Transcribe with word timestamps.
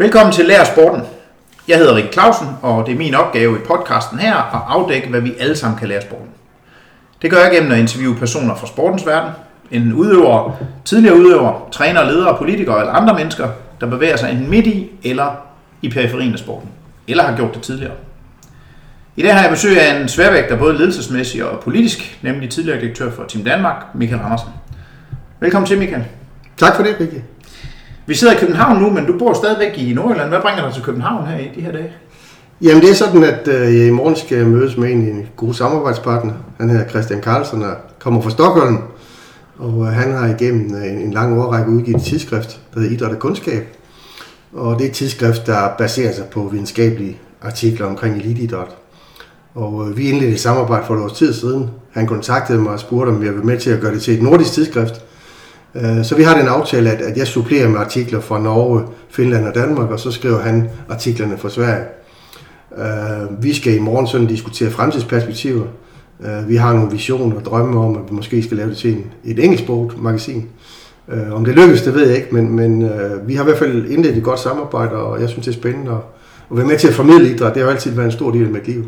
Velkommen 0.00 0.32
til 0.32 0.44
Lær 0.44 0.64
Sporten. 0.64 1.02
Jeg 1.68 1.78
hedder 1.78 1.94
Rik 1.94 2.12
Clausen, 2.12 2.46
og 2.62 2.86
det 2.86 2.94
er 2.94 2.98
min 2.98 3.14
opgave 3.14 3.56
i 3.56 3.58
podcasten 3.58 4.18
her 4.18 4.34
at 4.34 4.60
afdække, 4.68 5.08
hvad 5.08 5.20
vi 5.20 5.34
alle 5.40 5.56
sammen 5.56 5.78
kan 5.78 5.88
lære 5.88 6.02
sporten. 6.02 6.28
Det 7.22 7.30
gør 7.30 7.38
jeg 7.38 7.50
gennem 7.52 7.72
at 7.72 7.78
interviewe 7.78 8.16
personer 8.16 8.54
fra 8.54 8.66
sportens 8.66 9.06
verden, 9.06 9.30
en 9.70 9.92
udøver, 9.92 10.56
tidligere 10.84 11.16
udøver, 11.16 11.68
træner, 11.72 12.04
ledere, 12.04 12.36
politikere 12.38 12.80
eller 12.80 12.92
andre 12.92 13.14
mennesker, 13.14 13.48
der 13.80 13.86
bevæger 13.86 14.16
sig 14.16 14.30
enten 14.30 14.50
midt 14.50 14.66
i 14.66 14.90
eller 15.04 15.36
i 15.82 15.88
periferien 15.88 16.32
af 16.32 16.38
sporten, 16.38 16.68
eller 17.08 17.24
har 17.24 17.36
gjort 17.36 17.54
det 17.54 17.62
tidligere. 17.62 17.94
I 19.16 19.22
dag 19.22 19.34
har 19.34 19.42
jeg 19.42 19.50
besøg 19.50 19.80
af 19.80 20.00
en 20.00 20.08
sværvægter, 20.08 20.56
både 20.56 20.78
ledelsesmæssigt 20.78 21.44
og 21.44 21.60
politisk, 21.60 22.18
nemlig 22.22 22.50
tidligere 22.50 22.80
direktør 22.80 23.10
for 23.10 23.24
Team 23.24 23.44
Danmark, 23.44 23.76
Michael 23.94 24.22
Andersen. 24.24 24.50
Velkommen 25.40 25.66
til, 25.66 25.78
Michael. 25.78 26.04
Tak 26.56 26.76
for 26.76 26.82
det, 26.82 26.96
Rikke. 27.00 27.24
Vi 28.10 28.14
sidder 28.14 28.34
i 28.34 28.36
København 28.36 28.82
nu, 28.82 28.90
men 28.90 29.06
du 29.06 29.18
bor 29.18 29.34
stadigvæk 29.34 29.78
i 29.78 29.92
Nordjylland. 29.94 30.28
Hvad 30.28 30.40
bringer 30.40 30.64
dig 30.64 30.74
til 30.74 30.82
København 30.82 31.26
her 31.26 31.38
i 31.38 31.50
de 31.54 31.60
her 31.60 31.72
dage? 31.72 31.92
Jamen 32.62 32.82
det 32.82 32.90
er 32.90 32.94
sådan, 32.94 33.24
at 33.24 33.48
øh, 33.48 33.78
jeg 33.78 33.86
i 33.86 33.90
morgen 33.90 34.16
skal 34.16 34.46
mødes 34.46 34.76
med 34.76 34.90
en, 34.90 34.98
en 34.98 35.26
god 35.36 35.54
samarbejdspartner. 35.54 36.32
Han 36.60 36.70
hedder 36.70 36.88
Christian 36.88 37.22
Carlsen 37.22 37.62
og 37.62 37.74
kommer 37.98 38.20
fra 38.20 38.30
Stockholm. 38.30 38.78
Og 39.58 39.86
øh, 39.86 39.92
han 39.92 40.12
har 40.12 40.26
igennem 40.26 40.74
øh, 40.74 40.92
en, 40.92 40.98
en 40.98 41.12
lang 41.12 41.38
årrække 41.38 41.70
udgivet 41.70 41.96
et 41.96 42.06
tidsskrift, 42.06 42.60
der 42.74 42.80
hedder 42.80 42.94
Idræt 42.94 43.10
og 43.10 43.18
Kundskab. 43.18 43.76
Og 44.52 44.78
det 44.78 44.84
er 44.84 44.88
et 44.88 44.94
tidsskrift, 44.94 45.46
der 45.46 45.68
baserer 45.78 46.12
sig 46.12 46.24
på 46.24 46.48
videnskabelige 46.52 47.18
artikler 47.42 47.86
omkring 47.86 48.16
eliteidræt. 48.16 48.76
Og 49.54 49.88
øh, 49.88 49.96
vi 49.96 50.10
indledte 50.10 50.34
et 50.34 50.40
samarbejde 50.40 50.86
for 50.86 50.94
et 50.94 51.02
års 51.02 51.12
tid 51.12 51.32
siden. 51.32 51.70
Han 51.92 52.06
kontaktede 52.06 52.58
mig 52.58 52.72
og 52.72 52.80
spurgte, 52.80 53.10
om 53.10 53.24
jeg 53.24 53.32
ville 53.32 53.46
med 53.46 53.58
til 53.58 53.70
at 53.70 53.80
gøre 53.80 53.94
det 53.94 54.02
til 54.02 54.14
et 54.14 54.22
nordisk 54.22 54.52
tidsskrift. 54.52 55.04
Øh, 55.74 56.04
Så 56.04 56.16
vi 56.16 56.22
har 56.22 56.38
den 56.38 56.48
aftale, 56.48 56.90
at, 56.90 57.00
at 57.00 57.16
jeg 57.16 57.26
supplerer 57.26 57.68
med 57.68 57.78
artikler 57.78 58.20
fra 58.20 58.42
Norge, 58.42 58.82
Finland 59.10 59.46
og 59.46 59.54
Danmark, 59.54 59.90
og 59.90 60.00
så 60.00 60.10
skriver 60.10 60.38
han 60.38 60.68
artiklerne 60.88 61.38
fra 61.38 61.50
Sverige. 61.50 61.84
Øh, 62.78 63.42
vi 63.42 63.54
skal 63.54 63.74
i 63.74 63.78
morgen 63.78 64.06
sådan 64.06 64.26
diskutere 64.26 64.70
fremtidsperspektiver. 64.70 65.64
Øh, 66.24 66.48
vi 66.48 66.56
har 66.56 66.72
nogle 66.74 66.90
visioner 66.90 67.36
og 67.36 67.44
drømme 67.44 67.80
om, 67.80 67.94
at 67.96 68.02
vi 68.10 68.14
måske 68.14 68.42
skal 68.42 68.56
lave 68.56 68.68
det 68.70 68.76
til 68.76 68.96
et 69.24 69.44
engelsksproget 69.44 70.02
magasin. 70.02 70.48
Øh, 71.08 71.32
om 71.32 71.44
det 71.44 71.54
lykkes, 71.54 71.82
det 71.82 71.94
ved 71.94 72.06
jeg 72.06 72.16
ikke, 72.16 72.34
men, 72.34 72.56
men 72.56 72.90
vi 73.26 73.34
har 73.34 73.42
i 73.42 73.46
hvert 73.46 73.58
fald 73.58 73.86
indledt 73.90 74.16
et 74.16 74.22
godt 74.22 74.40
samarbejde, 74.40 74.92
og 74.92 75.20
jeg 75.20 75.28
synes, 75.28 75.46
det 75.46 75.52
er 75.54 75.58
spændende 75.58 75.90
at, 75.90 75.96
at 76.50 76.56
være 76.56 76.66
med 76.66 76.78
til 76.78 76.88
at 76.88 76.94
formidle 76.94 77.30
idræt. 77.30 77.54
Det 77.54 77.62
har 77.62 77.68
jo 77.68 77.74
altid 77.74 77.90
været 77.90 78.06
en 78.06 78.12
stor 78.12 78.30
del 78.30 78.44
af 78.44 78.50
mit 78.50 78.66
liv. 78.68 78.84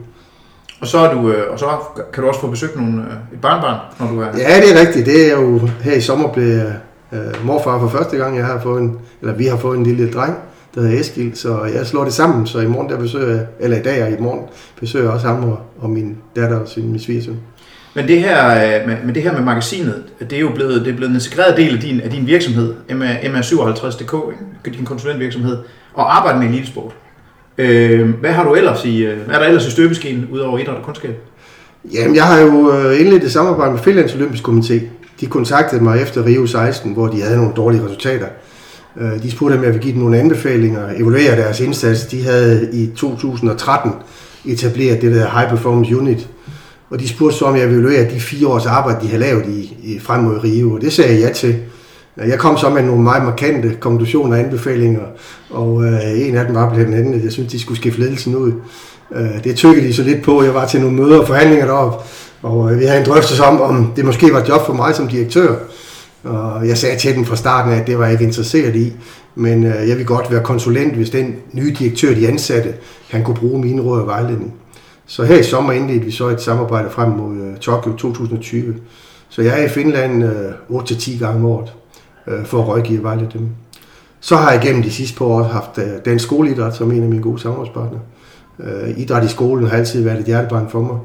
Og 0.83 0.89
så, 0.89 0.99
er 0.99 1.15
du, 1.15 1.31
øh, 1.31 1.53
og 1.53 1.59
så 1.59 1.67
kan 2.13 2.23
du 2.23 2.29
også 2.29 2.41
få 2.41 2.51
besøgt 2.51 2.77
nogle, 2.77 3.03
øh, 3.03 3.35
et 3.35 3.41
barnbarn, 3.41 3.79
når 4.01 4.07
du 4.07 4.21
er 4.21 4.27
Ja, 4.27 4.61
det 4.61 4.77
er 4.77 4.81
rigtigt. 4.81 5.07
Det 5.07 5.33
er 5.33 5.41
jo 5.41 5.61
her 5.81 5.95
i 5.95 6.01
sommer 6.01 6.33
blev 6.33 6.61
øh, 7.13 7.47
morfar 7.47 7.79
for 7.79 7.89
første 7.89 8.17
gang. 8.17 8.37
Jeg 8.37 8.47
har 8.47 8.61
fået 8.61 8.83
en, 8.83 8.99
eller 9.21 9.35
vi 9.35 9.47
har 9.47 9.57
fået 9.57 9.79
en 9.79 9.85
lille 9.85 10.13
dreng, 10.13 10.39
der 10.75 10.81
hedder 10.81 11.01
Eskil, 11.01 11.33
så 11.35 11.65
jeg 11.65 11.87
slår 11.87 12.05
det 12.05 12.13
sammen. 12.13 12.47
Så 12.47 12.61
i 12.61 12.67
morgen 12.67 12.89
der 12.89 12.99
besøger 12.99 13.35
jeg, 13.35 13.47
eller 13.61 13.77
i 13.77 13.83
dag 13.83 14.03
og 14.03 14.11
i 14.11 14.17
morgen 14.21 14.41
besøger 14.81 15.05
jeg 15.05 15.13
også 15.15 15.27
ham 15.27 15.45
og, 15.51 15.59
og 15.81 15.91
min 15.91 16.17
datter 16.37 16.59
og 16.59 16.69
sin, 16.69 16.91
min 16.91 17.01
svigersøn. 17.01 17.37
Men 17.95 18.09
det 18.09 18.21
her, 18.21 18.51
øh, 18.51 18.89
med, 18.89 18.97
med 19.05 19.15
det 19.15 19.23
her 19.23 19.33
med 19.33 19.43
magasinet, 19.43 20.05
det 20.21 20.33
er 20.33 20.41
jo 20.41 20.51
blevet, 20.55 20.85
det 20.85 20.93
er 20.93 20.97
blevet 20.97 21.11
en 21.11 21.17
integreret 21.17 21.57
del 21.57 21.75
af 21.75 21.81
din, 21.81 22.01
af 22.01 22.11
din 22.11 22.27
virksomhed, 22.27 22.75
MR57.dk, 22.91 24.15
ikke? 24.65 24.77
din 24.77 24.85
konsulentvirksomhed, 24.85 25.59
og 25.95 26.17
arbejde 26.17 26.39
med 26.39 26.49
elitesport. 26.49 26.93
Øh, 27.59 28.09
hvad 28.21 28.31
har 28.33 28.45
du 28.45 28.55
ellers 28.55 28.85
i, 28.85 29.05
øh, 29.05 29.19
hvad 29.19 29.35
er 29.35 29.39
der 29.39 29.47
ellers 29.47 29.67
i 29.67 29.71
støbeskeen, 29.71 30.29
udover 30.33 30.59
idræt 30.59 30.77
og 30.77 30.83
kundskab? 30.85 31.15
Jamen, 31.93 32.17
jeg 32.17 32.25
har 32.25 32.41
jo 32.41 32.73
øh, 32.73 33.01
indledt 33.01 33.25
et 33.25 33.33
samarbejde 33.33 33.73
med 33.73 33.81
Finlands 33.81 34.15
Olympisk 34.15 34.49
Komité. 34.49 34.81
De 35.21 35.27
kontaktede 35.27 35.85
mig 35.85 36.03
efter 36.03 36.27
Rio 36.27 36.47
16, 36.47 36.93
hvor 36.93 37.07
de 37.07 37.23
havde 37.23 37.37
nogle 37.37 37.53
dårlige 37.57 37.85
resultater. 37.85 38.27
Øh, 39.01 39.23
de 39.23 39.31
spurgte, 39.31 39.55
om 39.55 39.63
jeg 39.63 39.69
ville 39.73 39.83
give 39.83 39.93
dem 39.93 40.03
nogle 40.03 40.19
anbefalinger, 40.19 40.89
evaluere 40.97 41.37
deres 41.37 41.61
indsats. 41.61 42.07
De 42.07 42.23
havde 42.23 42.69
i 42.73 42.91
2013 42.97 43.93
etableret 44.45 45.03
det 45.03 45.15
der 45.15 45.39
High 45.39 45.51
Performance 45.51 45.97
Unit. 45.97 46.29
Og 46.91 47.01
de 47.01 47.09
spurgte 47.09 47.39
så, 47.39 47.45
om 47.45 47.57
jeg 47.57 47.69
ville 47.69 47.83
evaluere 47.83 48.11
de 48.15 48.21
fire 48.21 48.49
års 48.49 48.67
arbejde, 48.67 49.01
de 49.01 49.07
havde 49.07 49.21
lavet 49.21 49.47
i, 49.47 49.77
i 49.83 49.99
frem 49.99 50.25
mod 50.25 50.45
Rio. 50.45 50.75
Og 50.75 50.81
det 50.81 50.93
sagde 50.93 51.13
jeg 51.13 51.21
ja 51.21 51.33
til. 51.33 51.57
Jeg 52.17 52.39
kom 52.39 52.59
så 52.59 52.71
med 52.71 52.83
nogle 52.83 53.03
meget 53.03 53.25
markante 53.25 53.77
konklusioner 53.81 54.37
og 54.37 54.43
anbefalinger, 54.43 55.01
og 55.51 55.85
øh, 55.85 56.21
en 56.29 56.37
af 56.37 56.47
dem 56.47 56.55
var 56.55 56.75
blandt 56.75 56.95
andet, 56.95 57.15
at 57.15 57.25
jeg 57.25 57.33
synes, 57.33 57.53
de 57.53 57.61
skulle 57.61 57.79
skifte 57.79 58.01
ledelsen 58.01 58.37
ud. 58.37 58.53
Øh, 59.15 59.45
det 59.45 59.57
tykkede 59.57 59.87
de 59.87 59.95
så 59.95 60.03
lidt 60.03 60.23
på. 60.23 60.43
Jeg 60.43 60.55
var 60.55 60.67
til 60.67 60.81
nogle 60.81 60.97
møder 60.97 61.21
og 61.21 61.27
forhandlinger 61.27 61.67
deroppe, 61.67 62.05
og 62.43 62.73
øh, 62.73 62.81
vi 62.81 62.85
havde 62.85 63.01
en 63.01 63.07
drøftelse 63.07 63.45
om, 63.45 63.61
om 63.61 63.93
det 63.97 64.05
måske 64.05 64.33
var 64.33 64.41
et 64.41 64.49
job 64.49 64.67
for 64.67 64.73
mig 64.73 64.95
som 64.95 65.09
direktør. 65.09 65.57
Og 66.25 66.69
jeg 66.69 66.79
sagde 66.79 66.99
til 66.99 67.15
dem 67.15 67.25
fra 67.25 67.37
starten, 67.37 67.73
af, 67.73 67.77
at 67.81 67.87
det 67.87 67.99
var 67.99 68.05
jeg 68.05 68.13
ikke 68.13 68.25
interesseret 68.25 68.77
i, 68.77 68.93
men 69.35 69.65
øh, 69.65 69.89
jeg 69.89 69.97
vil 69.97 70.07
godt 70.07 70.31
være 70.31 70.43
konsulent, 70.43 70.95
hvis 70.95 71.11
den 71.11 71.37
nye 71.53 71.75
direktør, 71.79 72.15
de 72.15 72.29
ansatte, 72.29 72.75
han 73.11 73.25
kunne 73.25 73.37
bruge 73.37 73.61
mine 73.61 73.83
råd 73.83 74.01
og 74.01 74.07
vejledning. 74.07 74.55
Så 75.07 75.25
her 75.25 75.39
i 75.39 75.43
sommer 75.43 75.73
indledte 75.73 76.05
vi 76.05 76.11
så 76.11 76.29
et 76.29 76.41
samarbejde 76.41 76.91
frem 76.91 77.11
mod 77.11 77.37
øh, 77.37 77.57
Tokyo 77.57 77.93
2020. 77.93 78.75
Så 79.29 79.43
jeg 79.43 79.61
er 79.61 79.65
i 79.65 79.69
Finland 79.69 80.25
øh, 80.25 80.53
8-10 80.71 81.19
gange 81.19 81.37
om 81.37 81.45
året 81.45 81.73
øh, 82.27 82.45
for 82.45 82.63
at 82.63 82.69
rådgive 82.69 82.99
og 82.99 83.05
vejlede 83.05 83.31
dem. 83.33 83.49
Så 84.21 84.37
har 84.37 84.53
jeg 84.53 84.61
gennem 84.61 84.83
de 84.83 84.91
sidste 84.91 85.19
par 85.19 85.25
år 85.25 85.43
haft 85.43 85.79
øh, 85.79 85.85
dansk 86.05 86.25
skoleidræt 86.25 86.77
som 86.77 86.93
en 86.93 87.03
af 87.03 87.09
mine 87.09 87.23
gode 87.23 87.41
samarbejdspartnere. 87.41 88.01
Øh, 88.61 88.99
idræt 88.99 89.25
i 89.25 89.29
skolen 89.29 89.67
har 89.67 89.77
altid 89.77 90.03
været 90.05 90.21
et 90.21 90.27
hjertebarn 90.27 90.69
for 90.71 90.81
mig. 90.81 90.99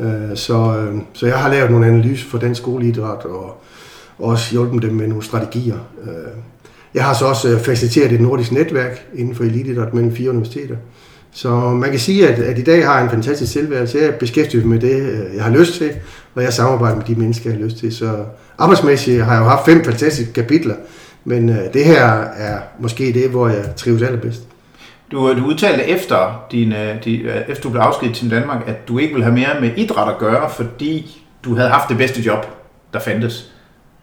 Øh, 0.00 0.36
så, 0.36 0.76
øh, 0.78 1.00
så 1.12 1.26
jeg 1.26 1.38
har 1.38 1.50
lavet 1.50 1.70
nogle 1.70 1.86
analyser 1.86 2.30
for 2.30 2.38
dansk 2.38 2.60
skoleidræt 2.60 3.24
og 3.24 3.60
også 4.18 4.50
hjulpet 4.50 4.82
dem 4.82 4.94
med 4.94 5.08
nogle 5.08 5.22
strategier. 5.22 5.78
Øh, 6.04 6.10
jeg 6.94 7.04
har 7.04 7.14
så 7.14 7.26
også 7.26 7.48
øh, 7.48 7.60
faciliteret 7.60 8.12
et 8.12 8.20
nordisk 8.20 8.52
netværk 8.52 9.06
inden 9.14 9.34
for 9.34 9.44
eliteidræt 9.44 9.94
mellem 9.94 10.14
fire 10.14 10.30
universiteter. 10.30 10.76
Så 11.30 11.50
man 11.70 11.90
kan 11.90 11.98
sige, 11.98 12.28
at, 12.28 12.38
at 12.38 12.58
i 12.58 12.62
dag 12.62 12.86
har 12.86 12.94
jeg 12.94 13.04
en 13.04 13.10
fantastisk 13.10 13.52
selvværelse. 13.52 13.98
Jeg 13.98 14.06
er 14.06 14.18
beskæftiget 14.18 14.64
med 14.64 14.78
det, 14.78 15.00
øh, 15.00 15.36
jeg 15.36 15.44
har 15.44 15.50
lyst 15.50 15.74
til, 15.74 15.90
og 16.38 16.44
jeg 16.44 16.52
samarbejder 16.52 16.96
med 16.96 17.04
de 17.04 17.14
mennesker, 17.14 17.50
jeg 17.50 17.58
har 17.58 17.64
lyst 17.64 17.76
til. 17.76 17.96
Så 17.96 18.24
arbejdsmæssigt 18.58 19.24
har 19.24 19.32
jeg 19.32 19.40
jo 19.40 19.48
haft 19.48 19.64
fem 19.64 19.84
fantastiske 19.84 20.32
kapitler, 20.32 20.74
men 21.24 21.48
øh, 21.48 21.72
det 21.72 21.84
her 21.84 22.04
er 22.20 22.60
måske 22.78 23.12
det, 23.12 23.30
hvor 23.30 23.48
jeg 23.48 23.76
trives 23.76 24.02
allerbedst. 24.02 24.40
Du, 25.12 25.38
du 25.38 25.46
udtalte 25.46 25.84
efter, 25.84 26.46
din, 26.52 26.72
øh, 26.72 27.04
din, 27.04 27.20
øh, 27.20 27.36
efter 27.48 27.62
du 27.62 27.70
blev 27.70 27.82
afskedet 27.82 28.16
til 28.16 28.30
Danmark, 28.30 28.62
at 28.66 28.88
du 28.88 28.98
ikke 28.98 29.14
ville 29.14 29.24
have 29.24 29.34
mere 29.34 29.60
med 29.60 29.70
idræt 29.76 30.08
at 30.08 30.18
gøre, 30.18 30.50
fordi 30.50 31.24
du 31.44 31.54
havde 31.54 31.68
haft 31.68 31.88
det 31.88 31.96
bedste 31.96 32.22
job, 32.22 32.46
der 32.92 32.98
fandtes. 33.00 33.50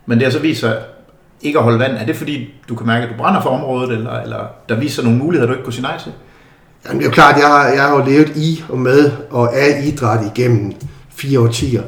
Men 0.06 0.18
det 0.18 0.26
har 0.26 0.32
så 0.32 0.40
vist 0.40 0.60
sig 0.60 0.78
ikke 1.42 1.58
at 1.60 1.64
holde 1.64 1.80
vand. 1.80 1.92
Er 1.92 2.06
det 2.06 2.16
fordi, 2.16 2.54
du 2.70 2.76
kan 2.76 2.88
mærke, 2.88 3.04
at 3.04 3.10
du 3.10 3.18
brænder 3.18 3.42
for 3.42 3.50
området, 3.50 3.92
eller, 3.92 4.20
eller 4.20 4.46
der 4.70 4.76
viser 4.76 4.96
sig 4.96 5.04
nogle 5.04 5.20
muligheder, 5.20 5.48
du 5.48 5.54
ikke 5.54 5.64
kunne 5.64 5.74
sige 5.74 5.84
nej 5.84 5.98
til? 6.04 6.12
Jamen, 6.86 6.98
det 6.98 7.06
er 7.06 7.10
jo 7.10 7.14
klart, 7.14 7.38
jeg 7.38 7.48
har, 7.48 7.68
jeg 7.68 7.84
har 7.84 7.98
jo 7.98 8.06
levet 8.06 8.38
i 8.38 8.64
og 8.70 8.78
med 8.78 9.12
og 9.30 9.56
af 9.58 9.82
idræt 9.86 10.26
igennem 10.36 10.74
fire 11.10 11.40
årtier. 11.40 11.84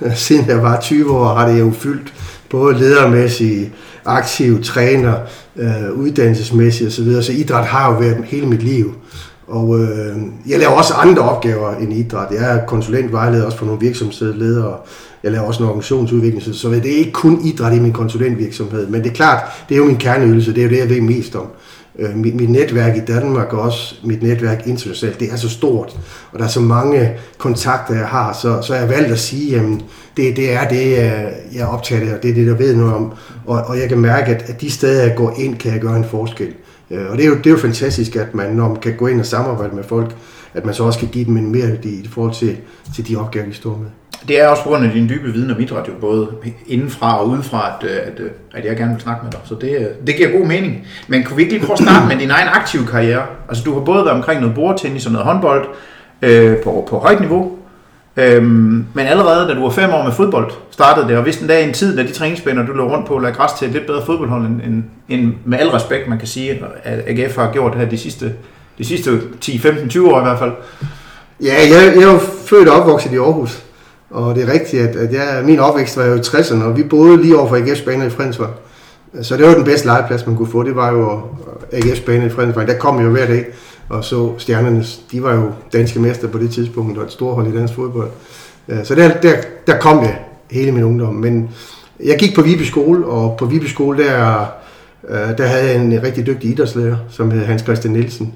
Siden 0.14 0.48
jeg 0.48 0.62
var 0.62 0.80
20 0.80 1.16
år, 1.16 1.34
har 1.34 1.48
det 1.48 1.60
jo 1.60 1.72
fyldt 1.78 2.14
både 2.50 2.78
ledermæssigt, 2.78 3.70
aktiv 4.04 4.62
træner, 4.62 5.14
øh, 5.56 5.92
uddannelsesmæssigt 5.94 6.88
osv. 6.88 6.94
Så, 6.96 7.02
videre. 7.02 7.22
så 7.22 7.32
idræt 7.32 7.64
har 7.64 7.92
jo 7.92 7.98
været 7.98 8.16
hele 8.24 8.46
mit 8.46 8.62
liv. 8.62 8.94
Og 9.48 9.78
øh, 9.80 10.16
jeg 10.48 10.58
laver 10.58 10.72
også 10.72 10.94
andre 10.94 11.22
opgaver 11.22 11.74
end 11.76 11.92
idræt. 11.92 12.26
Jeg 12.30 12.56
er 12.56 12.66
konsulentvejleder 12.66 13.44
også 13.44 13.58
for 13.58 13.66
nogle 13.66 13.80
virksomhedsledere. 13.80 14.76
Jeg 15.22 15.32
laver 15.32 15.44
også 15.46 15.62
en 15.62 15.68
organisationsudvikling, 15.68 16.42
så- 16.42 16.54
så 16.58 16.68
det 16.70 16.86
er 16.92 16.96
ikke 16.96 17.12
kun 17.12 17.40
idræt 17.44 17.76
i 17.76 17.80
min 17.80 17.92
konsulentvirksomhed. 17.92 18.86
Men 18.86 19.02
det 19.02 19.10
er 19.10 19.14
klart, 19.14 19.42
det 19.68 19.74
er 19.74 19.78
jo 19.78 19.84
min 19.84 19.96
kerneydelse, 19.96 20.54
det 20.54 20.58
er 20.58 20.64
jo 20.64 20.70
det, 20.70 20.78
jeg 20.78 20.88
ved 20.88 21.00
mest 21.00 21.34
om. 21.36 21.46
Øh, 21.98 22.16
Mit, 22.16 22.34
mit 22.34 22.50
netværk 22.50 22.96
i 22.96 23.00
Danmark 23.00 23.52
og 23.52 23.60
også 23.60 23.94
mit 24.04 24.22
netværk 24.22 24.66
internationalt, 24.66 25.20
det 25.20 25.32
er 25.32 25.36
så 25.36 25.48
stort, 25.48 25.98
og 26.32 26.38
der 26.38 26.44
er 26.44 26.48
så 26.48 26.60
mange 26.60 27.12
kontakter, 27.38 27.94
jeg 27.94 28.06
har, 28.06 28.32
så, 28.42 28.62
så 28.62 28.74
jeg 28.74 28.88
valgt 28.88 29.12
at 29.12 29.18
sige, 29.18 29.50
jamen, 29.50 29.82
det, 30.16 30.36
det 30.36 30.52
er 30.52 30.68
det, 30.68 30.86
øh, 30.86 30.94
jeg 30.94 31.32
jeg 31.52 31.60
er 31.60 31.66
optaget 31.66 32.08
af, 32.08 32.14
og 32.14 32.22
det 32.22 32.30
er 32.30 32.34
det, 32.34 32.46
der 32.46 32.54
ved 32.54 32.76
noget 32.76 32.94
om. 32.94 33.12
Og, 33.46 33.62
og 33.62 33.78
jeg 33.78 33.88
kan 33.88 33.98
mærke, 33.98 34.34
at, 34.34 34.50
at 34.50 34.60
de 34.60 34.70
steder, 34.70 35.02
jeg 35.02 35.16
går 35.16 35.34
ind, 35.38 35.56
kan 35.56 35.72
jeg 35.72 35.80
gøre 35.80 35.96
en 35.96 36.04
forskel. 36.04 36.54
Øh, 36.90 37.10
og 37.10 37.16
det 37.16 37.24
er, 37.24 37.28
jo, 37.28 37.36
det 37.36 37.46
er 37.46 37.50
jo 37.50 37.56
fantastisk, 37.56 38.16
at 38.16 38.34
man, 38.34 38.52
når 38.52 38.68
man 38.68 38.80
kan 38.80 38.96
gå 38.96 39.06
ind 39.06 39.20
og 39.20 39.26
samarbejde 39.26 39.74
med 39.76 39.84
folk, 39.84 40.16
at 40.54 40.64
man 40.64 40.74
så 40.74 40.84
også 40.84 40.98
kan 40.98 41.08
give 41.08 41.24
dem 41.24 41.36
en 41.36 41.52
mere 41.52 41.76
i 41.84 42.08
forhold 42.10 42.34
til, 42.34 42.56
til 42.94 43.08
de 43.08 43.16
opgaver, 43.16 43.46
de 43.46 43.54
står 43.54 43.76
med. 43.76 44.01
Det 44.28 44.40
er 44.40 44.48
også 44.48 44.62
på 44.62 44.68
grund 44.68 44.84
af 44.84 44.92
din 44.92 45.08
dybe 45.08 45.32
viden 45.32 45.50
om 45.50 45.60
idræt, 45.60 45.88
jo 45.88 45.92
både 46.00 46.28
indenfra 46.66 47.20
og 47.20 47.28
udefra, 47.28 47.72
at, 47.80 47.90
øh, 47.90 47.96
at, 47.96 48.20
øh, 48.20 48.30
at 48.54 48.64
jeg 48.64 48.76
gerne 48.76 48.92
vil 48.92 49.02
snakke 49.02 49.24
med 49.24 49.32
dig. 49.32 49.40
Så 49.44 49.54
det, 49.54 49.70
øh, 49.70 50.06
det 50.06 50.16
giver 50.16 50.38
god 50.38 50.46
mening. 50.46 50.86
Men 51.08 51.24
kunne 51.24 51.36
vi 51.36 51.42
ikke 51.42 51.54
lige 51.54 51.66
prøve 51.66 51.74
at 51.74 51.84
starte 51.88 52.08
med 52.08 52.16
din 52.16 52.30
egen 52.30 52.48
aktive 52.48 52.86
karriere? 52.86 53.22
Altså 53.48 53.64
du 53.64 53.74
har 53.74 53.80
både 53.80 54.04
været 54.04 54.16
omkring 54.16 54.40
noget 54.40 54.54
bordtennis 54.54 55.06
og 55.06 55.12
noget 55.12 55.26
håndbold 55.26 55.68
øh, 56.22 56.56
på, 56.56 56.86
på 56.90 56.98
højt 56.98 57.20
niveau. 57.20 57.52
Øhm, 58.16 58.86
men 58.94 59.06
allerede 59.06 59.48
da 59.48 59.54
du 59.54 59.62
var 59.62 59.70
fem 59.70 59.90
år 59.90 60.04
med 60.04 60.12
fodbold, 60.12 60.52
startede 60.70 61.08
det, 61.08 61.16
og 61.16 61.22
hvis 61.22 61.40
en 61.40 61.48
dag 61.48 61.64
en 61.64 61.72
tid, 61.72 61.96
da 61.96 62.02
de 62.02 62.12
træningsbaner, 62.12 62.66
du 62.66 62.72
lå 62.72 62.88
rundt 62.94 63.06
på, 63.06 63.18
lagde 63.18 63.36
græs 63.36 63.52
til 63.52 63.66
et 63.66 63.72
lidt 63.72 63.86
bedre 63.86 64.06
fodboldhold, 64.06 64.46
end, 64.46 64.60
end, 64.62 64.84
end 65.08 65.34
med 65.44 65.58
al 65.58 65.68
respekt, 65.68 66.08
man 66.08 66.18
kan 66.18 66.28
sige, 66.28 66.62
at 66.84 67.02
AGF 67.06 67.36
har 67.36 67.52
gjort 67.52 67.74
her 67.74 67.84
de 67.88 67.98
sidste, 67.98 68.32
de 68.78 68.84
sidste 68.84 69.20
10, 69.40 69.58
15, 69.58 69.88
20 69.88 70.14
år 70.14 70.20
i 70.20 70.22
hvert 70.22 70.38
fald. 70.38 70.52
Ja, 71.42 71.54
jeg, 71.54 71.92
jeg 71.96 72.02
er 72.02 72.12
jo 72.12 72.18
født 72.18 72.68
og 72.68 72.80
opvokset 72.80 73.12
i 73.12 73.16
Aarhus, 73.16 73.62
og 74.12 74.34
det 74.34 74.48
er 74.48 74.52
rigtigt, 74.52 74.82
at, 74.82 74.96
at 74.96 75.12
jeg, 75.12 75.42
min 75.44 75.58
opvækst 75.58 75.96
var 75.96 76.04
jo 76.04 76.14
i 76.14 76.18
60'erne, 76.18 76.62
og 76.62 76.76
vi 76.76 76.82
boede 76.82 77.22
lige 77.22 77.38
over 77.38 77.48
for 77.48 77.56
AGF's 77.56 77.84
baner 77.84 78.06
i 78.06 78.10
Fredensvang. 78.10 78.52
Så 79.22 79.36
det 79.36 79.46
var 79.46 79.54
den 79.54 79.64
bedste 79.64 79.86
legeplads, 79.86 80.26
man 80.26 80.36
kunne 80.36 80.48
få. 80.48 80.62
Det 80.62 80.76
var 80.76 80.92
jo 80.92 81.20
AGF's 81.72 82.04
bane 82.06 82.26
i 82.26 82.30
Fredensborg. 82.30 82.66
Der 82.66 82.78
kom 82.78 82.98
jeg 82.98 83.04
jo 83.04 83.10
hver 83.10 83.26
dag 83.26 83.46
og 83.88 84.04
så 84.04 84.32
stjernerne. 84.38 84.84
De 85.12 85.22
var 85.22 85.34
jo 85.34 85.50
danske 85.72 86.00
mester 86.00 86.28
på 86.28 86.38
det 86.38 86.50
tidspunkt, 86.50 86.98
og 86.98 87.04
et 87.04 87.12
stort 87.12 87.34
hold 87.34 87.54
i 87.54 87.56
dansk 87.56 87.74
fodbold. 87.74 88.08
Øh, 88.68 88.84
så 88.84 88.94
der, 88.94 89.20
der, 89.20 89.34
der 89.66 89.78
kom 89.78 90.02
jeg 90.02 90.18
hele 90.50 90.72
min 90.72 90.84
ungdom. 90.84 91.14
Men 91.14 91.50
jeg 92.04 92.18
gik 92.18 92.34
på 92.34 92.42
Viby 92.42 92.62
skole, 92.62 93.06
og 93.06 93.36
på 93.36 93.46
Viby 93.46 93.64
skole, 93.64 94.04
der, 94.04 94.46
øh, 95.08 95.38
der 95.38 95.46
havde 95.46 95.64
jeg 95.64 95.76
en 95.76 96.02
rigtig 96.02 96.26
dygtig 96.26 96.50
idrætslærer, 96.50 96.96
som 97.10 97.30
hed 97.30 97.44
Hans 97.44 97.62
Christian 97.62 97.92
Nielsen. 97.92 98.34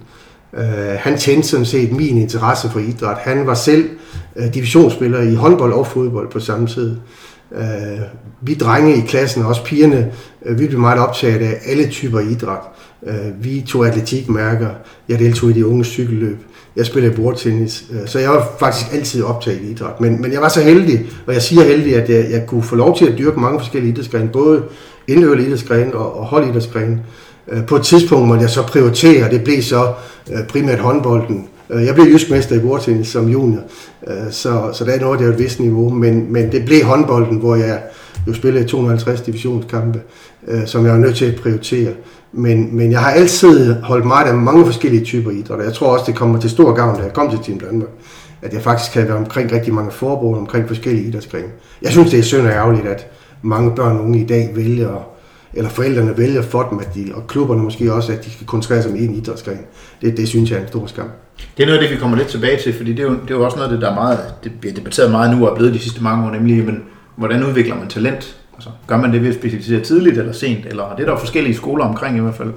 Øh, 0.59 0.97
han 0.99 1.19
tændte 1.19 1.49
sådan 1.49 1.67
set 1.67 1.93
min 1.93 2.19
interesse 2.19 2.71
for 2.71 2.81
idræt. 2.81 3.17
Han 3.19 3.47
var 3.47 3.55
selv 3.55 3.89
øh, 4.37 4.55
divisionsspiller 4.55 5.23
i 5.23 5.35
håndbold 5.35 5.73
og 5.73 5.87
fodbold 5.87 6.31
på 6.31 6.41
samme 6.41 6.67
tid. 6.67 6.97
Øh, 7.57 8.01
vi 8.41 8.55
drenge 8.55 8.97
i 8.97 9.01
klassen, 9.01 9.43
og 9.43 9.49
også 9.49 9.65
pigerne, 9.65 10.13
øh, 10.45 10.59
vi 10.59 10.67
blev 10.67 10.81
meget 10.81 11.01
optaget 11.01 11.43
af 11.43 11.55
alle 11.67 11.89
typer 11.89 12.21
idræt. 12.21 12.61
Vi 13.41 13.65
tog 13.69 13.87
atletikmærker. 13.87 14.69
Jeg 15.09 15.19
deltog 15.19 15.51
i 15.51 15.53
de 15.53 15.67
unge 15.67 15.85
cykelløb. 15.85 16.39
Jeg 16.77 16.87
spillede 16.87 17.15
bordtennis, 17.15 17.85
øh, 17.93 18.09
så 18.09 18.19
jeg 18.19 18.31
var 18.31 18.49
faktisk 18.59 18.95
altid 18.95 19.23
optaget 19.23 19.61
i 19.61 19.71
idræt. 19.71 20.01
Men, 20.01 20.23
men 20.23 20.33
jeg 20.33 20.41
var 20.41 20.49
så 20.49 20.61
heldig, 20.61 21.07
og 21.27 21.35
jeg 21.35 21.43
siger 21.43 21.65
heldig, 21.65 21.97
at 21.97 22.11
jeg, 22.11 22.31
jeg 22.31 22.47
kunne 22.47 22.63
få 22.63 22.77
lov 22.77 22.99
til 22.99 23.07
at 23.07 23.19
dyrke 23.19 23.41
mange 23.41 23.61
forskellige 23.61 23.93
idrætsgrene, 23.93 24.29
både 24.29 24.63
indøvende 25.09 25.47
idrætsgrene 25.47 25.95
og, 25.95 26.21
og 26.21 26.27
holdidrætsgrene. 26.27 26.93
Øh, 26.93 26.99
Øh, 27.53 27.67
på 27.67 27.77
et 27.77 27.83
tidspunkt 27.83 28.29
måtte 28.29 28.43
jeg 28.43 28.51
så 28.51 28.63
prioritere, 28.63 29.25
og 29.25 29.31
det 29.31 29.45
blev 29.45 29.63
så 29.63 29.93
øh, 30.33 30.47
primært 30.49 30.79
håndbolden. 30.79 31.49
Øh, 31.71 31.85
jeg 31.85 31.95
blev 31.95 32.07
jysk 32.07 32.31
mester 32.31 32.57
i 32.57 32.59
bordtennis 32.59 33.09
som 33.09 33.29
junior, 33.29 33.63
så, 34.31 34.71
så 34.73 34.85
der 34.85 35.01
nåede 35.01 35.23
jeg 35.23 35.29
et 35.29 35.39
vist 35.39 35.61
niveau, 35.61 35.89
men, 35.89 36.33
men 36.33 36.53
det 36.53 36.65
blev 36.65 36.85
håndbolden, 36.85 37.37
hvor 37.37 37.55
jeg 37.55 37.83
jo 38.27 38.35
spillede 38.35 38.65
250 38.65 39.21
divisionskampe, 39.21 40.01
som 40.67 40.85
jeg 40.85 40.93
var 40.93 40.99
nødt 40.99 41.17
til 41.17 41.25
at 41.25 41.41
prioritere. 41.41 41.93
Men, 42.33 42.77
men 42.77 42.93
jeg 42.93 43.01
har 43.01 43.11
altid 43.11 43.75
holdt 43.83 44.07
meget 44.07 44.27
af 44.27 44.35
mange 44.35 44.67
forskellige 44.67 45.05
typer 45.05 45.31
idræt, 45.31 45.65
jeg 45.65 45.73
tror 45.73 45.87
også, 45.87 46.05
det 46.07 46.15
kommer 46.15 46.41
til 46.41 46.51
stor 46.51 46.73
gavn, 46.73 46.97
da 46.97 47.03
jeg 47.03 47.13
kom 47.13 47.31
til 47.31 47.39
Team 47.45 47.59
Danmark, 47.61 47.89
at 48.43 48.53
jeg 48.53 48.63
faktisk 48.63 48.93
kan 48.93 49.09
være 49.09 49.17
omkring 49.17 49.53
rigtig 49.53 49.75
mange 49.75 49.91
forbund 49.91 50.39
omkring 50.39 50.69
forskellige 50.69 51.09
idrætsgrene. 51.09 51.49
Jeg 51.83 51.93
synes, 51.93 52.11
det 52.11 52.19
er 52.19 52.23
synd 52.23 52.47
og 52.47 52.53
ærgerligt, 52.53 52.87
at 52.87 53.07
mange 53.43 53.71
børn 53.71 53.97
og 53.97 54.05
unge 54.05 54.21
i 54.21 54.27
dag 54.27 54.51
vælger, 54.55 55.16
eller 55.57 55.71
forældrene 55.71 56.19
vælger 56.19 56.43
for 56.43 56.63
dem, 56.63 56.79
at 56.79 56.95
de, 56.95 57.13
og 57.15 57.27
klubberne 57.27 57.63
måske 57.63 57.93
også, 57.93 58.13
at 58.13 58.25
de 58.25 58.31
skal 58.31 58.47
koncentrere 58.47 58.83
sig 58.83 58.91
om 58.91 58.97
en 58.97 59.15
idrætsgren. 59.15 59.61
Det, 60.01 60.17
det 60.17 60.29
synes 60.29 60.51
jeg 60.51 60.57
er 60.57 60.63
en 60.63 60.69
stor 60.69 60.87
skam. 60.87 61.09
Det 61.57 61.63
er 61.63 61.67
noget 61.67 61.79
af 61.79 61.85
det, 61.85 61.97
vi 61.97 62.01
kommer 62.01 62.17
lidt 62.17 62.29
tilbage 62.29 62.63
til, 62.63 62.75
fordi 62.75 62.93
det 62.93 63.01
er 63.01 63.05
jo, 63.05 63.13
det 63.13 63.31
er 63.31 63.35
jo 63.35 63.45
også 63.45 63.57
noget 63.57 63.69
af 63.69 63.73
det, 63.73 63.83
der 63.83 63.91
er 63.91 63.95
meget, 63.95 64.19
det 64.45 64.53
bliver 64.61 64.75
debatteret 64.75 65.11
meget 65.11 65.37
nu 65.37 65.47
og 65.47 65.53
er 65.53 65.57
blevet 65.57 65.75
de 65.75 65.79
sidste 65.79 66.03
mange 66.03 66.27
år, 66.27 66.31
nemlig, 66.31 66.65
men 66.65 66.83
hvordan 67.17 67.45
udvikler 67.45 67.75
man 67.75 67.89
talent? 67.89 68.37
Altså, 68.55 68.71
gør 68.87 68.97
man 68.97 69.13
det 69.13 69.23
ved 69.23 69.29
at 69.29 69.35
specialisere 69.35 69.81
tidligt 69.81 70.19
eller 70.19 70.33
sent, 70.33 70.67
eller 70.67 70.95
det 70.97 71.07
er 71.07 71.11
der 71.11 71.19
forskellige 71.19 71.55
skoler 71.55 71.85
omkring 71.85 72.17
i 72.17 72.21
hvert 72.21 72.35
fald. 72.35 72.53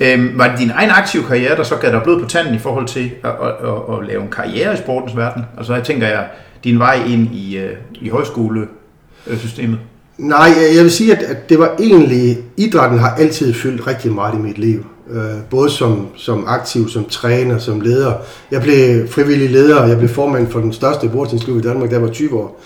Øhm, 0.00 0.38
var 0.38 0.48
det 0.48 0.58
din 0.58 0.70
egen 0.70 0.90
aktive 0.90 1.22
karriere, 1.22 1.56
der 1.56 1.62
så 1.62 1.76
gav 1.76 1.92
dig 1.92 2.02
blod 2.02 2.22
på 2.22 2.28
tanden 2.28 2.54
i 2.54 2.58
forhold 2.58 2.86
til 2.86 3.10
at, 3.24 3.30
at, 3.30 3.68
at, 3.68 3.98
at 3.98 4.06
lave 4.06 4.22
en 4.22 4.30
karriere 4.30 4.74
i 4.74 4.76
sportens 4.76 5.16
verden? 5.16 5.44
Altså 5.56 5.74
jeg 5.74 5.84
tænker 5.84 6.06
jeg, 6.06 6.26
din 6.64 6.78
vej 6.78 7.02
ind 7.06 7.34
i, 7.34 7.58
øh, 7.58 7.76
i 7.94 8.08
højskolesystemet? 8.08 9.78
Nej, 10.18 10.54
jeg 10.76 10.82
vil 10.82 10.90
sige, 10.90 11.16
at, 11.16 11.22
at 11.22 11.48
det 11.48 11.58
var 11.58 11.74
egentlig, 11.80 12.38
idrætten 12.56 12.98
har 12.98 13.14
altid 13.14 13.54
fyldt 13.54 13.86
rigtig 13.86 14.12
meget 14.12 14.34
i 14.34 14.38
mit 14.38 14.58
liv. 14.58 14.84
Øh, 15.10 15.20
både 15.50 15.70
som, 15.70 16.06
som 16.16 16.44
aktiv, 16.46 16.88
som 16.88 17.04
træner, 17.04 17.58
som 17.58 17.80
leder. 17.80 18.12
Jeg 18.50 18.62
blev 18.62 19.08
frivillig 19.08 19.50
leder, 19.50 19.76
og 19.76 19.88
jeg 19.88 19.98
blev 19.98 20.08
formand 20.08 20.50
for 20.50 20.60
den 20.60 20.72
største 20.72 21.08
bordtennisklub 21.08 21.58
i 21.58 21.60
Danmark, 21.68 21.90
der 21.90 21.98
var 21.98 22.08
20 22.08 22.38
år. 22.38 22.60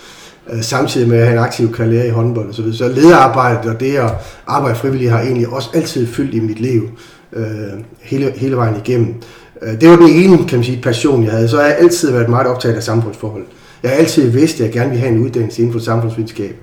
Øh, 0.53 0.61
samtidig 0.61 1.07
med 1.09 1.17
at 1.17 1.25
have 1.25 1.37
en 1.37 1.43
aktiv 1.43 1.73
karriere 1.73 2.07
i 2.07 2.09
håndbold 2.09 2.47
og 2.47 2.55
så 2.55 2.61
videre. 2.61 2.77
Så 2.77 2.87
lederarbejdet 2.87 3.71
og 3.71 3.79
det 3.79 3.95
at 3.95 4.11
arbejde 4.47 4.75
frivilligt 4.75 5.11
har 5.11 5.21
egentlig 5.21 5.47
også 5.47 5.69
altid 5.73 6.07
fyldt 6.07 6.33
i 6.33 6.39
mit 6.39 6.59
liv 6.59 6.89
øh, 7.33 7.45
hele, 8.01 8.33
hele 8.35 8.55
vejen 8.55 8.75
igennem. 8.85 9.13
Øh, 9.61 9.81
det 9.81 9.89
var 9.89 9.95
den 9.95 10.09
ene, 10.09 10.37
kan 10.37 10.57
man 10.57 10.63
sige, 10.63 10.81
passion, 10.81 11.23
jeg 11.23 11.31
havde. 11.31 11.49
Så 11.49 11.57
har 11.57 11.63
jeg 11.63 11.77
altid 11.77 12.11
været 12.11 12.29
meget 12.29 12.47
optaget 12.47 12.75
af 12.75 12.83
samfundsforhold. 12.83 13.43
Jeg 13.83 13.91
har 13.91 13.97
altid 13.97 14.29
vidst, 14.29 14.55
at 14.55 14.65
jeg 14.65 14.73
gerne 14.73 14.89
vil 14.89 14.99
have 14.99 15.11
en 15.11 15.19
uddannelse 15.19 15.61
inden 15.61 15.73
for 15.73 15.79
samfundsvidenskab. 15.79 16.55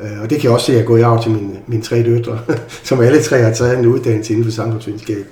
Øh, 0.00 0.22
og 0.22 0.30
det 0.30 0.40
kan 0.40 0.44
jeg 0.44 0.52
også 0.52 0.66
se, 0.66 0.72
at 0.72 0.78
jeg 0.78 0.86
går 0.86 0.96
i 0.96 1.00
arv 1.00 1.22
til 1.22 1.30
mine, 1.30 1.56
mine 1.66 1.82
tre 1.82 2.02
døtre, 2.02 2.38
som 2.88 3.00
alle 3.00 3.22
tre 3.22 3.38
har 3.38 3.52
taget 3.52 3.78
en 3.78 3.86
uddannelse 3.86 4.32
inden 4.32 4.44
for 4.44 4.52
samfundsvidenskab. 4.52 5.26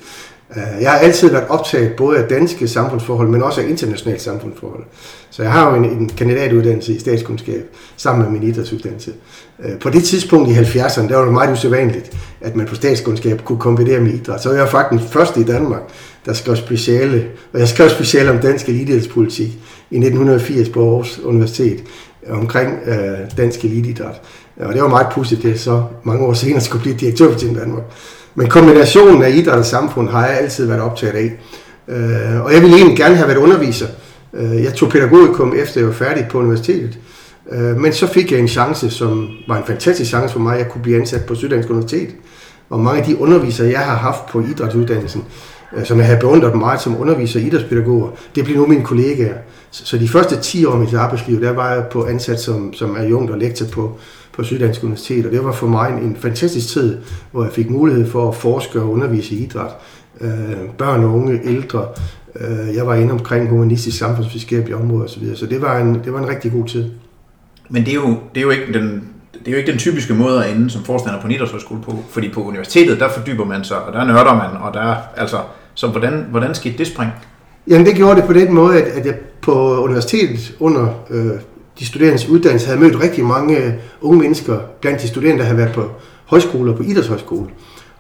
Øh, 0.57 0.83
jeg 0.83 0.91
har 0.91 0.99
altid 0.99 1.31
været 1.31 1.49
optaget 1.49 1.93
både 1.97 2.19
af 2.19 2.29
danske 2.29 2.69
samfundsforhold, 2.69 3.29
men 3.29 3.43
også 3.43 3.61
af 3.61 3.69
internationale 3.69 4.21
samfundsforhold. 4.21 4.85
Så 5.31 5.43
jeg 5.43 5.53
har 5.53 5.71
jo 5.71 5.77
en, 5.77 5.85
en 5.85 6.09
kandidatuddannelse 6.09 6.93
i 6.93 6.99
statskundskab 6.99 7.65
sammen 7.97 8.23
med 8.23 8.41
min 8.41 8.49
idrætsuddannelse. 8.49 9.13
Øh, 9.65 9.79
på 9.79 9.91
det 9.91 10.05
tidspunkt 10.05 10.51
i 10.51 10.53
70'erne, 10.53 11.09
der 11.09 11.17
var 11.17 11.25
det 11.25 11.33
meget 11.33 11.53
usædvanligt, 11.53 12.17
at 12.41 12.57
man 12.57 12.67
på 12.67 12.75
statskundskab 12.75 13.45
kunne 13.45 13.59
kombinere 13.59 14.01
med 14.01 14.13
idræt. 14.13 14.43
Så 14.43 14.53
jeg 14.53 14.61
var 14.61 14.69
faktisk 14.69 15.03
den 15.03 15.11
første 15.13 15.41
i 15.41 15.45
Danmark, 15.45 15.83
der 16.27 16.33
skrev 16.33 16.57
speciale, 16.57 17.27
og 17.53 17.61
jeg 17.61 17.69
skrev 17.69 17.89
speciale 17.89 18.31
om 18.31 18.39
dansk 18.39 18.69
elitidrætspolitik 18.69 19.49
i 19.91 19.97
1980 19.97 20.69
på 20.69 20.81
Aarhus 20.81 21.19
Universitet 21.19 21.85
omkring 22.29 22.79
øh, 22.87 23.19
dansk 23.37 23.65
elitidræt. 23.65 24.21
Øh, 24.61 24.69
og 24.69 24.75
det 24.75 24.83
var 24.83 24.89
meget 24.89 25.07
pudsigt, 25.13 25.43
det 25.43 25.61
så 25.61 25.83
mange 26.05 26.27
år 26.27 26.33
senere 26.33 26.61
skulle 26.61 26.83
blive 26.83 26.97
direktør 26.97 27.33
for 27.33 27.39
Team 27.39 27.55
Danmark. 27.55 27.83
Men 28.35 28.49
kombinationen 28.49 29.23
af 29.23 29.31
idræt 29.31 29.59
og 29.59 29.65
samfund 29.67 30.09
har 30.09 30.27
jeg 30.27 30.39
altid 30.39 30.67
været 30.67 30.81
optaget 30.81 31.15
af. 31.15 31.33
Øh, 31.89 32.45
og 32.45 32.53
jeg 32.53 32.63
ville 32.63 32.77
egentlig 32.77 32.97
gerne 32.97 33.15
have 33.15 33.29
været 33.29 33.39
underviser, 33.39 33.87
Øh, 34.33 34.63
jeg 34.65 34.75
tog 34.75 34.89
pædagogikum 34.89 35.55
efter 35.57 35.81
jeg 35.81 35.89
var 35.89 35.95
færdig 35.95 36.27
på 36.31 36.39
universitetet. 36.39 36.99
Øh, 37.53 37.77
men 37.77 37.93
så 37.93 38.07
fik 38.07 38.33
jeg 38.33 38.41
en 38.41 38.49
chance, 38.49 38.91
som 38.91 39.29
var 39.49 39.57
en 39.57 39.65
fantastisk 39.67 40.11
chance 40.11 40.33
for 40.33 40.41
mig, 40.41 40.53
at 40.53 40.59
jeg 40.59 40.69
kunne 40.69 40.83
blive 40.83 40.97
ansat 40.97 41.25
på 41.25 41.35
Syddansk 41.35 41.71
Universitet. 41.71 42.09
Og 42.71 42.81
mange 42.81 43.01
af 43.01 43.07
de 43.07 43.21
undervisere, 43.21 43.71
jeg 43.71 43.81
har 43.81 43.97
haft 43.97 44.27
på 44.27 44.41
idrætsuddannelsen, 44.41 45.25
øh, 45.77 45.85
som 45.85 45.99
jeg 45.99 46.07
har 46.07 46.17
beundret 46.17 46.57
meget 46.57 46.81
som 46.81 47.01
underviser 47.01 47.41
og 47.41 47.47
idrætspædagoger, 47.47 48.09
det 48.35 48.45
blev 48.45 48.57
nu 48.57 48.67
mine 48.67 48.85
kollegaer. 48.85 49.35
Så 49.71 49.99
de 49.99 50.09
første 50.09 50.37
10 50.41 50.65
år 50.65 50.73
af 50.73 50.79
mit 50.79 50.95
arbejdsliv, 50.95 51.41
der 51.41 51.53
var 51.53 51.73
jeg 51.73 51.85
på 51.93 52.07
ansat 52.07 52.41
som, 52.41 52.73
som 52.73 52.97
adjunkt 52.97 53.31
og 53.31 53.39
lektor 53.39 53.67
på, 53.67 53.99
på 54.33 54.45
Syddansk 54.45 54.83
Universitet, 54.83 55.27
og 55.27 55.33
det 55.33 55.45
var 55.45 55.53
for 55.53 55.67
mig 55.67 55.91
en, 55.91 55.99
en 55.99 56.17
fantastisk 56.17 56.69
tid, 56.69 56.99
hvor 57.33 57.45
jeg 57.45 57.53
fik 57.53 57.71
mulighed 57.71 58.07
for 58.07 58.29
at 58.29 58.35
forske 58.35 58.81
og 58.81 58.91
undervise 58.91 59.35
i 59.35 59.45
idræt. 59.45 59.71
Øh, 60.21 60.31
børn 60.79 61.05
og 61.05 61.11
unge, 61.11 61.41
ældre, 61.45 61.87
Øh, 62.35 62.75
jeg 62.77 62.87
var 62.87 62.95
inde 62.95 63.13
omkring 63.13 63.49
humanistisk 63.49 63.99
samfundsvidenskabelige 63.99 64.77
områder 64.77 65.05
osv., 65.05 65.29
så, 65.31 65.37
så 65.37 65.47
det 65.47 65.63
var, 65.63 65.79
en, 65.79 65.95
det 66.05 66.13
var 66.13 66.19
en 66.19 66.29
rigtig 66.29 66.53
god 66.53 66.67
tid. 66.67 66.91
Men 67.69 67.85
det 67.85 67.91
er 67.91 67.95
jo, 67.95 68.17
det 68.35 68.41
er 68.41 68.45
jo 68.45 68.51
ikke 68.51 68.73
den 68.73 69.05
det 69.33 69.49
er 69.49 69.53
jo 69.53 69.59
ikke 69.59 69.71
den 69.71 69.79
typiske 69.79 70.15
måde 70.15 70.45
at 70.45 70.57
ende 70.57 70.71
som 70.71 70.85
forstander 70.85 71.21
på 71.21 71.27
en 71.27 71.33
idrætshøjskole 71.33 71.81
på, 71.83 71.99
fordi 72.11 72.29
på 72.29 72.43
universitetet, 72.43 73.01
der 73.01 73.09
fordyber 73.09 73.45
man 73.45 73.65
sig, 73.65 73.83
og 73.83 73.93
der 73.93 74.05
nørder 74.05 74.35
man, 74.35 74.63
og 74.63 74.75
der 74.75 74.97
altså, 75.17 75.37
så 75.75 75.87
hvordan, 75.87 76.27
hvordan 76.31 76.55
skete 76.55 76.79
det 76.79 76.87
spring? 76.87 77.11
Jamen 77.69 77.87
det 77.87 77.95
gjorde 77.95 78.17
det 78.17 78.25
på 78.25 78.33
den 78.33 78.55
måde, 78.55 78.83
at, 78.83 78.89
at 78.89 79.07
jeg 79.07 79.15
på 79.43 79.85
universitetet 79.85 80.57
under 80.61 81.05
øh, 81.11 81.31
de 81.81 81.87
studerendes 81.87 82.29
uddannelse 82.29 82.67
havde 82.67 82.81
mødt 82.81 83.01
rigtig 83.01 83.25
mange 83.25 83.57
øh, 83.57 83.73
unge 84.01 84.19
mennesker 84.19 84.59
blandt 84.81 85.03
de 85.03 85.09
studerende, 85.09 85.39
der 85.39 85.45
havde 85.45 85.59
været 85.59 85.73
på 85.73 85.91
højskoler, 86.25 86.77
på 86.77 86.83
idrætshøjskole. 86.83 87.47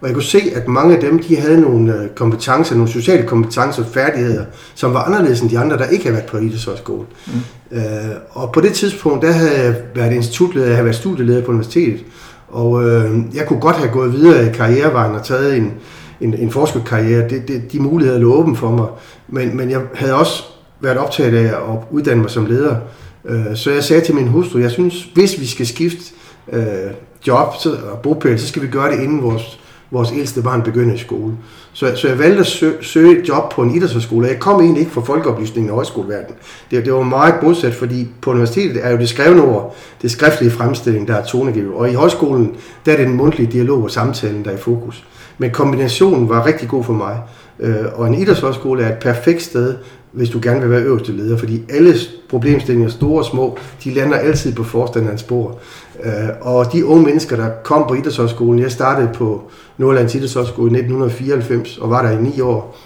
Og 0.01 0.07
jeg 0.07 0.15
kunne 0.15 0.23
se, 0.23 0.41
at 0.55 0.69
mange 0.69 0.95
af 0.95 1.01
dem, 1.01 1.19
de 1.19 1.37
havde 1.37 1.61
nogle 1.61 1.95
øh, 1.95 2.09
kompetencer, 2.09 2.75
nogle 2.75 2.91
sociale 2.91 3.27
kompetencer 3.27 3.83
og 3.83 3.89
færdigheder, 3.89 4.45
som 4.75 4.95
var 4.95 5.03
anderledes 5.03 5.41
end 5.41 5.51
de 5.51 5.59
andre, 5.59 5.79
der 5.79 5.87
ikke 5.87 6.05
havde 6.05 6.17
været 6.17 6.27
på 6.27 6.37
idrætshøjskole. 6.37 7.07
Mm. 7.27 7.79
Øh, 7.79 7.83
og 8.31 8.53
på 8.53 8.61
det 8.61 8.73
tidspunkt, 8.73 9.23
der 9.23 9.33
havde 9.33 9.65
jeg 9.65 9.75
været 9.95 10.13
institutleder, 10.13 10.67
jeg 10.67 10.77
havde 10.77 10.85
været 10.85 10.97
studieleder 10.97 11.43
på 11.43 11.51
universitetet. 11.51 12.05
Og 12.49 12.89
øh, 12.89 13.21
jeg 13.35 13.47
kunne 13.47 13.61
godt 13.61 13.77
have 13.77 13.91
gået 13.91 14.13
videre 14.13 14.47
i 14.47 14.53
karrierevejen 14.53 15.15
og 15.15 15.25
taget 15.25 15.57
en, 15.57 15.73
en, 16.21 16.35
en 16.35 16.51
forskerkarriere. 16.51 17.29
Det, 17.29 17.49
det, 17.49 17.73
de 17.73 17.81
muligheder 17.81 18.19
lå 18.19 18.33
åben 18.33 18.57
for 18.57 18.71
mig. 18.71 18.87
Men, 19.29 19.57
men 19.57 19.71
jeg 19.71 19.81
havde 19.95 20.15
også 20.15 20.43
været 20.81 20.99
optaget 20.99 21.35
af 21.35 21.73
at 21.73 21.79
uddanne 21.91 22.23
mig 22.23 22.31
som 22.31 22.47
leder. 22.47 22.77
Øh, 23.25 23.57
så 23.57 23.71
jeg 23.71 23.85
sagde 23.85 24.05
til 24.05 24.15
min 24.15 24.29
hustru, 24.29 24.59
jeg 24.59 24.71
synes, 24.71 25.09
hvis 25.15 25.41
vi 25.41 25.47
skal 25.47 25.67
skifte 25.67 26.15
øh, 26.53 26.91
job 27.27 27.55
så, 27.61 27.77
og 27.93 27.99
bopæl, 27.99 28.39
så 28.39 28.49
skal 28.49 28.63
vi 28.63 28.67
gøre 28.67 28.93
det 28.93 29.03
inden 29.03 29.23
vores 29.23 29.61
vores 29.91 30.13
ældste 30.17 30.43
barn 30.43 30.63
begynder 30.63 30.95
i 30.95 30.99
skole. 30.99 31.33
Så, 31.73 31.97
så 31.97 32.09
jeg 32.09 32.19
valgte 32.19 32.41
at 32.41 32.47
søge, 32.47 32.75
søge 32.81 33.21
et 33.21 33.29
job 33.29 33.53
på 33.53 33.63
en 33.63 33.75
idrætshøjskole. 33.75 34.29
Jeg 34.29 34.39
kom 34.39 34.61
egentlig 34.61 34.81
ikke 34.81 34.93
fra 34.93 35.01
folkeoplysningen 35.01 35.71
og 35.71 35.75
højskoleverdenen. 35.75 36.35
Det, 36.71 36.85
det 36.85 36.93
var 36.93 37.03
meget 37.03 37.35
modsat, 37.43 37.75
fordi 37.75 38.09
på 38.21 38.31
universitetet 38.31 38.87
er 38.87 38.91
jo 38.91 38.99
det 38.99 39.09
skrevne 39.09 39.43
ord, 39.43 39.77
det 40.03 40.11
skriftlige 40.11 40.51
fremstilling, 40.51 41.09
der 41.09 41.15
er 41.15 41.25
tonegivet. 41.25 41.75
Og 41.75 41.91
i 41.91 41.95
højskolen, 41.95 42.57
der 42.87 42.93
er 42.93 42.97
det 42.97 43.07
den 43.07 43.17
mundtlige 43.17 43.53
dialog 43.53 43.83
og 43.83 43.91
samtalen, 43.91 44.45
der 44.45 44.51
er 44.51 44.55
i 44.55 44.61
fokus. 44.61 45.05
Men 45.39 45.51
kombinationen 45.51 46.29
var 46.29 46.47
rigtig 46.47 46.69
god 46.69 46.85
for 46.85 46.93
mig. 46.93 47.19
Øh, 47.61 47.85
og 47.95 48.07
en 48.07 48.15
idrætshøjskole 48.15 48.83
er 48.83 48.93
et 48.93 48.99
perfekt 48.99 49.43
sted, 49.43 49.77
hvis 50.13 50.31
du 50.31 50.41
gerne 50.43 50.61
vil 50.61 50.71
være 50.71 50.83
øverste 50.83 51.13
leder, 51.13 51.37
fordi 51.37 51.63
alle 51.69 51.95
problemstillinger, 52.29 52.91
store 52.91 53.19
og 53.19 53.25
små, 53.25 53.59
de 53.85 53.95
lander 53.95 54.17
altid 54.17 54.55
på 54.55 54.65
forstanderens 54.65 55.21
spor. 55.21 55.59
Øh, 56.05 56.29
og 56.41 56.73
de 56.73 56.87
unge 56.87 57.05
mennesker, 57.05 57.37
der 57.37 57.51
kom 57.65 57.85
på 57.89 57.95
idrætshøjskolen, 57.95 58.63
jeg 58.63 58.71
startede 58.71 59.11
på 59.15 59.43
Nordlands 59.79 60.15
Idrætshøjskole 60.15 60.71
i 60.71 60.75
1994 60.75 61.79
og 61.79 61.91
var 61.91 62.03
der 62.03 62.19
i 62.19 62.23
ni 62.23 62.41
år, 62.41 62.79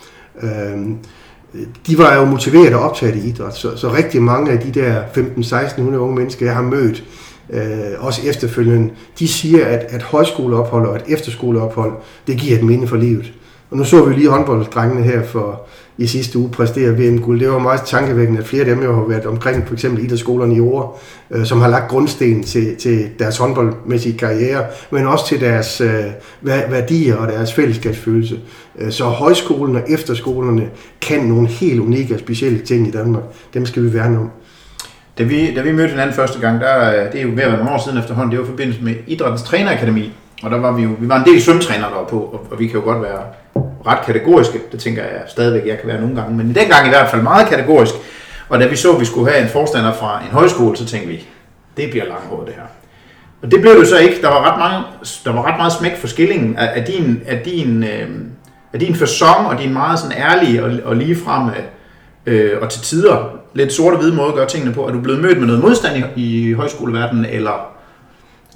øh, 0.42 0.78
de 1.86 1.98
var 1.98 2.14
jo 2.14 2.24
motiveret 2.24 2.74
og 2.74 2.80
optaget 2.80 3.16
i 3.16 3.28
idræt, 3.28 3.56
så, 3.56 3.76
så 3.76 3.92
rigtig 3.92 4.22
mange 4.22 4.50
af 4.50 4.58
de 4.58 4.80
der 4.80 5.02
15-1600 5.02 5.80
unge 5.80 6.16
mennesker, 6.16 6.46
jeg 6.46 6.54
har 6.54 6.62
mødt, 6.62 7.04
øh, 7.50 7.60
også 7.98 8.20
efterfølgende, 8.28 8.90
de 9.18 9.28
siger, 9.28 9.66
at, 9.66 9.86
at 9.88 10.02
højskoleophold 10.02 10.86
og 10.86 10.96
et 10.96 11.02
efterskoleophold, 11.08 11.92
det 12.26 12.36
giver 12.36 12.58
et 12.58 12.64
minde 12.64 12.86
for 12.86 12.96
livet. 12.96 13.32
Og 13.70 13.76
nu 13.76 13.84
så 13.84 14.04
vi 14.04 14.14
lige 14.14 14.28
håndbolddrengene 14.28 15.02
her 15.02 15.22
for 15.22 15.66
i 15.98 16.06
sidste 16.06 16.38
uge 16.38 16.50
præstere 16.50 16.98
VM-guld. 16.98 17.40
Det 17.40 17.50
var 17.50 17.58
meget 17.58 17.80
tankevækkende, 17.86 18.40
at 18.40 18.46
flere 18.46 18.64
af 18.64 18.66
dem 18.66 18.82
jo 18.82 18.94
har 18.94 19.08
været 19.08 19.26
omkring 19.26 19.66
for 19.66 19.74
eksempel 19.74 20.04
idrætsskolerne 20.04 20.54
i 20.54 20.60
år, 20.60 21.02
øh, 21.30 21.46
som 21.46 21.60
har 21.60 21.68
lagt 21.68 21.90
grundsten 21.90 22.42
til, 22.42 22.76
til 22.76 23.08
deres 23.18 23.36
håndboldmæssige 23.36 24.18
karriere, 24.18 24.64
men 24.90 25.06
også 25.06 25.26
til 25.28 25.40
deres 25.40 25.80
øh, 25.80 26.04
værdier 26.42 27.16
og 27.16 27.28
deres 27.28 27.52
fællesskabsfølelse. 27.52 28.40
Øh, 28.78 28.92
så 28.92 29.04
højskolen 29.04 29.76
og 29.76 29.82
efterskolerne 29.88 30.68
kan 31.00 31.20
nogle 31.20 31.48
helt 31.48 31.80
unikke 31.80 32.14
og 32.14 32.20
specielle 32.20 32.58
ting 32.58 32.88
i 32.88 32.90
Danmark. 32.90 33.22
Dem 33.54 33.66
skal 33.66 33.82
vi 33.82 33.94
værne 33.94 34.18
om. 34.18 34.30
Da 35.18 35.22
vi, 35.22 35.54
da 35.54 35.62
vi 35.62 35.72
mødte 35.72 35.90
hinanden 35.90 36.16
første 36.16 36.40
gang, 36.40 36.60
der, 36.60 37.04
øh, 37.04 37.12
det 37.12 37.20
er 37.20 37.22
jo 37.22 37.30
ved 37.34 37.42
at 37.42 37.50
være 37.50 37.58
nogle 37.58 37.70
år 37.70 37.84
siden 37.84 37.98
efterhånden, 37.98 38.30
det 38.30 38.38
var 38.38 38.44
i 38.44 38.48
forbindelse 38.48 38.82
med 38.82 38.94
Idrættens 39.06 39.42
Trænerakademi, 39.42 40.12
og 40.42 40.50
der 40.50 40.60
var 40.60 40.72
vi 40.72 40.82
jo, 40.82 40.90
vi 41.00 41.08
var 41.08 41.18
en 41.18 41.32
del 41.32 41.42
svømmetrænere 41.42 41.90
der 41.90 42.06
på, 42.08 42.18
og, 42.18 42.46
og 42.50 42.58
vi 42.58 42.66
kan 42.66 42.80
jo 42.80 42.84
godt 42.84 43.02
være 43.02 43.22
ret 43.86 44.04
kategoriske, 44.06 44.60
det 44.72 44.80
tænker 44.80 45.02
jeg 45.02 45.22
stadigvæk, 45.26 45.66
jeg 45.66 45.78
kan 45.78 45.88
være 45.88 46.00
nogle 46.00 46.16
gange, 46.16 46.36
men 46.36 46.54
dengang 46.54 46.86
i 46.86 46.88
hvert 46.88 47.10
fald 47.10 47.22
meget 47.22 47.48
kategorisk, 47.48 47.94
og 48.48 48.60
da 48.60 48.66
vi 48.66 48.76
så, 48.76 48.92
at 48.92 49.00
vi 49.00 49.04
skulle 49.04 49.30
have 49.30 49.42
en 49.42 49.48
forstander 49.48 49.92
fra 49.92 50.22
en 50.26 50.30
højskole, 50.32 50.76
så 50.76 50.86
tænkte 50.86 51.08
vi, 51.08 51.26
det 51.76 51.90
bliver 51.90 52.04
langhåret 52.04 52.46
det 52.46 52.54
her. 52.54 52.62
Og 53.42 53.50
det 53.50 53.60
blev 53.60 53.80
det 53.80 53.88
så 53.88 53.98
ikke. 53.98 54.22
Der 54.22 54.28
var 54.28 54.52
ret, 54.52 54.58
mange, 54.58 54.84
der 55.24 55.32
var 55.32 55.52
ret 55.52 55.56
meget 55.56 55.72
smæk 55.72 55.96
for 55.96 56.06
skillingen 56.06 56.56
af, 56.56 56.80
af 56.80 56.84
din, 56.84 57.22
af 57.26 57.38
din, 57.44 57.84
øh, 57.84 58.08
af 58.72 58.80
din 58.80 58.94
fasong 58.94 59.46
og 59.46 59.58
din 59.58 59.72
meget 59.72 59.98
sådan 59.98 60.16
ærlige 60.18 60.64
og, 60.64 60.72
og 60.84 60.96
ligefrem 60.96 61.50
øh, 62.26 62.50
og 62.60 62.70
til 62.70 62.80
tider 62.80 63.38
lidt 63.54 63.72
sort 63.72 63.92
og 63.92 63.98
hvide 64.00 64.16
måde 64.16 64.28
at 64.28 64.34
gøre 64.34 64.48
tingene 64.48 64.74
på. 64.74 64.86
Er 64.86 64.92
du 64.92 65.00
blevet 65.00 65.22
mødt 65.22 65.38
med 65.38 65.46
noget 65.46 65.62
modstand 65.62 66.04
i, 66.16 66.48
i 66.48 66.52
højskoleverdenen, 66.52 67.24
eller, 67.24 67.66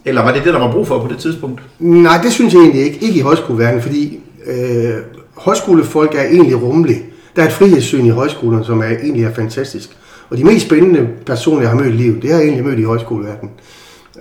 eller 0.05 0.23
var 0.23 0.33
det 0.33 0.45
det, 0.45 0.55
der 0.55 0.61
var 0.61 0.73
brug 0.73 0.87
for 0.87 1.03
på 1.03 1.09
det 1.09 1.19
tidspunkt? 1.19 1.63
Nej, 1.79 2.19
det 2.23 2.33
synes 2.33 2.55
jeg 2.55 2.61
egentlig 2.61 2.83
ikke. 2.83 2.99
Ikke 2.99 3.19
i 3.19 3.23
højskoleverdenen, 3.23 3.83
fordi 3.83 4.21
øh, 4.47 4.95
højskolefolk 5.39 6.15
er 6.15 6.23
egentlig 6.23 6.63
rummelige. 6.63 7.03
Der 7.37 7.43
er 7.43 7.47
et 7.47 7.53
frihedssyn 7.53 8.07
i 8.07 8.09
højskolerne, 8.09 8.65
som 8.65 8.81
er 8.81 8.89
egentlig 9.03 9.25
er 9.25 9.35
fantastisk. 9.35 9.97
Og 10.31 10.39
de 10.39 10.45
mest 10.45 10.67
spændende 10.67 11.09
personer, 11.27 11.61
jeg 11.61 11.71
har 11.71 11.77
mødt 11.77 11.95
i 11.95 11.97
livet, 11.97 12.23
det 12.23 12.31
har 12.31 12.39
jeg 12.39 12.45
egentlig 12.45 12.67
mødt 12.67 12.79
i 12.79 12.83
højskoleverdenen. 12.83 13.51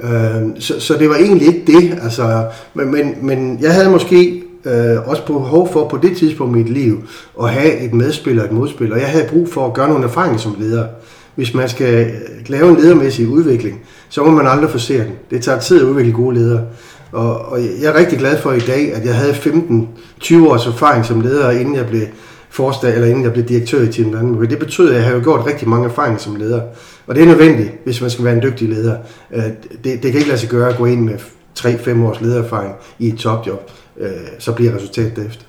Øh, 0.02 0.62
så, 0.62 0.80
så 0.80 0.98
det 0.98 1.10
var 1.10 1.16
egentlig 1.16 1.48
ikke 1.48 1.64
det. 1.68 2.00
Altså, 2.04 2.46
men, 2.74 2.92
men, 2.92 3.16
men 3.22 3.60
jeg 3.62 3.74
havde 3.74 3.90
måske 3.90 4.44
øh, 4.66 5.10
også 5.10 5.26
behov 5.26 5.72
for 5.72 5.88
på 5.88 5.98
det 5.98 6.18
tidspunkt 6.18 6.58
i 6.58 6.64
mit 6.64 6.74
liv 6.74 7.04
at 7.42 7.50
have 7.50 7.80
et 7.80 7.94
medspiller 7.94 8.44
og 8.44 8.50
et 8.50 8.56
modspiller. 8.56 8.96
Og 8.96 9.02
jeg 9.02 9.10
havde 9.10 9.28
brug 9.30 9.50
for 9.50 9.68
at 9.68 9.74
gøre 9.74 9.90
nogle 9.90 10.04
erfaringer 10.04 10.38
som 10.38 10.56
leder. 10.60 10.86
Hvis 11.36 11.54
man 11.54 11.70
skal 11.70 12.12
lave 12.48 12.70
en 12.70 12.76
ledermæssig 12.76 13.28
udvikling, 13.28 13.82
så 14.10 14.24
må 14.24 14.32
man 14.32 14.48
aldrig 14.48 14.70
forsere 14.70 15.04
den. 15.04 15.14
Det 15.30 15.44
tager 15.44 15.60
tid 15.60 15.82
at 15.82 15.86
udvikle 15.86 16.12
gode 16.12 16.36
ledere. 16.36 16.62
Og, 17.12 17.46
og 17.46 17.60
jeg 17.62 17.94
er 17.94 18.00
rigtig 18.00 18.20
glad 18.20 18.42
for 18.42 18.52
i 18.52 18.60
dag, 18.60 18.94
at 18.94 19.06
jeg 19.06 19.16
havde 19.16 19.34
15-20 19.34 20.50
års 20.50 20.68
erfaring 20.68 21.06
som 21.06 21.22
leder, 21.22 21.52
inden 21.52 21.76
jeg 21.76 21.88
blev 21.88 22.02
forstad, 22.50 22.94
eller 22.94 23.08
inden 23.08 23.24
jeg 23.24 23.34
blev 23.34 23.46
direktør 23.46 23.82
i 23.82 23.92
Team 23.92 24.12
Danmark. 24.12 24.50
Det 24.50 24.60
betød, 24.60 24.90
at 24.90 24.96
jeg 24.96 25.06
har 25.06 25.20
gjort 25.20 25.46
rigtig 25.46 25.70
mange 25.70 25.90
erfaringer 25.90 26.20
som 26.20 26.36
leder. 26.36 26.62
Og 27.08 27.16
det 27.16 27.24
er 27.24 27.28
nødvendigt, 27.28 27.72
hvis 27.84 28.02
man 28.02 28.10
skal 28.10 28.26
være 28.26 28.34
en 28.34 28.42
dygtig 28.42 28.70
leder. 28.70 28.98
Øh, 29.32 29.44
det, 29.44 29.84
det 29.84 30.02
kan 30.02 30.16
ikke 30.16 30.28
lade 30.28 30.40
sig 30.40 30.50
gøre 30.50 30.70
at 30.70 30.78
gå 30.78 30.86
ind 30.86 31.02
med 31.02 31.18
3-5 31.60 32.04
års 32.04 32.22
ledererfaring 32.22 32.74
i 33.00 33.08
et 33.08 33.18
topjob. 33.18 33.72
Øh, 33.98 34.10
så 34.40 34.52
bliver 34.52 34.76
resultatet 34.76 35.16
derefter. 35.16 35.44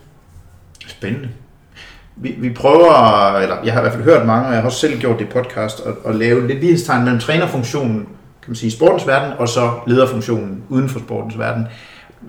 Spændende. 0.87 1.29
Vi, 2.17 2.35
vi 2.39 2.51
prøver, 2.51 2.93
eller 3.37 3.57
jeg 3.65 3.73
har 3.73 3.81
i 3.81 3.83
hvert 3.83 3.93
fald 3.93 4.05
hørt 4.05 4.27
mange, 4.27 4.47
og 4.47 4.53
jeg 4.53 4.61
har 4.61 4.67
også 4.67 4.79
selv 4.79 5.01
gjort 5.01 5.19
det 5.19 5.29
podcast, 5.29 5.81
at, 5.87 5.95
at 6.07 6.15
lave 6.15 6.47
lidt 6.47 6.61
lighedstegn 6.61 7.05
mellem 7.05 7.21
trænerfunktionen 7.21 8.09
kan 8.49 8.53
man 8.53 8.57
sige, 8.57 8.71
sportens 8.71 9.07
verden, 9.07 9.33
og 9.39 9.49
så 9.49 9.71
lederfunktionen 9.87 10.63
uden 10.69 10.89
for 10.89 10.99
sportens 10.99 11.39
verden. 11.39 11.67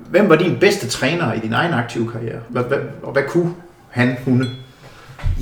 Hvem 0.09 0.29
var 0.29 0.35
din 0.35 0.57
bedste 0.59 0.87
træner 0.87 1.33
i 1.33 1.39
din 1.39 1.53
egen 1.53 1.73
aktive 1.73 2.11
karriere? 2.11 2.39
Hvad, 2.49 2.63
hvad, 2.63 2.77
og 3.03 3.13
hvad 3.13 3.23
kunne 3.29 3.51
han, 3.89 4.15
hunde? 4.25 4.49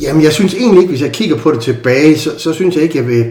Jamen, 0.01 0.24
jeg 0.24 0.34
synes 0.34 0.53
egentlig 0.53 0.79
ikke, 0.79 0.89
hvis 0.89 1.01
jeg 1.01 1.12
kigger 1.12 1.38
på 1.38 1.51
det 1.51 1.62
tilbage, 1.62 2.17
så, 2.17 2.39
så 2.39 2.53
synes 2.53 2.75
jeg 2.75 2.84
ikke, 2.84 2.98
jeg 2.98 3.07
vil 3.07 3.25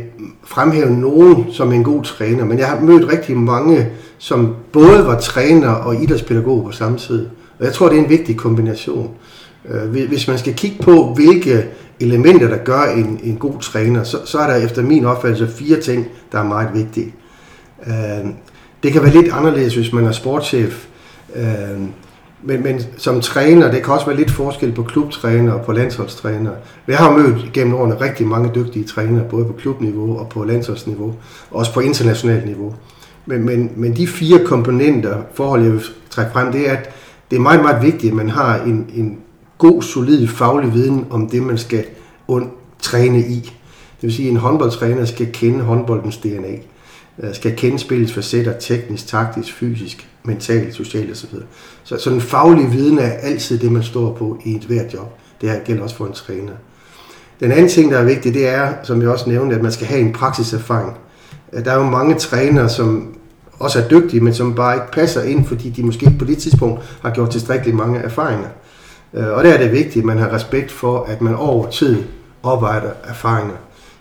fremhæve 0.44 0.90
nogen 0.90 1.46
som 1.52 1.72
en 1.72 1.84
god 1.84 2.02
træner. 2.02 2.44
Men 2.44 2.58
jeg 2.58 2.66
har 2.66 2.80
mødt 2.80 3.12
rigtig 3.12 3.36
mange, 3.36 3.88
som 4.18 4.56
både 4.72 5.06
var 5.06 5.20
træner 5.20 5.70
og 5.70 6.02
idrætspædagog 6.02 6.64
på 6.64 6.72
samme 6.72 6.98
tid. 6.98 7.26
Og 7.58 7.64
jeg 7.64 7.72
tror, 7.72 7.88
det 7.88 7.98
er 7.98 8.02
en 8.02 8.10
vigtig 8.10 8.36
kombination. 8.36 9.10
Øh, 9.68 10.08
hvis 10.08 10.28
man 10.28 10.38
skal 10.38 10.54
kigge 10.54 10.82
på, 10.82 11.14
hvilke 11.14 11.64
elementer, 12.00 12.48
der 12.48 12.56
gør 12.56 12.82
en, 12.82 13.20
en 13.22 13.36
god 13.36 13.60
træner, 13.60 14.04
så, 14.04 14.18
så 14.24 14.38
er 14.38 14.46
der 14.46 14.66
efter 14.66 14.82
min 14.82 15.04
opfattelse 15.04 15.56
fire 15.56 15.80
ting, 15.80 16.06
der 16.32 16.38
er 16.38 16.44
meget 16.44 16.68
vigtige. 16.74 17.14
Øh, 17.86 18.30
det 18.82 18.92
kan 18.92 19.02
være 19.02 19.12
lidt 19.12 19.32
anderledes, 19.32 19.74
hvis 19.74 19.92
man 19.92 20.04
er 20.04 20.12
sportschef. 20.12 20.86
Øh, 21.36 21.80
men, 22.42 22.62
men 22.62 22.80
som 22.96 23.20
træner, 23.20 23.70
det 23.70 23.82
kan 23.82 23.94
også 23.94 24.06
være 24.06 24.16
lidt 24.16 24.30
forskel 24.30 24.72
på 24.72 24.82
klubtræner 24.82 25.52
og 25.52 25.64
på 25.64 25.72
landsholdstræner. 25.72 26.50
Jeg 26.88 26.96
har 26.96 27.10
mødt 27.10 27.52
gennem 27.52 27.74
årene 27.74 28.00
rigtig 28.00 28.26
mange 28.26 28.50
dygtige 28.54 28.84
trænere, 28.84 29.24
både 29.30 29.44
på 29.44 29.52
klubniveau 29.52 30.18
og 30.18 30.28
på 30.28 30.44
landsholdsniveau, 30.44 31.14
og 31.50 31.56
også 31.58 31.72
på 31.72 31.80
internationalt 31.80 32.46
niveau. 32.46 32.74
Men, 33.26 33.46
men, 33.46 33.70
men 33.76 33.96
de 33.96 34.06
fire 34.06 34.44
komponenter, 34.44 35.16
forhold 35.34 35.62
jeg 35.62 35.72
vil 35.72 35.82
trække 36.10 36.32
frem, 36.32 36.52
det 36.52 36.68
er, 36.68 36.72
at 36.72 36.90
det 37.30 37.36
er 37.36 37.40
meget, 37.40 37.62
meget 37.62 37.82
vigtigt, 37.82 38.10
at 38.10 38.16
man 38.16 38.28
har 38.28 38.58
en, 38.58 38.90
en 38.94 39.18
god, 39.58 39.82
solid 39.82 40.28
faglig 40.28 40.74
viden 40.74 41.06
om 41.10 41.28
det, 41.28 41.42
man 41.42 41.58
skal 41.58 41.84
und- 42.30 42.78
træne 42.82 43.20
i. 43.20 43.40
Det 44.00 44.02
vil 44.02 44.12
sige, 44.12 44.28
at 44.28 44.32
en 44.32 44.36
håndboldtræner 44.36 45.04
skal 45.04 45.32
kende 45.32 45.60
håndboldens 45.60 46.16
DNA. 46.16 46.56
Øh, 47.22 47.34
skal 47.34 47.56
kende 47.56 47.78
spillets 47.78 48.12
facetter 48.12 48.52
teknisk, 48.58 49.06
taktisk, 49.06 49.52
fysisk, 49.52 50.08
mentalt, 50.24 50.74
socialt 50.74 51.10
osv. 51.10 51.28
Så, 51.84 51.98
så 51.98 52.10
den 52.10 52.20
faglige 52.20 52.70
viden 52.70 52.98
er 52.98 53.10
altid 53.10 53.58
det, 53.58 53.72
man 53.72 53.82
står 53.82 54.12
på 54.12 54.38
i 54.44 54.54
et 54.54 54.62
hvert 54.62 54.94
job. 54.94 55.18
Det 55.40 55.50
her 55.50 55.58
gælder 55.58 55.82
også 55.82 55.96
for 55.96 56.06
en 56.06 56.12
træner. 56.12 56.52
Den 57.40 57.52
anden 57.52 57.68
ting, 57.68 57.90
der 57.90 57.98
er 57.98 58.04
vigtig, 58.04 58.34
det 58.34 58.48
er, 58.48 58.72
som 58.82 59.02
jeg 59.02 59.10
også 59.10 59.30
nævnte, 59.30 59.56
at 59.56 59.62
man 59.62 59.72
skal 59.72 59.86
have 59.86 60.00
en 60.00 60.12
praksiserfaring. 60.12 60.96
Øh, 61.52 61.64
der 61.64 61.72
er 61.72 61.76
jo 61.76 61.90
mange 61.90 62.14
trænere, 62.14 62.68
som 62.68 63.16
også 63.58 63.82
er 63.82 63.88
dygtige, 63.88 64.20
men 64.20 64.34
som 64.34 64.54
bare 64.54 64.74
ikke 64.74 64.92
passer 64.92 65.22
ind, 65.22 65.46
fordi 65.46 65.70
de 65.70 65.82
måske 65.82 66.16
på 66.18 66.24
det 66.24 66.38
tidspunkt 66.38 66.98
har 67.02 67.10
gjort 67.10 67.30
tilstrækkeligt 67.30 67.76
mange 67.76 67.98
erfaringer. 67.98 68.48
Øh, 69.14 69.28
og 69.28 69.44
der 69.44 69.54
er 69.54 69.58
det 69.58 69.72
vigtigt, 69.72 69.96
at 69.96 70.04
man 70.04 70.18
har 70.18 70.32
respekt 70.32 70.72
for, 70.72 71.04
at 71.04 71.20
man 71.22 71.34
over 71.34 71.70
tid 71.70 72.02
oparbejder 72.42 72.90
erfaringer. 73.04 73.54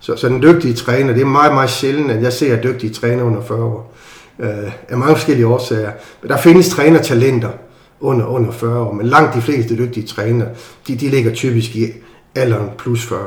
Så, 0.06 0.16
så 0.16 0.30
den 0.30 0.42
dygtige 0.42 0.74
træner, 0.74 1.14
det 1.14 1.22
er 1.22 1.26
meget, 1.26 1.54
meget 1.54 1.70
sjældent, 1.70 2.12
at 2.12 2.22
jeg 2.24 2.34
ser 2.34 2.62
dygtige 2.62 2.94
træner 2.94 3.24
under 3.24 3.42
40 3.42 3.64
år. 3.64 3.94
Øh, 4.40 4.72
af 4.90 4.98
mange 4.98 5.16
forskellige 5.16 5.48
årsager. 5.48 5.92
Men 6.22 6.30
der 6.30 6.38
findes 6.38 6.70
trænertalenter 6.70 7.50
under, 8.00 8.26
under 8.26 8.52
40 8.52 8.80
år, 8.80 8.94
men 8.94 9.06
langt 9.06 9.36
de 9.36 9.42
fleste 9.42 9.78
dygtige 9.78 10.08
træner, 10.08 10.46
de, 10.88 10.96
de 10.96 11.10
ligger 11.10 11.34
typisk 11.34 11.76
i 11.76 11.86
alderen 12.36 12.70
plus 12.78 13.06
40. 13.06 13.20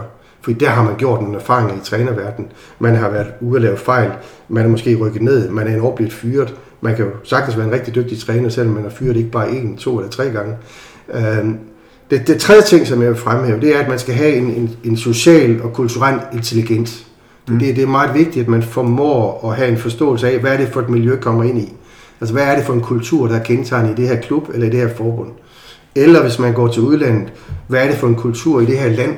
For 0.43 0.53
der 0.53 0.69
har 0.69 0.83
man 0.83 0.97
gjort 0.97 1.23
nogle 1.23 1.37
erfaringer 1.37 1.75
i 1.75 1.85
trænerverdenen. 1.85 2.53
Man 2.79 2.97
har 2.97 3.09
været 3.09 3.33
ude 3.41 3.57
at 3.57 3.63
lave 3.63 3.77
fejl, 3.77 4.11
man 4.49 4.65
er 4.65 4.69
måske 4.69 4.97
rykket 4.97 5.23
ned, 5.23 5.51
man 5.51 5.69
er 5.69 5.75
en 5.75 5.95
blevet 5.97 6.13
fyret. 6.13 6.55
Man 6.81 6.97
kan 6.97 7.05
jo 7.05 7.11
sagtens 7.25 7.57
være 7.57 7.67
en 7.67 7.73
rigtig 7.73 7.95
dygtig 7.95 8.19
træner, 8.19 8.49
selvom 8.49 8.75
man 8.75 8.83
har 8.83 8.91
fyret 8.91 9.17
ikke 9.17 9.31
bare 9.31 9.51
en, 9.51 9.77
to 9.77 9.99
eller 9.99 10.11
tre 10.11 10.31
gange. 10.31 10.57
Øh, 11.15 11.49
det, 12.11 12.27
det 12.27 12.41
tredje 12.41 12.63
ting, 12.63 12.87
som 12.87 13.03
jeg 13.03 13.09
vil 13.09 13.17
fremhæve, 13.17 13.61
det 13.61 13.77
er, 13.77 13.81
at 13.81 13.89
man 13.89 13.99
skal 13.99 14.15
have 14.15 14.35
en, 14.35 14.45
en, 14.45 14.77
en 14.85 14.97
social 14.97 15.63
og 15.63 15.73
kulturel 15.73 16.21
intelligens. 16.33 17.07
Mm. 17.49 17.59
Det, 17.59 17.77
det 17.77 17.83
er 17.83 17.89
meget 17.89 18.15
vigtigt, 18.15 18.43
at 18.43 18.49
man 18.49 18.63
formår 18.63 19.51
at 19.51 19.57
have 19.57 19.69
en 19.69 19.79
forståelse 19.79 20.31
af, 20.31 20.39
hvad 20.39 20.53
er 20.53 20.57
det 20.57 20.69
for 20.69 20.81
et 20.81 20.89
miljø, 20.89 21.17
kommer 21.17 21.45
ind 21.45 21.59
i. 21.59 21.73
Altså, 22.21 22.35
hvad 22.35 22.45
er 22.45 22.57
det 22.57 22.65
for 22.65 22.73
en 22.73 22.81
kultur, 22.81 23.27
der 23.27 23.35
er 23.35 23.43
kendetegnet 23.43 23.91
i 23.91 24.03
det 24.03 24.09
her 24.09 24.21
klub 24.21 24.49
eller 24.55 24.67
i 24.67 24.71
det 24.71 24.81
her 24.81 24.95
forbund. 24.95 25.29
Eller 25.95 26.23
hvis 26.23 26.39
man 26.39 26.53
går 26.53 26.69
til 26.69 26.83
udlandet, 26.83 27.33
hvad 27.67 27.83
er 27.83 27.89
det 27.89 27.97
for 27.97 28.07
en 28.07 28.15
kultur 28.15 28.61
i 28.61 28.67
det 28.67 28.79
her 28.79 28.89
land. 28.89 29.17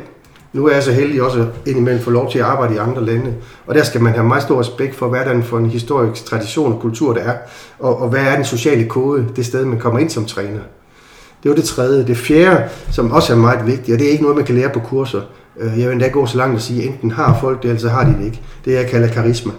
Nu 0.52 0.66
er 0.66 0.73
jeg 0.73 0.82
så 0.82 0.92
heldig 0.92 1.23
også 1.23 1.47
indimellem 1.66 2.02
få 2.02 2.11
lov 2.11 2.30
til 2.30 2.38
at 2.38 2.44
arbejde 2.44 2.75
i 2.75 2.78
andre 2.78 3.04
lande, 3.04 3.35
og 3.66 3.75
der 3.75 3.82
skal 3.82 4.02
man 4.02 4.12
have 4.12 4.26
meget 4.26 4.42
stor 4.42 4.61
respekt 4.61 4.94
for, 4.94 5.09
hvad 5.09 5.20
er 5.20 5.35
det 5.35 5.44
for 5.44 5.59
en 5.59 5.70
historisk 5.70 6.25
tradition 6.25 6.73
og 6.73 6.80
kultur, 6.80 7.14
der 7.14 7.20
er, 7.20 7.37
og, 7.78 8.02
og 8.02 8.09
hvad 8.09 8.20
er 8.20 8.37
den 8.37 8.44
sociale 8.44 8.85
kode, 8.88 9.26
det 9.37 9.47
sted, 9.47 9.64
man 9.64 9.78
kommer 9.78 10.00
ind 10.00 10.11
som 10.11 10.25
træner. 10.25 10.61
Det 11.42 11.49
var 11.49 11.54
det 11.54 11.64
tredje. 11.64 12.06
Det 12.06 12.16
fjerde, 12.16 12.68
som 12.90 13.12
også 13.12 13.32
er 13.32 13.37
meget 13.37 13.66
vigtigt, 13.66 13.94
og 13.94 13.99
det 13.99 14.06
er 14.06 14.11
ikke 14.11 14.23
noget, 14.23 14.37
man 14.37 14.47
kan 14.47 14.54
lære 14.54 14.70
på 14.70 14.80
kurser. 14.80 15.20
Øh, 15.61 15.78
jeg 15.78 15.87
vil 15.87 15.92
endda 15.92 16.09
gå 16.09 16.26
så 16.26 16.38
langt 16.38 16.56
at 16.56 16.62
sige, 16.62 16.82
at 16.82 16.88
enten 16.88 17.11
har 17.11 17.38
folk 17.40 17.62
det, 17.62 17.68
eller 17.68 17.80
så 17.80 17.88
har 17.88 18.04
de 18.04 18.14
det 18.18 18.25
ikke. 18.25 18.40
Det 18.64 18.73
jeg 18.73 18.87
kalder 18.87 19.09
karisma. 19.09 19.52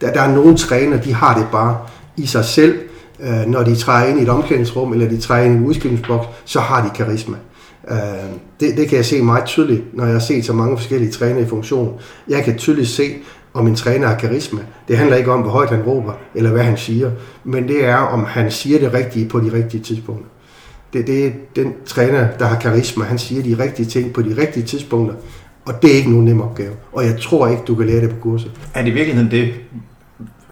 Der, 0.00 0.12
der 0.12 0.20
er 0.20 0.34
nogle 0.34 0.56
træner, 0.56 1.00
de 1.00 1.14
har 1.14 1.38
det 1.38 1.46
bare 1.52 1.76
i 2.16 2.26
sig 2.26 2.44
selv. 2.44 2.78
Øh, 3.20 3.46
når 3.46 3.62
de 3.62 3.76
træder 3.76 4.08
ind 4.08 4.18
i 4.20 4.22
et 4.22 4.28
omklædningsrum, 4.28 4.92
eller 4.92 5.08
de 5.08 5.20
træder 5.20 5.44
ind 5.44 5.54
i 5.54 5.58
en 5.58 5.66
udskillingsboks, 5.66 6.26
så 6.44 6.60
har 6.60 6.88
de 6.88 6.90
karisma. 6.94 7.36
Øh, 7.90 7.96
det, 8.60 8.76
det 8.76 8.88
kan 8.88 8.96
jeg 8.96 9.04
se 9.04 9.22
meget 9.22 9.44
tydeligt, 9.44 9.96
når 9.96 10.04
jeg 10.04 10.12
har 10.12 10.20
set 10.20 10.44
så 10.44 10.52
mange 10.52 10.76
forskellige 10.76 11.12
trænere 11.12 11.42
i 11.42 11.46
funktion. 11.46 12.00
Jeg 12.28 12.44
kan 12.44 12.58
tydeligt 12.58 12.88
se, 12.88 13.14
om 13.54 13.66
en 13.66 13.74
træner 13.74 14.08
har 14.08 14.14
karisma. 14.14 14.60
Det 14.88 14.98
handler 14.98 15.16
ikke 15.16 15.32
om, 15.32 15.40
hvor 15.40 15.50
højt 15.50 15.70
han 15.70 15.82
råber, 15.82 16.12
eller 16.34 16.50
hvad 16.50 16.62
han 16.62 16.76
siger, 16.76 17.10
men 17.44 17.68
det 17.68 17.84
er, 17.84 17.96
om 17.96 18.24
han 18.24 18.50
siger 18.50 18.78
det 18.78 18.94
rigtige 18.94 19.28
på 19.28 19.40
de 19.40 19.52
rigtige 19.52 19.82
tidspunkter 19.82 20.26
det, 20.92 21.06
det 21.06 21.26
er 21.26 21.30
den 21.56 21.72
træner, 21.86 22.28
der 22.38 22.46
har 22.46 22.60
karisma. 22.60 23.04
Han 23.04 23.18
siger 23.18 23.42
de 23.42 23.62
rigtige 23.62 23.86
ting 23.86 24.12
på 24.12 24.22
de 24.22 24.36
rigtige 24.40 24.66
tidspunkter, 24.66 25.14
og 25.64 25.82
det 25.82 25.92
er 25.92 25.96
ikke 25.96 26.10
nogen 26.10 26.24
nem 26.24 26.40
opgave. 26.40 26.72
Og 26.92 27.04
jeg 27.04 27.20
tror 27.20 27.48
ikke, 27.48 27.62
du 27.66 27.74
kan 27.74 27.86
lære 27.86 28.00
det 28.00 28.10
på 28.10 28.16
kurset. 28.20 28.50
Er 28.74 28.82
det 28.82 28.90
i 28.90 28.94
virkeligheden 28.94 29.30
det, 29.30 29.54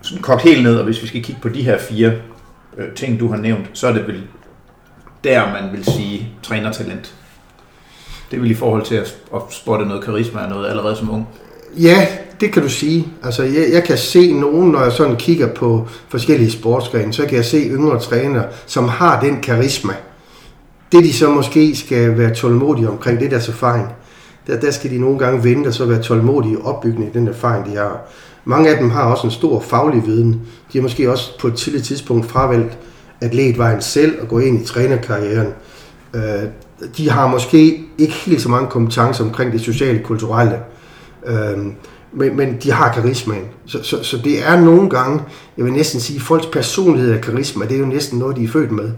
sådan 0.02 0.23
kogt 0.23 0.43
helt 0.43 0.62
ned, 0.62 0.76
og 0.76 0.85
hvis 0.85 1.02
vi 1.02 1.07
skal 1.07 1.23
kigge 1.23 1.40
på 1.40 1.49
de 1.49 1.62
her 1.62 1.78
fire 1.78 2.12
øh, 2.78 2.93
ting, 2.95 3.21
du 3.21 3.28
har 3.28 3.37
nævnt, 3.37 3.66
så 3.73 3.88
er 3.88 3.93
det 3.93 4.07
vel 4.07 4.23
der, 5.25 5.47
man 5.47 5.73
vil 5.73 5.85
sige 5.85 6.28
trænertalent. 6.43 7.14
Det 8.31 8.40
vel 8.40 8.50
i 8.50 8.55
forhold 8.55 8.85
til 8.85 8.95
at, 8.95 9.16
at 9.35 9.40
spotte 9.50 9.87
noget 9.87 10.05
karisma 10.05 10.40
og 10.40 10.49
noget 10.49 10.69
allerede 10.69 10.97
som 10.97 11.11
ung. 11.11 11.28
Ja, 11.78 12.07
det 12.40 12.52
kan 12.52 12.62
du 12.62 12.69
sige. 12.69 13.09
Altså, 13.23 13.43
jeg, 13.43 13.66
jeg 13.73 13.85
kan 13.85 13.99
se 13.99 14.33
nogen, 14.33 14.71
når 14.71 14.83
jeg 14.83 14.93
sådan 14.93 15.16
kigger 15.16 15.55
på 15.55 15.88
forskellige 16.09 16.50
sportsgrene, 16.50 17.12
så 17.12 17.26
kan 17.26 17.37
jeg 17.37 17.45
se 17.45 17.69
yngre 17.69 18.00
trænere, 18.00 18.45
som 18.66 18.88
har 18.88 19.21
den 19.21 19.40
karisma. 19.40 19.93
Det 20.93 21.05
de 21.05 21.12
så 21.12 21.31
måske 21.31 21.76
skal 21.76 22.19
være 22.19 22.35
tålmodige 22.35 22.88
omkring, 22.88 23.19
det 23.19 23.26
er 23.26 23.31
deres 23.31 23.49
erfaring. 23.49 23.88
Der, 24.47 24.61
der 24.61 24.71
skal 24.71 24.90
de 24.90 24.99
nogle 24.99 25.19
gange 25.19 25.45
vente 25.45 25.69
og 25.69 25.75
så 25.75 25.85
være 25.87 26.02
tålmodige 26.02 26.52
i 26.52 26.57
opbygningen 26.62 27.14
den 27.14 27.28
erfaring, 27.28 27.66
de 27.66 27.76
har. 27.76 28.00
Mange 28.45 28.71
af 28.71 28.78
dem 28.78 28.90
har 28.90 29.02
også 29.02 29.26
en 29.26 29.31
stor 29.31 29.61
faglig 29.61 30.07
viden. 30.07 30.33
De 30.73 30.78
har 30.78 30.83
måske 30.83 31.11
også 31.11 31.40
på 31.40 31.49
et 31.49 31.55
tidligt 31.55 31.85
tidspunkt 31.85 32.26
fravalgt 32.26 32.78
atletvejen 33.21 33.81
selv 33.81 34.23
og 34.23 34.28
gå 34.28 34.38
ind 34.38 34.62
i 34.62 34.64
trænerkarrieren. 34.64 35.49
Øh, 36.14 36.43
de 36.97 37.11
har 37.11 37.26
måske 37.26 37.85
ikke 37.99 38.14
helt 38.14 38.43
så 38.43 38.49
mange 38.49 38.71
kompetencer 38.71 39.25
omkring 39.25 39.52
det 39.52 39.61
sociale 39.61 39.99
kulturelle. 39.99 40.59
Øh, 41.26 41.59
men, 42.12 42.37
men 42.37 42.57
de 42.62 42.73
har 42.73 42.93
karismaen. 42.93 43.45
Så, 43.66 43.83
så, 43.83 44.02
så 44.02 44.19
det 44.25 44.47
er 44.49 44.61
nogle 44.61 44.90
gange, 44.90 45.21
jeg 45.57 45.64
vil 45.64 45.73
næsten 45.73 46.00
sige, 46.00 46.21
folks 46.21 46.47
personlighed 46.47 47.14
og 47.14 47.21
karisma, 47.21 47.64
det 47.64 47.75
er 47.75 47.81
jo 47.81 47.87
næsten 47.87 48.19
noget, 48.19 48.37
de 48.37 48.45
er 48.45 48.49
født 48.49 48.71
med. 48.73 48.90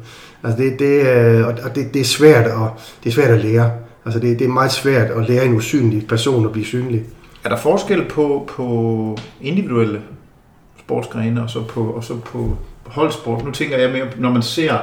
Altså 0.45 0.62
det, 0.62 0.78
det, 0.78 1.07
øh, 1.07 1.47
og 1.47 1.75
det, 1.75 1.95
det, 1.95 2.00
er 2.00 2.04
svært 2.04 2.47
at, 2.47 2.95
det 3.04 3.11
er 3.11 3.14
svært 3.14 3.30
at 3.30 3.45
lære. 3.45 3.73
Altså 4.04 4.21
det, 4.21 4.38
det 4.38 4.45
er 4.45 4.49
meget 4.49 4.73
svært 4.73 5.11
at 5.11 5.28
lære 5.28 5.45
en 5.45 5.54
usynlig 5.54 6.07
person 6.09 6.47
at 6.47 6.52
blive 6.52 6.66
synlig. 6.66 7.04
Er 7.45 7.49
der 7.49 7.57
forskel 7.57 8.04
på, 8.09 8.49
på 8.57 9.16
individuelle 9.40 10.02
sportsgrene 10.80 11.42
og 11.42 11.50
så 11.50 11.64
på, 11.64 11.85
og 11.85 12.04
så 12.04 12.16
på 12.16 12.57
holdsport? 12.87 13.45
Nu 13.45 13.50
tænker 13.50 13.78
jeg 13.78 13.90
mere, 13.92 14.07
når 14.16 14.30
man 14.30 14.42
ser 14.42 14.78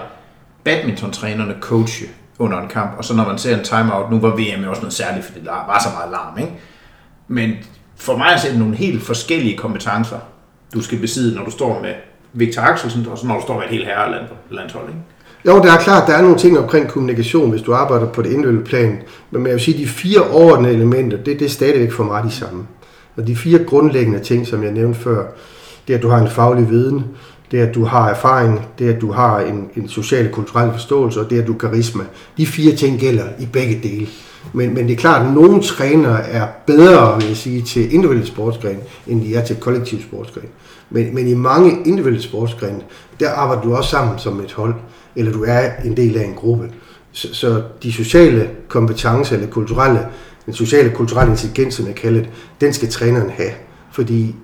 badmintontrænerne 0.63 1.55
coache 1.61 2.07
under 2.39 2.61
en 2.61 2.67
kamp, 2.67 2.97
og 2.97 3.05
så 3.05 3.15
når 3.15 3.25
man 3.25 3.37
ser 3.37 3.57
en 3.57 3.63
timeout, 3.63 4.11
nu 4.11 4.19
var 4.19 4.29
VM 4.29 4.63
jo 4.63 4.69
også 4.69 4.81
noget 4.81 4.93
særligt, 4.93 5.25
fordi 5.25 5.39
der 5.39 5.51
var 5.51 5.81
så 5.83 5.89
meget 5.97 6.11
larm, 6.11 6.37
ikke? 6.37 6.53
Men 7.27 7.51
for 7.95 8.17
mig 8.17 8.27
er 8.27 8.49
det 8.49 8.59
nogle 8.59 8.75
helt 8.75 9.03
forskellige 9.03 9.57
kompetencer, 9.57 10.19
du 10.73 10.81
skal 10.81 10.99
besidde, 10.99 11.35
når 11.35 11.45
du 11.45 11.51
står 11.51 11.81
med 11.81 11.93
Victor 12.33 12.61
Axelsen, 12.61 13.07
og 13.07 13.17
så 13.17 13.27
når 13.27 13.35
du 13.35 13.41
står 13.41 13.53
med 13.53 13.63
et 13.63 13.69
helt 13.69 13.85
herrelandshold, 13.85 14.87
ikke? 14.87 15.01
Jo, 15.47 15.61
det 15.61 15.69
er 15.71 15.77
klart, 15.77 16.07
der 16.07 16.13
er 16.13 16.21
nogle 16.21 16.37
ting 16.37 16.59
omkring 16.59 16.87
kommunikation, 16.87 17.49
hvis 17.49 17.61
du 17.61 17.73
arbejder 17.73 18.05
på 18.05 18.21
det 18.21 18.29
individuelle 18.29 18.63
plan. 18.63 18.97
Men 19.31 19.45
jeg 19.45 19.53
vil 19.53 19.61
sige, 19.61 19.75
at 19.75 19.81
de 19.81 19.87
fire 19.87 20.21
overordnede 20.21 20.73
elementer, 20.73 21.17
det, 21.17 21.39
det 21.39 21.45
er 21.45 21.49
stadigvæk 21.49 21.91
for 21.91 22.03
mig 22.03 22.23
de 22.23 22.31
samme. 22.31 22.63
Og 23.17 23.27
de 23.27 23.35
fire 23.35 23.59
grundlæggende 23.63 24.19
ting, 24.19 24.47
som 24.47 24.63
jeg 24.63 24.71
nævnte 24.71 24.99
før, 24.99 25.25
det 25.87 25.93
er, 25.93 25.97
at 25.97 26.03
du 26.03 26.09
har 26.09 26.17
en 26.17 26.29
faglig 26.29 26.69
viden, 26.69 27.03
det 27.51 27.59
er, 27.59 27.67
at 27.67 27.75
du 27.75 27.83
har 27.83 28.09
erfaring, 28.09 28.61
det 28.79 28.89
er, 28.89 28.95
at 28.95 29.01
du 29.01 29.11
har 29.11 29.39
en, 29.39 29.69
en 29.75 29.89
social 29.89 30.27
og 30.27 30.31
kulturel 30.31 30.71
forståelse, 30.71 31.19
og 31.19 31.29
det 31.29 31.37
er, 31.37 31.41
at 31.41 31.47
du 31.47 31.51
har 31.51 31.59
karisma. 31.59 32.03
De 32.37 32.47
fire 32.47 32.75
ting 32.75 32.99
gælder 32.99 33.23
i 33.39 33.45
begge 33.45 33.79
dele. 33.83 34.07
Men, 34.53 34.73
men 34.73 34.87
det 34.87 34.93
er 34.93 34.97
klart, 34.97 35.27
at 35.27 35.33
nogle 35.33 35.61
trænere 35.61 36.27
er 36.27 36.47
bedre, 36.67 37.15
vil 37.19 37.27
jeg 37.27 37.37
sige, 37.37 37.61
til 37.61 37.93
individuelle 37.93 38.27
sportsgren, 38.27 38.77
end 39.07 39.21
de 39.21 39.35
er 39.35 39.45
til 39.45 39.55
kollektiv 39.55 40.01
sportsgren. 40.01 40.47
Men, 40.89 41.15
men 41.15 41.27
i 41.27 41.33
mange 41.33 41.71
individuelle 41.71 42.21
sportsgrene, 42.21 42.81
der 43.19 43.29
arbejder 43.29 43.61
du 43.61 43.75
også 43.75 43.89
sammen 43.89 44.19
som 44.19 44.39
et 44.39 44.53
hold, 44.53 44.73
eller 45.15 45.31
du 45.31 45.43
er 45.47 45.69
en 45.85 45.97
del 45.97 46.17
af 46.17 46.25
en 46.25 46.33
gruppe. 46.33 46.71
Så, 47.11 47.33
så 47.33 47.61
de 47.83 47.93
sociale 47.93 48.49
kompetencer, 48.67 49.35
eller 49.35 49.47
kulturelle, 49.49 49.99
den 50.45 50.53
sociale 50.53 50.89
kulturelle 50.89 51.31
intelligens, 51.31 51.73
som 51.73 51.87
jeg 51.87 51.95
kalder 51.95 52.19
det, 52.19 52.29
den 52.61 52.73
skal 52.73 52.89
træneren 52.89 53.29
have. 53.29 53.51
Fordi 53.91 54.35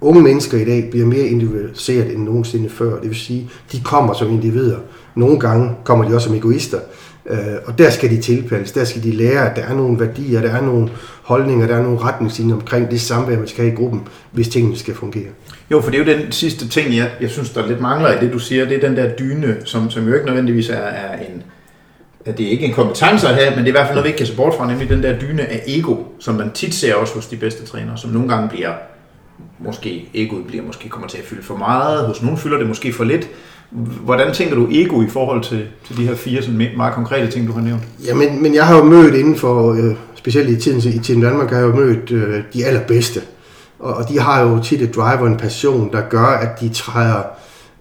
unge 0.00 0.22
mennesker 0.22 0.58
i 0.58 0.64
dag 0.64 0.88
bliver 0.90 1.06
mere 1.06 1.26
individualiseret 1.26 2.14
end 2.14 2.24
nogensinde 2.24 2.68
før. 2.68 3.00
Det 3.00 3.08
vil 3.08 3.18
sige, 3.18 3.50
de 3.72 3.80
kommer 3.80 4.14
som 4.14 4.30
individer. 4.30 4.78
Nogle 5.14 5.40
gange 5.40 5.70
kommer 5.84 6.08
de 6.08 6.14
også 6.14 6.28
som 6.28 6.36
egoister. 6.36 6.78
Øh, 7.26 7.38
og 7.66 7.78
der 7.78 7.90
skal 7.90 8.10
de 8.10 8.20
tilpasses, 8.20 8.72
der 8.72 8.84
skal 8.84 9.02
de 9.02 9.10
lære, 9.10 9.50
at 9.50 9.56
der 9.56 9.62
er 9.62 9.74
nogle 9.74 10.00
værdier, 10.00 10.40
der 10.40 10.50
er 10.50 10.60
nogle 10.60 10.88
holdninger, 11.22 11.66
der 11.66 11.76
er 11.76 11.82
nogle 11.82 11.98
retningslinjer 11.98 12.54
omkring 12.54 12.90
det 12.90 13.00
samvær, 13.00 13.38
man 13.38 13.48
skal 13.48 13.64
have 13.64 13.72
i 13.72 13.76
gruppen, 13.76 14.00
hvis 14.32 14.48
tingene 14.48 14.76
skal 14.76 14.94
fungere. 14.94 15.28
Jo, 15.70 15.80
for 15.80 15.90
det 15.90 16.00
er 16.00 16.14
jo 16.14 16.18
den 16.18 16.32
sidste 16.32 16.68
ting, 16.68 16.96
jeg, 16.96 17.10
jeg 17.20 17.30
synes, 17.30 17.50
der 17.50 17.66
lidt 17.66 17.80
mangler 17.80 18.12
i 18.12 18.24
det, 18.24 18.32
du 18.32 18.38
siger. 18.38 18.64
Det 18.64 18.76
er 18.76 18.88
den 18.88 18.96
der 18.96 19.16
dyne, 19.16 19.56
som, 19.64 19.90
som 19.90 20.08
jo 20.08 20.14
ikke 20.14 20.26
nødvendigvis 20.26 20.68
er, 20.68 20.74
er 20.74 21.18
en... 21.18 21.42
At 22.24 22.38
det 22.38 22.46
er 22.46 22.50
ikke 22.50 22.64
en 22.64 22.72
kompetence 22.72 23.28
at 23.28 23.34
have, 23.34 23.50
men 23.50 23.58
det 23.58 23.64
er 23.64 23.68
i 23.68 23.70
hvert 23.70 23.86
fald 23.86 23.94
noget, 23.94 24.04
vi 24.04 24.08
ikke 24.08 24.18
kan 24.18 24.26
se 24.26 24.36
bort 24.36 24.54
fra, 24.54 24.66
nemlig 24.70 24.88
den 24.88 25.02
der 25.02 25.18
dyne 25.18 25.42
af 25.42 25.62
ego, 25.66 25.96
som 26.18 26.34
man 26.34 26.50
tit 26.50 26.74
ser 26.74 26.94
også 26.94 27.14
hos 27.14 27.26
de 27.26 27.36
bedste 27.36 27.66
trænere, 27.66 27.98
som 27.98 28.10
nogle 28.10 28.28
gange 28.28 28.48
bliver 28.48 28.72
måske 29.58 30.08
egoet 30.14 30.46
bliver 30.46 30.64
måske 30.64 30.88
kommer 30.88 31.08
til 31.08 31.18
at 31.18 31.24
fylde 31.24 31.42
for 31.42 31.56
meget, 31.56 32.06
hos 32.06 32.22
nogen 32.22 32.38
fylder 32.38 32.58
det 32.58 32.68
måske 32.68 32.92
for 32.92 33.04
lidt. 33.04 33.28
Hvordan 34.04 34.34
tænker 34.34 34.54
du 34.54 34.68
ego 34.70 35.02
i 35.02 35.08
forhold 35.08 35.44
til, 35.44 35.66
til 35.86 35.96
de 35.96 36.06
her 36.06 36.14
fire 36.14 36.42
sådan 36.42 36.68
meget 36.76 36.94
konkrete 36.94 37.30
ting, 37.30 37.46
du 37.48 37.52
har 37.52 37.60
nævnt? 37.60 37.82
Ja, 38.06 38.14
men 38.14 38.42
men 38.42 38.54
jeg 38.54 38.66
har 38.66 38.76
jo 38.76 38.84
mødt 38.84 39.14
inden 39.14 39.36
for, 39.36 39.72
øh, 39.72 39.94
specielt 40.14 40.48
i 40.48 40.60
tiden 40.60 40.94
i 40.94 40.98
tiden 40.98 41.22
Danmark, 41.22 41.50
har 41.50 41.56
jeg 41.56 41.66
jo 41.66 41.76
mødt 41.76 42.10
øh, 42.10 42.42
de 42.54 42.64
allerbedste. 42.64 43.20
Og, 43.80 43.94
og 43.94 44.08
de 44.08 44.20
har 44.20 44.42
jo 44.42 44.62
tit 44.62 44.82
et 44.82 44.94
drive 44.94 45.20
og 45.20 45.26
en 45.26 45.36
passion, 45.36 45.92
der 45.92 46.00
gør, 46.08 46.26
at 46.26 46.60
de 46.60 46.68
træder 46.68 47.22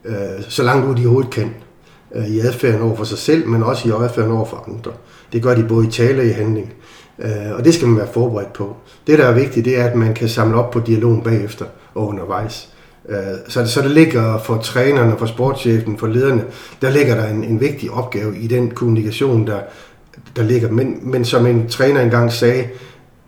øh, 0.05 0.15
så 0.49 0.63
langt 0.63 0.87
ud, 0.87 0.95
de 0.95 1.01
overhovedet 1.01 1.31
kan 1.31 1.55
øh, 2.15 2.27
i 2.27 2.39
adfærden 2.39 2.81
over 2.81 2.95
for 2.95 3.03
sig 3.03 3.17
selv, 3.17 3.47
men 3.47 3.63
også 3.63 3.89
i 3.89 3.91
adfærden 3.91 4.31
over 4.31 4.45
for 4.45 4.63
andre. 4.67 4.91
Det 5.33 5.43
gør 5.43 5.55
de 5.55 5.63
både 5.63 5.87
i 5.87 5.91
tale 5.91 6.21
og 6.21 6.25
i 6.25 6.29
handling. 6.29 6.73
Øh, 7.19 7.57
og 7.57 7.65
det 7.65 7.73
skal 7.73 7.87
man 7.87 7.97
være 7.97 8.07
forberedt 8.13 8.53
på. 8.53 8.75
Det, 9.07 9.19
der 9.19 9.25
er 9.25 9.33
vigtigt, 9.33 9.65
det 9.65 9.79
er, 9.79 9.83
at 9.83 9.95
man 9.95 10.13
kan 10.13 10.29
samle 10.29 10.57
op 10.57 10.71
på 10.71 10.79
dialogen 10.79 11.21
bagefter 11.21 11.65
og 11.95 12.07
undervejs. 12.07 12.69
Øh, 13.09 13.17
så, 13.47 13.65
så 13.65 13.81
der 13.81 13.87
ligger 13.87 14.37
for 14.37 14.57
trænerne, 14.57 15.15
for 15.17 15.25
sportschefen, 15.25 15.97
for 15.97 16.07
lederne, 16.07 16.43
der 16.81 16.89
ligger 16.89 17.15
der 17.15 17.27
en, 17.27 17.43
en 17.43 17.61
vigtig 17.61 17.91
opgave 17.91 18.37
i 18.37 18.47
den 18.47 18.71
kommunikation, 18.71 19.47
der, 19.47 19.59
der 20.35 20.43
ligger. 20.43 20.71
Men, 20.71 20.99
men 21.01 21.25
som 21.25 21.45
en 21.45 21.67
træner 21.67 22.01
engang 22.01 22.31
sagde, 22.31 22.63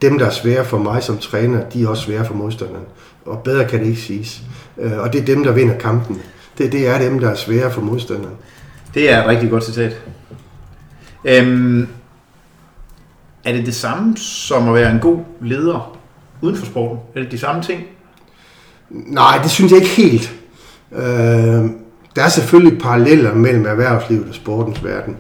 dem, 0.02 0.18
der 0.18 0.26
er 0.26 0.32
svære 0.32 0.66
for 0.66 0.78
mig 0.78 1.04
som 1.04 1.18
træner, 1.18 1.70
de 1.70 1.84
er 1.84 1.88
også 1.88 2.04
svære 2.04 2.26
for 2.26 2.34
modstanderen. 2.34 2.86
Og 3.26 3.40
bedre 3.40 3.68
kan 3.68 3.80
det 3.80 3.88
ikke 3.88 4.02
siges. 4.02 4.42
Øh, 4.78 4.98
og 4.98 5.14
det 5.14 5.22
er 5.22 5.26
dem, 5.26 5.44
der 5.44 5.52
vinder 5.52 5.78
kampen. 5.78 6.22
Det, 6.58 6.72
det 6.72 6.88
er 6.88 7.00
dem, 7.00 7.20
der 7.20 7.30
er 7.30 7.36
svære 7.36 7.72
for 7.72 7.82
modstanderen. 7.82 8.36
Det 8.94 9.12
er 9.12 9.24
et 9.24 9.28
rigtig 9.28 9.50
godt 9.50 9.64
citat. 9.64 10.02
Øhm, 11.26 11.88
er 13.44 13.54
det 13.54 13.66
det 13.66 13.76
samme 13.76 14.18
som 14.18 14.68
at 14.68 14.74
være 14.74 14.92
en 14.92 15.00
god 15.00 15.20
leder 15.42 15.98
uden 16.42 16.56
for 16.56 16.66
sporten? 16.66 17.00
Er 17.16 17.20
det 17.22 17.32
de 17.32 17.38
samme 17.38 17.64
ting? 17.64 17.84
Nej, 18.90 19.40
det 19.44 19.52
synes 19.52 19.72
jeg 19.72 19.82
ikke 19.82 19.96
helt. 19.96 20.36
Øh, 20.92 21.70
der 22.16 22.24
er 22.24 22.30
selvfølgelig 22.30 22.80
paralleller 22.82 23.34
mellem 23.34 23.66
erhvervslivet 23.66 24.28
og 24.30 24.36
sportens 24.36 24.84
verden. 24.84 25.18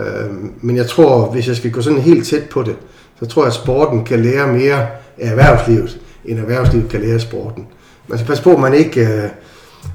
Øh, 0.00 0.30
men 0.60 0.76
jeg 0.76 0.86
tror, 0.86 1.30
hvis 1.30 1.48
jeg 1.48 1.56
skal 1.56 1.70
gå 1.70 1.80
sådan 1.80 2.00
helt 2.00 2.26
tæt 2.26 2.48
på 2.48 2.62
det, 2.62 2.76
så 3.22 3.28
tror 3.28 3.42
jeg, 3.42 3.46
at 3.46 3.54
sporten 3.54 4.04
kan 4.04 4.20
lære 4.20 4.52
mere 4.52 4.86
af 5.18 5.30
erhvervslivet, 5.30 6.00
end 6.24 6.38
erhvervslivet 6.38 6.90
kan 6.90 7.00
lære 7.00 7.14
af 7.14 7.20
sporten. 7.20 7.66
Man 8.08 8.18
skal 8.18 8.28
passe 8.28 8.44
på, 8.44 8.52
at 8.52 8.60
man 8.60 8.74
ikke... 8.74 9.00
Øh, 9.00 9.28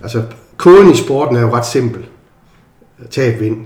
altså, 0.04 0.24
koden 0.58 0.92
i 0.92 0.96
sporten 0.96 1.36
er 1.36 1.42
jo 1.42 1.56
ret 1.56 1.66
simpel. 1.66 2.06
Tab 3.10 3.40
vind. 3.40 3.58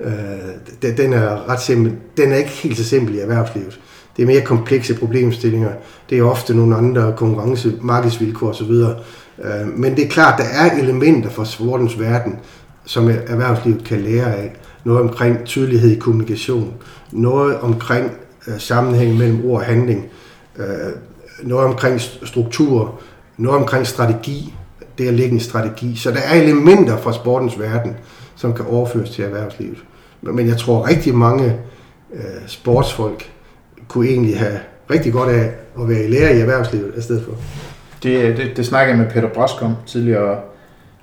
Øh, 0.00 0.96
den 0.96 1.12
er 1.12 1.48
ret 1.48 1.60
simpel. 1.60 1.92
Den 2.16 2.32
er 2.32 2.36
ikke 2.36 2.50
helt 2.50 2.76
så 2.76 2.84
simpel 2.84 3.14
i 3.14 3.18
erhvervslivet. 3.18 3.80
Det 4.16 4.22
er 4.22 4.26
mere 4.26 4.40
komplekse 4.40 4.94
problemstillinger. 4.94 5.70
Det 6.10 6.18
er 6.18 6.22
ofte 6.22 6.54
nogle 6.54 6.76
andre 6.76 7.14
konkurrence, 7.16 7.72
markedsvilkår 7.80 8.48
osv. 8.48 8.70
Øh, 8.70 9.68
men 9.76 9.96
det 9.96 10.04
er 10.04 10.08
klart, 10.08 10.38
der 10.38 10.44
er 10.44 10.78
elementer 10.78 11.30
fra 11.30 11.44
sportens 11.44 12.00
verden, 12.00 12.38
som 12.84 13.08
erhvervslivet 13.08 13.84
kan 13.84 14.00
lære 14.00 14.36
af. 14.36 14.56
Noget 14.84 15.00
omkring 15.00 15.44
tydelighed 15.44 15.90
i 15.90 15.98
kommunikation. 15.98 16.74
Noget 17.12 17.58
omkring 17.58 18.10
øh, 18.48 18.54
sammenhæng 18.58 19.16
mellem 19.16 19.44
ord 19.44 19.60
og 19.60 19.66
handling. 19.66 20.06
Øh, 20.56 20.66
noget 21.42 21.66
omkring 21.66 22.00
struktur. 22.00 23.00
Noget 23.36 23.60
omkring 23.60 23.86
strategi. 23.86 24.54
Det 24.98 25.08
at 25.08 25.14
lægge 25.14 25.34
en 25.34 25.40
strategi. 25.40 25.96
Så 25.96 26.10
der 26.10 26.20
er 26.20 26.34
elementer 26.42 26.96
fra 26.96 27.12
sportens 27.12 27.58
verden, 27.58 27.96
som 28.36 28.52
kan 28.54 28.64
overføres 28.64 29.10
til 29.10 29.24
erhvervslivet. 29.24 29.84
Men 30.22 30.48
jeg 30.48 30.56
tror 30.56 30.88
rigtig 30.88 31.14
mange 31.14 31.56
øh, 32.14 32.20
sportsfolk 32.46 33.30
kunne 33.88 34.08
egentlig 34.08 34.38
have 34.38 34.58
rigtig 34.90 35.12
godt 35.12 35.30
af 35.30 35.50
at 35.80 35.88
være 35.88 36.04
i 36.04 36.08
lære 36.08 36.36
i 36.36 36.40
erhvervslivet 36.40 36.92
i 36.96 37.00
stedet 37.00 37.24
for. 37.24 37.32
Det, 38.02 38.22
øh, 38.22 38.36
det, 38.36 38.56
det 38.56 38.66
snakkede 38.66 38.96
jeg 38.96 39.04
med 39.04 39.12
Peter 39.12 39.28
Brask 39.28 39.62
om, 39.62 39.74
tidligere, 39.86 40.38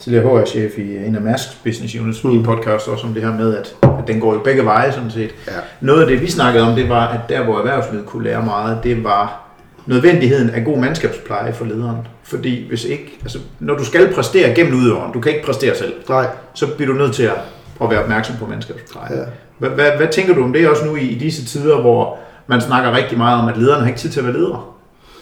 tidligere 0.04 0.42
HR-chef 0.42 0.78
i 0.78 0.98
en 0.98 1.16
af 1.16 1.34
Mærsk's 1.34 1.56
Business 1.63 1.96
Units, 1.96 2.24
mm. 2.24 2.32
i 2.32 2.36
en 2.36 2.44
podcast 2.44 2.88
også 2.88 3.08
om 3.08 3.13
det 3.13 3.24
her 3.24 3.34
med, 3.34 3.58
at, 3.58 3.76
at 3.82 4.08
den 4.08 4.20
går 4.20 4.34
jo 4.34 4.39
begge 4.39 4.66
veje 4.66 4.92
sådan 4.92 5.12
set. 5.12 5.32
Ja. 5.48 5.52
Noget 5.82 6.02
af 6.02 6.08
det, 6.08 6.22
vi 6.22 6.28
snakkede 6.28 6.68
om, 6.68 6.76
det 6.76 6.89
var, 6.89 7.08
at 7.08 7.20
der, 7.30 7.44
hvor 7.44 7.58
erhvervslivet 7.58 8.06
kunne 8.06 8.24
lære 8.24 8.46
meget, 8.46 8.80
det 8.84 9.04
var 9.04 9.42
nødvendigheden 9.86 10.50
af 10.50 10.66
god 10.66 10.78
mandskabspleje 10.78 11.54
for 11.54 11.66
lederen. 11.66 11.98
Fordi 12.24 12.68
hvis 12.68 12.84
ikke, 12.86 13.18
altså, 13.22 13.39
når 13.60 13.74
du 13.78 13.86
skal 13.86 14.13
præstere 14.13 14.56
gennem 14.56 14.80
udøveren, 14.80 15.13
du 15.13 15.20
kan 15.20 15.32
ikke 15.32 15.46
præstere 15.46 15.76
selv, 15.76 15.94
Nej. 16.10 16.28
så 16.54 16.68
bliver 16.76 16.94
du 16.94 16.98
nødt 16.98 17.16
til 17.16 17.24
at, 17.24 17.36
at 17.82 17.89
være 17.89 18.04
opmærksom 18.04 18.36
på 18.39 18.46
mandskabspleje. 18.46 19.18
Ja. 19.20 19.24
Hvad, 19.58 19.70
hvad, 19.70 19.92
hvad 19.98 20.08
tænker 20.08 20.34
du 20.34 20.44
om 20.44 20.54
det 20.54 20.70
også 20.70 20.86
nu 20.86 20.96
i, 20.96 21.02
i 21.02 21.16
disse 21.18 21.46
tider, 21.46 21.82
hvor 21.82 22.18
man 22.48 22.62
snakker 22.62 22.98
rigtig 22.98 23.18
meget 23.18 23.42
om, 23.42 23.48
at 23.48 23.58
lederne 23.58 23.82
har 23.82 23.88
ikke 23.88 24.00
tid 24.00 24.10
til 24.10 24.20
at 24.20 24.26
være 24.26 24.36
ledere? 24.36 24.63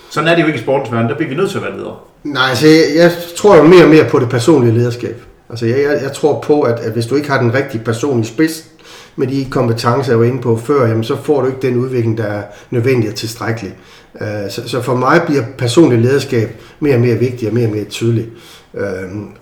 Sådan 0.10 0.30
er 0.30 0.36
det 0.36 0.41
jo 0.41 0.48
ikke 0.48 0.60
i 0.60 0.62
sportens 0.62 0.91
verden, 0.91 1.10
der 1.10 1.15
bliver 1.15 1.30
vi 1.30 1.36
nødt 1.36 1.50
til 1.50 1.58
at 1.58 1.63
være 1.63 1.78
ledere. 1.78 1.96
Nej, 2.23 2.49
altså 2.49 2.67
jeg, 2.67 2.84
jeg 2.95 3.12
tror 3.38 3.55
jo 3.55 3.63
mere 3.63 3.84
og 3.84 3.89
mere 3.89 4.10
på 4.10 4.19
det 4.19 4.29
personlige 4.29 4.73
lederskab. 4.73 5.21
Altså 5.49 5.65
jeg, 5.65 5.81
jeg, 5.81 5.99
jeg 6.01 6.12
tror 6.13 6.39
på, 6.39 6.62
at, 6.62 6.79
at 6.79 6.91
hvis 6.91 7.05
du 7.05 7.15
ikke 7.15 7.29
har 7.29 7.41
den 7.41 7.53
rigtige 7.53 7.84
person 7.84 8.21
i 8.21 8.25
spids, 8.25 8.65
med 9.15 9.27
de 9.27 9.45
kompetencer, 9.49 10.12
jeg 10.12 10.19
var 10.19 10.25
inde 10.25 10.41
på 10.41 10.57
før, 10.57 10.88
jamen, 10.88 11.03
så 11.03 11.15
får 11.15 11.41
du 11.41 11.47
ikke 11.47 11.62
den 11.62 11.77
udvikling, 11.77 12.17
der 12.17 12.23
er 12.23 12.43
nødvendig 12.69 13.10
og 13.10 13.15
tilstrækkelig. 13.15 13.75
Øh, 14.21 14.49
så, 14.49 14.69
så 14.69 14.81
for 14.81 14.95
mig 14.95 15.21
bliver 15.25 15.43
personligt 15.57 16.01
lederskab 16.01 16.62
mere 16.79 16.95
og 16.95 17.01
mere 17.01 17.15
vigtigt 17.15 17.49
og 17.49 17.53
mere 17.53 17.67
og 17.67 17.71
mere 17.71 17.84
tydeligt. 17.84 18.29
Øh, 18.73 18.84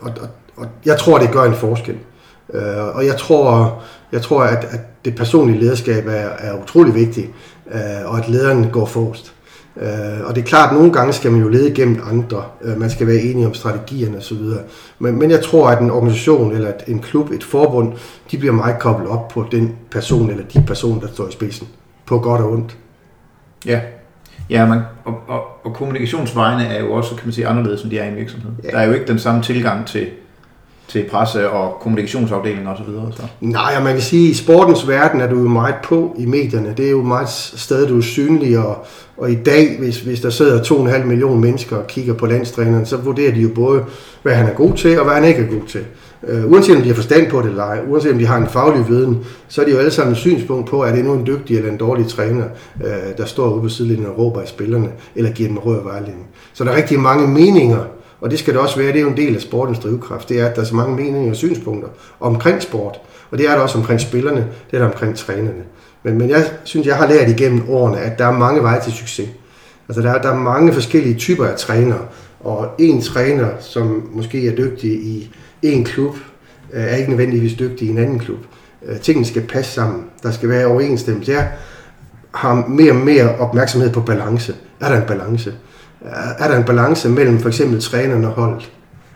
og, 0.02 0.12
og, 0.22 0.28
og 0.58 0.66
jeg 0.86 0.98
tror, 0.98 1.18
det 1.18 1.32
gør 1.32 1.44
en 1.44 1.56
forskel. 1.56 1.98
Øh, 2.54 2.96
og 2.96 3.06
jeg 3.06 3.18
tror, 3.18 3.80
jeg 4.12 4.22
tror 4.22 4.44
at, 4.44 4.68
at 4.72 4.80
det 5.06 5.16
personlige 5.16 5.60
lederskab 5.60 6.08
er, 6.08 6.30
er 6.40 6.62
utrolig 6.64 6.96
vigtigt, 6.96 7.28
øh, 7.72 7.80
og 8.06 8.18
at 8.18 8.30
lederen 8.30 8.70
går 8.72 8.86
forrest. 8.86 9.34
Øh, 9.82 10.26
og 10.26 10.36
det 10.36 10.42
er 10.42 10.46
klart, 10.46 10.70
at 10.70 10.76
nogle 10.78 10.94
gange 10.94 11.14
skal 11.14 11.32
man 11.32 11.42
jo 11.42 11.48
lede 11.48 11.76
gennem 11.76 12.02
andre. 12.12 12.44
Øh, 12.62 12.80
man 12.80 12.90
skal 12.90 13.08
være 13.08 13.22
enige 13.22 13.48
om 13.48 13.54
strategierne 13.54 14.18
osv. 14.18 14.38
Men, 15.00 15.20
men 15.20 15.32
jeg 15.32 15.44
tror, 15.44 15.70
at 15.70 15.82
en 15.82 15.92
organisation 15.92 16.56
eller 16.56 16.72
en 16.88 17.00
klub, 17.00 17.32
et 17.32 17.44
forbund, 17.44 17.94
de 18.32 18.38
bliver 18.38 18.54
meget 18.54 18.80
koblet 18.80 19.10
op 19.10 19.28
på 19.28 19.46
den 19.52 19.76
person 19.92 20.30
eller 20.30 20.44
de 20.54 20.64
personer, 20.68 21.02
der 21.02 21.08
står 21.08 21.28
i 21.28 21.32
spidsen. 21.32 21.68
På 22.06 22.20
godt 22.20 22.42
og 22.42 22.52
ondt. 22.52 22.78
Ja, 23.66 23.80
Ja, 24.50 24.66
man, 24.66 24.82
og, 25.06 25.14
og, 25.28 25.44
og 25.64 25.74
kommunikationsvejene 25.74 26.66
er 26.66 26.80
jo 26.80 26.94
også, 26.94 27.16
kan 27.16 27.26
man 27.26 27.34
sige, 27.34 27.48
anderledes, 27.48 27.82
end 27.82 27.92
de 27.92 28.00
er 28.00 28.06
i 28.06 28.08
en 28.08 28.16
virksomhed. 28.16 28.52
Ja. 28.64 28.70
Der 28.70 28.78
er 28.78 28.88
jo 28.88 28.94
ikke 28.94 29.08
den 29.08 29.20
samme 29.20 29.42
tilgang 29.42 29.88
til, 29.88 30.08
til 30.90 31.06
presse 31.10 31.50
og 31.50 31.80
kommunikationsafdelingen 31.82 32.68
osv. 32.68 33.16
Så. 33.16 33.24
Nej, 33.42 33.74
og 33.78 33.84
man 33.84 33.94
kan 33.94 34.02
sige, 34.02 34.28
at 34.28 34.32
i 34.32 34.34
sportens 34.34 34.88
verden 34.88 35.22
er 35.22 35.30
du 35.30 35.36
jo 35.36 35.48
meget 35.48 35.76
på 35.84 36.16
i 36.18 36.26
medierne. 36.26 36.74
Det 36.78 36.86
er 36.86 36.90
jo 36.90 37.04
meget 37.04 37.30
sted, 37.30 37.88
du 37.88 37.98
er 37.98 38.02
synlig, 38.02 38.58
og, 38.58 38.86
og 39.18 39.32
i 39.32 39.36
dag, 39.36 39.76
hvis, 39.80 40.00
hvis 40.00 40.20
der 40.22 40.30
sidder 40.30 40.64
2,5 40.64 41.06
millioner 41.06 41.36
mennesker 41.36 41.76
og 41.78 41.88
kigger 41.88 42.14
på 42.14 42.26
landstræneren, 42.26 42.86
så 42.86 42.98
vurderer 42.98 43.34
de 43.34 43.40
jo 43.40 43.50
både, 43.56 43.84
hvad 44.24 44.34
han 44.34 44.46
er 44.46 44.54
god 44.54 44.74
til, 44.74 45.00
og 45.00 45.06
hvad 45.06 45.16
han 45.16 45.24
ikke 45.24 45.42
er 45.42 45.48
god 45.48 45.68
til. 45.68 45.82
Uh, 46.22 46.52
uanset 46.52 46.76
om 46.76 46.82
de 46.82 46.88
har 46.88 46.96
forstand 46.96 47.30
på 47.30 47.42
det 47.42 47.50
eller 47.50 47.64
ej, 47.64 47.80
uanset 47.88 48.12
om 48.12 48.20
de 48.20 48.26
har 48.26 48.38
en 48.38 48.48
faglig 48.48 48.90
viden, 48.90 49.18
så 49.48 49.62
er 49.62 49.66
de 49.66 49.72
jo 49.72 49.78
alle 49.78 49.92
sammen 49.92 50.12
et 50.12 50.18
synspunkt 50.18 50.70
på, 50.70 50.82
at 50.82 50.94
det 50.94 51.06
nu 51.06 51.14
en 51.14 51.26
dygtig 51.26 51.58
eller 51.58 51.72
en 51.72 51.78
dårlig 51.78 52.08
træner, 52.08 52.46
uh, 52.76 53.18
der 53.18 53.26
står 53.26 53.50
ude 53.50 53.62
på 53.62 53.70
sidelinjen 53.70 54.08
og 54.08 54.18
råber 54.18 54.42
af 54.42 54.48
spillerne, 54.48 54.90
eller 55.16 55.32
giver 55.32 55.50
dem 55.50 55.58
rød 55.58 55.84
vejledning. 55.84 56.28
Så 56.54 56.64
der 56.64 56.72
er 56.72 56.76
rigtig 56.76 57.00
mange 57.00 57.28
meninger 57.28 57.80
og 58.22 58.32
det 58.32 58.40
skal 58.40 58.54
det 58.54 58.62
også 58.62 58.78
være, 58.78 58.88
det 58.88 58.98
er 58.98 59.02
jo 59.02 59.10
en 59.10 59.18
del 59.18 59.36
af 59.36 59.42
sportens 59.42 59.80
drivkraft, 59.80 60.30
det 60.30 60.40
er, 60.40 60.48
at 60.48 60.56
der 60.56 60.62
er 60.62 60.66
så 60.66 60.76
mange 60.76 60.96
meninger 60.96 61.30
og 61.30 61.36
synspunkter 61.36 61.90
omkring 62.20 62.62
sport. 62.62 63.02
Og 63.32 63.38
det 63.38 63.50
er 63.50 63.52
der 63.52 63.62
også 63.62 63.78
omkring 63.78 64.02
spillerne, 64.02 64.48
det 64.72 64.78
er 64.78 64.80
der 64.80 64.92
omkring 64.92 65.16
trænerne. 65.16 65.64
Men, 66.04 66.18
men 66.18 66.30
jeg 66.30 66.46
synes, 66.64 66.88
jeg 66.88 66.96
har 66.96 67.08
lært 67.08 67.30
igennem 67.30 67.70
årene, 67.70 68.00
at 68.00 68.20
der 68.20 68.26
er 68.26 68.32
mange 68.32 68.64
veje 68.64 68.82
til 68.82 68.94
succes. 68.94 69.30
Altså 69.88 70.02
der, 70.02 70.12
er, 70.12 70.22
der 70.22 70.30
er 70.30 70.36
mange 70.36 70.74
forskellige 70.74 71.16
typer 71.16 71.46
af 71.46 71.58
trænere, 71.58 72.02
og 72.40 72.68
en 72.80 73.02
træner, 73.02 73.50
som 73.60 74.10
måske 74.14 74.48
er 74.48 74.56
dygtig 74.56 74.92
i 74.92 75.32
en 75.62 75.84
klub, 75.84 76.16
øh, 76.74 76.84
er 76.84 76.96
ikke 76.96 77.10
nødvendigvis 77.10 77.54
dygtig 77.54 77.88
i 77.88 77.92
en 77.92 77.98
anden 77.98 78.20
klub. 78.20 78.40
Øh, 78.86 79.00
tingene 79.00 79.26
skal 79.26 79.42
passe 79.42 79.72
sammen. 79.72 80.04
Der 80.24 80.32
skal 80.32 80.50
være 80.50 80.66
overensstemmelse. 80.66 81.32
Jeg 81.32 81.52
har 82.32 82.66
mere 82.68 82.92
og 82.92 82.98
mere 82.98 83.36
opmærksomhed 83.36 83.90
på 83.90 84.02
balance. 84.02 84.56
Er 84.80 84.90
der 84.90 85.02
en 85.02 85.08
balance? 85.08 85.54
Er 86.40 86.48
der 86.48 86.58
en 86.58 86.64
balance 86.64 87.10
mellem 87.10 87.40
for 87.40 87.48
eksempel 87.48 87.82
træneren 87.82 88.26
og 88.26 88.32
holdet? 88.32 88.72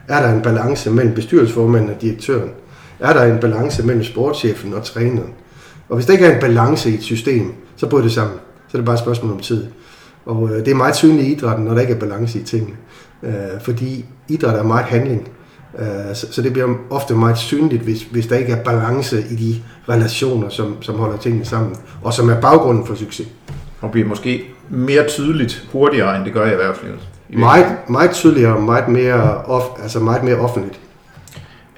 Er 0.07 0.21
der 0.21 0.33
en 0.33 0.41
balance 0.41 0.91
mellem 0.91 1.15
bestyrelsesformanden 1.15 1.89
og 1.89 2.01
direktøren? 2.01 2.49
Er 2.99 3.13
der 3.13 3.23
en 3.23 3.39
balance 3.39 3.85
mellem 3.85 4.03
sportschefen 4.03 4.73
og 4.73 4.83
træneren? 4.83 5.33
Og 5.89 5.95
hvis 5.95 6.05
der 6.05 6.13
ikke 6.13 6.25
er 6.25 6.35
en 6.35 6.41
balance 6.41 6.91
i 6.91 6.93
et 6.93 7.03
system, 7.03 7.53
så 7.75 7.87
bryder 7.87 8.03
det 8.03 8.11
sammen. 8.11 8.37
Så 8.67 8.77
er 8.77 8.79
det 8.79 8.85
bare 8.85 8.93
et 8.93 8.99
spørgsmål 8.99 9.31
om 9.31 9.39
tid. 9.39 9.65
Og 10.25 10.49
øh, 10.49 10.59
det 10.59 10.67
er 10.67 10.75
meget 10.75 10.95
synligt 10.95 11.27
i 11.27 11.31
idrætten, 11.31 11.65
når 11.65 11.73
der 11.73 11.81
ikke 11.81 11.93
er 11.93 11.99
balance 11.99 12.39
i 12.39 12.43
tingene. 12.43 12.75
Øh, 13.23 13.61
fordi 13.61 14.05
idræt 14.27 14.59
er 14.59 14.63
meget 14.63 14.85
handling. 14.85 15.27
Øh, 15.79 16.15
så, 16.15 16.27
så 16.31 16.41
det 16.41 16.53
bliver 16.53 16.75
ofte 16.89 17.15
meget 17.15 17.37
synligt, 17.37 17.81
hvis, 17.81 18.03
hvis 18.03 18.27
der 18.27 18.35
ikke 18.35 18.51
er 18.51 18.63
balance 18.63 19.25
i 19.31 19.35
de 19.35 19.55
relationer, 19.89 20.49
som, 20.49 20.81
som 20.81 20.95
holder 20.95 21.17
tingene 21.17 21.45
sammen, 21.45 21.75
og 22.01 22.13
som 22.13 22.29
er 22.29 22.41
baggrunden 22.41 22.85
for 22.85 22.95
succes. 22.95 23.27
Og 23.81 23.91
bliver 23.91 24.07
måske 24.07 24.43
mere 24.73 25.07
tydeligt 25.07 25.67
hurtigere, 25.71 26.17
end 26.17 26.25
det 26.25 26.33
gør 26.33 26.45
i 26.45 26.51
erhvervslivet. 26.51 26.99
I 27.29 27.35
meget, 27.35 27.65
meget 27.89 28.11
tydeligere 28.11 28.55
og 28.55 28.63
meget 28.63 28.87
mere, 28.87 29.41
off, 29.45 29.65
altså 29.81 29.99
meget 29.99 30.23
mere 30.23 30.35
offentligt. 30.35 30.79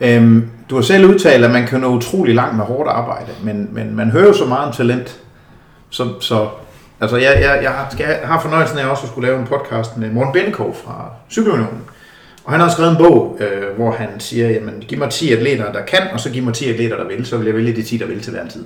Øhm, 0.02 0.50
du 0.70 0.76
har 0.76 0.82
selv 0.82 1.06
udtalt, 1.06 1.46
at 1.46 1.52
man 1.52 1.68
kan 1.68 1.80
nå 1.80 1.88
utrolig 1.88 2.36
langt 2.36 2.58
med 2.58 2.66
hårdt 2.66 2.90
arbejde, 2.90 3.32
men, 3.44 3.70
men 3.72 3.96
man 3.96 4.12
hører 4.12 4.28
jo 4.28 4.34
så 4.34 4.46
meget 4.46 4.68
om 4.68 4.74
talent. 4.74 5.20
Så, 5.90 6.10
så 6.20 6.48
altså 7.02 7.18
jeg, 7.18 7.38
jeg, 7.42 7.60
jeg, 7.64 7.72
har, 7.72 7.88
skal, 7.92 8.06
jeg 8.06 8.28
har 8.28 8.42
fornøjelsen 8.42 8.78
af 8.78 8.88
også 8.88 9.04
at 9.04 9.10
skulle 9.10 9.28
lave 9.28 9.40
en 9.40 9.48
podcast 9.48 9.98
med 9.98 10.12
Morten 10.12 10.34
Benko 10.34 10.76
fra 10.86 11.10
Cykelunionen. 11.32 11.82
Og 12.44 12.52
han 12.52 12.60
har 12.60 12.70
skrevet 12.70 12.92
en 12.92 12.98
bog, 12.98 13.38
øh, 13.40 13.76
hvor 13.76 13.92
han 13.92 14.20
siger, 14.20 14.50
jamen 14.50 14.84
giv 14.88 14.98
mig 14.98 15.10
10 15.10 15.34
atleter, 15.34 15.72
der 15.72 15.82
kan, 15.82 16.02
og 16.14 16.20
så 16.20 16.30
giv 16.30 16.44
mig 16.44 16.54
10 16.54 16.70
atleter, 16.70 16.98
der 16.98 17.08
vil, 17.08 17.26
så 17.26 17.38
vil 17.38 17.46
jeg 17.46 17.56
vælge 17.56 17.76
de 17.76 17.84
10, 17.84 17.98
der 17.98 18.06
vil 18.06 18.22
til 18.22 18.32
hver 18.32 18.48
tid. 18.48 18.66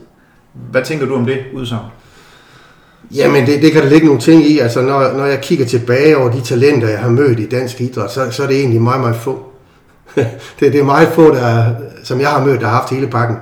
Hvad 0.54 0.84
tænker 0.84 1.06
du 1.06 1.15
om 1.15 1.26
det 1.26 1.44
udsagn? 1.54 1.86
Jamen, 3.15 3.45
det, 3.45 3.62
det 3.62 3.72
kan 3.72 3.84
der 3.84 3.89
ligge 3.89 4.06
nogle 4.06 4.22
ting 4.22 4.45
i. 4.45 4.60
Altså, 4.60 4.82
når, 4.82 5.13
når 5.13 5.26
jeg 5.26 5.41
kigger 5.41 5.65
tilbage 5.65 6.17
over 6.17 6.32
de 6.32 6.41
talenter, 6.41 6.88
jeg 6.88 7.00
har 7.00 7.10
mødt 7.10 7.39
i 7.39 7.45
dansk 7.45 7.82
idræt, 7.82 8.12
så, 8.12 8.32
så 8.32 8.43
er 8.43 8.48
det 8.48 8.60
egentlig 8.60 8.82
meget, 8.82 9.02
meget 9.02 9.15
få. 9.15 9.43
det, 10.60 10.74
det 10.74 10.76
er 10.76 10.84
meget 10.84 11.08
få, 11.08 11.34
der, 11.34 11.65
som 12.04 12.22
jeg 12.22 12.30
har 12.30 12.45
mødt, 12.45 12.62
der 12.62 12.67
har 12.67 12.76
haft 12.76 12.89
hele 12.93 13.08
pakken. 13.08 13.38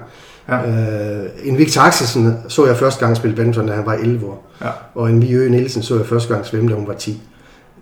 Ja. 0.49 0.67
Øh, 0.67 1.30
en 1.43 1.58
Victor 1.58 1.82
Axelsen 1.82 2.38
så 2.47 2.65
jeg 2.65 2.77
første 2.77 3.06
gang 3.06 3.17
spille 3.17 3.36
badminton, 3.36 3.67
da 3.67 3.73
han 3.73 3.86
var 3.86 3.93
11 3.93 4.25
år. 4.25 4.51
Ja. 4.62 4.69
Og 4.95 5.10
en 5.10 5.19
Miø 5.19 5.49
Nielsen 5.49 5.84
så 5.84 5.95
jeg 5.95 6.06
første 6.06 6.34
gang 6.34 6.45
svømme, 6.45 6.69
da 6.69 6.75
hun 6.75 6.88
var 6.88 6.93
10. 6.93 7.21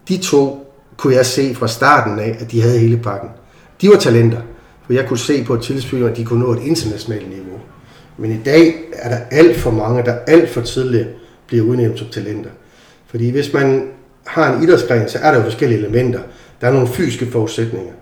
De 0.08 0.18
to 0.18 0.74
kunne 0.98 1.16
jeg 1.16 1.26
se 1.26 1.56
fra 1.56 1.68
starten 1.68 2.20
af, 2.20 2.38
at 2.40 2.52
de 2.52 2.62
havde 2.62 2.80
hele 2.80 2.98
pakken. 2.98 3.30
De 3.82 3.90
var 3.90 3.96
talenter, 3.96 4.42
for 4.86 4.94
jeg 4.94 5.06
kunne 5.08 5.20
se 5.20 5.44
på 5.44 5.54
et 5.54 5.62
tidspunkt, 5.62 6.06
at 6.06 6.18
de 6.18 6.26
kunne 6.26 6.40
nå 6.40 6.54
et 6.54 6.62
internationalt 6.64 7.30
niveau. 7.30 7.60
Men 8.18 8.32
i 8.32 8.40
dag 8.46 8.76
er 8.94 9.10
der 9.10 9.20
alt 9.32 9.58
for 9.58 9.72
mange, 9.72 10.04
der 10.04 10.16
alt 10.28 10.50
for 10.50 10.62
tidligt 10.62 11.08
bliver 11.48 11.66
udnævnt 11.66 12.00
som 12.00 12.08
talenter. 12.08 12.50
Fordi 13.08 13.30
hvis 13.30 13.54
man 13.54 13.88
har 14.28 14.54
en 14.54 14.64
idrætsgren, 14.64 15.10
så 15.10 15.20
er 15.22 15.32
der 15.32 15.38
jo 15.38 15.44
forskellige 15.44 15.80
elementer. 15.80 16.20
Der 16.62 16.68
er 16.68 16.72
nogle 16.72 16.88
fysiske 16.88 17.26
forudsætninger. 17.26 17.94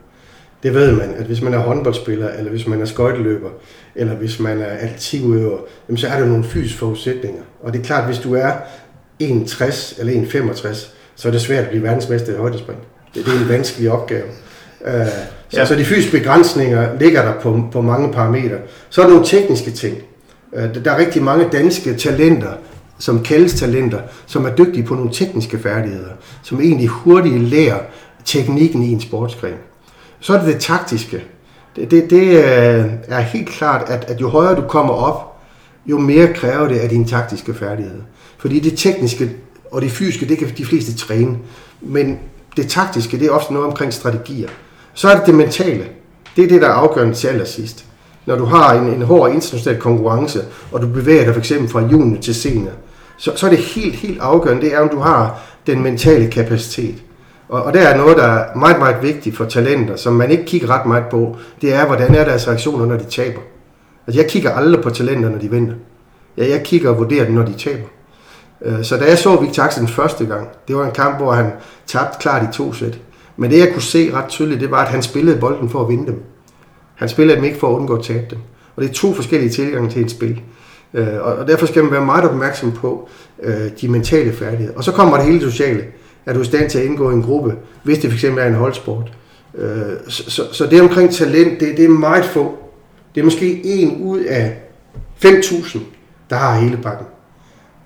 Det 0.64 0.74
ved 0.74 0.92
man, 0.92 1.14
at 1.18 1.26
hvis 1.26 1.42
man 1.42 1.54
er 1.54 1.58
håndboldspiller, 1.58 2.30
eller 2.30 2.52
hvis 2.52 2.68
man 2.68 2.82
er 2.82 2.86
skøjteløber, 2.86 3.50
eller 3.96 4.16
hvis 4.16 4.40
man 4.40 4.62
er 4.62 4.66
atletikudøver, 4.66 5.58
så 5.96 6.08
er 6.08 6.20
der 6.20 6.26
nogle 6.26 6.44
fysiske 6.44 6.80
forudsætninger. 6.80 7.42
Og 7.62 7.74
det 7.74 7.80
er 7.80 7.84
klart, 7.84 8.00
at 8.00 8.06
hvis 8.06 8.20
du 8.20 8.36
er 8.36 8.52
1,60 9.24 10.00
eller 10.00 10.24
1,65, 10.24 10.88
så 11.16 11.28
er 11.28 11.32
det 11.32 11.42
svært 11.42 11.64
at 11.64 11.70
blive 11.70 11.84
verdensmester 11.84 12.34
i 12.34 12.38
højdespring. 12.38 12.80
Det, 13.14 13.26
det 13.26 13.34
er 13.34 13.40
en 13.40 13.50
vanskelig 13.50 13.92
opgave. 13.92 14.24
Uh, 14.82 14.88
så, 15.50 15.60
ja. 15.60 15.66
så 15.66 15.76
de 15.76 15.86
fysiske 15.86 16.18
begrænsninger 16.18 17.00
ligger 17.00 17.22
der 17.22 17.40
på, 17.40 17.64
på 17.72 17.82
mange 17.82 18.14
parametre. 18.14 18.58
Så 18.90 19.02
er 19.02 19.06
der 19.06 19.14
nogle 19.14 19.28
tekniske 19.28 19.72
ting. 19.72 19.98
Uh, 20.52 20.84
der 20.84 20.92
er 20.92 20.98
rigtig 20.98 21.24
mange 21.24 21.46
danske 21.52 21.94
talenter, 21.96 22.52
som 23.04 23.24
kaldes 23.24 23.54
talenter, 23.54 24.00
som 24.26 24.46
er 24.46 24.56
dygtige 24.56 24.84
på 24.84 24.96
nogle 24.96 25.14
tekniske 25.14 25.60
færdigheder, 25.60 26.12
som 26.44 26.62
egentlig 26.62 26.88
hurtigt 26.88 27.42
lærer 27.42 27.80
teknikken 28.26 28.84
i 28.84 28.92
en 28.92 29.02
sportsgren. 29.02 29.58
Så 30.20 30.34
er 30.34 30.38
det 30.38 30.54
det 30.54 30.62
taktiske. 30.62 31.24
Det, 31.76 31.92
det, 31.92 32.10
det 32.10 32.28
øh, 32.28 32.86
er 33.08 33.20
helt 33.20 33.50
klart, 33.50 33.90
at, 33.90 34.06
at 34.08 34.22
jo 34.22 34.30
højere 34.30 34.56
du 34.56 34.62
kommer 34.62 34.94
op, 34.94 35.42
jo 35.86 36.00
mere 36.00 36.34
kræver 36.34 36.68
det 36.68 36.80
af 36.80 36.90
dine 36.90 37.06
taktiske 37.06 37.54
færdigheder. 37.54 38.02
Fordi 38.38 38.60
det 38.60 38.78
tekniske 38.78 39.32
og 39.72 39.82
det 39.82 39.92
fysiske, 39.92 40.28
det 40.28 40.38
kan 40.38 40.52
de 40.58 40.66
fleste 40.66 40.96
træne. 40.96 41.38
Men 41.82 42.20
det 42.58 42.68
taktiske, 42.68 43.20
det 43.20 43.28
er 43.28 43.32
ofte 43.32 43.54
noget 43.54 43.68
omkring 43.68 43.94
strategier. 43.94 44.50
Så 44.94 45.10
er 45.10 45.16
det 45.16 45.26
det 45.26 45.36
mentale. 45.36 45.86
Det 46.36 46.44
er 46.44 46.48
det, 46.48 46.62
der 46.62 46.68
er 46.68 46.74
afgørende 46.74 47.14
til 47.14 47.28
allersidst. 47.28 47.86
Når 48.26 48.36
du 48.36 48.46
har 48.46 48.74
en, 48.74 48.88
en 48.88 49.02
hård 49.02 49.32
international 49.32 49.82
konkurrence, 49.82 50.42
og 50.72 50.82
du 50.82 50.88
bevæger 50.88 51.24
dig 51.24 51.34
for 51.34 51.40
eksempel 51.40 51.70
fra 51.70 51.82
juni 51.82 52.18
til 52.22 52.36
senior, 52.36 52.72
så, 53.18 53.32
så 53.36 53.46
er 53.46 53.50
det 53.50 53.60
helt, 53.60 53.96
helt 53.96 54.20
afgørende, 54.20 54.62
det 54.62 54.74
er, 54.74 54.80
om 54.80 54.90
du 54.90 55.00
har 55.00 55.40
den 55.68 55.84
mentale 55.84 56.32
kapacitet. 56.32 57.04
Og, 57.50 57.64
og 57.64 57.74
det 57.74 57.90
er 57.90 57.98
noget, 57.98 58.18
der 58.18 58.24
er 58.24 58.56
meget, 58.56 58.80
meget 58.80 58.96
vigtigt 59.02 59.38
for 59.38 59.46
talenter, 59.46 59.96
som 59.96 60.14
man 60.14 60.32
ikke 60.32 60.46
kigger 60.46 60.70
ret 60.70 60.86
meget 60.86 61.06
på. 61.12 61.38
Det 61.62 61.74
er, 61.74 61.86
hvordan 61.86 62.16
er 62.16 62.26
deres 62.26 62.48
reaktioner, 62.48 62.86
når 62.86 62.98
de 62.98 63.04
taber. 63.04 63.42
Altså, 64.08 64.22
jeg 64.22 64.30
kigger 64.30 64.52
aldrig 64.52 64.84
på 64.84 64.90
talenter, 64.90 65.30
når 65.30 65.38
de 65.38 65.52
vinder. 65.52 65.74
Ja, 66.38 66.50
jeg 66.50 66.64
kigger 66.64 66.90
og 66.90 66.98
vurderer 66.98 67.26
dem, 67.26 67.34
når 67.34 67.46
de 67.46 67.54
taber. 67.54 67.88
Øh, 68.62 68.84
så 68.84 68.98
da 68.98 69.06
jeg 69.06 69.18
så 69.18 69.36
Victor 69.36 69.64
Axel 69.64 69.82
den 69.82 69.90
første 69.90 70.26
gang, 70.26 70.48
det 70.68 70.76
var 70.76 70.86
en 70.86 70.92
kamp, 70.92 71.18
hvor 71.18 71.32
han 71.32 71.52
tabte 71.88 72.18
klart 72.20 72.44
i 72.44 72.58
to 72.58 72.74
sæt. 72.74 73.00
Men 73.38 73.52
det, 73.52 73.60
jeg 73.60 73.70
kunne 73.74 73.82
se 73.82 74.14
ret 74.14 74.28
tydeligt, 74.30 74.62
det 74.62 74.72
var, 74.72 74.82
at 74.82 74.88
han 74.88 75.02
spillede 75.02 75.40
bolden 75.40 75.70
for 75.70 75.82
at 75.82 75.90
vinde 75.90 76.08
dem. 76.08 76.24
Han 76.96 77.10
spillede 77.10 77.36
dem 77.36 77.46
ikke 77.46 77.60
for 77.60 77.70
at 77.70 77.80
undgå 77.80 77.96
at 77.96 78.04
tabe 78.04 78.26
dem. 78.30 78.40
Og 78.76 78.84
det 78.84 78.90
er 78.90 78.94
to 78.94 79.14
forskellige 79.14 79.50
tilgange 79.50 79.90
til 79.90 80.02
et 80.02 80.12
spil. 80.12 80.42
Øh, 80.94 81.22
og 81.22 81.48
derfor 81.48 81.66
skal 81.66 81.84
man 81.84 81.92
være 81.92 82.06
meget 82.06 82.30
opmærksom 82.30 82.72
på 82.72 83.10
øh, 83.44 83.72
de 83.82 83.88
mentale 83.88 84.34
færdigheder. 84.34 84.74
Og 84.76 84.84
så 84.84 84.92
kommer 84.92 85.18
det 85.18 85.26
hele 85.26 85.42
sociale. 85.42 85.84
Er 86.26 86.34
du 86.34 86.42
i 86.42 86.46
stand 86.46 86.70
til 86.70 86.80
at 86.80 86.86
indgå 86.86 87.10
i 87.12 87.14
en 87.14 87.24
gruppe, 87.24 87.56
hvis 87.84 88.00
det 88.00 88.12
fx 88.12 88.24
er 88.24 88.48
en 88.48 88.54
holdsport. 88.54 89.12
Øh, 89.56 89.70
så, 90.08 90.32
så, 90.32 90.44
så 90.52 90.66
det 90.66 90.82
omkring 90.82 91.14
talent, 91.14 91.60
det, 91.60 91.78
det 91.78 91.86
er 91.86 91.90
meget 91.90 92.26
få. 92.26 92.58
Det 93.16 93.22
er 93.22 93.26
måske 93.26 93.66
en 93.66 94.02
ud 94.02 94.20
af 94.20 94.58
5.000, 95.26 95.80
der 96.30 96.36
har 96.36 96.60
hele 96.60 96.78
pakken. 96.78 97.08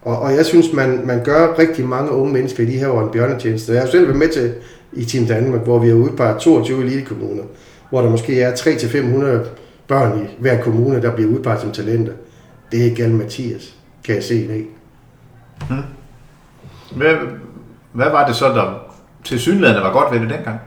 Og, 0.01 0.19
og 0.19 0.35
jeg 0.35 0.45
synes, 0.45 0.73
man, 0.73 1.01
man 1.05 1.23
gør 1.23 1.59
rigtig 1.59 1.85
mange 1.85 2.11
unge 2.11 2.33
mennesker 2.33 2.63
i 2.63 2.65
de 2.65 2.77
her 2.77 2.87
år 2.87 3.01
en 3.01 3.09
bjørnetjeneste. 3.09 3.73
Jeg 3.73 3.81
har 3.81 3.89
selv 3.89 4.07
været 4.07 4.17
med 4.17 4.27
til 4.29 4.53
i 4.93 5.05
Team 5.05 5.25
Danmark, 5.25 5.61
hvor 5.61 5.79
vi 5.79 5.87
har 5.87 5.95
udpeget 5.95 6.37
22 6.37 6.83
elitekommuner, 6.83 7.43
hvor 7.89 8.01
der 8.01 8.09
måske 8.09 8.41
er 8.41 8.55
3-500 8.55 9.47
børn 9.87 10.19
i 10.19 10.41
hver 10.41 10.61
kommune, 10.61 11.01
der 11.01 11.15
bliver 11.15 11.29
udpeget 11.29 11.61
som 11.61 11.71
talenter. 11.71 12.13
Det 12.71 12.79
er 12.79 12.83
ikke 12.83 13.07
Mathias, 13.07 13.75
kan 14.03 14.15
jeg 14.15 14.23
se 14.23 14.47
dag. 14.47 14.65
Hmm. 15.69 15.83
Hvad, 16.95 17.15
hvad 17.93 18.09
var 18.11 18.27
det 18.27 18.35
så, 18.35 18.47
der 18.47 18.73
til 19.23 19.39
synligheden 19.39 19.83
var 19.83 19.91
godt 19.91 20.13
ved 20.13 20.19
det 20.19 20.29
dengang? 20.29 20.59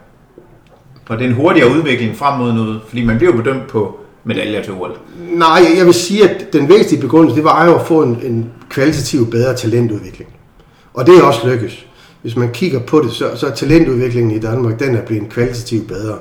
Var 1.09 1.17
det 1.17 1.27
en 1.27 1.33
hurtigere 1.33 1.71
udvikling 1.71 2.17
frem 2.17 2.39
mod 2.39 2.53
noget? 2.53 2.81
Fordi 2.89 3.05
man 3.05 3.17
bliver 3.17 3.33
jo 3.33 3.43
bedømt 3.43 3.69
på 3.69 4.01
medaljer 4.25 4.63
til 4.63 4.73
OL. 4.73 4.99
Nej, 5.19 5.61
jeg 5.77 5.87
vil 5.87 5.95
sige, 5.95 6.31
at 6.31 6.53
den 6.53 6.69
væsentlige 6.69 7.01
begrundelse, 7.01 7.37
det 7.37 7.45
var 7.45 7.67
jo 7.67 7.75
at 7.75 7.87
få 7.87 8.03
en, 8.03 8.19
en 8.23 8.53
kvalitativ 8.69 9.31
bedre 9.31 9.55
talentudvikling. 9.55 10.31
Og 10.95 11.07
det 11.07 11.19
er 11.19 11.23
også 11.23 11.49
lykkes. 11.49 11.87
Hvis 12.23 12.37
man 12.37 12.51
kigger 12.53 12.81
på 12.81 13.01
det, 13.01 13.13
så, 13.13 13.37
så 13.37 13.47
er 13.47 13.51
talentudviklingen 13.51 14.31
i 14.31 14.39
Danmark, 14.39 14.81
den 14.81 14.95
er 14.95 15.03
blevet 15.03 15.29
kvalitativt 15.29 15.89
bedre. 15.89 16.19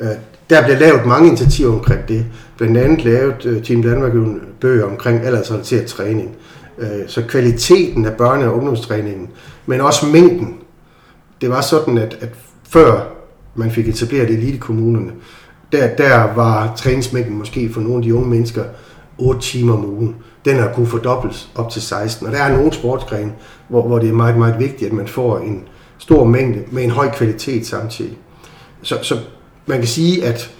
Uh, 0.00 0.06
der 0.50 0.62
bliver 0.62 0.78
lavet 0.78 1.06
mange 1.06 1.28
initiativer 1.28 1.72
omkring 1.72 2.08
det. 2.08 2.26
Blandt 2.56 2.78
andet 2.78 3.04
lavet 3.04 3.46
øh, 3.46 3.62
Team 3.62 3.82
Danmark 3.82 4.14
en 4.14 4.40
bøger 4.60 4.84
omkring 4.84 5.20
aldersrelateret 5.20 5.86
træning. 5.86 6.36
Øh, 6.78 6.88
så 7.06 7.22
kvaliteten 7.28 8.06
af 8.06 8.10
børne- 8.10 8.44
og 8.44 8.56
ungdomstræningen, 8.56 9.28
men 9.66 9.80
også 9.80 10.06
mængden. 10.06 10.54
Det 11.40 11.50
var 11.50 11.60
sådan, 11.60 11.98
at, 11.98 12.18
at 12.20 12.28
før 12.68 13.00
man 13.54 13.70
fik 13.70 13.88
etableret 13.88 14.30
elitekommunerne, 14.30 15.12
der, 15.72 15.96
der 15.96 16.34
var 16.34 16.74
træningsmængden 16.76 17.38
måske 17.38 17.72
for 17.72 17.80
nogle 17.80 17.96
af 17.96 18.02
de 18.02 18.14
unge 18.14 18.28
mennesker 18.28 18.64
8 19.18 19.40
timer 19.40 19.74
om 19.74 19.84
ugen. 19.84 20.16
Den 20.44 20.56
har 20.56 20.72
kunnet 20.74 20.88
fordobles 20.88 21.48
op 21.54 21.70
til 21.70 21.82
16. 21.82 22.26
Og 22.26 22.32
der 22.32 22.38
er 22.38 22.56
nogle 22.56 22.72
sportsgrene, 22.72 23.32
hvor, 23.68 23.86
hvor 23.86 23.98
det 23.98 24.08
er 24.08 24.12
meget, 24.12 24.38
meget 24.38 24.58
vigtigt, 24.58 24.90
at 24.90 24.96
man 24.96 25.06
får 25.06 25.38
en 25.38 25.62
stor 25.98 26.24
mængde 26.24 26.64
med 26.70 26.84
en 26.84 26.90
høj 26.90 27.10
kvalitet 27.10 27.66
samtidig. 27.66 28.18
Så, 28.82 28.98
så 29.02 29.18
man 29.66 29.78
kan 29.78 29.86
sige, 29.86 30.24
at 30.24 30.50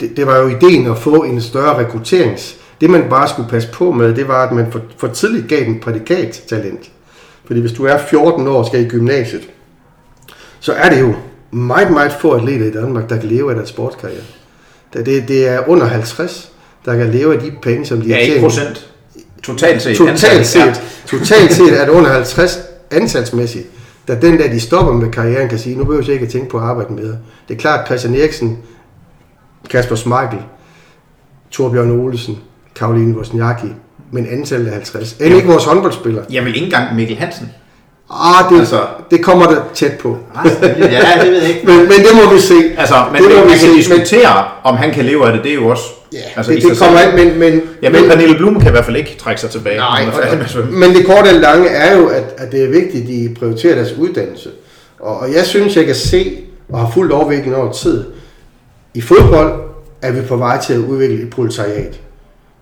det, 0.00 0.16
det 0.16 0.26
var 0.26 0.38
jo 0.38 0.48
ideen 0.48 0.86
at 0.86 0.98
få 0.98 1.22
en 1.22 1.40
større 1.40 1.78
rekrutterings. 1.78 2.56
Det 2.80 2.90
man 2.90 3.04
bare 3.10 3.28
skulle 3.28 3.48
passe 3.48 3.68
på 3.72 3.92
med, 3.92 4.14
det 4.14 4.28
var, 4.28 4.46
at 4.46 4.52
man 4.52 4.72
for, 4.72 4.80
for 4.96 5.08
tidligt 5.08 5.48
gav 5.48 5.64
den 5.64 5.80
prædikattalent. 5.80 6.90
Fordi 7.44 7.60
hvis 7.60 7.72
du 7.72 7.84
er 7.84 7.98
14 8.10 8.46
år 8.46 8.58
og 8.58 8.66
skal 8.66 8.80
i 8.80 8.88
gymnasiet, 8.88 9.42
så 10.60 10.72
er 10.72 10.88
det 10.88 11.00
jo 11.00 11.14
meget, 11.50 11.90
meget 11.90 12.12
få 12.20 12.32
atleter 12.32 12.66
i 12.66 12.70
Danmark, 12.70 13.10
der 13.10 13.16
kan 13.16 13.28
leve 13.28 13.50
af 13.50 13.56
deres 13.56 13.68
sportskarriere. 13.68 14.22
Det, 14.92 15.28
det 15.28 15.48
er 15.48 15.68
under 15.68 15.86
50, 15.86 16.52
der 16.84 16.96
kan 16.96 17.10
leve 17.10 17.34
af 17.34 17.40
de 17.40 17.52
penge, 17.62 17.86
som 17.86 18.00
de 18.00 18.08
ja, 18.08 18.14
har 18.14 18.24
tjent. 18.24 18.40
procent. 18.40 18.90
Totalt 19.42 19.82
set. 19.82 19.96
Totalt 19.96 20.46
set, 20.46 20.60
ja. 20.60 20.74
totalt 21.06 21.52
set 21.52 21.80
er 21.80 21.84
det 21.84 21.92
under 21.92 22.10
50 22.10 22.58
ansatsmæssigt. 22.90 23.66
Da 24.08 24.14
den 24.14 24.38
der, 24.38 24.48
de 24.48 24.60
stopper 24.60 24.92
med 24.92 25.10
karrieren, 25.10 25.48
kan 25.48 25.58
sige, 25.58 25.76
nu 25.76 25.84
behøver 25.84 26.04
jeg 26.04 26.12
ikke 26.12 26.26
at 26.26 26.32
tænke 26.32 26.48
på 26.50 26.58
at 26.58 26.64
arbejde 26.64 26.92
med. 26.92 27.14
Det 27.48 27.54
er 27.54 27.58
klart, 27.58 27.86
Christian 27.86 28.14
Eriksen, 28.14 28.58
Kasper 29.70 29.94
Smeichel, 29.94 30.38
Torbjørn 31.50 31.90
Olesen, 31.90 32.38
Karoline 32.76 33.16
Wozniacki, 33.16 33.66
men 34.10 34.26
antallet 34.30 34.68
er 34.68 34.72
50. 34.72 35.12
End 35.12 35.34
ikke 35.34 35.48
vores 35.48 35.64
håndboldspillere. 35.64 36.24
Jeg 36.32 36.44
vil 36.44 36.54
ikke 36.54 36.64
engang 36.64 36.96
Mikkel 36.96 37.16
Hansen. 37.16 37.50
Ah, 38.10 38.52
det, 38.52 38.58
altså, 38.58 38.80
det 39.10 39.24
kommer 39.24 39.46
der 39.46 39.60
tæt 39.74 39.92
på. 39.92 40.18
Ah, 40.34 40.50
ja, 40.62 40.68
det 41.22 41.32
ved 41.32 41.40
jeg 41.40 41.48
ikke. 41.48 41.66
men, 41.66 41.76
men 41.78 41.88
det 41.88 42.08
må 42.14 42.34
vi 42.34 42.40
se. 42.40 42.54
Altså, 42.78 42.94
men 43.12 43.22
det 43.22 43.30
må 43.30 43.36
man 43.36 43.44
vi 43.44 43.50
kan 43.50 43.58
se. 43.58 43.74
diskutere, 43.76 44.34
men, 44.34 44.72
om 44.72 44.76
han 44.76 44.90
kan 44.92 45.04
leve 45.04 45.26
af 45.26 45.32
det, 45.32 45.42
det 45.42 45.50
er 45.50 45.54
jo 45.54 45.66
også... 45.66 45.84
Ja, 46.12 46.18
altså, 46.36 46.52
det, 46.52 46.62
det 46.62 46.78
kommer 46.78 47.00
ind, 47.00 47.12
men... 47.12 47.38
men 47.38 47.62
ja, 47.82 47.90
men, 47.90 48.00
men 48.00 48.10
Pernille 48.10 48.36
Blume 48.36 48.60
kan 48.60 48.68
i 48.68 48.70
hvert 48.70 48.84
fald 48.84 48.96
ikke 48.96 49.16
trække 49.18 49.40
sig 49.40 49.50
tilbage. 49.50 49.76
Nej, 49.76 50.04
men 50.70 50.94
det 50.94 51.06
korte 51.06 51.28
og 51.28 51.34
lange 51.34 51.68
er 51.68 51.96
jo, 51.96 52.06
at, 52.06 52.24
at 52.38 52.52
det 52.52 52.64
er 52.64 52.68
vigtigt, 52.68 53.02
at 53.02 53.08
de 53.08 53.34
prioriterer 53.38 53.74
deres 53.74 53.92
uddannelse. 53.98 54.50
Og, 55.00 55.18
og 55.18 55.32
jeg 55.32 55.44
synes, 55.44 55.76
jeg 55.76 55.86
kan 55.86 55.94
se, 55.94 56.38
og 56.68 56.78
har 56.78 56.90
fuldt 56.94 57.12
overvikling 57.12 57.56
over 57.56 57.72
tid, 57.72 58.04
i 58.94 59.00
fodbold 59.00 59.60
er 60.02 60.12
vi 60.12 60.20
på 60.20 60.36
vej 60.36 60.60
til 60.62 60.74
at 60.74 60.78
udvikle 60.78 61.22
et 61.22 61.30
proletariat. 61.30 62.00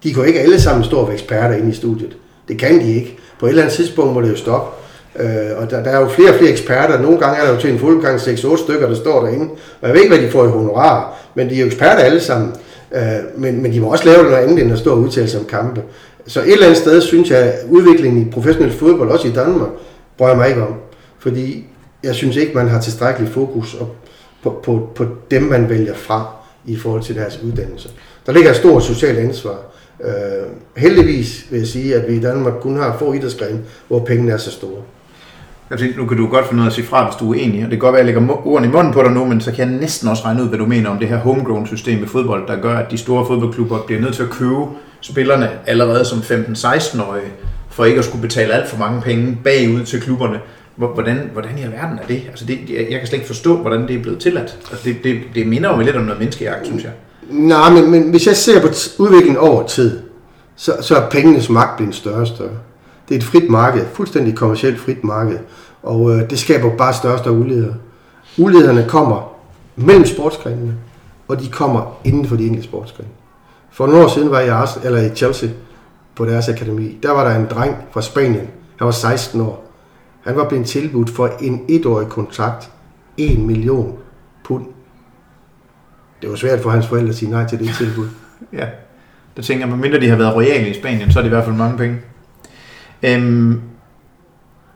De 0.03 0.13
kan 0.13 0.23
jo 0.23 0.29
ikke 0.29 0.41
alle 0.41 0.61
sammen 0.61 0.85
stå 0.85 0.97
og 0.97 1.07
være 1.07 1.15
eksperter 1.15 1.57
inde 1.57 1.71
i 1.71 1.75
studiet. 1.75 2.17
Det 2.49 2.59
kan 2.59 2.81
de 2.81 2.95
ikke. 2.95 3.19
På 3.41 3.47
et 3.47 3.51
eller 3.51 3.63
andet 3.63 3.77
tidspunkt 3.77 4.15
må 4.15 4.21
det 4.21 4.31
jo 4.31 4.37
stoppe. 4.37 4.71
Øh, 5.19 5.51
og 5.57 5.71
der, 5.71 5.83
der 5.83 5.91
er 5.91 6.01
jo 6.01 6.09
flere 6.09 6.31
og 6.31 6.35
flere 6.35 6.51
eksperter. 6.51 7.03
Nogle 7.03 7.19
gange 7.19 7.41
er 7.41 7.47
der 7.47 7.55
jo 7.55 7.61
til 7.61 7.73
en 7.73 7.79
fuldgang 7.79 8.19
6-8 8.21 8.57
stykker, 8.57 8.89
der 8.89 8.95
står 8.95 9.25
derinde. 9.25 9.49
Og 9.81 9.89
jeg 9.89 9.95
ved 9.95 10.03
ikke, 10.03 10.15
hvad 10.17 10.27
de 10.27 10.31
får 10.31 10.45
i 10.45 10.49
honorar, 10.49 11.15
men 11.35 11.49
de 11.49 11.55
er 11.55 11.61
jo 11.61 11.67
eksperter 11.67 12.03
alle 12.03 12.21
sammen. 12.21 12.53
Øh, 12.95 13.03
men, 13.37 13.63
men 13.63 13.73
de 13.73 13.81
må 13.81 13.93
også 13.93 14.05
lave 14.05 14.23
noget 14.23 14.37
andet 14.37 14.63
end 14.63 14.73
at 14.73 14.79
stå 14.79 14.91
og 14.91 14.99
udtale 14.99 15.29
sig 15.29 15.41
om 15.41 15.47
kampe. 15.47 15.83
Så 16.27 16.41
et 16.41 16.53
eller 16.53 16.67
andet 16.67 16.79
sted 16.79 17.01
synes 17.01 17.31
jeg, 17.31 17.39
at 17.39 17.55
udviklingen 17.69 18.27
i 18.27 18.31
professionel 18.31 18.73
fodbold, 18.73 19.11
også 19.11 19.29
i 19.29 19.33
Danmark, 19.33 19.69
brøjer 20.19 20.37
mig 20.37 20.49
ikke 20.49 20.63
om. 20.63 20.75
Fordi 21.19 21.67
jeg 22.05 22.15
synes 22.15 22.37
ikke, 22.37 22.55
man 22.55 22.69
har 22.69 22.81
tilstrækkelig 22.81 23.33
fokus 23.33 23.77
på, 24.43 24.61
på, 24.65 24.91
på 24.95 25.07
dem, 25.31 25.43
man 25.43 25.69
vælger 25.69 25.95
fra 25.95 26.27
i 26.67 26.77
forhold 26.77 27.03
til 27.03 27.15
deres 27.15 27.41
uddannelse. 27.43 27.89
Der 28.27 28.33
ligger 28.33 28.51
et 28.51 28.57
stort 28.57 28.85
socialt 28.85 29.19
ansvar. 29.19 29.57
Øh, 30.05 30.47
heldigvis 30.77 31.47
vil 31.51 31.59
jeg 31.59 31.69
sige, 31.69 31.95
at 31.95 32.11
vi 32.11 32.17
i 32.17 32.21
Danmark 32.21 32.55
kun 32.61 32.77
har 32.77 32.97
få 32.99 33.13
idrætsgrene, 33.13 33.61
hvor 33.89 34.05
pengene 34.05 34.33
er 34.33 34.37
så 34.37 34.51
store. 34.51 34.83
Jeg 35.71 35.79
tænkte, 35.79 35.99
nu 35.99 36.07
kan 36.07 36.17
du 36.17 36.27
godt 36.27 36.47
finde 36.47 36.57
noget 36.57 36.71
at 36.71 36.75
sige 36.75 36.87
fra, 36.87 37.05
hvis 37.05 37.17
du 37.17 37.25
er 37.25 37.29
uenig. 37.29 37.65
Og 37.65 37.71
det 37.71 37.71
kan 37.71 37.79
godt 37.79 37.93
være, 37.93 38.01
at 38.01 38.07
jeg 38.07 38.15
lægger 38.15 38.47
ordene 38.47 38.69
i 38.69 38.71
munden 38.71 38.93
på 38.93 39.03
dig 39.03 39.13
nu, 39.13 39.25
men 39.25 39.41
så 39.41 39.53
kan 39.53 39.71
jeg 39.71 39.81
næsten 39.81 40.09
også 40.09 40.25
regne 40.25 40.43
ud, 40.43 40.49
hvad 40.49 40.59
du 40.59 40.67
mener 40.67 40.91
om 40.91 40.99
det 40.99 41.09
her 41.09 41.17
homegrown 41.17 41.67
system 41.67 42.03
i 42.03 42.07
fodbold, 42.07 42.47
der 42.47 42.61
gør, 42.61 42.77
at 42.77 42.91
de 42.91 42.99
store 42.99 43.27
fodboldklubber 43.27 43.79
bliver 43.87 44.01
nødt 44.01 44.15
til 44.15 44.23
at 44.23 44.31
købe 44.31 44.65
spillerne 45.01 45.51
allerede 45.67 46.05
som 46.05 46.19
15-16-årige, 46.19 47.33
for 47.71 47.85
ikke 47.85 47.99
at 47.99 48.05
skulle 48.05 48.23
betale 48.23 48.53
alt 48.53 48.69
for 48.69 48.79
mange 48.79 49.01
penge 49.01 49.39
bagud 49.45 49.85
til 49.85 50.01
klubberne. 50.01 50.41
Hvordan, 50.79 51.31
hvordan 51.33 51.59
i 51.59 51.63
alverden 51.63 51.99
er 51.99 52.07
det? 52.09 52.23
Altså 52.29 52.45
det, 52.45 52.59
jeg 52.71 52.99
kan 52.99 53.07
slet 53.07 53.13
ikke 53.13 53.27
forstå, 53.27 53.57
hvordan 53.57 53.89
det 53.89 53.97
er 53.97 54.03
blevet 54.03 54.21
tilladt. 54.21 54.59
Altså 54.71 54.85
det, 54.85 54.97
det, 55.05 55.21
det 55.35 55.47
minder 55.47 55.77
jo 55.77 55.83
lidt 55.83 55.97
om 55.97 56.03
noget 56.03 56.19
menneskejagt, 56.19 56.67
synes 56.67 56.85
jeg. 56.85 56.93
Nej, 57.31 57.71
men, 57.71 57.91
men 57.91 58.11
hvis 58.11 58.27
jeg 58.27 58.37
ser 58.37 58.61
på 58.61 58.69
udviklingen 58.99 59.37
over 59.37 59.67
tid, 59.67 60.01
så, 60.57 60.73
så 60.81 60.97
er 60.97 61.11
pengenes 61.11 61.51
magt 61.51 61.77
blevet 61.77 61.95
større 61.95 62.21
og 62.21 62.27
større. 62.27 62.57
Det 63.09 63.15
er 63.15 63.19
et 63.19 63.25
frit 63.25 63.51
marked, 63.51 63.85
fuldstændig 63.93 64.37
kommercielt 64.37 64.81
frit 64.81 65.05
marked, 65.05 65.39
og 65.83 66.11
øh, 66.11 66.31
det 66.31 66.39
skaber 66.39 66.77
bare 66.77 66.95
større 66.95 67.13
og 67.13 67.19
større 67.19 67.35
uligheder. 67.35 67.75
Ulighederne 68.39 68.85
kommer 68.89 69.33
mellem 69.77 70.07
sportsgrenene, 70.07 70.75
og 71.29 71.41
de 71.41 71.49
kommer 71.49 72.01
inden 72.05 72.27
for 72.27 72.37
de 72.37 72.47
enkelte 72.47 72.69
sportsgrene. 72.69 73.09
For 73.71 73.87
nogle 73.87 74.05
år 74.05 74.09
siden 74.09 74.31
var 74.31 74.39
jeg 74.39 74.49
i, 74.49 74.51
Arsenal, 74.51 74.87
eller 74.87 75.13
i 75.13 75.15
Chelsea 75.15 75.49
på 76.15 76.25
deres 76.25 76.49
akademi. 76.49 76.99
Der 77.03 77.11
var 77.11 77.29
der 77.29 77.37
en 77.37 77.47
dreng 77.51 77.77
fra 77.91 78.03
Spanien. 78.03 78.49
Han 78.77 78.85
var 78.85 78.91
16 78.91 79.41
år. 79.41 79.68
Han 80.29 80.37
var 80.37 80.49
blevet 80.49 80.67
tilbudt 80.67 81.11
for 81.11 81.27
en 81.41 81.65
etårig 81.69 82.09
kontrakt 82.09 82.71
1 83.17 83.39
million 83.39 83.99
pund. 84.45 84.67
Det 86.23 86.31
var 86.31 86.37
svært 86.37 86.61
for 86.61 86.71
hans 86.71 86.87
forældre 86.87 87.09
at 87.09 87.15
sige 87.15 87.31
nej 87.31 87.47
til 87.47 87.59
det 87.59 87.71
tilbud. 87.79 88.09
ja, 88.59 88.67
der 89.37 89.43
tænker 89.43 89.67
man, 89.67 89.79
mindre 89.79 90.01
de 90.01 90.09
har 90.09 90.17
været 90.17 90.35
royale 90.35 90.71
i 90.71 90.75
Spanien, 90.75 91.13
så 91.13 91.19
er 91.19 91.23
det 91.23 91.29
i 91.29 91.35
hvert 91.35 91.45
fald 91.45 91.57
mange 91.57 91.79
penge. 91.79 91.97
Øhm, 93.03 93.61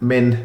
men 0.00 0.36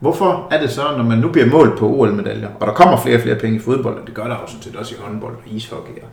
hvorfor 0.00 0.48
er 0.50 0.60
det 0.60 0.70
så, 0.70 0.82
når 0.96 1.04
man 1.04 1.18
nu 1.18 1.28
bliver 1.28 1.46
målt 1.46 1.78
på 1.78 1.88
OL-medaljer, 1.88 2.48
og 2.60 2.66
der 2.66 2.72
kommer 2.72 3.00
flere 3.00 3.16
og 3.16 3.22
flere 3.22 3.38
penge 3.38 3.56
i 3.56 3.60
fodbold, 3.60 4.00
og 4.00 4.06
det 4.06 4.14
gør 4.14 4.24
der 4.24 4.34
også, 4.34 4.56
set 4.60 4.76
også 4.76 4.94
i 4.94 4.98
håndbold 5.00 5.34
og 5.34 5.42
ishockey, 5.46 6.02
og 6.02 6.08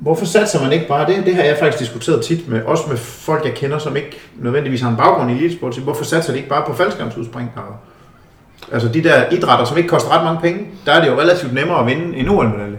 Hvorfor 0.00 0.26
satser 0.26 0.62
man 0.62 0.72
ikke 0.72 0.88
bare 0.88 1.12
det? 1.12 1.26
Det 1.26 1.34
har 1.34 1.42
jeg 1.42 1.56
faktisk 1.60 1.78
diskuteret 1.78 2.24
tit 2.24 2.48
med, 2.48 2.62
også 2.62 2.84
med 2.88 2.96
folk, 2.96 3.44
jeg 3.44 3.54
kender, 3.54 3.78
som 3.78 3.96
ikke 3.96 4.20
nødvendigvis 4.38 4.80
har 4.80 4.90
en 4.90 4.96
baggrund 4.96 5.30
i 5.30 5.34
elitesport. 5.34 5.78
Hvorfor 5.78 6.04
satser 6.04 6.32
de 6.32 6.38
ikke 6.38 6.48
bare 6.48 6.64
på 6.66 6.74
faldskærmsudspring? 6.74 7.50
Altså 8.72 8.88
de 8.88 9.02
der 9.02 9.30
idrætter, 9.30 9.64
som 9.64 9.76
ikke 9.76 9.88
koster 9.88 10.16
ret 10.16 10.24
mange 10.24 10.40
penge, 10.40 10.66
der 10.86 10.92
er 10.92 11.00
det 11.00 11.10
jo 11.10 11.20
relativt 11.20 11.54
nemmere 11.54 11.80
at 11.80 11.86
vinde 11.86 12.16
en 12.16 12.28
OL-medalje. 12.28 12.78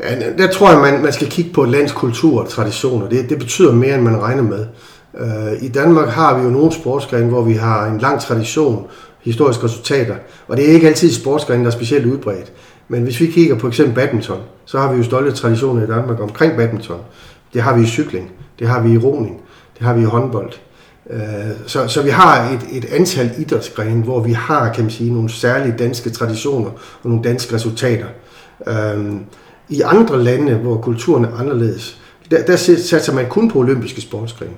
Ja, 0.00 0.14
der 0.38 0.52
tror 0.52 0.70
jeg, 0.70 0.78
man, 0.78 1.02
man 1.02 1.12
skal 1.12 1.28
kigge 1.30 1.52
på 1.52 1.62
et 1.62 1.68
lands 1.68 1.92
kultur 1.92 2.40
og 2.40 2.48
traditioner. 2.48 3.08
Det, 3.08 3.28
det 3.28 3.38
betyder 3.38 3.72
mere, 3.72 3.94
end 3.94 4.02
man 4.02 4.22
regner 4.22 4.42
med. 4.42 4.66
Øh, 5.18 5.62
I 5.62 5.68
Danmark 5.68 6.08
har 6.08 6.38
vi 6.38 6.44
jo 6.44 6.50
nogle 6.50 6.72
sportsgrene, 6.72 7.26
hvor 7.28 7.42
vi 7.42 7.52
har 7.52 7.86
en 7.86 7.98
lang 7.98 8.20
tradition, 8.20 8.86
historiske 9.20 9.64
resultater, 9.64 10.14
og 10.48 10.56
det 10.56 10.70
er 10.70 10.74
ikke 10.74 10.88
altid 10.88 11.12
sportsgrene, 11.12 11.60
der 11.60 11.66
er 11.66 11.72
specielt 11.72 12.06
udbredt. 12.06 12.52
Men 12.88 13.02
hvis 13.02 13.20
vi 13.20 13.26
kigger 13.26 13.58
på 13.58 13.68
eksempel 13.68 13.94
badminton, 13.94 14.40
så 14.64 14.78
har 14.78 14.92
vi 14.92 14.96
jo 14.96 15.02
stolte 15.02 15.32
traditioner 15.32 15.82
i 15.82 15.86
Danmark 15.86 16.20
omkring 16.20 16.56
badminton. 16.56 17.00
Det 17.54 17.62
har 17.62 17.76
vi 17.76 17.82
i 17.82 17.86
cykling, 17.86 18.30
det 18.58 18.68
har 18.68 18.80
vi 18.82 18.92
i 18.92 18.98
roning, 18.98 19.40
det 19.78 19.86
har 19.86 19.94
vi 19.94 20.02
i 20.02 20.04
håndbold. 20.04 20.52
Øh, 21.10 21.20
så, 21.66 21.88
så 21.88 22.02
vi 22.02 22.10
har 22.10 22.50
et, 22.50 22.60
et 22.72 22.84
antal 22.84 23.30
idrætsgrene, 23.38 24.02
hvor 24.02 24.20
vi 24.20 24.32
har 24.32 24.72
kan 24.72 24.84
man 24.84 24.90
sige, 24.90 25.12
nogle 25.12 25.30
særlige 25.30 25.74
danske 25.78 26.10
traditioner 26.10 26.70
og 27.02 27.10
nogle 27.10 27.24
danske 27.24 27.54
resultater. 27.54 28.06
Øh, 28.66 29.12
I 29.68 29.80
andre 29.80 30.22
lande, 30.22 30.54
hvor 30.54 30.76
kulturen 30.76 31.24
er 31.24 31.36
anderledes, 31.38 31.98
der, 32.30 32.44
der 32.44 32.56
satser 32.56 33.14
man 33.14 33.28
kun 33.28 33.50
på 33.50 33.58
olympiske 33.58 34.00
sportsgrene. 34.00 34.52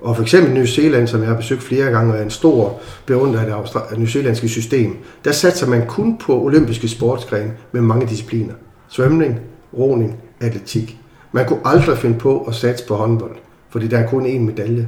Og 0.00 0.16
for 0.16 0.22
eksempel 0.22 0.54
New 0.54 0.64
Zealand, 0.64 1.06
som 1.06 1.20
jeg 1.20 1.28
har 1.28 1.36
besøgt 1.36 1.62
flere 1.62 1.90
gange, 1.90 2.12
og 2.12 2.18
er 2.18 2.22
en 2.22 2.30
stor 2.30 2.80
beundrer 3.06 3.40
af 3.40 3.46
det, 3.46 3.80
af 3.90 3.98
New 3.98 4.06
Zealandske 4.06 4.48
system, 4.48 4.96
der 5.24 5.32
satser 5.32 5.66
man 5.66 5.86
kun 5.86 6.18
på 6.18 6.42
olympiske 6.42 6.88
sportsgrene 6.88 7.52
med 7.72 7.80
mange 7.80 8.06
discipliner. 8.06 8.54
Svømning, 8.88 9.40
roning, 9.78 10.16
atletik. 10.40 10.98
Man 11.32 11.46
kunne 11.46 11.60
aldrig 11.64 11.98
finde 11.98 12.18
på 12.18 12.40
at 12.40 12.54
satse 12.54 12.86
på 12.86 12.94
håndbold, 12.94 13.36
fordi 13.70 13.88
der 13.88 13.98
er 13.98 14.06
kun 14.06 14.26
én 14.26 14.38
medalje. 14.38 14.86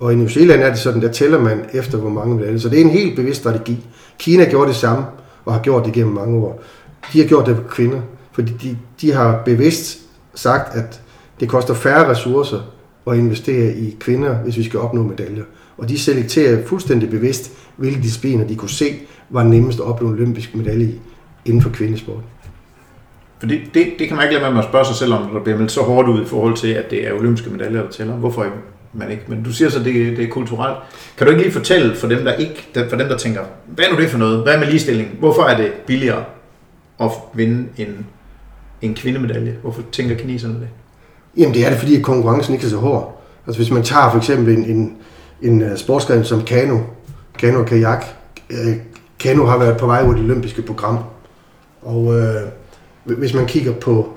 Og 0.00 0.12
i 0.12 0.16
New 0.16 0.28
Zealand 0.28 0.62
er 0.62 0.68
det 0.68 0.78
sådan, 0.78 1.02
der 1.02 1.12
tæller 1.12 1.40
man 1.40 1.64
efter, 1.72 1.98
hvor 1.98 2.10
mange 2.10 2.36
medaljer. 2.36 2.58
Så 2.58 2.68
det 2.68 2.80
er 2.80 2.84
en 2.84 2.90
helt 2.90 3.16
bevidst 3.16 3.40
strategi. 3.40 3.86
Kina 4.18 4.44
gjorde 4.50 4.68
det 4.68 4.76
samme, 4.76 5.04
og 5.44 5.52
har 5.52 5.60
gjort 5.60 5.84
det 5.84 5.92
gennem 5.92 6.14
mange 6.14 6.38
år. 6.38 6.62
De 7.12 7.20
har 7.20 7.26
gjort 7.26 7.46
det 7.46 7.56
på 7.56 7.62
kvinder, 7.62 8.00
fordi 8.32 8.52
de, 8.52 8.78
de 9.00 9.12
har 9.12 9.42
bevidst 9.44 9.98
sagt, 10.34 10.76
at 10.76 11.00
det 11.40 11.48
koster 11.48 11.74
færre 11.74 12.10
ressourcer 12.10 12.60
at 13.10 13.18
investere 13.18 13.74
i 13.74 13.96
kvinder, 14.00 14.34
hvis 14.34 14.56
vi 14.56 14.62
skal 14.62 14.80
opnå 14.80 15.02
medaljer. 15.02 15.44
Og 15.78 15.88
de 15.88 15.98
selekterer 15.98 16.66
fuldstændig 16.66 17.10
bevidst, 17.10 17.52
hvilke 17.76 18.02
discipliner 18.02 18.46
de 18.46 18.56
kunne 18.56 18.70
se 18.70 18.94
var 19.30 19.42
nemmest 19.42 19.78
at 19.78 19.84
opnå 19.84 20.08
en 20.08 20.14
olympisk 20.14 20.54
medalje 20.54 20.84
i 20.84 21.00
inden 21.44 21.62
for 21.62 21.70
kvindesport. 21.70 22.22
For 23.38 23.46
det, 23.46 23.60
det, 23.74 23.86
det 23.98 24.08
kan 24.08 24.16
man 24.16 24.24
ikke 24.24 24.34
lade 24.34 24.42
være 24.42 24.52
med 24.52 24.62
at 24.62 24.68
spørge 24.68 24.84
sig 24.84 24.96
selv 24.96 25.12
om, 25.12 25.22
når 25.22 25.32
der 25.32 25.42
bliver 25.42 25.58
meldt 25.58 25.72
så 25.72 25.80
hårdt 25.80 26.08
ud 26.08 26.22
i 26.22 26.26
forhold 26.26 26.56
til, 26.56 26.68
at 26.68 26.90
det 26.90 27.08
er 27.08 27.12
olympiske 27.12 27.50
medaljer, 27.50 27.82
der 27.82 27.90
tæller. 27.90 28.14
Hvorfor 28.14 28.46
man 28.92 29.10
ikke? 29.10 29.22
Men 29.28 29.42
du 29.42 29.52
siger 29.52 29.68
så, 29.68 29.78
at 29.78 29.84
det, 29.84 30.16
det 30.16 30.24
er 30.24 30.28
kulturelt. 30.28 30.76
Kan 31.16 31.26
du 31.26 31.30
ikke 31.30 31.42
lige 31.42 31.52
fortælle 31.52 31.96
for 31.96 32.08
dem, 32.08 32.24
der 32.24 32.32
ikke, 32.32 32.68
for 32.88 32.96
dem, 32.96 33.08
der 33.08 33.16
tænker, 33.16 33.40
hvad 33.66 33.84
er 33.84 33.92
nu 33.92 34.00
det 34.00 34.10
for 34.10 34.18
noget? 34.18 34.42
Hvad 34.42 34.54
er 34.54 34.58
med 34.58 34.66
ligestilling? 34.66 35.08
Hvorfor 35.18 35.42
er 35.42 35.56
det 35.56 35.72
billigere 35.72 36.24
at 37.00 37.10
vinde 37.34 37.68
en, 37.78 38.06
en 38.82 38.94
kvindemedalje? 38.94 39.56
Hvorfor 39.62 39.82
tænker 39.92 40.14
kineserne 40.14 40.54
det? 40.54 40.68
Jamen 41.36 41.54
det 41.54 41.66
er 41.66 41.70
det, 41.70 41.78
fordi 41.78 42.00
konkurrencen 42.00 42.54
ikke 42.54 42.66
er 42.66 42.70
så 42.70 42.76
hård. 42.76 43.22
Altså 43.46 43.58
hvis 43.58 43.70
man 43.70 43.82
tager 43.82 44.10
for 44.10 44.18
eksempel 44.18 44.56
en, 44.56 44.64
en, 44.64 44.96
en 45.42 45.62
øh, 45.62 45.76
sportsgren 45.76 46.24
som 46.24 46.42
kano, 46.42 46.78
kano 47.38 47.58
og 47.58 47.66
kajak. 47.66 48.04
Øh, 48.50 48.76
kano 49.18 49.44
har 49.44 49.58
været 49.58 49.76
på 49.76 49.86
vej 49.86 50.02
ud 50.02 50.14
i 50.14 50.18
det 50.18 50.24
olympiske 50.24 50.62
program. 50.62 50.98
Og 51.82 52.18
øh, 52.18 52.42
hvis 53.04 53.34
man 53.34 53.46
kigger 53.46 53.72
på, 53.72 54.08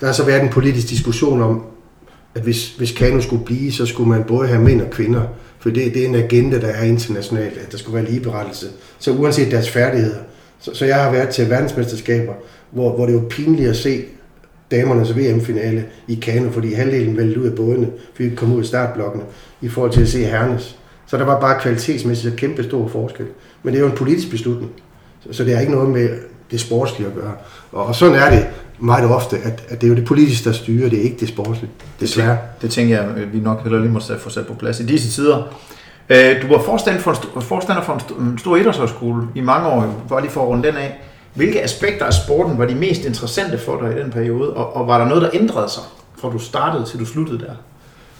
der 0.00 0.06
har 0.06 0.12
så 0.12 0.24
været 0.24 0.42
en 0.42 0.48
politisk 0.48 0.88
diskussion 0.88 1.42
om, 1.42 1.62
at 2.34 2.42
hvis, 2.42 2.76
hvis 2.76 2.92
kano 2.92 3.20
skulle 3.20 3.44
blive, 3.44 3.72
så 3.72 3.86
skulle 3.86 4.08
man 4.08 4.24
både 4.24 4.48
have 4.48 4.60
mænd 4.60 4.82
og 4.82 4.90
kvinder. 4.90 5.22
For 5.58 5.70
det, 5.70 5.94
det 5.94 6.02
er 6.04 6.08
en 6.08 6.14
agenda, 6.14 6.60
der 6.60 6.68
er 6.68 6.84
internationalt, 6.84 7.58
at 7.58 7.72
der 7.72 7.78
skulle 7.78 7.94
være 7.94 8.10
ligeberettelse. 8.10 8.66
Så 8.98 9.12
uanset 9.12 9.50
deres 9.50 9.70
færdigheder. 9.70 10.18
Så, 10.60 10.74
så 10.74 10.84
jeg 10.84 11.02
har 11.02 11.10
været 11.10 11.28
til 11.28 11.50
verdensmesterskaber, 11.50 12.32
hvor, 12.70 12.96
hvor 12.96 13.06
det 13.06 13.14
var 13.14 13.28
pinligt 13.28 13.70
at 13.70 13.76
se 13.76 14.04
damernes 14.70 15.16
VM-finale 15.16 15.84
i 16.08 16.14
kano, 16.14 16.50
fordi 16.50 16.72
halvdelen 16.72 17.16
væltede 17.16 17.40
ud 17.40 17.46
af 17.46 17.54
bådene, 17.54 17.88
fordi 18.14 18.28
vi 18.28 18.36
kom 18.36 18.52
ud 18.52 18.60
af 18.60 18.66
startblokkene, 18.66 19.24
i 19.60 19.68
forhold 19.68 19.92
til 19.92 20.02
at 20.02 20.08
se 20.08 20.24
herrenes. 20.24 20.78
Så 21.06 21.16
der 21.16 21.24
var 21.24 21.40
bare 21.40 21.60
kvalitetsmæssigt 21.60 22.36
kæmpe 22.36 22.62
stor 22.62 22.88
forskel. 22.88 23.26
Men 23.62 23.74
det 23.74 23.80
er 23.80 23.84
jo 23.84 23.90
en 23.90 23.96
politisk 23.96 24.30
beslutning. 24.30 24.72
Så, 25.30 25.44
det 25.44 25.54
er 25.54 25.60
ikke 25.60 25.72
noget 25.72 25.90
med 25.90 26.08
det 26.50 26.60
sportslige 26.60 27.08
at 27.08 27.14
gøre. 27.14 27.32
Og, 27.72 27.86
og 27.86 27.94
sådan 27.94 28.14
er 28.14 28.30
det 28.30 28.46
meget 28.78 29.10
ofte, 29.10 29.36
at, 29.38 29.64
at 29.68 29.80
det 29.80 29.86
er 29.86 29.88
jo 29.88 29.96
det 29.96 30.04
politiske, 30.04 30.48
der 30.48 30.54
styrer, 30.54 30.88
det 30.88 30.98
er 30.98 31.02
ikke 31.02 31.16
det 31.20 31.28
sportslige. 31.28 31.70
Desværre. 32.00 32.30
Det, 32.30 32.62
det 32.62 32.70
tænker 32.70 32.96
jeg, 32.96 33.32
vi 33.32 33.40
nok 33.40 33.62
heller 33.62 33.78
lige 33.78 33.90
må 33.90 34.00
få 34.18 34.30
sat 34.30 34.46
på 34.46 34.54
plads 34.54 34.80
i 34.80 34.86
disse 34.86 35.10
tider. 35.10 35.42
Øh, 36.08 36.42
du 36.42 36.46
var 36.46 36.62
forstander 36.62 37.00
for 37.00 37.36
en, 37.36 37.42
forstander 37.42 37.82
for 37.82 38.20
en 38.20 38.38
stor 38.38 38.56
idrætshøjskole 38.56 39.28
i 39.34 39.40
mange 39.40 39.68
år, 39.68 40.04
bare 40.08 40.20
lige 40.20 40.30
for 40.30 40.42
at 40.42 40.48
runde 40.48 40.68
den 40.68 40.76
af. 40.76 41.00
Hvilke 41.34 41.62
aspekter 41.62 42.06
af 42.06 42.12
sporten 42.12 42.58
var 42.58 42.66
de 42.66 42.74
mest 42.74 43.04
interessante 43.04 43.58
for 43.58 43.80
dig 43.80 43.96
i 43.96 44.02
den 44.02 44.10
periode, 44.10 44.52
og, 44.52 44.76
og 44.76 44.86
var 44.86 44.98
der 44.98 45.08
noget, 45.08 45.22
der 45.22 45.30
ændrede 45.32 45.68
sig, 45.68 45.82
fra 46.20 46.30
du 46.30 46.38
startede 46.38 46.84
til 46.84 47.00
du 47.00 47.04
sluttede 47.04 47.38
der? 47.38 47.52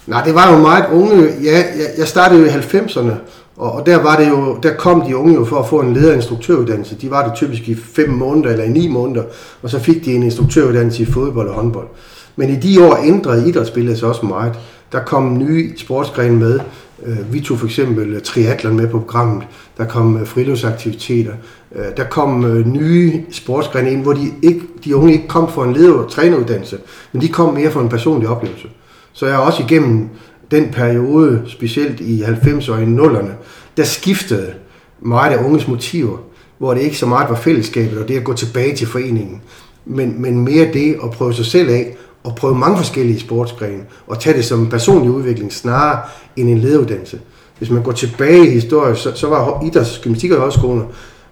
Nej, 0.06 0.24
det 0.24 0.34
var 0.34 0.52
jo 0.52 0.58
meget 0.58 0.84
unge. 0.92 1.28
Ja, 1.42 1.56
jeg 1.56 1.86
jeg 1.98 2.08
startede 2.08 2.40
jo 2.40 2.46
i 2.46 2.50
90'erne, 2.50 3.12
og 3.56 3.72
og 3.72 3.86
der, 3.86 4.02
var 4.02 4.16
det 4.16 4.28
jo, 4.28 4.58
der 4.62 4.74
kom 4.74 5.02
de 5.06 5.16
unge 5.16 5.34
jo 5.34 5.44
for 5.44 5.58
at 5.58 5.68
få 5.68 5.80
en 5.80 5.94
lederinstruktøruddannelse. 5.94 6.94
De 6.94 7.10
var 7.10 7.26
det 7.28 7.34
typisk 7.34 7.68
i 7.68 7.74
5 7.74 8.10
måneder 8.10 8.50
eller 8.50 8.64
i 8.64 8.68
9 8.68 8.88
måneder, 8.88 9.22
og 9.62 9.70
så 9.70 9.78
fik 9.78 10.04
de 10.04 10.14
en 10.14 10.22
instruktøruddannelse 10.22 11.02
i 11.02 11.06
fodbold 11.06 11.48
og 11.48 11.54
håndbold. 11.54 11.88
Men 12.36 12.50
i 12.50 12.56
de 12.56 12.84
år 12.84 12.96
ændrede 13.04 13.48
idrætsbilledet 13.48 13.98
sig 13.98 14.08
også 14.08 14.26
meget. 14.26 14.52
Der 14.92 15.00
kom 15.00 15.38
nye 15.38 15.78
sportsgrene 15.78 16.36
med. 16.36 16.60
Øh, 17.06 17.32
vi 17.32 17.40
tog 17.40 17.58
for 17.58 17.66
eksempel 17.66 18.20
triatlon 18.20 18.76
med 18.76 18.88
på 18.88 18.98
programmet. 18.98 19.44
Der 19.78 19.84
kom 19.84 20.16
øh, 20.16 20.26
friluftsaktiviteter. 20.26 21.32
Øh, 21.74 21.84
der 21.96 22.04
kom 22.04 22.44
øh, 22.44 22.66
nye 22.66 23.22
sportsgrene 23.30 23.92
ind, 23.92 24.02
hvor 24.02 24.12
de, 24.12 24.32
ikke, 24.42 24.60
de 24.84 24.96
unge 24.96 25.12
ikke 25.12 25.28
kom 25.28 25.52
for 25.52 25.64
en 25.64 25.72
leder- 25.72 25.94
og 25.94 26.10
træneruddannelse, 26.10 26.78
men 27.12 27.22
de 27.22 27.28
kom 27.28 27.54
mere 27.54 27.70
for 27.70 27.80
en 27.80 27.88
personlig 27.88 28.28
oplevelse. 28.28 28.68
Så 29.12 29.26
jeg 29.26 29.38
også 29.38 29.62
igennem 29.62 30.08
den 30.50 30.68
periode, 30.72 31.42
specielt 31.46 32.00
i 32.00 32.22
90'erne 32.22 32.72
og 32.72 32.82
i 32.82 32.84
0'erne, 32.84 33.30
der 33.76 33.84
skiftede 33.84 34.54
meget 35.00 35.32
af 35.32 35.44
unges 35.44 35.68
motiver, 35.68 36.18
hvor 36.58 36.74
det 36.74 36.80
ikke 36.80 36.98
så 36.98 37.06
meget 37.06 37.28
var 37.28 37.36
fællesskabet 37.36 37.98
og 37.98 38.08
det 38.08 38.16
at 38.16 38.24
gå 38.24 38.32
tilbage 38.32 38.76
til 38.76 38.86
foreningen, 38.86 39.42
men, 39.84 40.22
men 40.22 40.44
mere 40.44 40.72
det 40.72 40.96
at 41.04 41.10
prøve 41.10 41.34
sig 41.34 41.46
selv 41.46 41.70
af 41.70 41.96
og 42.24 42.34
prøve 42.34 42.58
mange 42.58 42.76
forskellige 42.76 43.20
sportsgrene 43.20 43.82
og 44.06 44.20
tage 44.20 44.36
det 44.36 44.44
som 44.44 44.60
en 44.60 44.70
personlig 44.70 45.10
udvikling 45.10 45.52
snarere 45.52 46.00
end 46.36 46.50
en 46.50 46.58
lederuddannelse. 46.58 47.20
Hvis 47.58 47.70
man 47.70 47.82
går 47.82 47.92
tilbage 47.92 48.46
i 48.46 48.50
historien, 48.50 48.96
så, 48.96 49.12
så 49.14 49.28
var 49.28 49.62
idræts, 49.64 49.98
gymnastik 49.98 50.30
og 50.30 50.40
højskoler 50.40 50.84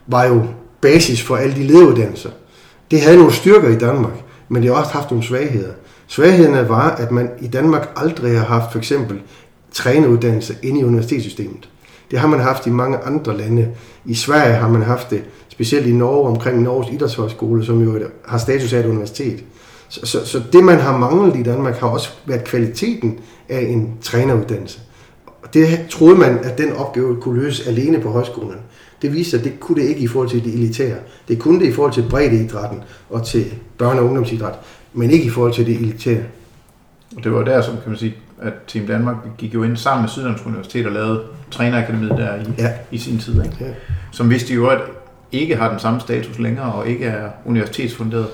var 0.06 0.24
jo 0.24 0.42
basis 0.80 1.22
for 1.22 1.36
alle 1.36 1.54
de 1.54 1.62
lederuddannelser. 1.62 2.30
Det 2.90 3.00
havde 3.00 3.16
nogle 3.16 3.32
styrker 3.32 3.68
i 3.68 3.78
Danmark, 3.78 4.12
men 4.48 4.62
det 4.62 4.70
har 4.70 4.78
også 4.78 4.92
haft 4.92 5.10
nogle 5.10 5.24
svagheder. 5.24 5.72
Svaghederne 6.06 6.68
var, 6.68 6.90
at 6.90 7.10
man 7.10 7.30
i 7.40 7.46
Danmark 7.46 7.88
aldrig 7.96 8.38
har 8.38 8.46
haft 8.46 8.72
for 8.72 8.78
eksempel 8.78 9.20
træneruddannelse 9.72 10.56
inde 10.62 10.80
i 10.80 10.84
universitetssystemet. 10.84 11.68
Det 12.10 12.18
har 12.18 12.28
man 12.28 12.40
haft 12.40 12.66
i 12.66 12.70
mange 12.70 12.98
andre 12.98 13.36
lande. 13.36 13.68
I 14.04 14.14
Sverige 14.14 14.54
har 14.54 14.68
man 14.68 14.82
haft 14.82 15.10
det, 15.10 15.22
specielt 15.48 15.86
i 15.86 15.92
Norge 15.92 16.28
omkring 16.28 16.62
Norges 16.62 16.88
Idrætshøjskole, 16.92 17.64
som 17.64 17.82
jo 17.82 17.98
har 18.26 18.38
status 18.38 18.72
af 18.72 18.80
et 18.80 18.86
universitet. 18.86 19.44
Så, 19.88 20.06
så, 20.06 20.26
så 20.26 20.42
det, 20.52 20.64
man 20.64 20.78
har 20.78 20.98
manglet 20.98 21.36
i 21.36 21.42
Danmark, 21.42 21.78
har 21.78 21.88
også 21.88 22.10
været 22.26 22.44
kvaliteten 22.44 23.18
af 23.48 23.60
en 23.60 23.94
træneruddannelse. 24.02 24.80
Det 25.54 25.86
troede 25.90 26.18
man, 26.18 26.38
at 26.44 26.58
den 26.58 26.72
opgave 26.72 27.20
kunne 27.20 27.42
løses 27.42 27.66
alene 27.66 28.00
på 28.00 28.10
højskolen. 28.10 28.58
Det 29.02 29.12
viste 29.12 29.30
sig, 29.30 29.38
at 29.38 29.44
det 29.44 29.60
kunne 29.60 29.82
det 29.82 29.88
ikke 29.88 30.00
i 30.00 30.06
forhold 30.06 30.28
til 30.28 30.44
det 30.44 30.54
elitære. 30.54 30.96
Det 31.28 31.38
kunne 31.38 31.60
det 31.60 31.66
i 31.66 31.72
forhold 31.72 31.92
til 31.92 32.04
breddeidrætten 32.10 32.82
og 33.10 33.26
til 33.26 33.44
børne- 33.82 33.98
og 33.98 34.04
ungdomsidræt 34.04 34.54
men 34.92 35.10
ikke 35.10 35.24
i 35.24 35.30
forhold 35.30 35.52
til 35.52 35.66
det 35.66 35.76
elitære. 35.76 36.22
Og 37.16 37.24
det 37.24 37.32
var 37.32 37.44
der, 37.44 37.62
som 37.62 37.74
kan 37.74 37.88
man 37.88 37.98
sige, 37.98 38.14
at 38.42 38.52
Team 38.66 38.86
Danmark 38.86 39.16
gik 39.38 39.54
jo 39.54 39.62
ind 39.62 39.76
sammen 39.76 40.02
med 40.02 40.08
Syddansk 40.08 40.46
Universitet 40.46 40.86
og 40.86 40.92
lavede 40.92 41.22
trænerakademiet 41.50 42.10
der 42.10 42.36
i, 42.36 42.44
ja. 42.58 42.72
i 42.90 42.98
sin 42.98 43.18
tid. 43.18 43.44
Ikke? 43.44 43.56
Ja. 43.60 43.66
Som 44.12 44.30
vidste 44.30 44.54
jo, 44.54 44.66
at 44.66 44.78
ikke 45.32 45.56
har 45.56 45.70
den 45.70 45.78
samme 45.78 46.00
status 46.00 46.38
længere 46.38 46.72
og 46.72 46.88
ikke 46.88 47.04
er 47.04 47.30
universitetsfunderet. 47.46 48.26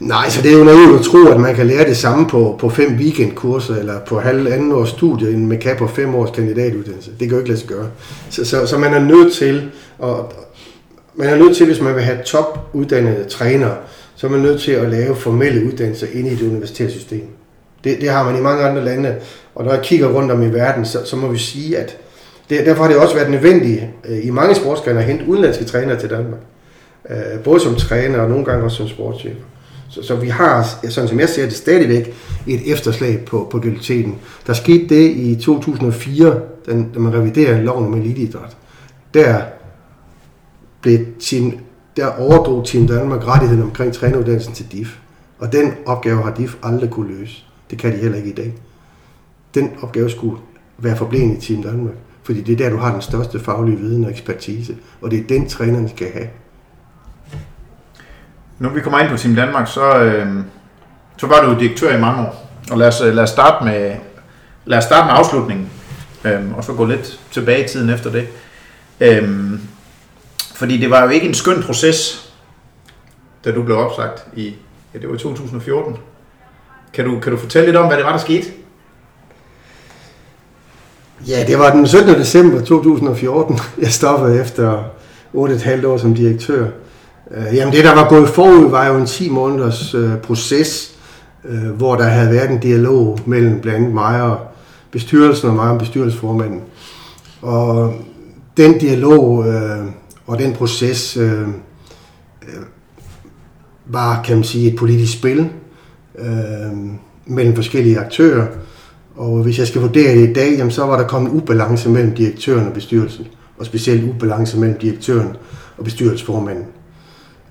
Nej, 0.00 0.28
så 0.28 0.42
det 0.42 0.52
er 0.52 0.58
jo 0.58 0.64
naivt 0.64 0.98
at 0.98 1.04
tro, 1.04 1.26
at 1.26 1.40
man 1.40 1.54
kan 1.54 1.66
lære 1.66 1.84
det 1.84 1.96
samme 1.96 2.26
på, 2.26 2.56
på 2.60 2.68
fem 2.68 2.94
weekendkurser 2.94 3.76
eller 3.76 4.00
på 4.00 4.20
halvanden 4.20 4.72
års 4.72 4.88
studie, 4.88 5.30
end 5.30 5.46
man 5.46 5.58
kan 5.58 5.76
på 5.76 5.86
fem 5.86 6.14
års 6.14 6.30
kandidatuddannelse. 6.30 7.10
Det 7.10 7.18
kan 7.18 7.30
jo 7.30 7.38
ikke 7.38 7.48
lade 7.48 7.60
sig 7.60 7.68
gøre. 7.68 7.86
Så, 8.30 8.44
så, 8.44 8.66
så 8.66 8.78
man 8.78 8.94
er 8.94 8.98
nødt 8.98 9.32
til, 9.32 9.70
at, 10.02 10.14
man 11.14 11.28
er 11.28 11.36
nødt 11.36 11.56
til, 11.56 11.66
hvis 11.66 11.80
man 11.80 11.94
vil 11.94 12.02
have 12.02 12.18
topuddannede 12.24 13.24
trænere, 13.24 13.76
så 14.14 14.26
er 14.26 14.30
man 14.30 14.40
nødt 14.40 14.60
til 14.60 14.72
at 14.72 14.88
lave 14.88 15.16
formelle 15.16 15.66
uddannelser 15.66 16.06
inde 16.12 16.30
i 16.30 16.34
det 16.34 16.50
universitetssystem. 16.50 17.26
Det, 17.84 18.00
det 18.00 18.08
har 18.08 18.24
man 18.24 18.38
i 18.38 18.40
mange 18.40 18.64
andre 18.64 18.84
lande, 18.84 19.14
og 19.54 19.64
når 19.64 19.72
jeg 19.72 19.82
kigger 19.82 20.08
rundt 20.08 20.32
om 20.32 20.42
i 20.42 20.48
verden, 20.52 20.84
så, 20.84 20.98
så 21.04 21.16
må 21.16 21.28
vi 21.28 21.38
sige, 21.38 21.78
at 21.78 21.96
det, 22.50 22.66
derfor 22.66 22.82
har 22.82 22.90
det 22.90 23.00
også 23.00 23.14
været 23.14 23.30
nødvendigt 23.30 23.82
øh, 24.08 24.26
i 24.26 24.30
mange 24.30 24.54
sportsgrene 24.54 24.98
at 24.98 25.04
hente 25.04 25.24
udenlandske 25.26 25.64
trænere 25.64 26.00
til 26.00 26.10
Danmark. 26.10 26.40
Øh, 27.10 27.40
både 27.44 27.60
som 27.60 27.74
træner 27.74 28.20
og 28.20 28.30
nogle 28.30 28.44
gange 28.44 28.64
også 28.64 28.76
som 28.76 28.88
sportschef. 28.88 29.36
Så, 29.98 30.06
så 30.06 30.16
vi 30.16 30.28
har, 30.28 30.68
sådan 30.88 31.08
som 31.08 31.20
jeg 31.20 31.28
ser 31.28 31.44
det, 31.44 31.52
stadigvæk 31.52 32.14
et 32.46 32.72
efterslag 32.72 33.24
på, 33.24 33.48
på 33.50 33.58
dualiteten. 33.58 34.18
Der 34.46 34.52
skete 34.52 34.94
det 34.94 35.10
i 35.10 35.36
2004, 35.40 36.40
da 36.66 36.98
man 36.98 37.14
reviderede 37.14 37.62
loven 37.62 37.84
om 37.84 37.94
eliteidræt. 37.94 38.56
Der 39.14 39.42
blev 40.80 40.98
Team 41.20 41.52
der 41.96 42.06
overdrog 42.06 42.66
Team 42.66 42.86
Danmark 42.86 43.26
rettigheden 43.26 43.62
omkring 43.62 43.92
træneruddannelsen 43.92 44.54
til 44.54 44.66
DIF. 44.72 44.96
Og 45.38 45.52
den 45.52 45.72
opgave 45.86 46.22
har 46.22 46.34
DIF 46.34 46.56
aldrig 46.62 46.90
kunne 46.90 47.18
løse. 47.18 47.44
Det 47.70 47.78
kan 47.78 47.92
de 47.92 47.96
heller 47.96 48.16
ikke 48.16 48.30
i 48.30 48.34
dag. 48.34 48.54
Den 49.54 49.70
opgave 49.82 50.10
skulle 50.10 50.36
være 50.78 50.96
forblevet 50.96 51.36
i 51.36 51.46
Team 51.46 51.62
Danmark. 51.62 51.94
Fordi 52.22 52.40
det 52.40 52.52
er 52.52 52.56
der, 52.56 52.70
du 52.70 52.76
har 52.76 52.92
den 52.92 53.02
største 53.02 53.40
faglige 53.40 53.78
viden 53.78 54.04
og 54.04 54.10
ekspertise. 54.10 54.76
Og 55.00 55.10
det 55.10 55.18
er 55.18 55.26
den, 55.28 55.48
trænerne 55.48 55.88
skal 55.88 56.10
have. 56.12 56.28
Nu 58.58 58.68
vi 58.68 58.80
kommer 58.80 58.98
ind 58.98 59.10
på 59.10 59.16
Team 59.16 59.34
Danmark, 59.34 59.68
så, 59.68 59.98
øh, 59.98 60.26
så 61.16 61.26
var 61.26 61.44
du 61.44 61.60
direktør 61.60 61.96
i 61.96 62.00
mange 62.00 62.22
år. 62.22 62.50
Og 62.70 62.78
lad 62.78 62.88
os, 62.88 63.00
øh, 63.00 63.14
lad 63.14 63.22
os, 63.22 63.30
starte, 63.30 63.64
med, 63.64 63.96
lad 64.64 64.78
os 64.78 64.84
starte 64.84 65.06
med 65.06 65.14
afslutningen. 65.14 65.70
Øh, 66.24 66.56
og 66.56 66.64
så 66.64 66.72
gå 66.72 66.84
lidt 66.84 67.20
tilbage 67.30 67.64
i 67.64 67.68
tiden 67.68 67.90
efter 67.90 68.10
det. 68.10 68.28
Øh, 69.00 69.50
fordi 70.54 70.76
det 70.76 70.90
var 70.90 71.02
jo 71.02 71.08
ikke 71.08 71.28
en 71.28 71.34
skøn 71.34 71.62
proces, 71.62 72.30
da 73.44 73.52
du 73.52 73.62
blev 73.62 73.76
opsagt 73.76 74.26
i, 74.36 74.54
ja, 74.94 74.98
det 74.98 75.10
var 75.10 75.16
2014. 75.16 75.96
Kan 76.92 77.04
du, 77.04 77.20
kan 77.20 77.32
du 77.32 77.38
fortælle 77.38 77.66
lidt 77.66 77.76
om, 77.76 77.86
hvad 77.86 77.96
det 77.96 78.04
var, 78.04 78.12
der 78.12 78.18
skete? 78.18 78.46
Ja, 81.26 81.44
det 81.46 81.58
var 81.58 81.70
den 81.70 81.86
17. 81.86 82.14
december 82.14 82.60
2014. 82.60 83.58
Jeg 83.78 83.92
stoppede 83.92 84.40
efter 84.40 84.82
8,5 85.34 85.86
år 85.86 85.96
som 85.96 86.14
direktør. 86.14 86.66
Øh, 87.34 87.54
jamen 87.54 87.74
det, 87.74 87.84
der 87.84 87.94
var 87.94 88.08
gået 88.08 88.28
forud, 88.28 88.70
var 88.70 88.86
jo 88.86 88.96
en 88.96 89.06
10 89.06 89.30
måneders 89.30 89.94
øh, 89.94 90.16
proces, 90.16 90.98
øh, 91.44 91.70
hvor 91.70 91.96
der 91.96 92.04
havde 92.04 92.30
været 92.30 92.50
en 92.50 92.58
dialog 92.58 93.18
mellem 93.26 93.60
blandt 93.60 93.78
andet 93.78 93.94
mig 93.94 94.22
og 94.22 94.38
bestyrelsen 94.90 95.48
og 95.48 95.56
mig 95.56 95.70
og 95.70 95.78
bestyrelsesformanden. 95.78 96.60
Og 97.42 97.94
den 98.56 98.78
dialog 98.78 99.48
øh, 99.48 99.86
og 100.26 100.38
den 100.38 100.52
proces 100.52 101.16
øh, 101.16 101.48
øh, 102.42 102.62
var, 103.86 104.22
kan 104.22 104.36
man 104.36 104.44
sige, 104.44 104.70
et 104.70 104.76
politisk 104.76 105.18
spil 105.18 105.48
øh, 106.18 106.76
mellem 107.26 107.54
forskellige 107.54 107.98
aktører. 107.98 108.46
Og 109.16 109.42
hvis 109.42 109.58
jeg 109.58 109.66
skal 109.66 109.80
vurdere 109.80 110.14
det 110.14 110.30
i 110.30 110.32
dag, 110.32 110.52
jamen, 110.58 110.70
så 110.70 110.86
var 110.86 110.98
der 110.98 111.06
kommet 111.06 111.30
ubalance 111.30 111.88
mellem 111.88 112.14
direktøren 112.14 112.66
og 112.66 112.72
bestyrelsen. 112.72 113.26
Og 113.58 113.66
specielt 113.66 114.10
ubalance 114.10 114.58
mellem 114.58 114.78
direktøren 114.78 115.36
og 115.78 115.84
bestyrelsesformanden. 115.84 116.64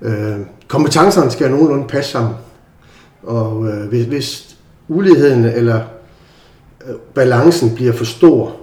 Øh, 0.02 0.36
kompetencerne 0.68 1.30
skal 1.30 1.50
nogenlunde 1.50 1.88
passe 1.88 2.10
sammen. 2.10 2.34
Og 3.22 3.66
øh, 3.68 3.88
hvis, 3.88 4.06
hvis 4.06 4.56
uligheden 4.88 5.44
eller 5.44 5.80
øh, 6.86 6.94
balancen 7.14 7.74
bliver 7.74 7.92
for 7.92 8.04
stor, 8.04 8.56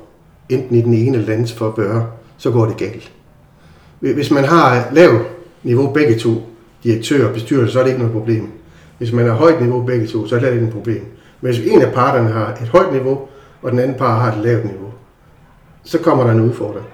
enten 0.50 0.76
i 0.76 0.82
den 0.82 0.94
ene 0.94 1.18
eller 1.18 1.26
den 1.26 1.34
anden 1.34 1.58
for 1.58 1.68
at 1.68 1.76
gøre, 1.76 2.08
så 2.38 2.52
går 2.52 2.66
det 2.66 2.78
galt. 2.78 3.12
Hvis 4.00 4.32
man 4.32 4.46
har 4.46 4.90
lav 4.92 5.20
niveau 5.64 5.94
begge 5.94 6.20
to, 6.20 6.32
direktør 6.84 7.28
og 7.28 7.34
bestyrelse, 7.34 7.74
så 7.74 7.80
er 7.80 7.84
det 7.84 7.90
ikke 7.90 8.02
noget 8.02 8.18
problem. 8.18 8.52
Hvis 8.98 9.12
man 9.12 9.26
har 9.26 9.34
højt 9.34 9.62
niveau 9.62 9.82
begge 9.82 10.08
to, 10.08 10.28
så 10.28 10.36
er 10.36 10.40
det 10.40 10.54
ikke 10.54 10.66
et 10.66 10.74
problem. 10.74 11.06
Men 11.42 11.54
hvis 11.54 11.72
en 11.72 11.82
af 11.82 11.94
parterne 11.94 12.30
har 12.30 12.58
et 12.62 12.68
højt 12.68 12.94
niveau, 12.94 13.20
og 13.62 13.72
den 13.72 13.80
anden 13.80 13.98
part 13.98 14.22
har 14.22 14.32
et 14.32 14.44
lavt 14.44 14.66
niveau, 14.66 14.94
så 15.84 16.00
kommer 16.00 16.24
der 16.24 16.32
en 16.32 16.40
udfordring. 16.40 16.86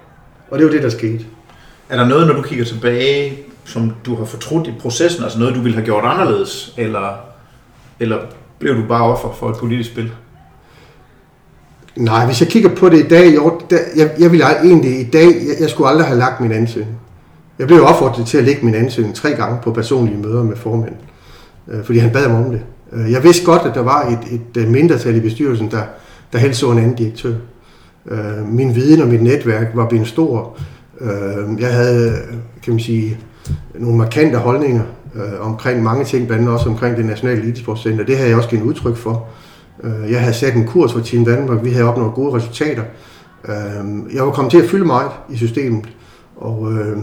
Og 0.50 0.60
det 0.60 0.66
er 0.66 0.68
jo 0.70 0.74
det, 0.74 0.84
der 0.84 0.90
skete. 0.90 1.26
Er 1.90 1.98
der 1.98 2.08
noget, 2.08 2.28
når 2.28 2.34
du 2.34 2.42
kigger 2.42 2.66
tilbage, 2.66 3.46
som 3.66 3.92
du 4.06 4.16
har 4.16 4.26
fortrudt 4.26 4.68
i 4.68 4.74
processen, 4.80 5.24
altså 5.24 5.40
noget, 5.40 5.56
du 5.56 5.62
ville 5.62 5.76
have 5.76 5.86
gjort 5.86 6.04
anderledes, 6.06 6.74
eller, 6.78 7.16
eller 8.00 8.18
blev 8.60 8.76
du 8.76 8.88
bare 8.88 9.04
offer 9.04 9.34
for 9.34 9.50
et 9.50 9.58
politisk 9.58 9.92
spil? 9.92 10.12
Nej, 11.96 12.26
hvis 12.26 12.42
jeg 12.42 12.50
kigger 12.50 12.76
på 12.76 12.90
det 12.90 13.06
i 13.06 13.08
dag, 13.08 13.34
jeg, 13.34 13.42
jeg, 13.96 14.12
jeg 14.20 14.32
ville 14.32 14.46
egentlig 14.46 15.00
i 15.00 15.04
dag, 15.04 15.26
jeg, 15.26 15.56
jeg 15.60 15.70
skulle 15.70 15.90
aldrig 15.90 16.08
have 16.08 16.20
lagt 16.20 16.42
min 16.42 16.52
ansøgning. 16.52 16.98
Jeg 17.60 17.68
blev 17.68 17.84
opfordret 17.84 18.28
til 18.28 18.38
at 18.38 18.44
lægge 18.44 18.66
min 18.66 18.76
ansøgning 18.76 19.16
tre 19.16 19.32
gange 19.32 19.60
på 19.64 19.72
personlige 19.72 20.18
møder 20.18 20.44
med 20.44 20.56
formanden, 20.56 20.98
øh, 21.68 21.84
fordi 21.84 22.00
han 22.00 22.12
bad 22.12 22.28
mig 22.28 22.46
om 22.46 22.52
det. 22.52 22.62
Øh, 22.92 23.12
jeg 23.12 23.24
vidste 23.24 23.46
godt, 23.46 23.62
at 23.62 23.76
der 23.76 23.82
var 23.82 24.02
et, 24.06 24.20
et 24.32 24.62
øh, 24.62 24.68
mindretal 24.68 25.16
i 25.16 25.20
bestyrelsen, 25.20 25.72
der, 25.72 25.84
der 26.34 26.40
helst 26.40 26.60
så 26.60 26.72
en 26.72 26.78
anden 26.78 26.96
direktør. 26.96 27.34
Øh, 28.12 28.48
min 28.48 28.76
viden 28.76 29.02
og 29.02 29.08
mit 29.08 29.24
netværk 29.24 29.68
var 29.74 29.88
blevet 29.88 30.08
stor. 30.08 30.58
Øh, 31.02 31.62
jeg 31.62 31.74
havde, 31.74 32.14
kan 32.64 32.74
man 32.74 32.80
sige, 32.80 33.18
nogle 33.80 33.98
markante 33.98 34.38
holdninger 34.38 34.84
øh, 35.16 35.48
omkring 35.48 35.84
mange 35.84 36.06
ting, 36.06 36.28
blandt 36.28 36.42
andet 36.42 36.54
også 36.54 36.70
omkring 36.70 36.98
det 36.98 37.06
nationale 37.06 37.42
elitesportscenter. 37.42 38.06
Det 38.06 38.18
havde 38.18 38.30
jeg 38.30 38.38
også 38.38 38.50
givet 38.50 38.64
udtryk 38.64 38.96
for. 38.96 39.28
Øh, 39.84 40.12
jeg 40.12 40.20
havde 40.20 40.34
sat 40.34 40.56
en 40.56 40.68
kurs 40.68 40.94
for 40.94 41.00
Team 41.00 41.26
Danmark. 41.26 41.64
Vi 41.64 41.72
havde 41.72 41.86
opnået 41.86 42.14
gode 42.14 42.36
resultater. 42.36 42.84
Øh, 43.48 44.16
jeg 44.16 44.26
var 44.26 44.32
kommet 44.32 44.52
til 44.52 44.62
at 44.62 44.70
fylde 44.70 44.86
meget 44.86 45.12
i 45.30 45.38
systemet. 45.38 45.90
Og 46.38 46.72
øh, 46.74 46.98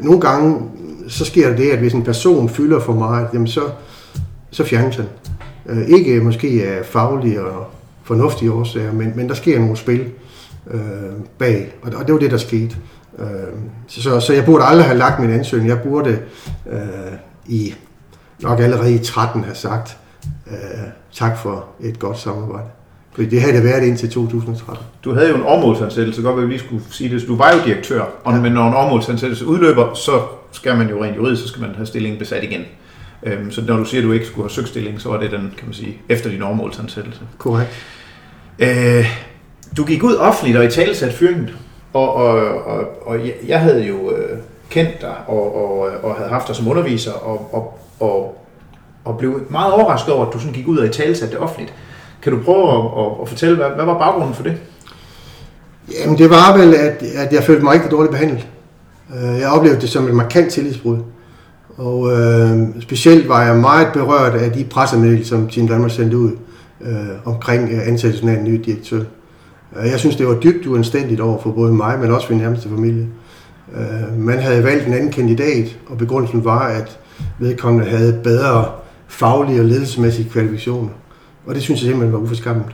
nogle 0.00 0.20
gange, 0.20 0.60
så 1.08 1.24
sker 1.24 1.56
det, 1.56 1.70
at 1.70 1.78
hvis 1.78 1.92
en 1.92 2.02
person 2.02 2.48
fylder 2.48 2.80
for 2.80 2.92
meget, 2.92 3.28
jamen 3.32 3.46
så, 3.46 3.60
så 4.50 4.64
fjernes 4.64 4.96
han. 4.96 5.06
Øh, 5.66 5.88
ikke 5.88 6.20
måske 6.20 6.64
af 6.66 6.86
faglige 6.86 7.42
og 7.42 7.66
fornuftige 8.02 8.52
årsager, 8.52 8.92
men, 8.92 9.12
men 9.16 9.28
der 9.28 9.34
sker 9.34 9.58
nogle 9.58 9.76
spil 9.76 10.04
øh, 10.70 10.80
bag, 11.38 11.74
og, 11.82 11.92
og 11.96 12.06
det 12.06 12.12
var 12.12 12.20
det, 12.20 12.30
der 12.30 12.36
skete. 12.36 12.76
Øh, 13.20 13.26
så, 13.86 14.20
så 14.20 14.32
jeg 14.32 14.44
burde 14.44 14.64
aldrig 14.64 14.86
have 14.86 14.98
lagt 14.98 15.20
min 15.20 15.30
ansøgning. 15.30 15.68
Jeg 15.68 15.82
burde 15.82 16.18
øh, 16.70 16.78
i 17.46 17.74
nok 18.42 18.60
allerede 18.60 18.94
i 18.94 18.98
13 18.98 19.44
have 19.44 19.54
sagt 19.54 19.96
øh, 20.50 20.54
tak 21.12 21.38
for 21.38 21.64
et 21.80 21.98
godt 21.98 22.18
samarbejde. 22.18 22.68
Fordi 23.12 23.28
det 23.28 23.40
havde 23.40 23.56
det 23.56 23.64
været 23.64 23.82
indtil 23.82 24.10
2013. 24.10 24.84
Du 25.04 25.14
havde 25.14 25.28
jo 25.28 25.34
en 25.34 25.42
årmålsansættelse, 25.42 26.22
godt 26.22 26.42
vi 26.42 26.46
lige 26.46 26.58
skulle 26.58 26.82
sige 26.90 27.10
det. 27.10 27.20
Så 27.20 27.26
du 27.26 27.36
var 27.36 27.52
jo 27.52 27.58
direktør, 27.64 28.04
og 28.24 28.32
ja. 28.32 28.40
men 28.40 28.52
når 28.52 28.68
en 28.68 28.74
årmålsansættelse 28.74 29.46
udløber, 29.46 29.94
så 29.94 30.20
skal 30.52 30.76
man 30.76 30.88
jo 30.88 31.04
rent 31.04 31.16
juridisk, 31.16 31.42
så 31.42 31.48
skal 31.48 31.60
man 31.60 31.74
have 31.74 31.86
stillingen 31.86 32.18
besat 32.18 32.44
igen. 32.44 32.64
Øhm, 33.22 33.50
så 33.50 33.62
når 33.66 33.76
du 33.76 33.84
siger, 33.84 34.00
at 34.00 34.06
du 34.06 34.12
ikke 34.12 34.26
skulle 34.26 34.44
have 34.44 34.50
søgt 34.50 34.68
stilling, 34.68 35.00
så 35.00 35.08
var 35.08 35.20
det 35.20 35.30
den, 35.30 35.52
kan 35.56 35.66
man 35.66 35.74
sige, 35.74 35.96
efter 36.08 36.30
din 36.30 36.42
årmålsansættelse. 36.42 37.20
Korrekt. 37.38 37.70
Øh, 38.58 39.06
du 39.76 39.84
gik 39.84 40.02
ud 40.02 40.16
offentligt 40.16 40.58
og 40.58 40.64
i 40.64 40.68
tale 40.70 40.94
sat 40.94 41.12
fyringen, 41.12 41.50
og, 41.92 42.14
og, 42.14 42.36
og, 42.66 43.06
og 43.06 43.18
jeg 43.46 43.60
havde 43.60 43.84
jo 43.84 44.10
øh, 44.10 44.38
kendt 44.70 45.00
dig 45.00 45.14
og, 45.26 45.54
og, 45.54 45.90
og 46.02 46.14
havde 46.14 46.30
haft 46.30 46.48
dig 46.48 46.56
som 46.56 46.68
underviser, 46.68 47.12
og, 47.12 47.48
og, 47.52 47.78
og, 48.00 48.44
og 49.04 49.18
blev 49.18 49.40
meget 49.50 49.72
overrasket 49.72 50.14
over, 50.14 50.26
at 50.26 50.32
du 50.32 50.38
sådan 50.38 50.52
gik 50.52 50.68
ud 50.68 50.78
og 50.78 50.86
i 50.86 50.88
tale 50.88 51.14
det 51.14 51.38
offentligt. 51.38 51.74
Kan 52.22 52.32
du 52.32 52.38
prøve 52.44 52.68
at, 52.68 53.04
at, 53.04 53.12
at 53.22 53.28
fortælle, 53.28 53.56
hvad, 53.56 53.66
hvad 53.66 53.84
var 53.84 53.98
baggrunden 53.98 54.34
for 54.34 54.42
det? 54.42 54.56
Jamen 56.00 56.18
det 56.18 56.30
var 56.30 56.56
vel, 56.56 56.74
at, 56.74 57.02
at 57.02 57.32
jeg 57.32 57.42
følte 57.42 57.64
mig 57.64 57.72
rigtig 57.72 57.90
dårligt 57.90 58.12
behandlet. 58.12 58.46
Øh, 59.14 59.40
jeg 59.40 59.50
oplevede 59.50 59.80
det 59.80 59.88
som 59.88 60.08
et 60.08 60.14
markant 60.14 60.52
tillidsbrud. 60.52 60.98
Og 61.76 62.12
øh, 62.12 62.58
specielt 62.80 63.28
var 63.28 63.44
jeg 63.46 63.56
meget 63.56 63.88
berørt 63.92 64.34
af 64.34 64.52
de 64.52 64.64
pressemeddelelser, 64.64 65.36
som 65.36 65.48
Team 65.48 65.68
Danmark 65.68 65.90
sendte 65.90 66.16
ud 66.16 66.32
øh, 66.80 67.08
omkring 67.24 67.70
øh, 67.72 67.88
ansættelsen 67.88 68.28
af 68.28 68.34
en 68.34 68.44
ny 68.44 68.62
direktør. 68.64 68.98
Øh, 68.98 69.04
Øh, 69.78 69.90
jeg 69.90 69.98
synes, 69.98 70.16
det 70.16 70.26
var 70.26 70.34
dybt 70.34 70.66
uanstændigt 70.66 71.20
over 71.20 71.42
for 71.42 71.50
både 71.50 71.72
mig, 71.72 71.98
men 71.98 72.10
også 72.10 72.26
for 72.26 72.34
min 72.34 72.42
nærmeste 72.42 72.68
familie. 72.68 73.06
Øh, 73.76 74.18
man 74.18 74.38
havde 74.38 74.64
valgt 74.64 74.86
en 74.86 74.92
anden 74.92 75.12
kandidat, 75.12 75.78
og 75.86 75.98
begrundelsen 75.98 76.44
var, 76.44 76.66
at 76.66 76.98
vedkommende 77.38 77.90
havde 77.90 78.20
bedre 78.24 78.64
faglige 79.08 79.60
og 79.60 79.66
ledelsesmæssige 79.66 80.30
kvalifikationer. 80.30 80.90
Og 81.46 81.54
det 81.54 81.62
synes 81.62 81.80
jeg 81.80 81.88
simpelthen 81.88 82.12
var 82.12 82.18
uforskammet. 82.18 82.66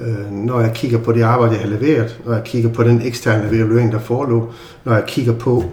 Øh, 0.00 0.32
når 0.32 0.60
jeg 0.60 0.72
kigger 0.74 0.98
på 0.98 1.12
det 1.12 1.22
arbejde, 1.22 1.54
jeg 1.54 1.62
har 1.62 1.70
leveret, 1.70 2.20
når 2.26 2.34
jeg 2.34 2.44
kigger 2.44 2.68
på 2.70 2.82
den 2.82 3.02
eksterne 3.04 3.48
evaluering, 3.48 3.92
der 3.92 3.98
forelå, 3.98 4.52
når 4.84 4.94
jeg 4.94 5.04
kigger 5.06 5.32
på 5.32 5.64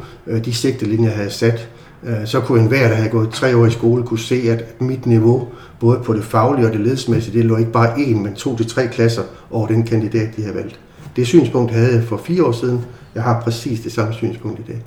de 0.45 0.53
sigtelinjer, 0.53 1.09
jeg 1.09 1.17
havde 1.17 1.30
sat, 1.30 1.69
Øh, 2.06 2.28
så 2.28 2.39
kunne 2.39 2.62
enhver, 2.62 2.88
der 2.88 2.95
havde 2.95 3.10
gået 3.10 3.30
tre 3.30 3.58
år 3.58 3.66
i 3.66 3.72
skole, 3.72 4.04
kunne 4.04 4.20
se, 4.20 4.36
at 4.36 4.82
mit 4.82 5.06
niveau, 5.06 5.47
både 5.80 5.99
på 5.99 6.14
det 6.14 6.24
faglige 6.24 6.68
og 6.68 6.74
det 6.74 6.82
ledelsesmæssige, 6.82 7.38
det 7.38 7.45
lå 7.45 7.58
ikke 7.58 7.72
bare 7.72 7.99
en, 7.99 8.24
men 8.24 8.36
to 8.36 8.58
til 8.58 8.70
tre 8.70 8.88
klasser 8.88 9.24
over 9.51 9.68
den 9.68 9.84
kandidat, 9.86 10.36
de 10.36 10.41
havde 10.41 10.56
valgt. 10.56 10.80
Det 11.16 11.28
synspunkt 11.28 11.72
havde 11.72 11.95
jeg 11.95 12.04
for 12.04 12.18
fire 12.18 12.43
år 12.43 12.51
siden. 12.51 12.86
Jeg 13.16 13.24
har 13.24 13.41
præcis 13.41 13.80
det 13.80 13.91
samme 13.91 14.14
synspunkt 14.14 14.60
i 14.60 14.64
dag. 14.72 14.82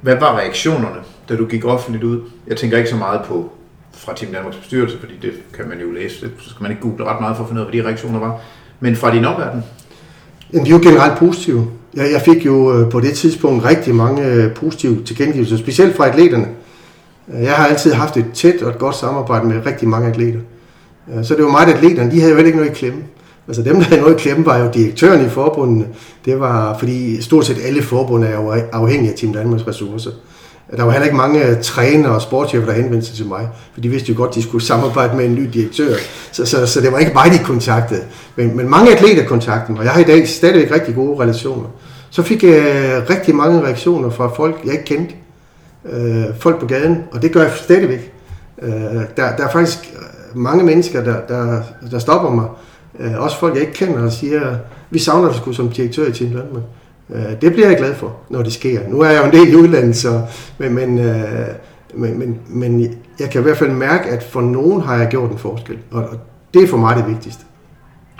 Hvad 0.00 0.16
var 0.16 0.38
reaktionerne, 0.38 1.00
da 1.28 1.36
du 1.36 1.46
gik 1.46 1.64
offentligt 1.64 2.04
ud? 2.04 2.20
Jeg 2.46 2.56
tænker 2.56 2.78
ikke 2.78 2.90
så 2.90 2.96
meget 2.96 3.20
på 3.24 3.52
fra 3.92 4.14
Team 4.16 4.32
Danmarks 4.32 4.56
bestyrelse, 4.56 4.98
fordi 4.98 5.12
det 5.22 5.32
kan 5.54 5.68
man 5.68 5.80
jo 5.80 5.90
læse, 5.90 6.20
det, 6.20 6.30
så 6.38 6.50
skal 6.50 6.62
man 6.62 6.70
ikke 6.70 6.82
google 6.82 7.04
ret 7.04 7.20
meget 7.20 7.36
for 7.36 7.44
at 7.44 7.48
finde 7.48 7.62
ud 7.62 7.66
af, 7.66 7.72
hvad 7.72 7.82
de 7.82 7.86
reaktioner 7.86 8.18
var. 8.18 8.40
Men 8.80 8.96
fra 8.96 9.14
din 9.14 9.24
omverden? 9.24 9.62
Jamen, 10.52 10.66
de 10.66 10.70
er 10.70 10.74
jo 10.74 10.80
generelt 10.82 11.18
positive. 11.18 11.66
Jeg, 11.94 12.12
jeg 12.12 12.22
fik 12.22 12.46
jo 12.46 12.72
øh, 12.72 12.90
på 12.90 13.00
det 13.00 13.12
tidspunkt 13.12 13.64
rigtig 13.64 13.94
mange 13.94 14.24
øh, 14.24 14.54
positive 14.54 15.04
tilkendegivelser, 15.04 15.56
specielt 15.56 15.96
fra 15.96 16.08
atleterne. 16.08 16.48
Øh, 17.34 17.42
jeg 17.42 17.52
har 17.52 17.66
altid 17.66 17.92
haft 17.92 18.16
et 18.16 18.26
tæt 18.34 18.62
og 18.62 18.70
et 18.70 18.78
godt 18.78 18.96
samarbejde 18.96 19.46
med 19.46 19.66
rigtig 19.66 19.88
mange 19.88 20.08
atleter. 20.08 20.40
Så 21.22 21.34
det 21.34 21.44
var 21.44 21.50
meget 21.50 21.74
atleterne, 21.74 22.10
de 22.10 22.20
havde 22.20 22.32
jo 22.32 22.38
ikke 22.38 22.56
noget 22.58 22.70
i 22.70 22.74
klemme. 22.74 23.00
Altså 23.48 23.62
dem, 23.62 23.76
der 23.76 23.82
havde 23.82 24.00
noget 24.00 24.14
i 24.14 24.18
klemme, 24.18 24.46
var 24.46 24.58
jo 24.58 24.70
direktøren 24.74 25.26
i 25.26 25.28
forbundene. 25.28 25.86
Det 26.24 26.40
var, 26.40 26.78
fordi 26.78 27.22
stort 27.22 27.46
set 27.46 27.56
alle 27.64 27.82
forbund 27.82 28.24
er 28.24 28.34
jo 28.34 28.50
afhængige 28.72 29.12
af 29.12 29.18
Team 29.18 29.32
Danmarks 29.32 29.66
ressourcer. 29.66 30.10
Der 30.76 30.82
var 30.82 30.90
heller 30.90 31.04
ikke 31.04 31.16
mange 31.16 31.46
øh, 31.46 31.62
trænere 31.62 32.14
og 32.14 32.22
sportschefer, 32.22 32.66
der 32.66 32.72
henvendte 32.72 33.06
sig 33.06 33.16
til 33.16 33.26
mig, 33.26 33.48
for 33.74 33.80
de 33.80 33.88
vidste 33.88 34.12
jo 34.12 34.18
godt, 34.18 34.28
at 34.28 34.34
de 34.34 34.42
skulle 34.42 34.64
samarbejde 34.72 35.16
med 35.16 35.24
en 35.24 35.34
ny 35.34 35.50
direktør. 35.52 35.94
Så, 36.32 36.46
så, 36.46 36.66
så 36.66 36.80
det 36.80 36.92
var 36.92 36.98
ikke 36.98 37.12
mig, 37.14 37.32
de 37.32 37.38
kontaktede. 37.44 38.02
Men, 38.36 38.56
men 38.56 38.70
mange 38.70 38.96
atleter 38.96 39.24
kontaktede 39.24 39.72
mig, 39.72 39.78
og 39.78 39.84
jeg 39.84 39.92
har 39.92 40.00
i 40.00 40.04
dag 40.04 40.28
stadigvæk 40.28 40.70
rigtig 40.70 40.94
gode 40.94 41.22
relationer. 41.22 41.68
Så 42.10 42.22
fik 42.22 42.44
jeg 42.44 42.50
øh, 42.50 43.10
rigtig 43.10 43.34
mange 43.34 43.62
reaktioner 43.62 44.10
fra 44.10 44.28
folk, 44.28 44.60
jeg 44.64 44.72
ikke 44.72 44.84
kendte. 44.84 45.14
Øh, 45.92 46.24
folk 46.40 46.60
på 46.60 46.66
gaden, 46.66 47.04
og 47.12 47.22
det 47.22 47.32
gør 47.32 47.42
jeg 47.42 47.52
stadigvæk. 47.56 48.12
Øh, 48.62 48.72
der, 49.16 49.36
der 49.36 49.46
er 49.46 49.52
faktisk 49.52 49.78
øh, 49.78 50.38
mange 50.40 50.64
mennesker, 50.64 51.04
der, 51.04 51.20
der, 51.28 51.62
der 51.90 51.98
stopper 51.98 52.30
mig. 52.30 52.46
Øh, 52.98 53.22
også 53.22 53.38
folk, 53.38 53.54
jeg 53.54 53.60
ikke 53.60 53.72
kender, 53.72 54.02
og 54.02 54.12
siger, 54.12 54.56
vi 54.90 54.98
savner 54.98 55.28
dig 55.28 55.36
sgu 55.36 55.52
som 55.52 55.68
direktør 55.68 56.06
i 56.06 56.12
Team 56.12 56.30
Danmark. 56.30 56.62
Øh, 57.14 57.40
det 57.40 57.52
bliver 57.52 57.68
jeg 57.68 57.78
glad 57.78 57.94
for, 57.94 58.16
når 58.30 58.42
det 58.42 58.52
sker. 58.52 58.80
Nu 58.88 59.00
er 59.00 59.10
jeg 59.10 59.20
jo 59.20 59.24
en 59.24 59.32
del 59.32 59.52
i 59.52 59.56
udlandet, 59.56 59.96
så, 59.96 60.22
men, 60.58 60.74
men, 60.74 60.98
øh, 60.98 61.46
men, 61.94 62.18
men, 62.18 62.40
men 62.48 62.98
jeg 63.20 63.30
kan 63.30 63.40
i 63.40 63.42
hvert 63.42 63.56
fald 63.56 63.70
mærke, 63.70 64.08
at 64.08 64.22
for 64.22 64.40
nogen 64.40 64.80
har 64.80 64.96
jeg 64.96 65.08
gjort 65.08 65.30
en 65.30 65.38
forskel, 65.38 65.78
og, 65.90 66.02
og 66.02 66.18
det 66.54 66.62
er 66.62 66.68
for 66.68 66.76
mig 66.76 66.96
det 66.96 67.06
vigtigste. 67.08 67.44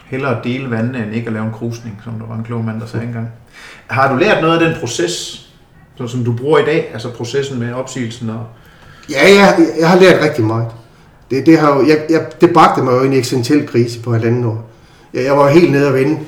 Hellere 0.06 0.38
at 0.38 0.44
dele 0.44 0.70
vandene, 0.70 1.04
end 1.04 1.14
ikke 1.14 1.26
at 1.26 1.32
lave 1.32 1.44
en 1.44 1.52
krusning, 1.52 2.00
som 2.04 2.12
der 2.12 2.26
var 2.26 2.34
en 2.34 2.44
klog 2.44 2.64
mand, 2.64 2.80
der 2.80 2.86
sagde 2.86 3.06
engang. 3.06 3.28
Har 3.86 4.12
du 4.12 4.18
lært 4.18 4.42
noget 4.42 4.58
af 4.58 4.68
den 4.68 4.80
proces, 4.80 5.44
som 6.06 6.24
du 6.24 6.32
bruger 6.32 6.58
i 6.58 6.64
dag, 6.64 6.90
altså 6.92 7.12
processen 7.12 7.58
med 7.58 7.72
opsigelsen? 7.72 8.30
Og... 8.30 8.46
Ja, 9.10 9.34
jeg, 9.34 9.56
jeg 9.80 9.88
har 9.88 10.00
lært 10.00 10.22
rigtig 10.22 10.44
meget. 10.44 10.66
Det, 11.30 11.46
det, 11.46 11.58
har 11.58 11.76
jo, 11.76 11.86
jeg, 11.86 11.98
jeg, 12.10 12.26
det 12.40 12.52
bragte 12.52 12.82
mig 12.82 12.92
jo 12.92 13.02
i 13.02 13.06
en 13.06 13.12
eksistentiel 13.12 13.66
krise 13.66 14.00
på 14.00 14.12
halvanden 14.12 14.44
år. 14.44 14.70
Jeg, 15.14 15.24
jeg 15.24 15.36
var 15.36 15.48
helt 15.48 15.72
nede 15.72 15.88
at 15.88 15.94
vende, 15.94 16.18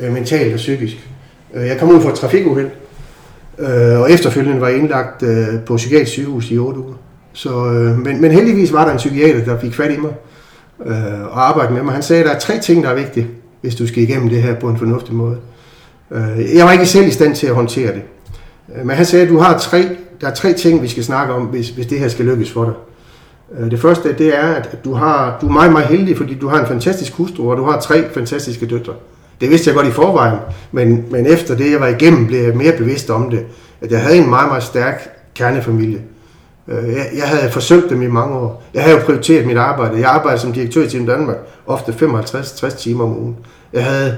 øh, 0.00 0.12
mentalt 0.12 0.52
og 0.52 0.56
psykisk. 0.56 1.08
Øh, 1.54 1.66
jeg 1.66 1.78
kom 1.78 1.90
ud 1.90 2.00
for 2.00 2.08
et 2.08 2.14
trafikuheld, 2.14 2.70
øh, 3.58 4.00
og 4.00 4.12
efterfølgende 4.12 4.60
var 4.60 4.68
jeg 4.68 4.78
indlagt 4.78 5.22
øh, 5.22 5.60
på 5.66 5.76
psykiatrisk 5.76 6.12
sygehus 6.12 6.50
i 6.50 6.58
8 6.58 6.80
uger. 6.80 6.94
Så, 7.32 7.66
øh, 7.66 7.98
men, 7.98 8.20
men 8.20 8.30
heldigvis 8.30 8.72
var 8.72 8.84
der 8.84 8.92
en 8.92 8.96
psykiater, 8.96 9.44
der 9.44 9.60
fik 9.60 9.74
fat 9.74 9.92
i 9.92 9.96
mig 9.96 10.12
øh, 10.86 11.24
og 11.24 11.48
arbejdede 11.48 11.74
med 11.74 11.82
mig. 11.82 11.94
Han 11.94 12.02
sagde, 12.02 12.22
at 12.22 12.28
der 12.28 12.34
er 12.34 12.38
tre 12.38 12.58
ting, 12.58 12.84
der 12.84 12.90
er 12.90 12.94
vigtige. 12.94 13.26
hvis 13.60 13.74
du 13.74 13.86
skal 13.86 14.02
igennem 14.02 14.28
det 14.28 14.42
her 14.42 14.54
på 14.54 14.68
en 14.68 14.78
fornuftig 14.78 15.14
måde. 15.14 15.36
Øh, 16.10 16.54
jeg 16.54 16.64
var 16.64 16.72
ikke 16.72 16.86
selv 16.86 17.06
i 17.06 17.10
stand 17.10 17.34
til 17.34 17.46
at 17.46 17.54
håndtere 17.54 17.94
det. 17.94 18.02
Men 18.84 18.96
han 18.96 19.06
sagde, 19.06 19.24
at 19.24 19.30
du 19.30 19.38
har 19.38 19.58
tre, 19.58 19.88
der 20.20 20.28
er 20.28 20.34
tre 20.34 20.52
ting, 20.52 20.82
vi 20.82 20.88
skal 20.88 21.04
snakke 21.04 21.34
om, 21.34 21.42
hvis, 21.42 21.68
hvis 21.68 21.86
det 21.86 21.98
her 21.98 22.08
skal 22.08 22.24
lykkes 22.24 22.50
for 22.50 22.64
dig. 22.64 22.74
Det 23.70 23.80
første, 23.80 24.12
det 24.18 24.38
er, 24.38 24.46
at 24.52 24.78
du, 24.84 24.94
har, 24.94 25.38
du 25.40 25.48
er 25.48 25.52
meget, 25.52 25.72
meget 25.72 25.86
heldig, 25.86 26.16
fordi 26.16 26.34
du 26.34 26.48
har 26.48 26.60
en 26.60 26.66
fantastisk 26.66 27.12
hustru, 27.12 27.50
og 27.50 27.56
du 27.56 27.64
har 27.64 27.80
tre 27.80 28.10
fantastiske 28.14 28.66
døtre. 28.66 28.92
Det 29.40 29.50
vidste 29.50 29.68
jeg 29.68 29.76
godt 29.76 29.86
i 29.86 29.90
forvejen, 29.90 30.38
men, 30.72 31.04
men 31.10 31.26
efter 31.26 31.56
det, 31.56 31.72
jeg 31.72 31.80
var 31.80 31.86
igennem, 31.86 32.26
blev 32.26 32.40
jeg 32.40 32.56
mere 32.56 32.72
bevidst 32.72 33.10
om 33.10 33.30
det. 33.30 33.44
At 33.80 33.90
jeg 33.90 34.00
havde 34.00 34.18
en 34.18 34.30
meget, 34.30 34.48
meget 34.48 34.62
stærk 34.62 35.08
kernefamilie. 35.34 36.00
Øh, 36.68 36.88
jeg, 36.88 37.06
jeg 37.16 37.28
havde 37.28 37.50
forsøgt 37.50 37.90
dem 37.90 38.02
i 38.02 38.06
mange 38.06 38.36
år. 38.36 38.62
Jeg 38.74 38.82
havde 38.82 38.96
jo 38.96 39.02
prioriteret 39.04 39.46
mit 39.46 39.56
arbejde. 39.56 40.00
Jeg 40.00 40.10
arbejdede 40.10 40.40
som 40.40 40.52
direktør 40.52 40.82
i 40.82 40.88
Team 40.88 41.06
Danmark, 41.06 41.36
ofte 41.66 41.92
55-60 41.92 42.76
timer 42.78 43.04
om 43.04 43.18
ugen. 43.18 43.36
Jeg 43.72 43.84
havde 43.84 44.16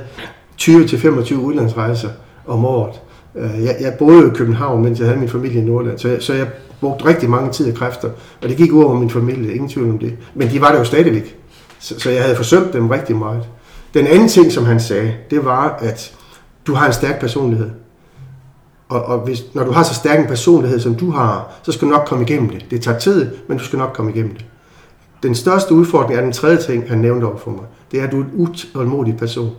20-25 0.61 1.35
udlandsrejser 1.35 2.09
om 2.47 2.65
året. 2.65 3.01
Øh, 3.37 3.65
jeg, 3.65 3.77
jeg 3.81 3.95
boede 3.99 4.27
i 4.27 4.31
København, 4.35 4.83
mens 4.83 4.99
jeg 4.99 5.07
havde 5.07 5.21
min 5.21 5.29
familie 5.29 5.63
i 5.63 5.65
Nordland, 5.65 5.99
så 5.99 6.09
jeg, 6.09 6.23
så 6.23 6.35
jeg 6.35 6.47
brugte 6.81 7.05
rigtig 7.05 7.31
mange 7.31 7.53
tid 7.53 7.73
og 7.73 7.79
kræfter, 7.79 8.09
og 8.43 8.49
det 8.49 8.57
gik 8.57 8.73
ud 8.73 8.85
over 8.85 8.99
min 8.99 9.11
familie, 9.11 9.53
ingen 9.53 9.69
tvivl 9.69 9.91
om 9.91 9.99
det. 9.99 10.17
Men 10.35 10.51
de 10.51 10.61
var 10.61 10.71
der 10.71 10.79
jo 10.79 10.85
stadigvæk, 10.85 11.37
så, 11.79 12.01
så 12.01 12.11
jeg 12.11 12.23
havde 12.23 12.37
forsømt 12.37 12.73
dem 12.73 12.89
rigtig 12.89 13.17
meget. 13.17 13.43
Den 13.95 14.07
anden 14.07 14.29
ting, 14.29 14.53
som 14.53 14.65
han 14.65 14.81
sagde, 14.81 15.15
det 15.31 15.45
var, 15.45 15.79
at 15.81 16.17
du 16.67 16.75
har 16.75 16.87
en 16.87 16.93
stærk 16.93 17.21
personlighed. 17.21 17.71
Og, 18.89 19.05
og 19.05 19.19
hvis, 19.19 19.45
når 19.55 19.65
du 19.65 19.71
har 19.71 19.83
så 19.83 19.95
stærk 19.95 20.21
en 20.21 20.27
personlighed, 20.27 20.81
som 20.81 20.95
du 20.95 21.11
har, 21.11 21.53
så 21.63 21.73
skal 21.73 21.89
du 21.89 21.93
nok 21.93 22.07
komme 22.07 22.25
igennem 22.25 22.51
det. 22.51 22.67
Det 22.71 22.83
tager 22.83 22.99
tid, 22.99 23.31
men 23.49 23.59
du 23.59 23.65
skal 23.65 23.79
nok 23.79 23.93
komme 23.95 24.13
igennem 24.13 24.35
det. 24.35 24.45
Den 25.23 25.35
største 25.35 25.75
udfordring 25.75 26.19
er 26.19 26.23
den 26.23 26.33
tredje 26.33 26.59
ting, 26.59 26.89
han 26.89 26.99
nævnte 26.99 27.25
over 27.25 27.37
for 27.37 27.51
mig. 27.51 27.65
Det 27.93 28.01
er, 28.01 28.05
at 28.05 28.13
du 28.13 28.21
er 28.21 28.25
en 28.25 28.31
utålmodig 28.35 29.17
person. 29.17 29.51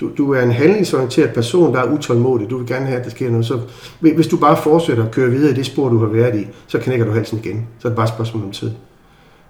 Du, 0.00 0.10
du 0.18 0.32
er 0.32 0.42
en 0.42 0.52
handlingsorienteret 0.52 1.34
person, 1.34 1.74
der 1.74 1.80
er 1.80 1.92
utålmodig. 1.92 2.50
Du 2.50 2.58
vil 2.58 2.66
gerne 2.66 2.86
have, 2.86 2.98
at 2.98 3.04
der 3.04 3.10
sker 3.10 3.30
noget. 3.30 3.46
Så 3.46 3.60
hvis 4.00 4.26
du 4.26 4.36
bare 4.36 4.56
fortsætter 4.56 5.04
at 5.04 5.10
køre 5.10 5.30
videre 5.30 5.50
i 5.50 5.54
det 5.54 5.66
spor, 5.66 5.88
du 5.88 5.98
har 5.98 6.06
været 6.06 6.40
i, 6.40 6.46
så 6.66 6.78
knækker 6.78 7.06
du 7.06 7.12
halsen 7.12 7.38
igen. 7.38 7.66
Så 7.78 7.88
er 7.88 7.90
det 7.90 7.96
bare 7.96 8.04
et 8.04 8.12
spørgsmål 8.12 8.44
om 8.44 8.50
tid. 8.50 8.70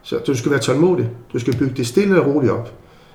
Så 0.02 0.18
du 0.26 0.34
skal 0.34 0.50
være 0.50 0.60
tålmodig. 0.60 1.10
Du 1.32 1.38
skal 1.38 1.56
bygge 1.56 1.74
det 1.76 1.86
stille 1.86 2.22
og 2.22 2.34
roligt 2.34 2.52
op. 2.52 2.72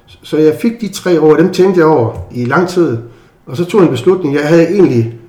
Så 0.08 0.38
jeg 0.38 0.56
fik 0.62 0.82
de 0.82 0.88
tre 0.88 1.22
år, 1.22 1.36
dem 1.36 1.54
tænkte 1.54 1.80
jeg 1.80 1.88
over 1.88 2.28
i 2.32 2.46
lang 2.46 2.68
tid. 2.68 2.98
Og 3.46 3.58
så 3.58 3.66
tog 3.66 3.82
jeg 3.82 3.86
en 3.86 3.92
beslutning. 3.92 4.36
Jeg 4.36 4.48
havde 4.48 4.68
egentlig 4.68 5.20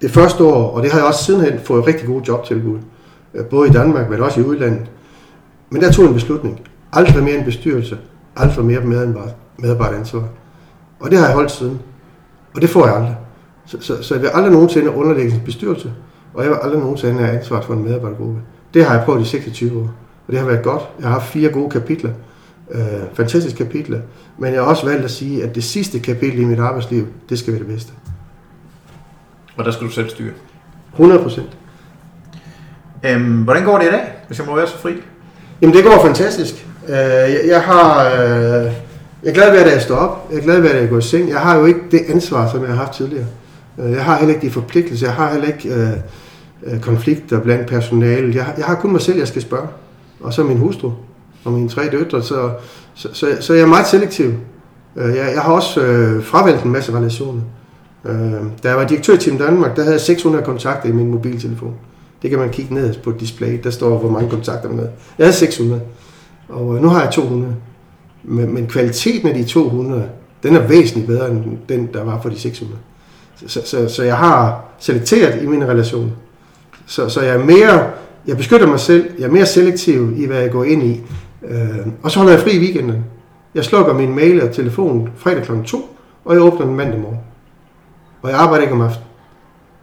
det 0.00 0.10
første 0.10 0.44
år, 0.44 0.70
og 0.70 0.82
det 0.82 0.92
har 0.92 0.98
jeg 0.98 1.06
også 1.06 1.24
sidenhen 1.24 1.60
fået 1.64 1.86
rigtig 1.86 2.06
gode 2.06 2.24
jobtilbud. 2.28 2.78
Øh, 3.34 3.44
både 3.44 3.68
i 3.68 3.72
Danmark, 3.72 4.10
men 4.10 4.20
også 4.20 4.40
i 4.40 4.44
udlandet. 4.44 4.90
Men 5.70 5.82
der 5.82 5.92
tog 5.92 6.02
jeg 6.02 6.08
en 6.08 6.14
beslutning. 6.14 6.60
Aldrig 6.92 7.24
mere 7.24 7.38
en 7.38 7.44
bestyrelse. 7.44 7.98
Aldrig 8.36 8.64
mere 8.64 8.80
medarbejderansvar. 9.58 10.24
Og 11.00 11.10
det 11.10 11.18
har 11.18 11.26
jeg 11.26 11.34
holdt 11.34 11.50
siden. 11.50 11.80
Og 12.54 12.62
det 12.62 12.70
får 12.70 12.86
jeg 12.86 12.96
aldrig. 12.96 13.16
Så, 13.68 13.76
så, 13.80 14.02
så 14.02 14.14
jeg 14.14 14.22
vil 14.22 14.30
aldrig 14.34 14.52
nogensinde 14.52 14.90
underlægge 14.90 15.34
en 15.34 15.40
bestyrelse, 15.44 15.92
og 16.34 16.42
jeg 16.42 16.50
vil 16.50 16.58
aldrig 16.62 16.80
nogensinde 16.80 17.20
have 17.20 17.38
ansvar 17.38 17.60
for 17.60 17.74
en 17.74 17.84
medarbejdergruppe. 17.84 18.40
Det 18.74 18.84
har 18.84 18.94
jeg 18.94 19.04
prøvet 19.04 19.22
i 19.22 19.24
26 19.24 19.78
år, 19.78 19.90
og 20.26 20.32
det 20.32 20.38
har 20.38 20.46
været 20.46 20.62
godt. 20.62 20.82
Jeg 20.98 21.06
har 21.06 21.12
haft 21.12 21.26
fire 21.26 21.48
gode 21.50 21.70
kapitler, 21.70 22.10
øh, 22.70 22.80
fantastiske 23.14 23.64
kapitler, 23.64 24.00
men 24.38 24.52
jeg 24.52 24.62
har 24.62 24.68
også 24.68 24.86
valgt 24.86 25.04
at 25.04 25.10
sige, 25.10 25.44
at 25.44 25.54
det 25.54 25.64
sidste 25.64 25.98
kapitel 25.98 26.38
i 26.38 26.44
mit 26.44 26.58
arbejdsliv, 26.58 27.06
det 27.28 27.38
skal 27.38 27.52
være 27.52 27.60
det 27.60 27.68
bedste. 27.68 27.92
Og 29.56 29.64
der 29.64 29.70
skal 29.70 29.86
du 29.86 29.92
selv 29.92 30.10
styre? 30.10 30.32
100 30.92 31.22
procent. 31.22 31.48
Øhm, 33.04 33.42
hvordan 33.42 33.64
går 33.64 33.78
det 33.78 33.86
i 33.86 33.90
dag, 33.90 34.12
hvis 34.26 34.38
jeg 34.38 34.46
må 34.46 34.56
være 34.56 34.66
så 34.66 34.78
fri? 34.78 34.92
Jamen 35.62 35.76
det 35.76 35.84
går 35.84 36.02
fantastisk. 36.04 36.66
Øh, 36.88 36.94
jeg, 36.94 37.40
jeg 37.46 37.62
har... 37.62 38.04
Øh, 38.04 38.72
jeg 39.22 39.30
er 39.30 39.34
glad 39.34 39.50
ved, 39.50 39.58
at 39.60 39.72
jeg 39.72 39.82
står 39.82 39.96
op. 39.96 40.28
Jeg 40.30 40.38
er 40.38 40.42
glad 40.42 40.60
ved, 40.60 40.70
at 40.70 40.80
jeg 40.80 40.88
går 40.88 40.98
i 40.98 41.02
seng. 41.02 41.28
Jeg 41.28 41.40
har 41.40 41.56
jo 41.56 41.64
ikke 41.64 41.80
det 41.90 42.00
ansvar, 42.08 42.50
som 42.50 42.60
jeg 42.60 42.68
har 42.68 42.76
haft 42.76 42.92
tidligere. 42.92 43.26
Øh, 43.78 43.92
jeg 43.92 44.04
har 44.04 44.18
heller 44.18 44.34
ikke 44.34 44.46
de 44.46 44.52
forpligtelser. 44.52 45.06
Jeg 45.06 45.14
har 45.14 45.32
heller 45.32 45.46
ikke 45.46 45.68
øh, 45.68 45.92
øh, 46.62 46.80
konflikter 46.80 47.40
blandt 47.40 47.66
personalet. 47.66 48.34
Jeg, 48.34 48.54
jeg 48.58 48.66
har 48.66 48.74
kun 48.74 48.92
mig 48.92 49.00
selv, 49.00 49.18
jeg 49.18 49.28
skal 49.28 49.42
spørge. 49.42 49.68
Og 50.20 50.32
så 50.32 50.42
min 50.42 50.58
hustru 50.58 50.92
og 51.48 51.54
mine 51.54 51.68
tre 51.68 51.88
døtre. 51.90 52.22
Så, 52.22 52.50
så, 52.94 53.08
så, 53.12 53.36
så 53.40 53.54
jeg 53.54 53.62
er 53.62 53.66
meget 53.66 53.86
selektiv. 53.86 54.32
Øh, 54.96 55.16
jeg, 55.16 55.32
jeg 55.34 55.42
har 55.42 55.52
også 55.52 55.80
øh, 55.80 56.24
fravalgt 56.24 56.64
en 56.64 56.72
masse 56.72 56.92
relationer. 56.92 57.42
Øh, 58.04 58.42
da 58.62 58.68
jeg 58.68 58.76
var 58.76 58.84
direktør 58.84 59.14
i 59.14 59.18
Team 59.18 59.38
Danmark, 59.38 59.76
der 59.76 59.82
havde 59.82 59.94
jeg 59.94 60.00
600 60.00 60.44
kontakter 60.44 60.88
i 60.88 60.92
min 60.92 61.10
mobiltelefon. 61.10 61.74
Det 62.22 62.30
kan 62.30 62.38
man 62.38 62.50
kigge 62.50 62.74
ned 62.74 62.94
på 63.04 63.12
display. 63.20 63.60
Der 63.64 63.70
står, 63.70 63.98
hvor 63.98 64.10
mange 64.10 64.30
kontakter 64.30 64.68
man 64.68 64.78
havde. 64.78 64.90
Jeg 65.18 65.26
havde 65.26 65.36
600. 65.36 65.80
Og 66.48 66.76
øh, 66.76 66.82
nu 66.82 66.88
har 66.88 67.02
jeg 67.02 67.12
200. 67.12 67.54
Men, 68.24 68.54
men 68.54 68.66
kvaliteten 68.66 69.28
af 69.28 69.34
de 69.34 69.44
200, 69.44 70.08
den 70.42 70.56
er 70.56 70.66
væsentligt 70.66 71.06
bedre 71.06 71.30
end 71.30 71.44
den, 71.68 71.88
der 71.94 72.04
var 72.04 72.20
for 72.22 72.28
de 72.28 72.38
600. 72.38 72.78
Så, 73.46 73.60
så, 73.64 73.88
så 73.88 74.02
jeg 74.02 74.16
har 74.16 74.64
selekteret 74.78 75.42
i 75.42 75.46
min 75.46 75.64
relation. 75.64 76.12
Så, 76.86 77.08
så 77.08 77.20
jeg 77.20 77.34
er 77.34 77.44
mere, 77.44 77.90
jeg 78.26 78.36
beskytter 78.36 78.66
mig 78.66 78.80
selv, 78.80 79.10
jeg 79.18 79.24
er 79.24 79.30
mere 79.30 79.46
selektiv 79.46 80.12
i, 80.16 80.26
hvad 80.26 80.40
jeg 80.40 80.50
går 80.50 80.64
ind 80.64 80.82
i. 80.82 81.00
Øh, 81.42 81.86
og 82.02 82.10
så 82.10 82.18
holder 82.18 82.32
jeg 82.32 82.42
fri 82.42 82.56
i 82.56 82.58
weekenden. 82.58 83.04
Jeg 83.54 83.64
slukker 83.64 83.92
min 83.92 84.14
mail 84.14 84.42
og 84.42 84.52
telefon 84.52 85.10
fredag 85.16 85.42
kl. 85.42 85.52
2, 85.66 85.96
og 86.24 86.34
jeg 86.34 86.42
åbner 86.42 86.66
den 86.66 86.76
mandag 86.76 87.00
morgen. 87.00 87.18
Og 88.22 88.30
jeg 88.30 88.38
arbejder 88.38 88.62
ikke 88.62 88.74
om 88.74 88.80
aftenen. 88.80 89.08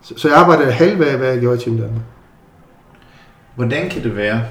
Så, 0.01 0.13
så 0.17 0.27
jeg 0.27 0.37
arbejder 0.37 0.71
halv 0.71 1.03
af, 1.03 1.17
hvad 1.17 1.27
jeg 1.27 1.39
gjorde 1.39 1.61
i 1.61 1.63
Team 1.63 1.77
Danmark. 1.77 2.03
Hvordan 3.55 3.89
kan 3.89 4.03
det 4.03 4.15
være, 4.15 4.41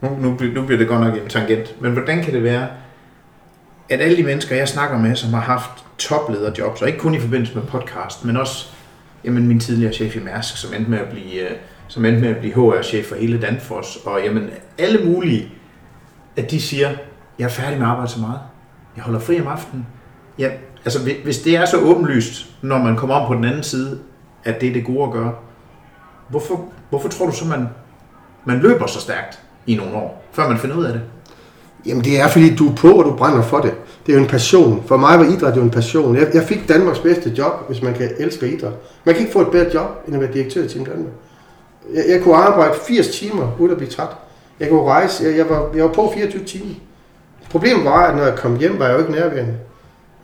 nu, 0.00 0.08
nu, 0.20 0.36
nu 0.54 0.62
bliver 0.62 0.78
det 0.78 0.88
godt 0.88 1.00
nok 1.00 1.14
en 1.14 1.28
tangent, 1.28 1.82
men 1.82 1.92
hvordan 1.92 2.24
kan 2.24 2.34
det 2.34 2.42
være, 2.42 2.66
at 3.88 4.00
alle 4.00 4.16
de 4.16 4.22
mennesker, 4.22 4.56
jeg 4.56 4.68
snakker 4.68 4.98
med, 4.98 5.16
som 5.16 5.32
har 5.32 5.40
haft 5.40 5.84
toplederjobs, 5.98 6.82
og 6.82 6.88
ikke 6.88 7.00
kun 7.00 7.14
i 7.14 7.20
forbindelse 7.20 7.54
med 7.54 7.62
podcast, 7.62 8.24
men 8.24 8.36
også 8.36 8.66
jamen, 9.24 9.48
min 9.48 9.60
tidligere 9.60 9.92
chef 9.92 10.16
i 10.16 10.20
Mærsk, 10.20 10.56
som 10.56 10.74
endte 10.74 10.90
med 10.90 10.98
at 10.98 11.08
blive, 11.08 11.50
øh, 11.50 11.56
som 11.88 12.04
endte 12.04 12.20
med 12.20 12.28
at 12.28 12.36
blive 12.36 12.54
HR-chef 12.54 13.06
for 13.06 13.16
hele 13.16 13.40
Danfoss, 13.40 13.98
og 14.04 14.20
jamen, 14.24 14.50
alle 14.78 15.04
mulige, 15.04 15.48
at 16.36 16.50
de 16.50 16.60
siger, 16.60 16.90
jeg 17.38 17.44
er 17.44 17.48
færdig 17.48 17.78
med 17.78 17.86
at 17.86 17.90
arbejde 17.90 18.10
så 18.10 18.20
meget. 18.20 18.40
Jeg 18.96 19.04
holder 19.04 19.20
fri 19.20 19.40
om 19.40 19.46
aftenen. 19.46 19.86
Ja, 20.38 20.50
altså 20.84 20.98
hvis 21.24 21.38
det 21.38 21.56
er 21.56 21.64
så 21.64 21.76
åbenlyst, 21.76 22.46
når 22.62 22.78
man 22.78 22.96
kommer 22.96 23.14
om 23.14 23.28
på 23.28 23.34
den 23.34 23.44
anden 23.44 23.62
side, 23.62 23.98
at 24.44 24.60
det 24.60 24.68
er 24.68 24.72
det 24.72 24.84
gode 24.84 25.04
at 25.04 25.12
gøre, 25.12 25.32
hvorfor, 26.28 26.64
hvorfor 26.90 27.08
tror 27.08 27.26
du 27.26 27.32
så, 27.32 27.44
man, 27.44 27.68
man 28.44 28.58
løber 28.58 28.86
så 28.86 29.00
stærkt 29.00 29.40
i 29.66 29.74
nogle 29.74 29.94
år, 29.94 30.24
før 30.32 30.48
man 30.48 30.58
finder 30.58 30.76
ud 30.76 30.84
af 30.84 30.92
det? 30.92 31.02
Jamen 31.86 32.04
det 32.04 32.20
er 32.20 32.28
fordi 32.28 32.56
du 32.56 32.68
er 32.68 32.74
på, 32.74 32.92
og 32.92 33.04
du 33.04 33.16
brænder 33.16 33.42
for 33.42 33.58
det. 33.58 33.74
Det 34.06 34.12
er 34.12 34.16
jo 34.16 34.22
en 34.22 34.28
passion. 34.28 34.82
For 34.86 34.96
mig 34.96 35.18
var 35.18 35.24
idræt 35.24 35.56
jo 35.56 35.62
en 35.62 35.70
passion. 35.70 36.16
Jeg, 36.16 36.28
jeg 36.34 36.42
fik 36.42 36.68
Danmarks 36.68 36.98
bedste 36.98 37.34
job, 37.38 37.68
hvis 37.68 37.82
man 37.82 37.94
kan 37.94 38.10
elske 38.18 38.52
idræt. 38.52 38.72
Man 39.04 39.14
kan 39.14 39.20
ikke 39.20 39.32
få 39.32 39.40
et 39.40 39.50
bedre 39.50 39.70
job, 39.74 40.04
end 40.06 40.14
at 40.14 40.20
være 40.20 40.32
direktør 40.32 40.64
i 40.64 40.68
Team 40.68 40.84
Danmark. 40.84 41.12
Jeg, 41.94 42.04
jeg 42.08 42.22
kunne 42.22 42.36
arbejde 42.36 42.74
80 42.86 43.08
timer, 43.08 43.56
uden 43.58 43.70
at 43.70 43.76
blive 43.76 43.90
træt. 43.90 44.08
Jeg 44.60 44.68
kunne 44.68 44.84
rejse. 44.84 45.24
Jeg, 45.24 45.36
jeg, 45.36 45.48
var, 45.48 45.70
jeg 45.74 45.84
var 45.84 45.92
på 45.92 46.12
24 46.14 46.44
timer. 46.44 46.74
Problemet 47.50 47.84
var, 47.84 48.06
at 48.06 48.16
når 48.16 48.24
jeg 48.24 48.34
kom 48.34 48.56
hjem, 48.56 48.78
var 48.78 48.86
jeg 48.86 48.94
jo 48.94 48.98
ikke 48.98 49.12
nærværende. 49.12 49.54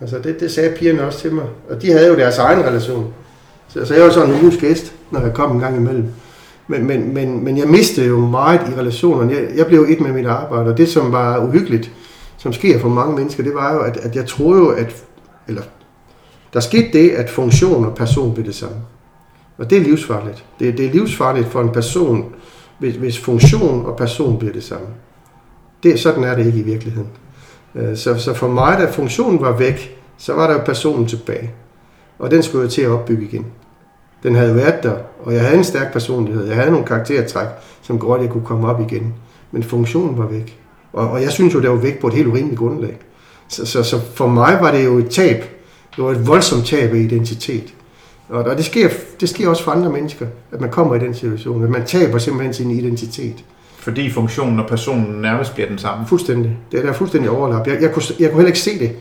Altså 0.00 0.18
det, 0.18 0.40
det 0.40 0.50
sagde 0.50 0.76
pigerne 0.76 1.04
også 1.04 1.18
til 1.18 1.34
mig. 1.34 1.44
Og 1.70 1.82
de 1.82 1.92
havde 1.92 2.08
jo 2.08 2.16
deres 2.16 2.38
egen 2.38 2.64
relation. 2.64 3.14
Så, 3.68 3.84
så 3.84 3.94
jeg 3.94 4.04
var 4.04 4.10
sådan 4.10 4.30
en 4.30 4.40
ugens 4.40 4.56
gæst, 4.56 4.92
når 5.10 5.20
jeg 5.20 5.34
kom 5.34 5.52
en 5.52 5.60
gang 5.60 5.76
imellem. 5.76 6.08
Men, 6.66 6.86
men, 6.86 7.14
men, 7.14 7.44
men 7.44 7.58
jeg 7.58 7.68
mistede 7.68 8.06
jo 8.06 8.18
meget 8.18 8.60
i 8.68 8.80
relationerne. 8.80 9.32
Jeg, 9.32 9.48
jeg 9.56 9.66
blev 9.66 9.86
et 9.88 10.00
med 10.00 10.12
mit 10.12 10.26
arbejde, 10.26 10.70
og 10.70 10.78
det 10.78 10.88
som 10.88 11.12
var 11.12 11.38
uhyggeligt, 11.38 11.90
som 12.38 12.52
sker 12.52 12.80
for 12.80 12.88
mange 12.88 13.16
mennesker, 13.16 13.42
det 13.42 13.54
var 13.54 13.74
jo, 13.74 13.80
at, 13.80 13.96
at 13.96 14.16
jeg 14.16 14.26
troede 14.26 14.60
jo, 14.60 14.68
at, 14.68 15.04
eller 15.48 15.62
der 16.52 16.60
skete 16.60 16.88
det, 16.92 17.10
at 17.10 17.30
funktion 17.30 17.84
og 17.84 17.94
person 17.94 18.34
blev 18.34 18.46
det 18.46 18.54
samme. 18.54 18.76
Og 19.58 19.70
det 19.70 19.78
er 19.78 19.82
livsfarligt. 19.82 20.44
Det, 20.58 20.78
det 20.78 20.86
er 20.86 20.90
livsfarligt 20.90 21.48
for 21.48 21.60
en 21.60 21.68
person, 21.68 22.24
hvis, 22.78 22.94
hvis 22.94 23.18
funktion 23.18 23.86
og 23.86 23.96
person 23.96 24.38
bliver 24.38 24.52
det 24.52 24.64
samme. 24.64 24.86
Det, 25.82 26.00
sådan 26.00 26.24
er 26.24 26.36
det 26.36 26.46
ikke 26.46 26.58
i 26.58 26.62
virkeligheden. 26.62 27.08
Øh, 27.74 27.96
så, 27.96 28.18
så 28.18 28.34
for 28.34 28.48
mig, 28.48 28.78
da 28.78 28.90
funktionen 28.90 29.40
var 29.40 29.56
væk, 29.56 29.98
så 30.18 30.34
var 30.34 30.46
der 30.46 30.54
jo 30.54 30.60
personen 30.64 31.06
tilbage. 31.06 31.50
Og 32.18 32.30
den 32.30 32.42
skulle 32.42 32.62
jeg 32.62 32.70
til 32.70 32.82
at 32.82 32.90
opbygge 32.90 33.24
igen. 33.24 33.46
Den 34.22 34.34
havde 34.34 34.54
været 34.54 34.82
der, 34.82 34.94
og 35.22 35.34
jeg 35.34 35.42
havde 35.42 35.58
en 35.58 35.64
stærk 35.64 35.92
personlighed. 35.92 36.46
Jeg 36.46 36.56
havde 36.56 36.70
nogle 36.70 36.86
karaktertræk, 36.86 37.48
som 37.82 38.00
gjorde, 38.00 38.18
at 38.18 38.24
jeg 38.24 38.32
kunne 38.32 38.44
komme 38.44 38.68
op 38.68 38.80
igen. 38.80 39.14
Men 39.52 39.62
funktionen 39.62 40.18
var 40.18 40.26
væk. 40.26 40.58
Og, 40.92 41.10
og 41.10 41.22
jeg 41.22 41.32
synes 41.32 41.54
jo, 41.54 41.60
det 41.60 41.70
var 41.70 41.76
væk 41.76 42.00
på 42.00 42.06
et 42.06 42.14
helt 42.14 42.26
urimeligt 42.28 42.58
grundlag. 42.58 42.98
Så, 43.48 43.66
så, 43.66 43.82
så 43.82 44.00
for 44.00 44.26
mig 44.26 44.58
var 44.60 44.72
det 44.72 44.84
jo 44.84 44.98
et 44.98 45.10
tab. 45.10 45.44
Det 45.96 46.04
var 46.04 46.10
et 46.10 46.26
voldsomt 46.26 46.66
tab 46.66 46.94
af 46.94 46.98
identitet. 46.98 47.74
Og, 48.28 48.44
og 48.44 48.56
det, 48.56 48.64
sker, 48.64 48.88
det 49.20 49.28
sker 49.28 49.48
også 49.48 49.64
for 49.64 49.70
andre 49.70 49.90
mennesker, 49.90 50.26
at 50.52 50.60
man 50.60 50.70
kommer 50.70 50.94
i 50.94 50.98
den 50.98 51.14
situation. 51.14 51.64
At 51.64 51.70
man 51.70 51.84
taber 51.84 52.18
simpelthen 52.18 52.54
sin 52.54 52.70
identitet. 52.70 53.44
Fordi 53.78 54.10
funktionen 54.10 54.60
og 54.60 54.66
personen 54.66 55.22
nærmest 55.22 55.54
bliver 55.54 55.68
den 55.68 55.78
samme? 55.78 56.06
Fuldstændig. 56.06 56.56
Det 56.72 56.80
er 56.80 56.86
der 56.86 56.92
fuldstændig 56.92 57.30
overlap. 57.30 57.66
Jeg, 57.66 57.82
jeg, 57.82 57.92
kunne, 57.92 58.02
jeg 58.18 58.30
kunne 58.30 58.36
heller 58.36 58.46
ikke 58.46 58.58
se 58.58 58.78
det. 58.78 58.96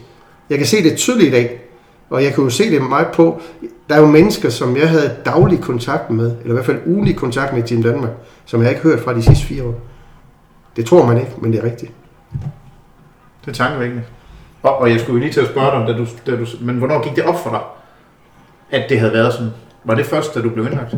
Jeg 0.50 0.58
kan 0.58 0.68
se 0.68 0.84
det 0.84 0.98
tydeligt 0.98 1.28
i 1.28 1.32
dag. 1.32 1.62
Og 2.10 2.24
jeg 2.24 2.36
kunne 2.36 2.44
jo 2.44 2.50
se 2.50 2.72
det 2.72 2.82
meget 2.82 3.08
på, 3.14 3.42
der 3.90 3.96
er 3.96 4.00
jo 4.00 4.06
mennesker, 4.06 4.50
som 4.50 4.78
jeg 4.78 4.90
havde 4.90 5.16
daglig 5.26 5.62
kontakt 5.62 6.10
med, 6.10 6.32
eller 6.32 6.50
i 6.50 6.54
hvert 6.54 6.66
fald 6.66 6.80
ugenlig 6.86 7.16
kontakt 7.16 7.54
med 7.54 7.64
i 7.64 7.68
Team 7.68 7.84
Danmark, 7.84 8.12
som 8.46 8.62
jeg 8.62 8.70
ikke 8.70 8.82
hørt 8.82 9.00
fra 9.00 9.14
de 9.14 9.22
sidste 9.22 9.46
fire 9.46 9.64
år. 9.64 9.74
Det 10.76 10.86
tror 10.86 11.06
man 11.06 11.18
ikke, 11.18 11.32
men 11.42 11.54
det 11.54 11.60
er 11.60 11.64
rigtigt. 11.64 11.92
Det 13.46 13.52
er 13.52 13.56
tankevækkende. 13.56 14.04
Og, 14.64 14.78
og 14.78 14.92
jeg 14.92 15.00
skulle 15.00 15.14
jo 15.14 15.20
lige 15.20 15.34
til 15.34 15.42
at 15.42 15.48
spørge 15.48 15.80
dig, 15.80 15.88
da 15.88 16.00
du, 16.02 16.06
da 16.26 16.44
du, 16.44 16.46
men 16.62 16.76
hvornår 16.76 17.04
gik 17.04 17.16
det 17.16 17.24
op 17.24 17.40
for 17.44 17.50
dig, 17.50 17.60
at 18.72 18.90
det 18.90 19.00
havde 19.00 19.14
været 19.14 19.34
sådan? 19.34 19.52
Var 19.84 19.96
det 19.96 20.06
først, 20.06 20.36
da 20.36 20.42
du 20.42 20.50
blev 20.50 20.66
indlagt? 20.66 20.96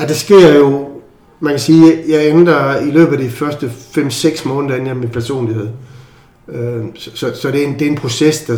Ja, 0.00 0.06
det 0.06 0.16
sker 0.16 0.54
jo, 0.54 0.88
man 1.40 1.52
kan 1.52 1.60
sige, 1.60 2.02
jeg 2.08 2.26
ændrer 2.26 2.80
i 2.80 2.90
løbet 2.90 3.12
af 3.12 3.18
de 3.18 3.30
første 3.30 3.66
5-6 3.66 4.48
måneder, 4.48 4.74
inden 4.74 4.88
jeg 4.88 4.96
min 4.96 5.08
personlighed. 5.08 5.68
Øh, 6.48 6.84
så, 6.94 7.10
så, 7.14 7.34
så 7.34 7.50
det, 7.50 7.62
er 7.62 7.66
en, 7.66 7.78
det 7.78 7.82
er 7.82 7.90
en 7.90 7.96
proces, 7.96 8.40
der, 8.40 8.56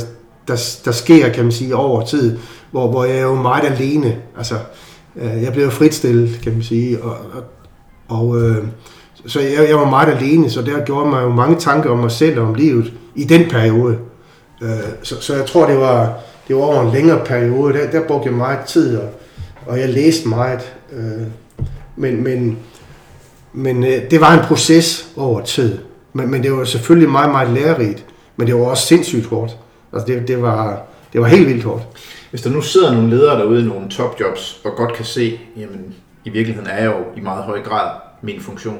der, 0.48 0.78
der 0.84 0.92
sker, 0.92 1.28
kan 1.28 1.42
man 1.44 1.52
sige, 1.52 1.76
over 1.76 2.06
tid, 2.06 2.38
hvor, 2.70 2.90
hvor 2.90 3.04
jeg 3.04 3.16
er 3.16 3.22
jo 3.22 3.34
meget 3.34 3.64
alene. 3.64 4.16
Altså, 4.36 4.54
øh, 5.16 5.42
jeg 5.42 5.52
blev 5.52 5.70
fritstillet, 5.70 6.40
kan 6.42 6.52
man 6.52 6.62
sige, 6.62 7.02
og, 7.02 7.16
og, 7.32 7.44
og 8.08 8.40
øh, 8.40 8.64
så 9.26 9.40
jeg, 9.40 9.68
jeg 9.68 9.76
var 9.76 9.90
meget 9.90 10.08
alene, 10.08 10.50
så 10.50 10.62
der 10.62 10.84
gjorde 10.84 11.10
mig 11.10 11.22
jo 11.22 11.28
mange 11.28 11.56
tanker 11.56 11.90
om 11.90 11.98
mig 11.98 12.10
selv 12.10 12.40
og 12.40 12.46
om 12.46 12.54
livet 12.54 12.92
i 13.14 13.24
den 13.24 13.50
periode. 13.50 13.98
Øh, 14.62 14.68
så, 15.02 15.20
så 15.20 15.36
jeg 15.36 15.46
tror, 15.46 15.66
det 15.66 15.78
var, 15.78 16.20
det 16.48 16.56
var 16.56 16.62
over 16.62 16.82
en 16.82 16.92
længere 16.92 17.24
periode. 17.24 17.74
Der, 17.74 17.90
der 17.90 18.06
brugte 18.06 18.28
jeg 18.28 18.36
meget 18.36 18.60
tid, 18.66 18.98
og, 18.98 19.08
og 19.66 19.80
jeg 19.80 19.88
læste 19.88 20.28
meget. 20.28 20.74
Øh, 20.92 21.26
men 21.96 22.22
men, 22.22 22.58
men 23.52 23.84
øh, 23.84 24.10
det 24.10 24.20
var 24.20 24.38
en 24.38 24.44
proces 24.44 25.08
over 25.16 25.40
tid. 25.40 25.78
Men, 26.12 26.30
men 26.30 26.42
det 26.42 26.52
var 26.52 26.64
selvfølgelig 26.64 27.10
meget, 27.10 27.30
meget 27.30 27.50
lærerigt. 27.50 28.04
Men 28.36 28.46
det 28.46 28.54
var 28.54 28.64
også 28.64 28.86
sindssygt 28.86 29.26
hårdt. 29.26 29.56
Altså 29.92 30.06
det, 30.06 30.28
det, 30.28 30.42
var, 30.42 30.82
det 31.12 31.20
var 31.20 31.26
helt 31.26 31.48
vildt 31.48 31.64
hårdt. 31.64 31.82
Hvis 32.30 32.42
der 32.42 32.50
nu 32.50 32.60
sidder 32.60 32.92
nogle 32.92 33.10
ledere 33.10 33.38
derude 33.38 33.60
i 33.60 33.64
nogle 33.64 33.88
topjobs, 33.88 34.60
og 34.64 34.72
godt 34.76 34.92
kan 34.92 35.04
se, 35.04 35.40
jamen 35.56 35.94
i 36.24 36.30
virkeligheden 36.30 36.70
er 36.70 36.76
jeg 36.76 36.86
jo 36.86 37.04
i 37.16 37.20
meget 37.20 37.44
høj 37.44 37.62
grad 37.62 37.90
min 38.22 38.40
funktion. 38.40 38.78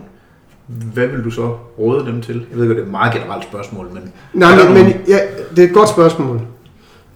Hvad 0.66 1.06
vil 1.06 1.24
du 1.24 1.30
så 1.30 1.56
råde 1.78 2.06
dem 2.06 2.22
til? 2.22 2.46
Jeg 2.50 2.58
ved 2.58 2.64
ikke, 2.64 2.74
det 2.74 2.80
er 2.80 2.84
et 2.84 2.90
meget 2.90 3.14
generelt 3.14 3.44
spørgsmål, 3.44 3.88
men... 3.92 4.12
Nej, 4.32 4.64
men, 4.64 4.74
men 4.74 4.92
ja, 5.08 5.18
det 5.56 5.64
er 5.64 5.68
et 5.68 5.74
godt 5.74 5.88
spørgsmål. 5.88 6.40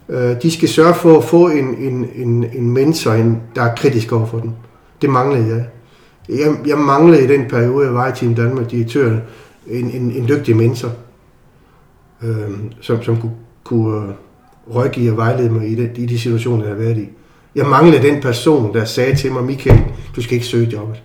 Øh, 0.09 0.41
de 0.41 0.51
skal 0.51 0.69
sørge 0.69 0.93
for 0.93 1.17
at 1.17 1.23
få 1.23 1.49
en, 1.49 1.75
en, 1.75 2.09
en, 2.15 2.45
en 2.53 2.71
mentor, 2.71 3.11
en, 3.11 3.41
der 3.55 3.61
er 3.61 3.75
kritisk 3.75 4.11
over 4.11 4.25
for 4.25 4.39
dem. 4.39 4.51
Det 5.01 5.09
manglede 5.09 5.47
jeg. 5.47 5.65
Jeg, 6.29 6.55
jeg 6.67 6.77
manglede 6.77 7.23
i 7.23 7.27
den 7.27 7.45
periode, 7.49 7.85
jeg 7.85 7.93
var 7.93 8.07
i 8.07 8.15
Team 8.15 8.35
Danmark, 8.35 8.71
direktøren, 8.71 9.21
en, 9.67 9.91
en, 9.91 10.11
en 10.11 10.27
dygtig 10.27 10.55
mentor, 10.55 10.89
øh, 12.23 12.49
som, 12.81 13.03
som 13.03 13.17
kunne, 13.17 13.35
kunne 13.63 14.07
øh, 14.07 14.13
rådgive 14.75 15.11
og 15.11 15.17
vejlede 15.17 15.49
mig 15.49 15.71
i, 15.71 15.75
det, 15.75 15.91
i 15.95 16.05
de 16.05 16.19
situationer, 16.19 16.63
jeg 16.63 16.75
har 16.75 16.81
været 16.83 16.97
i. 16.97 17.09
Jeg 17.55 17.65
manglede 17.65 18.03
den 18.03 18.21
person, 18.21 18.73
der 18.73 18.85
sagde 18.85 19.15
til 19.15 19.31
mig, 19.31 19.43
Michael, 19.43 19.79
du 20.15 20.21
skal 20.21 20.33
ikke 20.33 20.45
søge 20.45 20.69
jobbet. 20.73 21.03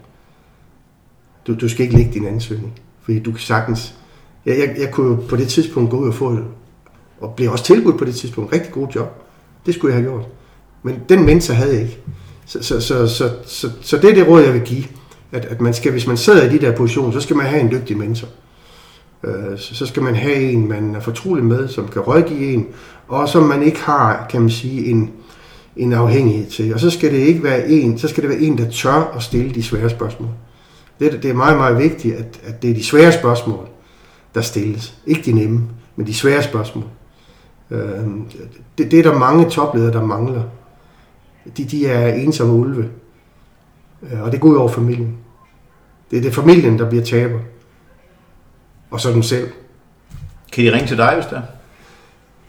Du, 1.46 1.54
du 1.54 1.68
skal 1.68 1.82
ikke 1.84 1.96
lægge 1.96 2.12
din 2.12 2.26
ansøgning, 2.26 2.72
fordi 3.02 3.18
du 3.18 3.30
kan 3.30 3.40
sagtens... 3.40 3.94
Jeg, 4.46 4.58
jeg, 4.58 4.74
jeg 4.78 4.90
kunne 4.90 5.10
jo 5.10 5.16
på 5.28 5.36
det 5.36 5.48
tidspunkt 5.48 5.90
gå 5.90 5.96
ud 5.96 6.08
og 6.08 6.14
få 6.14 6.30
et, 6.30 6.44
og 7.20 7.34
blev 7.36 7.52
også 7.52 7.64
tilbudt 7.64 7.98
på 7.98 8.04
det 8.04 8.14
tidspunkt, 8.14 8.52
rigtig 8.52 8.72
god 8.72 8.88
job. 8.94 9.22
Det 9.66 9.74
skulle 9.74 9.94
jeg 9.94 10.02
have 10.02 10.10
gjort. 10.10 10.28
Men 10.82 10.96
den 11.08 11.26
mentor 11.26 11.54
havde 11.54 11.72
jeg 11.72 11.82
ikke. 11.82 11.98
Så, 12.46 12.62
så, 12.62 12.80
så, 12.80 13.06
så, 13.06 13.30
så, 13.46 13.70
så 13.80 13.96
det 13.96 14.10
er 14.10 14.14
det 14.14 14.28
råd, 14.28 14.42
jeg 14.42 14.54
vil 14.54 14.62
give. 14.62 14.84
At, 15.32 15.44
at 15.44 15.60
man 15.60 15.74
skal, 15.74 15.92
hvis 15.92 16.06
man 16.06 16.16
sidder 16.16 16.44
i 16.44 16.48
de 16.48 16.66
der 16.66 16.76
positioner, 16.76 17.12
så 17.12 17.20
skal 17.20 17.36
man 17.36 17.46
have 17.46 17.60
en 17.60 17.70
dygtig 17.70 17.96
mentor. 17.96 18.28
Øh, 19.24 19.58
så 19.58 19.86
skal 19.86 20.02
man 20.02 20.14
have 20.14 20.50
en, 20.52 20.68
man 20.68 20.94
er 20.94 21.00
fortrolig 21.00 21.44
med, 21.44 21.68
som 21.68 21.88
kan 21.88 22.02
rådgive 22.02 22.52
en, 22.52 22.66
og 23.08 23.28
som 23.28 23.42
man 23.42 23.62
ikke 23.62 23.80
har, 23.80 24.26
kan 24.30 24.40
man 24.40 24.50
sige, 24.50 24.86
en, 24.86 25.10
en 25.76 25.92
afhængighed 25.92 26.50
til. 26.50 26.74
Og 26.74 26.80
så 26.80 26.90
skal 26.90 27.12
det 27.12 27.18
ikke 27.18 27.42
være 27.42 27.68
en, 27.68 27.98
så 27.98 28.08
skal 28.08 28.22
det 28.22 28.30
være 28.30 28.38
en, 28.38 28.58
der 28.58 28.70
tør 28.70 29.12
at 29.16 29.22
stille 29.22 29.54
de 29.54 29.62
svære 29.62 29.90
spørgsmål. 29.90 30.28
Det, 30.98 31.22
det 31.22 31.30
er 31.30 31.34
meget, 31.34 31.56
meget 31.56 31.78
vigtigt, 31.78 32.16
at, 32.16 32.40
at 32.44 32.62
det 32.62 32.70
er 32.70 32.74
de 32.74 32.84
svære 32.84 33.12
spørgsmål, 33.12 33.68
der 34.34 34.40
stilles. 34.40 34.94
Ikke 35.06 35.22
de 35.22 35.32
nemme, 35.32 35.68
men 35.96 36.06
de 36.06 36.14
svære 36.14 36.42
spørgsmål. 36.42 36.84
Øh, 37.70 37.80
det, 38.78 38.90
det 38.90 38.98
er 38.98 39.02
der 39.02 39.18
mange 39.18 39.50
topledere, 39.50 39.92
der 39.92 40.04
mangler. 40.04 40.42
De, 41.56 41.64
de 41.64 41.86
er 41.86 42.14
ensomme 42.14 42.54
ulve. 42.54 42.88
Øh, 44.02 44.22
og 44.22 44.32
det 44.32 44.40
går 44.40 44.48
ud 44.48 44.56
over 44.56 44.68
familien. 44.68 45.16
Det 46.10 46.18
er 46.18 46.22
det 46.22 46.34
familien, 46.34 46.78
der 46.78 46.88
bliver 46.88 47.04
taber. 47.04 47.38
Og 48.90 49.00
så 49.00 49.12
dem 49.12 49.22
selv. 49.22 49.48
Kan 50.52 50.64
de 50.64 50.72
ringe 50.72 50.88
til 50.88 50.96
dig, 50.96 51.14
hvis 51.14 51.26
det 51.26 51.38
er? 51.38 51.42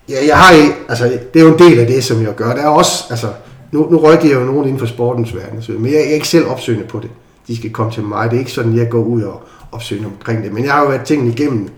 Ja, 0.10 0.26
jeg 0.28 0.38
har 0.38 0.74
altså, 0.90 1.20
det 1.34 1.40
er 1.40 1.46
jo 1.46 1.54
en 1.54 1.60
del 1.60 1.80
af 1.80 1.88
det, 1.88 2.04
som 2.04 2.22
jeg 2.22 2.36
gør. 2.36 2.56
Der 2.56 2.62
er 2.62 2.68
også, 2.68 3.04
altså, 3.10 3.34
nu, 3.72 3.90
nu 3.90 3.98
rådgiver 3.98 4.34
jeg 4.34 4.42
jo 4.42 4.46
nogen 4.46 4.64
inden 4.64 4.80
for 4.80 4.86
sportens 4.86 5.36
verden, 5.36 5.82
men 5.82 5.86
jeg, 5.86 5.94
jeg 5.94 6.10
er 6.10 6.14
ikke 6.14 6.28
selv 6.28 6.48
opsøgende 6.48 6.88
på 6.88 7.00
det. 7.00 7.10
De 7.48 7.58
skal 7.58 7.72
komme 7.72 7.92
til 7.92 8.04
mig. 8.04 8.30
Det 8.30 8.36
er 8.36 8.40
ikke 8.40 8.52
sådan, 8.52 8.76
jeg 8.76 8.90
går 8.90 9.04
ud 9.04 9.22
og 9.22 9.44
opsøger 9.72 10.06
omkring 10.06 10.44
det. 10.44 10.54
Men 10.54 10.66
jeg 10.66 10.74
har 10.74 10.82
jo 10.82 10.88
været 10.88 11.06
tingene 11.06 11.32
igennem, 11.32 11.70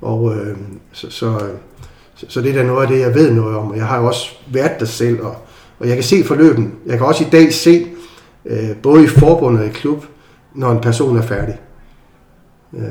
og 0.00 0.34
øh, 0.36 0.56
så, 0.92 1.10
så, 1.10 1.38
så, 2.14 2.26
så 2.28 2.40
det 2.40 2.50
er 2.50 2.54
da 2.54 2.62
noget 2.62 2.82
af 2.82 2.88
det, 2.88 3.00
jeg 3.00 3.14
ved 3.14 3.32
noget 3.32 3.56
om. 3.56 3.70
Og 3.70 3.76
jeg 3.76 3.86
har 3.86 4.00
jo 4.00 4.06
også 4.06 4.36
været 4.52 4.80
der 4.80 4.86
selv, 4.86 5.22
og, 5.22 5.36
og 5.78 5.88
jeg 5.88 5.96
kan 5.96 6.04
se 6.04 6.24
forløben. 6.24 6.74
Jeg 6.86 6.98
kan 6.98 7.06
også 7.06 7.24
i 7.24 7.28
dag 7.32 7.52
se, 7.52 7.86
øh, 8.44 8.76
både 8.82 9.04
i 9.04 9.06
forbundet 9.06 9.60
og 9.60 9.66
i 9.66 9.70
klub, 9.70 10.04
når 10.54 10.72
en 10.72 10.80
person 10.80 11.16
er 11.16 11.22
færdig. 11.22 11.58
Øh, 12.74 12.82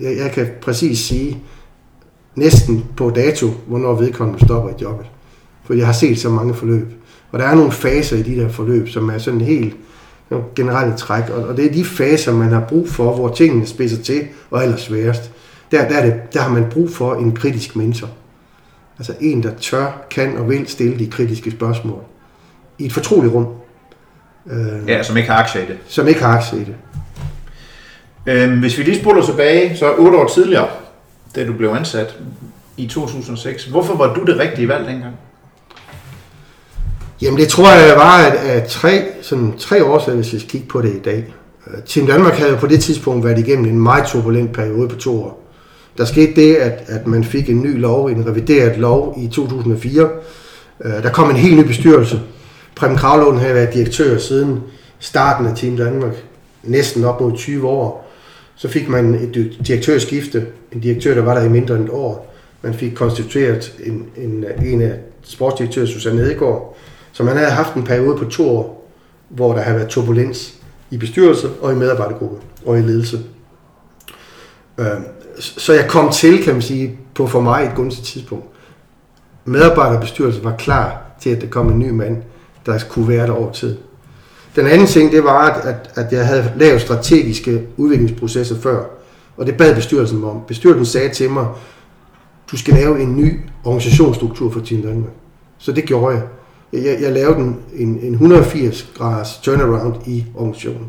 jeg, 0.00 0.16
jeg 0.16 0.32
kan 0.32 0.48
præcis 0.62 0.98
sige, 0.98 1.42
næsten 2.34 2.84
på 2.96 3.10
dato, 3.10 3.46
hvornår 3.66 3.94
vedkommende 3.94 4.44
stopper 4.44 4.70
i 4.70 4.82
jobbet. 4.82 5.06
For 5.64 5.74
jeg 5.74 5.86
har 5.86 5.92
set 5.92 6.18
så 6.18 6.30
mange 6.30 6.54
forløb. 6.54 6.92
Og 7.30 7.38
der 7.38 7.44
er 7.44 7.54
nogle 7.54 7.72
faser 7.72 8.16
i 8.16 8.22
de 8.22 8.36
der 8.36 8.48
forløb, 8.48 8.88
som 8.88 9.08
er 9.08 9.18
sådan 9.18 9.40
helt 9.40 9.76
generelle 10.56 10.96
træk. 10.96 11.30
Og 11.30 11.56
det 11.56 11.66
er 11.66 11.72
de 11.72 11.84
faser, 11.84 12.32
man 12.32 12.52
har 12.52 12.60
brug 12.60 12.88
for, 12.88 13.14
hvor 13.14 13.28
tingene 13.28 13.66
spidser 13.66 14.02
til 14.02 14.22
og 14.50 14.58
er 14.58 14.62
allersværest. 14.62 15.30
Der, 15.70 15.88
der, 15.88 15.96
er 15.96 16.04
det, 16.04 16.34
der 16.34 16.40
har 16.40 16.50
man 16.50 16.66
brug 16.70 16.90
for 16.90 17.14
en 17.14 17.36
kritisk 17.36 17.76
mentor. 17.76 18.08
Altså 18.98 19.14
en, 19.20 19.42
der 19.42 19.50
tør, 19.60 20.02
kan 20.10 20.36
og 20.36 20.48
vil 20.48 20.68
stille 20.68 20.98
de 20.98 21.06
kritiske 21.06 21.50
spørgsmål. 21.50 22.02
I 22.78 22.84
et 22.84 22.92
fortroligt 22.92 23.34
rum. 23.34 23.46
Øh, 24.50 24.88
ja, 24.88 25.02
som 25.02 25.16
ikke 25.16 25.30
har 25.30 25.38
aktier 25.38 25.62
i 25.62 25.66
det. 25.66 25.78
Som 25.86 26.08
ikke 26.08 26.22
har 26.22 26.36
aktier 26.36 26.60
i 26.60 26.64
det. 26.64 26.74
Øh, 28.26 28.58
hvis 28.58 28.78
vi 28.78 28.82
lige 28.82 29.00
spoler 29.00 29.22
tilbage, 29.22 29.76
så 29.76 29.94
otte 29.94 30.18
år 30.18 30.28
tidligere, 30.28 30.68
da 31.34 31.46
du 31.46 31.52
blev 31.52 31.68
ansat 31.68 32.18
i 32.76 32.86
2006. 32.86 33.64
Hvorfor 33.64 33.96
var 33.96 34.14
du 34.14 34.24
det 34.24 34.38
rigtige 34.38 34.68
valg 34.68 34.86
dengang? 34.86 35.14
Jamen 37.22 37.40
det 37.40 37.48
tror 37.48 37.70
jeg 37.70 37.96
var 37.96 38.18
at, 38.18 38.34
at 38.34 38.68
tre, 38.68 39.02
sådan 39.20 39.52
tre 39.58 39.84
år 39.84 40.04
siden, 40.04 40.18
hvis 40.18 40.32
vi 40.32 40.38
skal 40.38 40.50
kigge 40.50 40.66
på 40.66 40.82
det 40.82 40.94
i 40.94 40.98
dag. 40.98 41.34
Øh, 41.66 41.82
Team 41.86 42.06
Danmark 42.06 42.32
havde 42.34 42.56
på 42.56 42.66
det 42.66 42.80
tidspunkt 42.80 43.24
været 43.24 43.38
igennem 43.38 43.64
en 43.64 43.80
meget 43.80 44.06
turbulent 44.06 44.52
periode 44.52 44.88
på 44.88 44.96
to 44.96 45.22
år. 45.22 45.42
Der 45.98 46.04
skete 46.04 46.34
det, 46.34 46.54
at, 46.54 46.82
at 46.86 47.06
man 47.06 47.24
fik 47.24 47.50
en 47.50 47.62
ny 47.62 47.80
lov, 47.80 48.06
en 48.06 48.26
revideret 48.26 48.78
lov 48.78 49.18
i 49.18 49.28
2004. 49.28 50.08
Øh, 50.84 50.92
der 51.02 51.10
kom 51.10 51.30
en 51.30 51.36
helt 51.36 51.56
ny 51.56 51.66
bestyrelse. 51.66 52.20
Preben 52.76 52.96
Kravlund 52.96 53.38
havde 53.38 53.54
været 53.54 53.74
direktør 53.74 54.18
siden 54.18 54.60
starten 54.98 55.46
af 55.46 55.56
Team 55.56 55.76
Danmark, 55.76 56.24
næsten 56.62 57.04
op 57.04 57.20
mod 57.20 57.32
20 57.36 57.68
år. 57.68 58.12
Så 58.56 58.68
fik 58.68 58.88
man 58.88 59.14
et 59.14 59.52
direktørskifte, 59.66 60.46
en 60.72 60.80
direktør, 60.80 61.14
der 61.14 61.22
var 61.22 61.34
der 61.34 61.44
i 61.44 61.48
mindre 61.48 61.76
end 61.76 61.84
et 61.84 61.90
år. 61.90 62.34
Man 62.62 62.74
fik 62.74 62.92
konstitueret 62.94 63.74
en, 63.84 64.04
en, 64.16 64.44
en 64.66 64.82
af 64.82 64.92
sportsdirektør, 65.22 65.86
Susanne 65.86 66.22
Edegaard, 66.22 66.76
så 67.12 67.22
man 67.22 67.36
havde 67.36 67.50
haft 67.50 67.74
en 67.74 67.84
periode 67.84 68.16
på 68.16 68.24
to 68.24 68.56
år, 68.56 68.90
hvor 69.28 69.54
der 69.54 69.60
havde 69.60 69.76
været 69.76 69.88
turbulens 69.88 70.54
i 70.90 70.96
bestyrelse 70.96 71.50
og 71.60 71.72
i 71.72 71.74
medarbejdergruppe 71.74 72.36
og 72.66 72.78
i 72.78 72.82
ledelse. 72.82 73.20
Øh, 74.78 74.86
så 75.38 75.72
jeg 75.72 75.88
kom 75.88 76.12
til, 76.12 76.44
kan 76.44 76.52
man 76.52 76.62
sige, 76.62 76.98
på 77.14 77.26
for 77.26 77.40
mig 77.40 77.64
et 77.64 77.74
gunstigt 77.74 78.06
tidspunkt. 78.06 78.46
Medarbejderbestyrelsen 79.44 80.44
var 80.44 80.56
klar 80.56 81.02
til, 81.20 81.30
at 81.30 81.40
der 81.40 81.46
kom 81.46 81.68
en 81.68 81.78
ny 81.78 81.90
mand, 81.90 82.22
der 82.66 82.78
kunne 82.90 83.08
være 83.08 83.26
der 83.26 83.32
over 83.32 83.52
tid. 83.52 83.76
Den 84.56 84.66
anden 84.66 84.86
ting, 84.86 85.12
det 85.12 85.24
var, 85.24 85.50
at, 85.50 85.90
at 85.94 86.12
jeg 86.12 86.26
havde 86.26 86.52
lavet 86.56 86.80
strategiske 86.80 87.66
udviklingsprocesser 87.76 88.60
før, 88.60 88.84
og 89.36 89.46
det 89.46 89.56
bad 89.56 89.74
bestyrelsen 89.74 90.24
om. 90.24 90.42
Bestyrelsen 90.48 90.86
sagde 90.86 91.08
til 91.08 91.30
mig, 91.30 91.46
du 92.50 92.56
skal 92.56 92.74
lave 92.74 93.02
en 93.02 93.16
ny 93.16 93.40
organisationsstruktur 93.64 94.50
for 94.50 94.60
Team 94.60 94.82
Danmark. 94.82 95.10
Så 95.58 95.72
det 95.72 95.84
gjorde 95.84 96.16
jeg. 96.16 96.22
Jeg, 96.72 96.98
jeg 97.00 97.12
lavede 97.12 97.38
en, 97.38 97.56
en, 97.74 97.98
en 98.02 98.12
180 98.12 98.90
graders 98.94 99.38
turnaround 99.42 99.94
i 100.06 100.24
organisationen. 100.34 100.86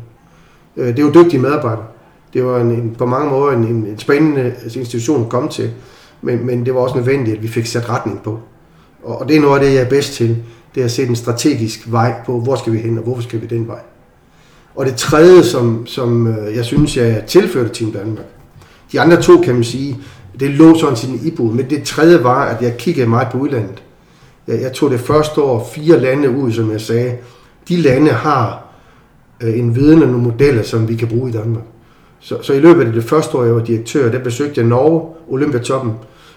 Øh, 0.76 0.96
det 0.96 1.04
var 1.04 1.10
dygtige 1.10 1.40
medarbejdere. 1.40 1.86
Det 2.34 2.44
var 2.44 2.60
en, 2.60 2.70
en, 2.70 2.94
på 2.98 3.06
mange 3.06 3.30
måder 3.30 3.52
en, 3.52 3.64
en, 3.64 3.86
en 3.86 3.98
spændende 3.98 4.54
altså, 4.62 4.78
institution 4.78 5.22
at 5.22 5.28
komme 5.28 5.48
til, 5.48 5.70
men, 6.22 6.46
men 6.46 6.66
det 6.66 6.74
var 6.74 6.80
også 6.80 6.96
nødvendigt, 6.96 7.36
at 7.36 7.42
vi 7.42 7.48
fik 7.48 7.66
sat 7.66 7.88
retning 7.88 8.22
på. 8.22 8.38
Og, 9.02 9.20
og 9.20 9.28
det 9.28 9.36
er 9.36 9.40
noget 9.40 9.54
af 9.60 9.66
det, 9.66 9.74
jeg 9.74 9.82
er 9.82 9.88
bedst 9.88 10.12
til. 10.12 10.36
Det 10.74 10.80
er 10.80 10.84
at 10.84 10.90
sætte 10.90 11.10
en 11.10 11.16
strategisk 11.16 11.92
vej 11.92 12.14
på, 12.26 12.40
hvor 12.40 12.56
skal 12.56 12.72
vi 12.72 12.78
hen, 12.78 12.98
og 12.98 13.04
hvorfor 13.04 13.22
skal 13.22 13.40
vi 13.40 13.46
den 13.46 13.68
vej. 13.68 13.80
Og 14.74 14.86
det 14.86 14.94
tredje, 14.94 15.42
som, 15.42 15.86
som 15.86 16.26
øh, 16.26 16.56
jeg 16.56 16.64
synes, 16.64 16.96
jeg 16.96 17.24
tilførte 17.26 17.74
Team 17.74 17.92
Danmark. 17.92 18.26
De 18.92 19.00
andre 19.00 19.22
to, 19.22 19.40
kan 19.40 19.54
man 19.54 19.64
sige, 19.64 19.98
det 20.40 20.50
lå 20.50 20.78
sådan 20.78 20.96
sin 20.96 21.20
ibu, 21.24 21.50
men 21.50 21.70
det 21.70 21.82
tredje 21.82 22.24
var, 22.24 22.44
at 22.44 22.62
jeg 22.62 22.76
kiggede 22.76 23.06
meget 23.06 23.28
på 23.32 23.38
udlandet. 23.38 23.82
Jeg, 24.48 24.62
jeg 24.62 24.72
tog 24.72 24.90
det 24.90 25.00
første 25.00 25.42
år 25.42 25.70
fire 25.74 26.00
lande 26.00 26.30
ud, 26.30 26.52
som 26.52 26.72
jeg 26.72 26.80
sagde. 26.80 27.16
De 27.68 27.76
lande 27.76 28.10
har 28.10 28.66
øh, 29.42 29.58
en 29.58 29.74
viden 29.74 30.02
og 30.02 30.08
nogle 30.08 30.24
modeller, 30.24 30.62
som 30.62 30.88
vi 30.88 30.96
kan 30.96 31.08
bruge 31.08 31.30
i 31.30 31.32
Danmark. 31.32 31.64
Så, 32.20 32.42
så 32.42 32.52
i 32.52 32.60
løbet 32.60 32.86
af 32.86 32.92
det 32.92 33.04
første 33.04 33.36
år, 33.38 33.44
jeg 33.44 33.54
var 33.54 33.64
direktør, 33.64 34.10
der 34.10 34.18
besøgte 34.18 34.60
jeg 34.60 34.68
Norge, 34.68 35.14
Olympiatoppen. 35.28 35.92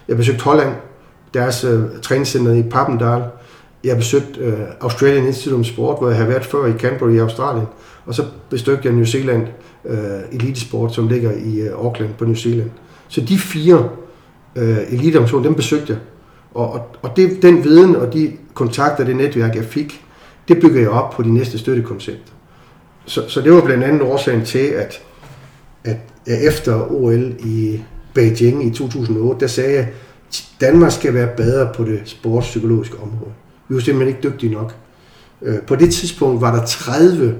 Jeg 0.08 0.16
besøgte 0.16 0.44
Holland, 0.44 0.72
deres 1.34 1.64
øh, 1.64 1.80
træningscenter 2.02 2.52
i 2.52 2.62
Papendal. 2.62 3.22
Jeg 3.84 3.96
besøgte 3.96 4.40
øh, 4.40 4.58
Australian 4.80 5.26
Institute 5.26 5.60
of 5.60 5.66
Sport, 5.66 5.98
hvor 5.98 6.08
jeg 6.08 6.16
havde 6.16 6.30
været 6.30 6.44
før 6.44 6.66
i 6.66 6.72
Canberra 6.72 7.10
i 7.10 7.18
Australien. 7.18 7.66
Og 8.06 8.14
så 8.14 8.24
besøgte 8.50 8.88
jeg 8.88 8.94
New 8.94 9.04
Zealand 9.04 9.46
øh, 9.84 9.98
uh, 9.98 10.34
Elitesport, 10.34 10.94
som 10.94 11.08
ligger 11.08 11.32
i 11.32 11.60
øh, 11.60 11.72
Auckland 11.72 12.10
på 12.18 12.24
New 12.24 12.34
Zealand. 12.34 12.70
Så 13.08 13.20
de 13.20 13.38
fire 13.38 13.88
øh, 14.56 14.78
eliteorganisationer, 14.88 15.46
dem 15.46 15.54
besøgte 15.54 15.92
jeg. 15.92 15.98
Og, 16.54 16.72
og, 16.72 16.96
og 17.02 17.16
det, 17.16 17.42
den 17.42 17.64
viden 17.64 17.96
og 17.96 18.12
de 18.12 18.32
kontakter, 18.54 19.04
det 19.04 19.16
netværk, 19.16 19.56
jeg 19.56 19.64
fik, 19.64 20.04
det 20.48 20.60
bygger 20.60 20.80
jeg 20.80 20.90
op 20.90 21.10
på 21.10 21.22
de 21.22 21.34
næste 21.34 21.58
støttekoncepter. 21.58 22.32
Så, 23.06 23.28
så 23.28 23.40
det 23.40 23.52
var 23.52 23.60
blandt 23.60 23.84
andet 23.84 24.02
årsagen 24.02 24.44
til, 24.44 24.58
at, 24.58 25.02
at 25.84 25.96
jeg 26.26 26.44
efter 26.44 26.92
OL 26.92 27.34
i 27.38 27.82
Beijing 28.14 28.66
i 28.66 28.70
2008, 28.70 29.40
der 29.40 29.46
sagde 29.46 29.74
jeg, 29.74 29.88
at 30.28 30.44
Danmark 30.60 30.92
skal 30.92 31.14
være 31.14 31.28
bedre 31.36 31.72
på 31.74 31.84
det 31.84 32.00
sportspsykologiske 32.04 32.96
område. 32.96 33.32
Vi 33.68 33.74
var 33.74 33.80
simpelthen 33.80 34.16
ikke 34.16 34.28
dygtige 34.28 34.52
nok. 34.52 34.74
Øh, 35.42 35.60
på 35.60 35.76
det 35.76 35.92
tidspunkt 35.92 36.40
var 36.40 36.56
der 36.56 36.66
30 36.66 37.36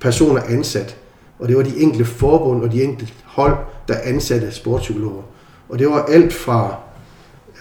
personer 0.00 0.42
ansat, 0.48 0.96
og 1.38 1.48
det 1.48 1.56
var 1.56 1.62
de 1.62 1.78
enkelte 1.78 2.04
forbund 2.04 2.62
og 2.62 2.72
de 2.72 2.82
enkelte 2.82 3.12
hold, 3.24 3.56
der 3.88 3.94
ansatte 4.04 4.52
sportspsykologer. 4.52 5.22
Og 5.68 5.78
det 5.78 5.88
var 5.88 6.04
alt 6.04 6.32
fra 6.32 6.76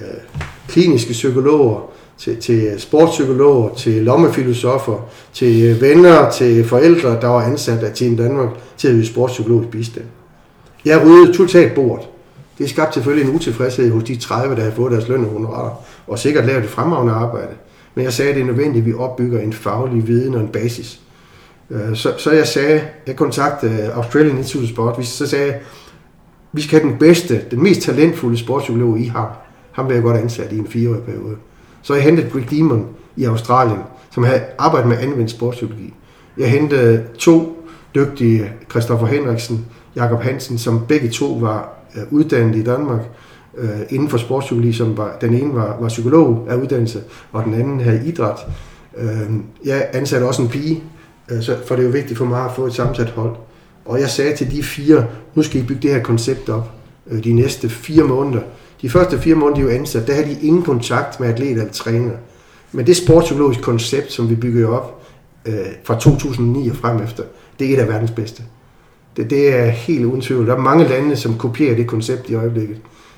øh, 0.02 0.40
kliniske 0.68 1.12
psykologer, 1.12 1.92
til, 2.18 2.38
til 2.38 2.64
øh, 2.64 2.80
sportspsykologer, 2.80 3.76
til 3.76 4.04
lommefilosofer, 4.04 5.10
til 5.34 5.64
øh, 5.64 5.82
venner, 5.82 6.30
til 6.30 6.66
forældre, 6.66 7.10
der 7.22 7.28
var 7.28 7.42
ansat 7.42 7.84
af 7.84 7.94
Team 7.94 8.18
Danmark 8.18 8.50
til 8.78 8.88
at 8.88 8.94
yde 8.94 9.06
sportspsykologisk 9.06 9.70
bistand. 9.72 10.06
Jeg 10.86 11.06
ryddede 11.06 11.38
totalt 11.38 11.76
bordet. 11.76 12.08
Det 12.58 12.70
skabte 12.70 12.94
selvfølgelig 12.94 13.30
en 13.30 13.36
utilfredshed 13.36 13.92
hos 13.92 14.04
de 14.04 14.16
30, 14.16 14.56
der 14.56 14.62
havde 14.62 14.76
fået 14.76 14.92
deres 14.92 15.08
løn 15.08 15.26
og 15.26 15.32
honorar, 15.32 15.74
og 16.08 16.20
sikkert 16.20 16.46
lavet 16.46 16.64
et 16.64 16.70
fremragende 16.70 17.14
arbejde. 17.14 17.54
Men 17.96 18.06
jeg 18.06 18.14
sagde, 18.14 18.30
at 18.30 18.36
det 18.36 18.42
er 18.42 18.46
nødvendigt, 18.46 18.82
at 18.82 18.86
vi 18.86 18.94
opbygger 18.94 19.40
en 19.40 19.54
faglig 19.54 20.08
viden 20.08 20.36
og 20.36 20.42
en 20.42 20.48
basis. 20.48 21.00
Øh, 21.70 21.96
så, 21.96 22.14
så 22.18 22.32
jeg 22.32 22.48
sagde, 22.48 22.82
jeg 23.08 23.16
kontaktede 23.16 23.92
Australian 23.92 24.38
Institute 24.38 24.64
of 24.64 24.70
Sport, 24.70 25.06
så 25.06 25.28
sagde 25.28 25.46
jeg, 25.46 25.60
vi 26.52 26.62
skal 26.62 26.80
have 26.80 26.92
den 26.92 27.00
bedste, 27.00 27.42
den 27.52 27.64
mest 27.64 27.82
talentfulde 27.82 28.38
sportspsykolog, 28.38 29.00
I 29.00 29.06
har. 29.06 29.51
Ham 29.72 29.86
blev 29.86 29.96
jeg 29.96 30.04
godt 30.04 30.18
ansat 30.18 30.52
i 30.52 30.58
en 30.58 30.68
fireårig 30.68 31.04
periode. 31.04 31.36
Så 31.82 31.94
jeg 31.94 32.04
hentede 32.04 32.30
Greg 32.30 32.52
Demon 32.52 32.88
i 33.16 33.24
Australien, 33.24 33.80
som 34.12 34.24
havde 34.24 34.42
arbejdet 34.58 34.90
med 34.90 34.98
anvendt 34.98 35.32
sportspsykologi. 35.32 35.94
Jeg 36.38 36.52
hentede 36.52 37.04
to 37.18 37.68
dygtige, 37.96 38.52
Christoffer 38.70 39.08
Henriksen, 39.08 39.66
Jakob 39.96 40.22
Hansen, 40.22 40.58
som 40.58 40.86
begge 40.88 41.10
to 41.10 41.26
var 41.26 41.70
øh, 41.96 42.04
uddannet 42.12 42.56
i 42.56 42.64
Danmark 42.64 43.02
øh, 43.58 43.70
inden 43.90 44.10
for 44.10 44.18
sportspsykologi, 44.18 44.74
som 44.74 44.98
var, 44.98 45.18
den 45.22 45.34
ene 45.34 45.56
var, 45.56 45.78
var 45.80 45.88
psykolog 45.88 46.46
af 46.50 46.56
uddannelse, 46.56 47.02
og 47.32 47.44
den 47.44 47.54
anden 47.54 47.80
havde 47.80 48.02
idræt. 48.06 48.40
Øh, 48.98 49.32
jeg 49.66 49.90
ansatte 49.94 50.26
også 50.26 50.42
en 50.42 50.48
pige, 50.48 50.84
øh, 51.32 51.42
så, 51.42 51.58
for 51.66 51.76
det 51.76 51.82
er 51.82 51.86
jo 51.86 51.92
vigtigt 51.92 52.18
for 52.18 52.26
mig 52.26 52.46
at 52.46 52.52
få 52.56 52.66
et 52.66 52.74
sammensat 52.74 53.10
hold. 53.10 53.36
Og 53.86 54.00
jeg 54.00 54.10
sagde 54.10 54.36
til 54.36 54.52
de 54.52 54.64
fire, 54.64 55.08
nu 55.36 55.44
skal 55.44 55.62
I 55.62 55.64
bygge 55.64 55.82
det 55.82 55.92
her 55.92 56.04
koncept 56.04 56.50
op 56.50 56.72
øh, 57.08 57.24
de 57.24 57.34
næste 57.34 57.70
fire 57.70 58.04
måneder. 58.04 58.42
De 58.82 58.90
første 58.90 59.20
fire 59.20 59.36
måneder, 59.36 59.62
de 59.62 59.66
var 59.66 59.72
ansat, 59.72 60.08
der 60.08 60.14
havde 60.14 60.28
de 60.28 60.42
ingen 60.42 60.64
kontakt 60.64 61.20
med 61.20 61.30
atleter 61.30 61.62
eller 61.62 61.74
træner. 61.74 62.12
Men 62.72 62.88
det 62.88 62.98
sportspsykologiske 62.98 63.64
koncept, 63.64 64.12
som 64.12 64.30
vi 64.30 64.36
byggede 64.36 64.68
op 64.68 65.02
øh, 65.46 65.56
fra 65.84 66.00
2009 66.00 66.70
og 66.70 66.76
frem 66.76 67.04
efter, 67.04 67.24
det 67.60 67.70
er 67.70 67.74
et 67.74 67.80
af 67.80 67.88
verdens 67.88 68.12
bedste. 68.12 68.44
Det, 69.18 69.30
det 69.30 69.56
er 69.56 69.66
helt 69.66 70.06
uden 70.06 70.22
tvivl. 70.22 70.48
Der 70.48 70.56
er 70.56 70.60
mange 70.60 70.88
lande, 70.88 71.16
som 71.16 71.38
kopierer 71.38 71.76
det 71.76 71.88
koncept 71.88 72.30
i 72.30 72.36
øjeblikket. 72.36 72.78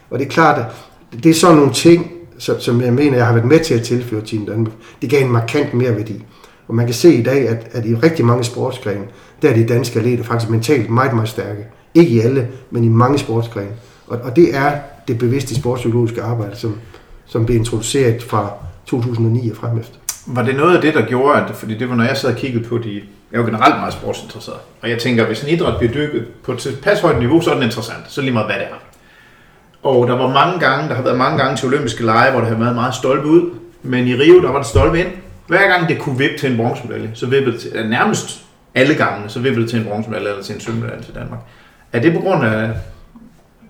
Og 0.09 0.19
det 0.19 0.25
er 0.25 0.29
klart, 0.29 0.59
at 0.59 1.23
det 1.23 1.29
er 1.29 1.33
sådan 1.33 1.57
nogle 1.57 1.73
ting, 1.73 2.11
som, 2.37 2.59
som 2.59 2.81
jeg 2.81 2.93
mener, 2.93 3.17
jeg 3.17 3.25
har 3.25 3.33
været 3.33 3.47
med 3.47 3.59
til 3.59 3.73
at 3.73 3.81
tilføre 3.81 4.21
Team 4.21 4.45
Danmark. 4.45 4.73
Det 5.01 5.09
gav 5.09 5.25
en 5.25 5.31
markant 5.31 5.73
mere 5.73 5.95
værdi. 5.95 6.23
Og 6.67 6.75
man 6.75 6.85
kan 6.85 6.95
se 6.95 7.13
i 7.13 7.23
dag, 7.23 7.49
at, 7.49 7.67
at 7.71 7.85
i 7.85 7.95
rigtig 7.95 8.25
mange 8.25 8.43
sportsgrene, 8.43 9.03
der 9.41 9.49
er 9.49 9.53
de 9.53 9.65
danske 9.65 9.99
atleter 9.99 10.23
faktisk 10.23 10.51
mentalt 10.51 10.89
meget, 10.89 11.13
meget 11.13 11.29
stærke. 11.29 11.65
Ikke 11.93 12.11
i 12.11 12.19
alle, 12.19 12.47
men 12.71 12.83
i 12.83 12.87
mange 12.87 13.17
sportsgrene. 13.17 13.71
Og, 14.07 14.19
og 14.23 14.35
det 14.35 14.55
er 14.55 14.71
det 15.07 15.17
bevidste 15.17 15.55
sportspsykologiske 15.55 16.21
arbejde, 16.21 16.55
som, 16.55 16.79
som 17.25 17.45
blev 17.45 17.57
introduceret 17.57 18.23
fra 18.23 18.51
2009 18.85 19.49
og 19.49 19.57
frem 19.57 19.79
efter. 19.79 19.95
Var 20.27 20.43
det 20.43 20.55
noget 20.55 20.75
af 20.75 20.81
det, 20.81 20.93
der 20.93 21.05
gjorde, 21.05 21.41
at, 21.41 21.55
fordi 21.55 21.77
det 21.77 21.89
var, 21.89 21.95
når 21.95 22.03
jeg 22.03 22.17
sad 22.17 22.29
og 22.29 22.35
kiggede 22.35 22.63
på 22.63 22.77
de, 22.77 22.93
jeg 23.31 23.37
er 23.37 23.39
jo 23.39 23.45
generelt 23.45 23.75
meget 23.75 23.93
sportsinteresseret, 23.93 24.59
og 24.81 24.89
jeg 24.89 24.99
tænker, 24.99 25.25
hvis 25.25 25.43
en 25.43 25.49
idræt 25.49 25.77
bliver 25.77 25.93
dykket 25.93 26.25
på 26.43 26.51
et 26.51 26.59
tilpas 26.59 27.01
højt 27.01 27.19
niveau, 27.19 27.41
så 27.41 27.49
er 27.49 27.53
den 27.53 27.63
interessant, 27.63 28.03
så 28.07 28.21
lige 28.21 28.33
meget 28.33 28.47
hvad 28.47 28.55
det 28.55 28.63
er. 28.63 28.75
Og 29.83 30.07
der 30.07 30.17
var 30.17 30.27
mange 30.27 30.59
gange, 30.59 30.89
der 30.89 30.95
har 30.95 31.03
været 31.03 31.17
mange 31.17 31.37
gange 31.37 31.57
til 31.57 31.67
olympiske 31.67 32.05
lege, 32.05 32.31
hvor 32.31 32.39
det 32.39 32.49
har 32.49 32.55
været 32.55 32.75
meget 32.75 32.95
stolpe 32.95 33.27
ud, 33.27 33.51
men 33.83 34.07
i 34.07 34.15
Rio, 34.15 34.41
der 34.41 34.51
var 34.51 34.57
det 34.57 34.67
stolpe 34.67 34.99
ind. 34.99 35.07
Hver 35.47 35.67
gang 35.67 35.89
det 35.89 35.99
kunne 35.99 36.17
vippe 36.17 36.37
til 36.37 36.51
en 36.51 36.57
bronzemedalje, 36.57 37.11
så 37.13 37.25
vippede 37.25 37.51
det 37.51 37.61
til, 37.61 37.89
nærmest 37.89 38.45
alle 38.75 38.95
gange, 38.95 39.29
så 39.29 39.39
vippede 39.39 39.61
det 39.61 39.69
til 39.69 39.79
en 39.79 39.85
bronzemedalje 39.85 40.29
eller 40.29 40.43
til 40.43 40.55
en 40.55 40.61
sølvmedalje 40.61 41.03
til 41.03 41.15
Danmark. 41.15 41.39
Er 41.93 41.99
det 41.99 42.13
på 42.13 42.19
grund 42.19 42.45
af 42.45 42.69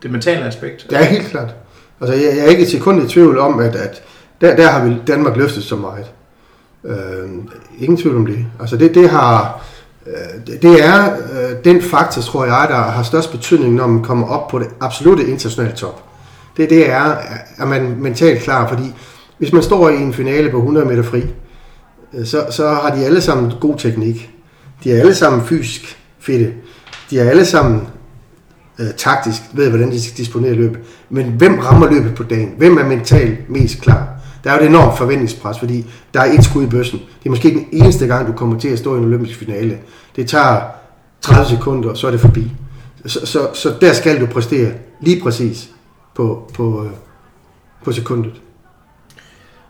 det 0.04 0.12
mentale 0.12 0.46
aspekt? 0.46 0.86
Det 0.90 0.98
er 0.98 1.04
helt 1.04 1.28
klart. 1.28 1.56
Altså, 2.02 2.16
jeg, 2.16 2.38
jeg 2.38 2.46
er 2.46 2.50
ikke 2.50 2.64
et 2.64 2.70
sekund 2.70 3.04
i 3.04 3.08
tvivl 3.08 3.38
om, 3.40 3.60
at, 3.60 3.76
at 3.76 4.02
der, 4.42 4.56
der 4.56 4.72
har 4.72 4.86
vi 4.86 4.96
Danmark 5.08 5.38
løftet 5.38 5.64
så 5.64 5.76
meget. 5.76 6.06
Øh, 6.86 7.30
ingen 7.80 7.98
tvivl 7.98 8.16
om 8.16 8.26
det. 8.26 8.46
Altså, 8.60 8.78
det, 8.78 8.96
det 8.96 9.10
har... 9.10 9.62
Øh, 10.08 10.56
det 10.62 10.86
er 10.86 11.14
øh, 11.14 11.56
den 11.66 11.82
faktor, 11.82 12.22
tror 12.22 12.46
jeg, 12.46 12.68
der 12.70 12.76
har 12.76 13.04
størst 13.04 13.32
betydning, 13.32 13.74
når 13.76 13.88
man 13.88 14.04
kommer 14.04 14.28
op 14.28 14.48
på 14.48 14.60
det 14.60 14.68
absolute 14.82 15.28
internationale 15.28 15.76
top. 15.76 16.04
Det, 16.58 16.70
det 16.70 16.90
er, 16.90 17.16
at 17.58 17.68
man 17.68 17.96
mentalt 18.00 18.42
klar, 18.42 18.68
fordi 18.68 18.94
hvis 19.38 19.54
man 19.54 19.64
står 19.64 19.90
i 19.90 19.96
en 19.96 20.14
finale 20.14 20.50
på 20.52 20.58
100 20.58 20.86
meter 20.86 21.04
fri, 21.04 21.24
øh, 22.14 22.26
så, 22.26 22.46
så 22.50 22.70
har 22.70 22.96
de 22.96 23.06
alle 23.06 23.22
sammen 23.22 23.54
god 23.60 23.78
teknik. 23.78 24.30
De 24.84 24.92
er 24.92 25.00
alle 25.00 25.16
sammen 25.16 25.46
fysisk 25.46 25.98
fedte. 26.20 26.54
De 27.10 27.20
er 27.20 27.30
alle 27.30 27.46
sammen 27.46 27.88
øh, 28.80 28.88
taktisk, 28.98 29.42
ved 29.54 29.70
hvordan 29.70 29.92
de 29.92 30.02
skal 30.02 30.18
disponere 30.18 30.54
løbet. 30.54 30.80
Men 31.10 31.26
hvem 31.26 31.60
rammer 31.60 31.92
løbet 31.92 32.16
på 32.16 32.24
dagen? 32.24 32.54
Hvem 32.58 32.78
er 32.78 32.86
mentalt 32.86 33.50
mest 33.50 33.82
klar? 33.82 34.08
Der 34.44 34.52
er 34.52 34.58
jo 34.58 34.64
et 34.64 34.70
enormt 34.70 34.98
forventningspres, 34.98 35.60
fordi 35.60 35.86
der 36.14 36.20
er 36.20 36.34
et 36.34 36.44
skud 36.44 36.64
i 36.64 36.68
bøssen. 36.68 37.00
Det 37.00 37.26
er 37.26 37.30
måske 37.30 37.50
den 37.50 37.66
eneste 37.72 38.08
gang, 38.08 38.28
du 38.28 38.32
kommer 38.32 38.60
til 38.60 38.68
at 38.68 38.80
stå 38.80 38.96
i 38.96 38.98
en 38.98 39.06
olympisk 39.06 39.40
finale. 39.40 39.78
Det 40.16 40.28
tager 40.28 40.62
30 41.22 41.46
sekunder, 41.50 41.90
og 41.90 41.98
så 41.98 42.08
er 42.08 42.12
det 42.12 42.20
forbi. 42.20 42.52
Så, 43.06 43.26
så, 43.26 43.48
så 43.54 43.74
der 43.82 43.94
skal 43.94 44.22
du 44.22 44.26
præstere 44.26 44.72
lige 45.02 45.22
præcis 45.22 45.70
på, 46.16 46.52
på, 46.54 46.84
øh, 46.84 46.92
på 47.84 47.92
sekundet. 47.92 48.34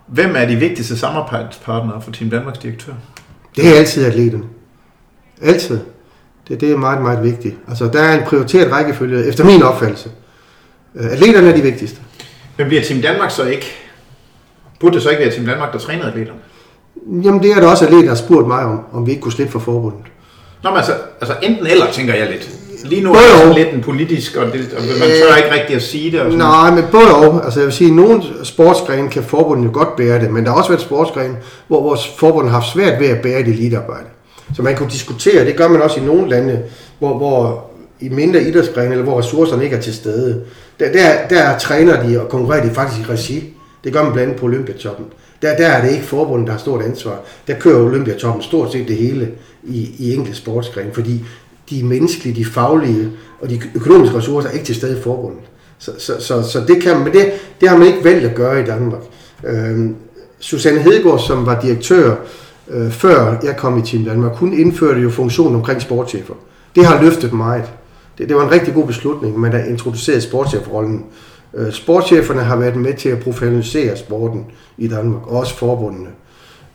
Hvem 0.08 0.36
er 0.36 0.45
de 0.45 0.56
vigtigste 0.56 0.97
samarbejdspartnere 0.97 2.01
for 2.01 2.12
Team 2.12 2.30
Danmarks 2.30 2.60
direktør? 2.60 2.93
Det 3.56 3.70
er 3.70 3.80
altid 3.80 4.06
atleterne. 4.06 4.43
Altid. 5.41 5.80
Det, 6.47 6.61
det 6.61 6.71
er 6.71 6.77
meget, 6.77 7.01
meget 7.01 7.23
vigtigt. 7.23 7.55
Altså, 7.69 7.89
der 7.93 7.99
er 7.99 8.17
en 8.17 8.23
prioriteret 8.25 8.71
rækkefølge, 8.71 9.25
efter 9.25 9.43
min 9.43 9.63
opfattelse. 9.63 10.09
Øh, 10.95 11.11
atleterne 11.11 11.49
er 11.49 11.55
de 11.55 11.61
vigtigste. 11.61 11.99
Men 12.57 12.67
bliver 12.67 12.83
Team 12.83 13.01
Danmark 13.01 13.31
så 13.31 13.43
ikke... 13.43 13.65
Burde 14.79 14.95
det 14.95 15.03
så 15.03 15.09
ikke 15.09 15.23
være 15.23 15.31
Team 15.31 15.45
Danmark, 15.45 15.73
der 15.73 15.79
træner 15.79 16.07
atleterne? 16.07 16.39
Jamen, 17.23 17.43
det 17.43 17.51
er 17.51 17.59
der 17.59 17.67
også 17.67 17.85
atleter, 17.85 18.03
der 18.03 18.09
har 18.09 18.15
spurgt 18.15 18.47
mig 18.47 18.65
om, 18.65 18.79
om 18.93 19.05
vi 19.05 19.11
ikke 19.11 19.21
kunne 19.21 19.31
slippe 19.31 19.51
for 19.51 19.59
forbundet. 19.59 19.99
Nå, 20.63 20.69
men 20.69 20.77
altså, 20.77 20.93
altså 21.21 21.35
enten 21.41 21.67
eller, 21.67 21.91
tænker 21.91 22.13
jeg 22.13 22.29
lidt. 22.29 22.49
Lige 22.83 23.03
nu 23.03 23.13
er 23.13 23.45
det 23.45 23.55
lidt 23.55 23.73
en 23.73 23.81
politisk, 23.81 24.35
og, 24.35 24.45
det, 24.45 24.73
og 24.77 24.83
man 24.99 25.09
tør 25.09 25.35
ikke 25.35 25.51
rigtig 25.53 25.75
at 25.75 25.81
sige 25.81 26.11
det. 26.11 26.19
Og 26.19 26.31
sådan. 26.31 26.37
Nej, 26.37 26.71
men 26.71 26.83
både 26.91 27.15
og. 27.15 27.45
Altså 27.45 27.59
jeg 27.59 27.65
vil 27.65 27.73
sige, 27.73 27.89
at 27.89 27.95
nogle 27.95 28.23
sportsgrene 28.43 29.09
kan 29.09 29.23
forbundet 29.23 29.65
jo 29.65 29.69
godt 29.73 29.95
bære 29.95 30.19
det, 30.19 30.31
men 30.31 30.43
der 30.43 30.51
har 30.51 30.57
også 30.57 30.69
været 30.69 30.81
sportsgrene, 30.81 31.35
hvor 31.67 31.83
vores 31.83 32.07
forbund 32.17 32.47
har 32.47 32.53
haft 32.53 32.73
svært 32.73 32.99
ved 32.99 33.07
at 33.07 33.21
bære 33.21 33.39
det 33.39 33.47
elitearbejde. 33.47 34.05
Så 34.56 34.62
man 34.62 34.76
kunne 34.76 34.89
diskutere, 34.89 35.45
det 35.45 35.56
gør 35.56 35.68
man 35.68 35.82
også 35.82 35.99
i 35.99 36.04
nogle 36.04 36.30
lande, 36.30 36.64
hvor, 36.99 37.18
hvor 37.18 37.70
i 37.99 38.10
mindre 38.10 38.43
idrætsgrene, 38.43 38.91
eller 38.91 39.04
hvor 39.04 39.20
ressourcerne 39.20 39.64
ikke 39.64 39.76
er 39.76 39.82
til 39.82 39.93
stede, 39.93 40.41
der, 40.80 40.91
der, 40.91 41.28
der 41.30 41.58
træner 41.58 42.08
de 42.08 42.22
og 42.22 42.30
konkurrerer 42.30 42.66
de 42.66 42.74
faktisk 42.74 43.01
i 43.01 43.12
regi. 43.12 43.54
Det 43.84 43.93
gør 43.93 44.04
man 44.04 44.14
blandt 44.14 44.28
andet 44.28 44.39
på 44.39 44.45
Olympiatoppen. 44.45 45.06
Der, 45.41 45.58
der 45.58 45.68
er 45.68 45.86
det 45.86 45.91
ikke 45.91 46.06
forbundet, 46.06 46.47
der 46.47 46.54
har 46.54 46.60
stort 46.60 46.82
ansvar. 46.82 47.20
Der 47.47 47.54
kører 47.54 47.86
Olympiatoppen 47.86 48.43
stort 48.43 48.72
set 48.72 48.88
det 48.88 48.95
hele 48.95 49.32
i, 49.64 49.89
i 49.99 50.14
enkelte 50.14 50.38
sportsgrene, 50.38 50.93
fordi 50.93 51.26
de 51.70 51.84
menneskelige, 51.84 52.36
de 52.36 52.45
faglige 52.45 53.10
og 53.41 53.49
de 53.49 53.62
økonomiske 53.76 54.18
ressourcer 54.18 54.49
er 54.49 54.54
ikke 54.54 54.66
til 54.66 54.76
stede 54.76 54.97
i 54.97 55.01
forbundet. 55.01 55.41
Så, 55.80 55.91
så, 55.97 56.14
så, 56.20 56.41
så 56.41 56.62
det, 56.68 56.84
kan, 56.84 56.99
men 56.99 57.14
det, 57.14 57.32
det 57.62 57.70
har 57.70 57.78
man 57.78 57.88
ikke 57.88 58.04
valgt 58.04 58.26
at 58.26 58.36
gøre 58.36 58.62
i 58.62 58.66
Danmark. 58.66 59.01
Øhm, 59.43 59.95
Susanne 60.39 60.82
Hedegaard, 60.82 61.20
som 61.20 61.45
var 61.45 61.62
direktør 61.62 62.16
øh, 62.70 62.91
før 62.91 63.36
jeg 63.43 63.57
kom 63.57 63.78
i 63.78 63.82
Team 63.82 64.05
Danmark, 64.05 64.36
hun 64.36 64.53
indførte 64.53 65.01
jo 65.01 65.09
funktionen 65.09 65.55
omkring 65.55 65.82
sportschefer. 65.82 66.34
Det 66.76 66.86
har 66.86 67.01
løftet 67.01 67.34
meget. 67.34 67.72
Det, 68.18 68.30
det 68.30 68.36
var 68.36 68.43
en 68.43 68.51
rigtig 68.51 68.74
god 68.74 68.88
beslutning, 68.88 69.39
man 69.39 69.51
har 69.51 69.59
introduceret 69.59 70.24
sportschefrollen. 70.24 71.05
Øh, 71.53 71.72
sportscheferne 71.72 72.41
har 72.41 72.55
været 72.55 72.76
med 72.76 72.93
til 72.93 73.09
at 73.09 73.20
professionalisere 73.20 73.97
sporten 73.97 74.45
i 74.78 74.88
Danmark, 74.88 75.28
og 75.28 75.39
også 75.39 75.57
forbundene. 75.57 76.09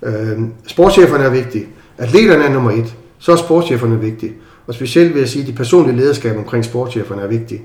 Øh, 0.03 0.39
sportscheferne 0.67 1.25
er 1.25 1.31
vigtige. 1.31 1.67
Atleterne 1.99 2.45
er 2.45 2.53
nummer 2.53 2.71
et. 2.71 2.95
Så 3.19 3.33
er 3.33 3.37
sportscheferne 3.37 4.01
vigtige. 4.01 4.33
Og 4.67 4.75
specielt 4.75 5.15
vil 5.15 5.21
jeg 5.21 5.29
sige, 5.29 5.43
at 5.43 5.49
de 5.49 5.53
personlige 5.53 5.97
lederskab 5.97 6.37
omkring 6.37 6.65
sportscheferne 6.65 7.23
er 7.23 7.27
vigtige. 7.27 7.63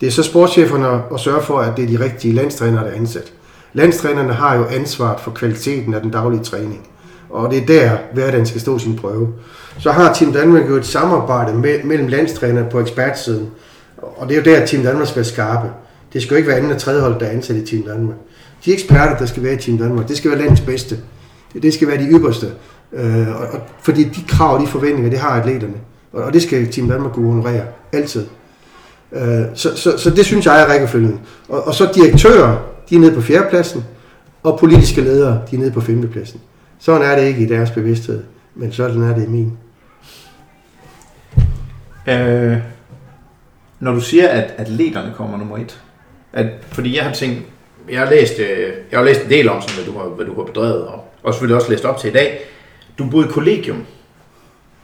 Det 0.00 0.06
er 0.06 0.10
så 0.10 0.22
sportscheferne 0.22 1.02
at 1.14 1.20
sørge 1.20 1.42
for, 1.42 1.58
at 1.58 1.76
det 1.76 1.84
er 1.84 1.98
de 1.98 2.04
rigtige 2.04 2.34
landstrænere, 2.34 2.84
der 2.84 2.90
er 2.90 2.94
ansat. 2.96 3.32
Landstrænerne 3.72 4.32
har 4.32 4.56
jo 4.56 4.64
ansvaret 4.64 5.20
for 5.20 5.30
kvaliteten 5.30 5.94
af 5.94 6.00
den 6.00 6.10
daglige 6.10 6.42
træning. 6.42 6.88
Og 7.32 7.50
det 7.50 7.58
er 7.58 7.66
der, 7.66 7.90
hverdagen 8.14 8.46
skal 8.46 8.60
stå 8.60 8.78
sin 8.78 8.96
prøve. 8.96 9.28
Så 9.78 9.92
har 9.92 10.14
Team 10.14 10.32
Danmark 10.32 10.68
jo 10.68 10.76
et 10.76 10.86
samarbejde 10.86 11.54
mellem 11.84 12.08
landstræner 12.08 12.68
på 12.68 12.80
ekspertsiden. 12.80 13.50
Og 13.96 14.28
det 14.28 14.34
er 14.34 14.38
jo 14.38 14.58
der, 14.58 14.66
Team 14.66 14.82
Danmark 14.82 15.06
skal 15.06 15.16
være 15.16 15.24
skarpe. 15.24 15.68
Det 16.12 16.22
skal 16.22 16.34
jo 16.34 16.36
ikke 16.36 16.48
være 16.48 16.56
anden 16.56 16.72
og 16.72 16.78
tredje 16.78 17.00
hold, 17.00 17.20
der 17.20 17.26
er 17.26 17.30
ansat 17.30 17.56
i 17.56 17.66
Team 17.66 17.82
Danmark. 17.82 18.16
De 18.64 18.72
eksperter, 18.72 19.16
der 19.16 19.26
skal 19.26 19.42
være 19.42 19.54
i 19.54 19.56
Team 19.56 19.78
Danmark, 19.78 20.08
det 20.08 20.16
skal 20.16 20.30
være 20.30 20.40
landets 20.40 20.60
bedste. 20.60 20.98
Det 21.62 21.74
skal 21.74 21.88
være 21.88 21.98
de 21.98 22.08
ypperste. 22.08 22.46
Øh, 22.92 23.28
og, 23.28 23.46
og, 23.52 23.60
fordi 23.82 24.04
de 24.04 24.20
krav 24.28 24.54
og 24.54 24.60
de 24.60 24.66
forventninger, 24.66 25.10
det 25.10 25.18
har 25.18 25.40
atleterne. 25.40 25.74
Og 26.12 26.32
det 26.32 26.42
skal 26.42 26.72
Team 26.72 26.88
Danmark 26.88 27.12
kunne 27.12 27.28
honorere. 27.28 27.64
Altid. 27.92 28.26
Øh, 29.12 29.42
så, 29.54 29.76
så, 29.76 29.98
så 29.98 30.10
det 30.10 30.24
synes 30.24 30.46
jeg 30.46 30.62
er 30.62 30.66
rækkefølgen. 30.66 31.20
Og, 31.48 31.66
og 31.66 31.74
så 31.74 31.88
direktører, 31.94 32.56
de 32.90 32.94
er 32.94 32.98
nede 32.98 33.14
på 33.14 33.20
fjerdepladsen, 33.20 33.84
og 34.42 34.58
politiske 34.58 35.00
ledere, 35.00 35.42
de 35.50 35.56
er 35.56 35.60
nede 35.60 35.70
på 35.70 35.80
femtepladsen. 35.80 36.40
Sådan 36.82 37.02
er 37.02 37.16
det 37.16 37.26
ikke 37.26 37.40
i 37.40 37.46
deres 37.46 37.70
bevidsthed, 37.70 38.22
men 38.54 38.72
sådan 38.72 39.02
er 39.02 39.14
det 39.14 39.24
i 39.24 39.28
min. 39.28 39.58
Øh, 42.08 42.56
når 43.80 43.92
du 43.92 44.00
siger, 44.00 44.28
at 44.28 44.54
atleterne 44.56 45.12
kommer 45.16 45.38
nummer 45.38 45.58
et, 45.58 45.82
at, 46.32 46.46
fordi 46.62 46.96
jeg 46.96 47.04
har 47.04 47.12
tænkt, 47.12 47.42
jeg 47.90 48.00
har 48.00 48.10
læst, 48.10 48.38
øh, 48.38 48.72
jeg 48.90 48.98
har 48.98 49.04
læst 49.04 49.24
en 49.24 49.30
del 49.30 49.48
om, 49.48 49.62
sådan, 49.62 49.84
hvad, 49.84 49.94
du 49.94 49.98
har, 49.98 50.06
hvad 50.08 50.26
du 50.26 50.34
har 50.34 50.44
bedrevet, 50.44 50.86
og, 50.86 51.04
og 51.22 51.34
selvfølgelig 51.34 51.56
også 51.56 51.70
læst 51.70 51.84
op 51.84 51.98
til 51.98 52.10
i 52.10 52.12
dag. 52.12 52.38
Du 52.98 53.10
boede 53.10 53.28
i 53.28 53.30
kollegium 53.30 53.84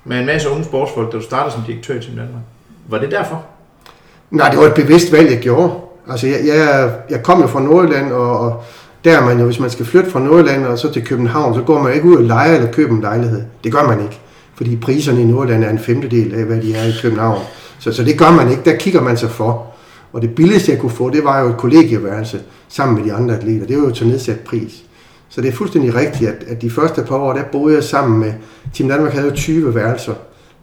med 0.05 0.21
en 0.21 0.27
masse 0.27 0.51
unge 0.51 0.65
sportsfolk, 0.65 1.13
da 1.13 1.17
du 1.17 1.23
startede 1.23 1.55
som 1.55 1.63
direktør 1.63 1.95
i 1.95 2.01
Team 2.01 2.17
Danmark. 2.17 2.43
Var 2.89 2.99
det 2.99 3.11
derfor? 3.11 3.47
Nej, 4.31 4.51
det 4.51 4.59
var 4.59 4.67
et 4.67 4.75
bevidst 4.75 5.13
valg, 5.13 5.31
jeg 5.31 5.39
gjorde. 5.39 5.73
Altså, 6.11 6.27
jeg, 6.27 6.39
jeg, 6.47 6.95
jeg 7.11 7.23
kom 7.23 7.41
jo 7.41 7.47
fra 7.47 7.61
Nordjylland, 7.61 8.13
og, 8.13 8.41
og 8.41 8.65
der 9.09 9.19
er 9.19 9.25
man 9.25 9.39
jo, 9.39 9.45
hvis 9.45 9.61
man 9.61 9.71
skal 9.71 9.87
flytte 9.87 10.11
fra 10.11 10.21
Nordjylland 10.21 10.67
og 10.67 10.79
så 10.79 10.93
til 10.93 11.05
København, 11.05 11.55
så 11.55 11.63
går 11.63 11.83
man 11.83 11.95
ikke 11.95 12.07
ud 12.07 12.17
og 12.17 12.25
leger 12.25 12.55
eller 12.55 12.73
køber 12.73 12.95
en 12.95 13.01
lejlighed. 13.01 13.43
Det 13.65 13.73
gør 13.73 13.87
man 13.87 14.01
ikke, 14.03 14.21
fordi 14.55 14.77
priserne 14.77 15.23
i 15.23 15.25
Nordjylland 15.25 15.65
er 15.65 15.71
en 15.71 15.79
femtedel 15.79 16.35
af, 16.35 16.45
hvad 16.45 16.63
de 16.63 16.75
er 16.75 16.85
i 16.85 16.93
København. 17.03 17.43
Så, 17.79 17.93
så 17.93 18.05
det 18.05 18.19
gør 18.19 18.31
man 18.31 18.51
ikke, 18.51 18.63
der 18.65 18.77
kigger 18.77 19.01
man 19.01 19.17
sig 19.17 19.31
for. 19.31 19.67
Og 20.13 20.23
det 20.23 20.35
billigste, 20.35 20.73
jeg 20.73 20.81
kunne 20.81 20.91
få, 20.91 21.11
det 21.11 21.25
var 21.25 21.41
jo 21.41 21.49
et 21.49 21.57
kollegieværelse 21.57 22.41
sammen 22.69 22.97
med 22.97 23.05
de 23.05 23.13
andre 23.13 23.37
atleter. 23.37 23.67
Det 23.67 23.77
var 23.77 23.83
jo 23.83 23.91
til 23.91 24.07
nedsat 24.09 24.41
pris. 24.41 24.85
Så 25.29 25.41
det 25.41 25.49
er 25.49 25.53
fuldstændig 25.53 25.95
rigtigt, 25.95 26.31
at, 26.31 26.45
at 26.49 26.63
de 26.63 26.71
første 26.71 27.03
par 27.03 27.17
år, 27.17 27.33
der 27.33 27.43
boede 27.53 27.75
jeg 27.75 27.85
sammen 27.85 28.21
med, 28.21 28.33
Team 28.75 28.89
Danmark 28.89 29.13
havde 29.13 29.27
jo 29.29 29.35
20 29.35 29.75
værelser. 29.75 30.15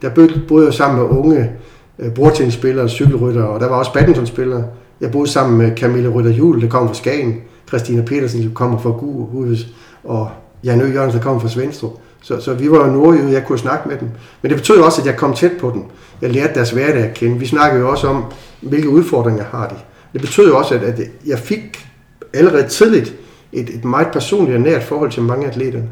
Der 0.02 0.28
boede 0.48 0.66
jeg 0.66 0.74
sammen 0.74 0.98
med 0.98 1.18
unge 1.18 1.50
øh, 1.98 2.14
bordtennisspillere, 2.14 2.88
cykelryttere, 2.88 3.48
og 3.48 3.60
der 3.60 3.68
var 3.68 3.76
også 3.76 3.92
badmintonspillere. 3.92 4.64
Jeg 5.00 5.10
boede 5.10 5.30
sammen 5.30 5.58
med 5.58 5.76
Camilla 5.76 6.08
Rytter 6.08 6.30
Jul, 6.32 6.60
der 6.62 6.68
kom 6.68 6.88
fra 6.88 6.94
Skagen, 6.94 7.34
Christina 7.68 8.02
Petersen, 8.02 8.42
der 8.42 8.54
kommer 8.54 8.78
fra 8.78 8.90
Guhus, 8.90 9.66
og 10.04 10.30
Jan 10.64 10.80
Ø. 10.80 10.92
Jørgensen, 10.92 11.18
der 11.18 11.24
kommer 11.24 11.40
fra 11.40 11.48
Svendstrup. 11.48 11.92
Så, 12.22 12.40
så 12.40 12.54
vi 12.54 12.70
var 12.70 12.86
jo 12.86 12.92
nordjyde, 12.92 13.32
jeg 13.32 13.44
kunne 13.46 13.58
snakke 13.58 13.88
med 13.88 13.96
dem. 13.98 14.08
Men 14.42 14.50
det 14.50 14.58
betød 14.58 14.78
også, 14.78 15.00
at 15.00 15.06
jeg 15.06 15.16
kom 15.16 15.34
tæt 15.34 15.52
på 15.60 15.70
dem. 15.70 15.82
Jeg 16.22 16.30
lærte 16.30 16.54
deres 16.54 16.70
hverdag 16.70 17.02
at 17.02 17.14
kende. 17.14 17.38
Vi 17.38 17.46
snakkede 17.46 17.80
jo 17.80 17.90
også 17.90 18.08
om, 18.08 18.24
hvilke 18.60 18.88
udfordringer 18.88 19.44
har 19.44 19.68
de. 19.68 19.74
Det 20.12 20.20
betød 20.20 20.48
jo 20.48 20.58
også, 20.58 20.74
at, 20.74 20.82
at 20.82 21.00
jeg 21.26 21.38
fik 21.38 21.88
allerede 22.34 22.68
tidligt 22.68 23.14
et, 23.52 23.70
et 23.70 23.84
meget 23.84 24.08
personligt 24.12 24.56
og 24.56 24.62
nært 24.62 24.82
forhold 24.82 25.10
til 25.10 25.22
mange 25.22 25.46
atleterne. 25.46 25.88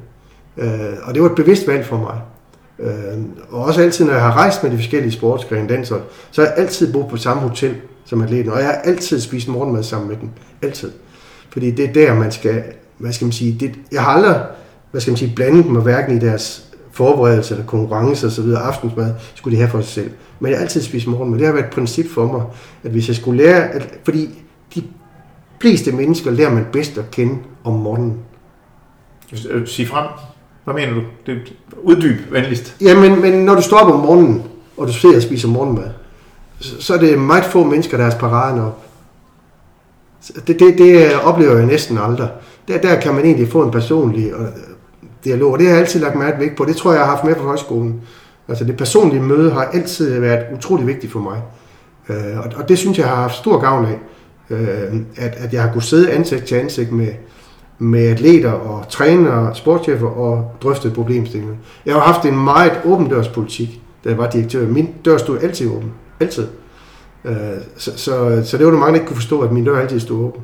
Øh, 0.57 0.68
og 1.03 1.14
det 1.14 1.22
var 1.22 1.29
et 1.29 1.35
bevidst 1.35 1.66
valg 1.66 1.87
for 1.87 1.97
mig. 1.97 2.20
Øh, 2.79 3.25
og 3.51 3.64
også 3.64 3.83
altid, 3.83 4.05
når 4.05 4.12
jeg 4.12 4.22
har 4.22 4.37
rejst 4.37 4.62
med 4.62 4.70
de 4.70 4.77
forskellige 4.77 5.12
sportsgrene, 5.12 5.68
danser, 5.68 5.97
så 6.31 6.41
har 6.41 6.49
jeg 6.49 6.59
altid 6.59 6.93
boet 6.93 7.09
på 7.09 7.16
samme 7.16 7.43
hotel 7.43 7.75
som 8.05 8.22
atleten, 8.22 8.53
og 8.53 8.59
jeg 8.59 8.66
har 8.66 8.72
altid 8.75 9.20
spist 9.20 9.49
morgenmad 9.49 9.83
sammen 9.83 10.09
med 10.09 10.16
dem. 10.16 10.29
Altid. 10.62 10.91
Fordi 11.55 11.70
det 11.70 11.88
er 11.88 11.92
der, 11.92 12.14
man 12.14 12.32
skal, 12.32 12.62
hvad 12.98 13.12
skal 13.12 13.24
man 13.24 13.32
sige, 13.32 13.57
det, 13.61 13.74
jeg 13.92 14.02
har 14.02 14.11
aldrig, 14.11 14.42
hvad 14.90 15.00
skal 15.00 15.11
man 15.11 15.18
sige, 15.18 15.32
blandet 15.36 15.66
mig 15.66 15.82
hverken 15.82 16.16
i 16.16 16.20
deres 16.20 16.64
forberedelse 16.92 17.55
eller 17.55 17.66
konkurrence 17.66 18.26
osv. 18.26 18.48
Aftensmad 18.48 19.14
skulle 19.34 19.57
de 19.57 19.61
have 19.61 19.70
for 19.70 19.80
sig 19.80 19.90
selv. 19.90 20.11
Men 20.40 20.50
jeg 20.50 20.59
har 20.59 20.62
altid 20.62 20.82
spist 20.82 21.07
morgenmad. 21.07 21.38
Det 21.38 21.46
har 21.46 21.55
været 21.55 21.64
et 21.64 21.70
princip 21.70 22.11
for 22.11 22.32
mig, 22.32 22.42
at 22.82 22.90
hvis 22.90 23.09
jeg 23.09 23.16
skulle 23.16 23.42
lære, 23.42 23.68
at, 23.68 23.98
fordi 24.05 24.28
de 24.74 24.82
fleste 25.61 25.92
mennesker 25.92 26.30
lærer 26.30 26.50
man 26.50 26.66
bedst 26.72 26.98
at 26.98 27.11
kende 27.11 27.38
om 27.64 27.72
morgenen. 27.72 28.18
Øh, 29.50 29.66
sig 29.66 29.88
frem. 29.88 30.07
Hvad 30.64 30.74
mener 30.74 30.94
du? 30.94 31.00
Det 31.26 31.38
uddyb 31.82 32.32
venligst. 32.32 32.76
Ja, 32.80 33.00
men, 33.00 33.20
men 33.20 33.32
når 33.32 33.55
du 33.55 33.62
står 33.62 33.76
op 33.76 33.92
om 33.92 34.00
morgenen, 34.00 34.42
og 34.76 34.88
du 34.88 34.92
sidder 34.92 35.16
og 35.16 35.22
spiser 35.22 35.48
morgenmad, 35.48 35.90
så, 36.61 36.82
så 36.82 36.94
er 36.94 36.98
det 36.98 37.18
meget 37.18 37.44
få 37.44 37.64
mennesker, 37.64 37.96
der 37.96 38.07
er 38.07 38.18
paraden 38.18 38.61
op. 38.61 38.84
Det, 40.47 40.59
det, 40.59 40.79
det 40.79 41.20
oplever 41.25 41.57
jeg 41.57 41.66
næsten 41.66 41.99
aldrig. 41.99 42.29
Der, 42.68 42.79
der 42.79 43.01
kan 43.01 43.14
man 43.14 43.25
egentlig 43.25 43.49
få 43.49 43.62
en 43.62 43.70
personlig 43.70 44.31
øh, 44.31 44.47
dialog, 45.25 45.53
og 45.53 45.59
det 45.59 45.66
har 45.66 45.75
jeg 45.75 45.81
altid 45.81 46.01
lagt 46.01 46.16
meget 46.16 46.35
vægt 46.39 46.57
på. 46.57 46.64
Det 46.64 46.77
tror 46.77 46.91
jeg, 46.91 46.99
jeg 46.99 47.07
har 47.07 47.14
haft 47.16 47.25
med 47.25 47.35
fra 47.35 47.43
højskolen. 47.43 48.01
Altså 48.49 48.64
det 48.64 48.77
personlige 48.77 49.22
møde 49.22 49.53
har 49.53 49.64
altid 49.64 50.20
været 50.20 50.45
utrolig 50.55 50.87
vigtigt 50.87 51.12
for 51.12 51.20
mig. 51.20 51.43
Øh, 52.09 52.39
og, 52.39 52.53
og 52.57 52.68
det 52.68 52.79
synes 52.79 52.99
jeg 52.99 53.09
har 53.09 53.16
haft 53.16 53.37
stor 53.37 53.61
gavn 53.61 53.85
af. 53.85 53.99
Øh, 54.51 54.95
at, 55.16 55.35
at 55.37 55.53
jeg 55.53 55.62
har 55.62 55.72
kunnet 55.72 55.85
sidde 55.85 56.12
ansigt 56.12 56.45
til 56.45 56.55
ansigt 56.55 56.93
med, 56.93 57.09
med 57.79 58.07
atleter 58.07 58.53
og 58.53 58.89
trænere, 58.89 59.55
sportschefer 59.55 60.09
og 60.09 60.53
drøfte 60.62 60.91
problemstillinger. 60.91 61.55
Jeg 61.87 61.95
har 61.95 62.01
haft 62.01 62.27
en 62.27 62.45
meget 62.45 62.72
åben 62.85 63.09
dørspolitik, 63.09 63.81
da 64.05 64.09
jeg 64.09 64.18
var 64.18 64.31
direktør. 64.31 64.66
Min 64.66 64.89
dør 65.05 65.16
stod 65.16 65.39
altid 65.43 65.70
åben. 65.70 65.93
Altid. 66.20 66.47
Øh, 67.25 67.37
så, 67.77 67.99
så, 67.99 68.43
så 68.45 68.59
det 68.59 68.66
var 68.66 68.72
der 68.72 68.79
mange, 68.79 68.93
der 68.93 69.01
ikke 69.01 69.07
kunne 69.07 69.16
forstå, 69.16 69.41
at 69.41 69.53
min 69.53 69.64
dør 69.64 69.81
altid 69.81 70.01
stod 70.01 70.25
åben. 70.25 70.43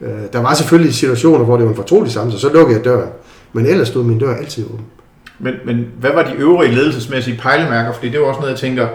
Øh, 0.00 0.22
der 0.32 0.42
var 0.42 0.54
selvfølgelig 0.54 0.94
situationer, 0.94 1.44
hvor 1.44 1.56
det 1.56 1.64
var 1.64 1.70
en 1.70 1.76
fortrolig 1.76 2.12
samtale, 2.12 2.40
så 2.40 2.52
lukkede 2.52 2.76
jeg 2.76 2.84
døren. 2.84 3.08
Men 3.52 3.66
ellers 3.66 3.88
stod 3.88 4.04
min 4.04 4.18
dør 4.18 4.34
altid 4.34 4.64
åben. 4.64 4.84
Men, 5.38 5.54
men 5.64 5.86
hvad 6.00 6.10
var 6.14 6.22
de 6.22 6.34
øvrige 6.34 6.74
ledelsesmæssige 6.74 7.36
pejlemærker? 7.36 7.92
Fordi 7.92 8.08
det 8.08 8.20
var 8.20 8.26
også 8.26 8.40
noget, 8.40 8.52
jeg 8.52 8.60
tænker, 8.60 8.88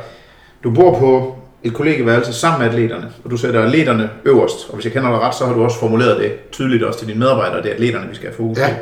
du 0.63 0.71
bor 0.71 0.99
på 0.99 1.35
et 1.63 1.73
kollegeværelse 1.73 2.33
sammen 2.33 2.61
med 2.61 2.67
atleterne, 2.67 3.11
og 3.23 3.31
du 3.31 3.37
sætter 3.37 3.63
atleterne 3.63 4.09
øverst. 4.25 4.69
Og 4.69 4.75
hvis 4.75 4.85
jeg 4.85 4.93
kender 4.93 5.09
dig 5.09 5.19
ret, 5.19 5.35
så 5.35 5.45
har 5.45 5.53
du 5.53 5.63
også 5.63 5.79
formuleret 5.79 6.19
det 6.19 6.51
tydeligt 6.51 6.83
også 6.83 6.99
til 6.99 7.07
dine 7.07 7.19
medarbejdere, 7.19 7.61
det 7.61 7.69
er 7.69 7.73
atleterne, 7.73 8.09
vi 8.09 8.15
skal 8.15 8.27
have 8.27 8.35
fokus 8.35 8.57
på. 8.57 8.63
Ja. 8.63 8.75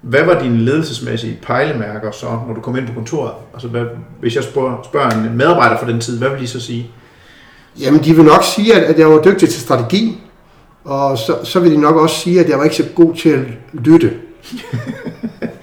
Hvad 0.00 0.24
var 0.24 0.42
dine 0.42 0.58
ledelsesmæssige 0.58 1.38
pejlemærker 1.42 2.10
så, 2.10 2.26
når 2.46 2.54
du 2.54 2.60
kom 2.60 2.76
ind 2.76 2.86
på 2.86 2.92
kontoret? 2.94 3.32
Altså, 3.52 3.68
hvad, 3.68 3.84
hvis 4.20 4.36
jeg 4.36 4.44
spørger, 4.44 4.82
spørger 4.84 5.10
en 5.10 5.36
medarbejder 5.36 5.78
for 5.78 5.86
den 5.86 6.00
tid, 6.00 6.18
hvad 6.18 6.28
vil 6.28 6.40
de 6.40 6.46
så 6.46 6.60
sige? 6.60 6.90
Jamen, 7.80 8.04
de 8.04 8.16
vil 8.16 8.24
nok 8.24 8.44
sige, 8.44 8.74
at, 8.74 8.82
at 8.82 8.98
jeg 8.98 9.10
var 9.10 9.22
dygtig 9.22 9.48
til 9.48 9.60
strategi, 9.60 10.22
og 10.84 11.18
så, 11.18 11.36
så 11.44 11.60
vil 11.60 11.72
de 11.72 11.76
nok 11.76 11.96
også 11.96 12.20
sige, 12.20 12.40
at 12.40 12.48
jeg 12.48 12.58
var 12.58 12.64
ikke 12.64 12.76
så 12.76 12.84
god 12.94 13.14
til 13.14 13.28
at 13.28 13.40
lytte. 13.72 14.12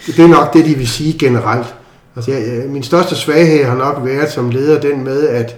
det 0.07 0.19
er 0.19 0.27
nok 0.27 0.53
det, 0.53 0.65
de 0.65 0.75
vil 0.75 0.87
sige 0.87 1.17
generelt. 1.19 1.75
Altså, 2.15 2.31
jeg, 2.31 2.69
min 2.69 2.83
største 2.83 3.15
svaghed 3.15 3.63
har 3.63 3.75
nok 3.75 4.05
været 4.05 4.31
som 4.31 4.49
leder 4.49 4.81
den 4.81 5.03
med, 5.03 5.27
at, 5.27 5.57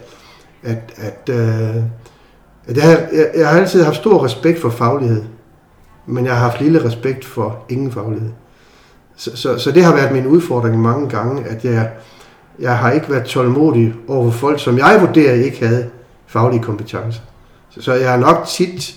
at, 0.63 0.93
at, 0.97 1.29
øh, 1.29 1.75
at 2.67 2.77
jeg, 2.77 3.07
jeg, 3.13 3.29
jeg 3.35 3.49
har 3.49 3.59
altid 3.59 3.83
haft 3.83 3.95
stor 3.95 4.25
respekt 4.25 4.61
for 4.61 4.69
faglighed, 4.69 5.23
men 6.05 6.25
jeg 6.25 6.33
har 6.33 6.49
haft 6.49 6.61
lille 6.61 6.85
respekt 6.85 7.25
for 7.25 7.65
ingen 7.69 7.91
faglighed. 7.91 8.29
Så, 9.17 9.37
så, 9.37 9.57
så 9.57 9.71
det 9.71 9.83
har 9.83 9.95
været 9.95 10.11
min 10.11 10.27
udfordring 10.27 10.81
mange 10.81 11.09
gange, 11.09 11.43
at 11.43 11.65
jeg, 11.65 11.89
jeg 12.59 12.77
har 12.77 12.91
ikke 12.91 13.09
været 13.09 13.23
tålmodig 13.23 13.93
over 14.07 14.31
folk, 14.31 14.59
som 14.59 14.77
jeg 14.77 14.97
vurderer 15.01 15.33
ikke 15.33 15.67
havde 15.67 15.89
faglige 16.27 16.63
kompetencer. 16.63 17.21
Så, 17.69 17.81
så 17.81 17.93
jeg 17.93 18.09
har 18.09 18.17
nok 18.17 18.45
tit 18.47 18.95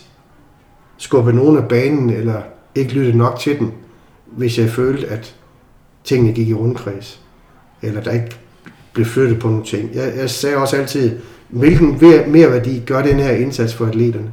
skubbet 0.97 1.35
nogen 1.35 1.57
af 1.57 1.69
banen, 1.69 2.11
eller 2.11 2.43
ikke 2.75 2.93
lyttet 2.93 3.15
nok 3.15 3.39
til 3.39 3.59
dem, 3.59 3.73
hvis 4.27 4.59
jeg 4.59 4.71
følte, 4.71 5.07
at 5.07 5.35
tingene 6.05 6.33
gik 6.33 6.49
i 6.49 6.55
rundkreds, 6.55 7.21
eller 7.83 8.01
der 8.01 8.11
ikke 8.11 8.37
blev 8.93 9.07
flyttet 9.07 9.39
på 9.39 9.49
nogle 9.49 9.65
ting. 9.65 9.91
Jeg, 9.95 10.13
jeg 10.17 10.31
sagde 10.31 10.57
også 10.57 10.77
altid, 10.77 11.19
hvilken 11.49 11.99
mere 12.27 12.51
værdi 12.51 12.83
gør 12.87 13.03
den 13.03 13.17
her 13.17 13.31
indsats 13.31 13.75
for 13.75 13.87
atleterne? 13.87 14.31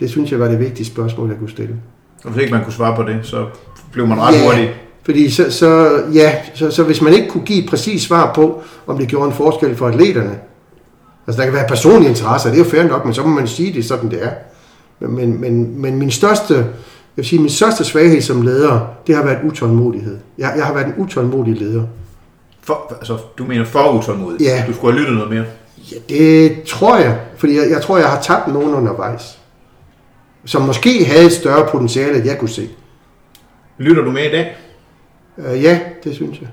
Det 0.00 0.10
synes 0.10 0.32
jeg 0.32 0.40
var 0.40 0.48
det 0.48 0.58
vigtigste 0.58 0.94
spørgsmål, 0.94 1.28
jeg 1.28 1.38
kunne 1.38 1.50
stille. 1.50 1.76
Og 2.24 2.30
hvis 2.30 2.42
ikke 2.42 2.54
man 2.54 2.64
kunne 2.64 2.72
svare 2.72 2.96
på 2.96 3.02
det, 3.02 3.18
så 3.22 3.46
blev 3.92 4.06
man 4.06 4.20
ret 4.20 4.34
ja, 4.34 4.44
hurtigt. 4.44 4.70
Fordi 5.02 5.30
så, 5.30 5.52
så, 5.52 6.02
ja, 6.14 6.34
så, 6.54 6.70
så 6.70 6.84
hvis 6.84 7.02
man 7.02 7.12
ikke 7.12 7.28
kunne 7.28 7.44
give 7.44 7.62
et 7.64 7.70
præcis 7.70 8.02
svar 8.02 8.34
på, 8.34 8.62
om 8.86 8.98
det 8.98 9.08
gjorde 9.08 9.26
en 9.26 9.34
forskel 9.34 9.76
for 9.76 9.88
atleterne, 9.88 10.38
altså 11.30 11.42
der 11.42 11.46
kan 11.46 11.54
være 11.54 11.68
personlige 11.68 12.08
interesser, 12.08 12.50
det 12.50 12.60
er 12.60 12.64
jo 12.64 12.70
fair 12.70 12.82
nok, 12.82 13.04
men 13.04 13.14
så 13.14 13.22
må 13.22 13.28
man 13.28 13.48
sige 13.48 13.72
det 13.72 13.84
sådan, 13.84 14.10
det 14.10 14.24
er. 14.24 14.30
Men, 14.98 15.14
men, 15.14 15.40
men, 15.40 15.80
men 15.80 15.96
min 15.98 16.10
største, 16.10 16.54
jeg 16.54 16.66
vil 17.16 17.24
sige, 17.24 17.40
min 17.40 17.50
største 17.50 17.84
svaghed 17.84 18.20
som 18.20 18.42
leder, 18.42 18.80
det 19.06 19.14
har 19.16 19.24
været 19.24 19.38
utålmodighed. 19.44 20.18
Jeg, 20.38 20.52
jeg 20.56 20.64
har 20.64 20.74
været 20.74 20.86
en 20.86 20.94
utålmodig 20.96 21.56
leder. 21.56 21.84
For, 22.62 22.94
altså, 22.98 23.18
du 23.38 23.44
mener 23.44 23.64
for 23.64 23.92
utålmodig? 23.92 24.40
Ja. 24.40 24.64
Du 24.68 24.72
skulle 24.74 24.92
have 24.92 25.00
lyttet 25.00 25.16
noget 25.16 25.30
mere? 25.30 25.44
Ja, 25.92 25.96
det 26.08 26.62
tror 26.62 26.96
jeg. 26.96 27.20
Fordi 27.36 27.56
jeg, 27.56 27.70
jeg 27.70 27.82
tror, 27.82 27.98
jeg 27.98 28.08
har 28.08 28.20
tabt 28.20 28.48
nogen 28.48 28.74
undervejs. 28.74 29.38
Som 30.44 30.62
måske 30.62 31.04
havde 31.04 31.26
et 31.26 31.32
større 31.32 31.68
potentiale, 31.72 32.16
end 32.16 32.26
jeg 32.26 32.38
kunne 32.38 32.48
se. 32.48 32.68
Lytter 33.78 34.02
du 34.02 34.10
med 34.10 34.24
i 34.24 34.30
dag? 34.30 34.56
Uh, 35.36 35.62
ja, 35.62 35.80
det 36.04 36.14
synes 36.14 36.40
jeg. 36.40 36.48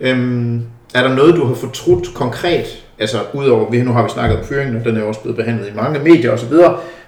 Øhm, 0.00 0.62
er 0.94 1.02
der 1.08 1.14
noget, 1.14 1.34
du 1.34 1.44
har 1.46 1.54
fortrudt 1.54 2.14
konkret? 2.14 2.64
Altså, 2.98 3.18
udover, 3.34 3.70
vi- 3.70 3.82
nu 3.82 3.92
har 3.92 4.02
vi 4.02 4.08
snakket 4.08 4.38
om 4.38 4.44
fyringen, 4.44 4.76
og 4.76 4.84
den 4.84 4.96
er 4.96 5.00
jo 5.00 5.08
også 5.08 5.20
blevet 5.20 5.36
behandlet 5.36 5.68
i 5.68 5.74
mange 5.76 5.98
medier 5.98 6.30
osv., 6.32 6.52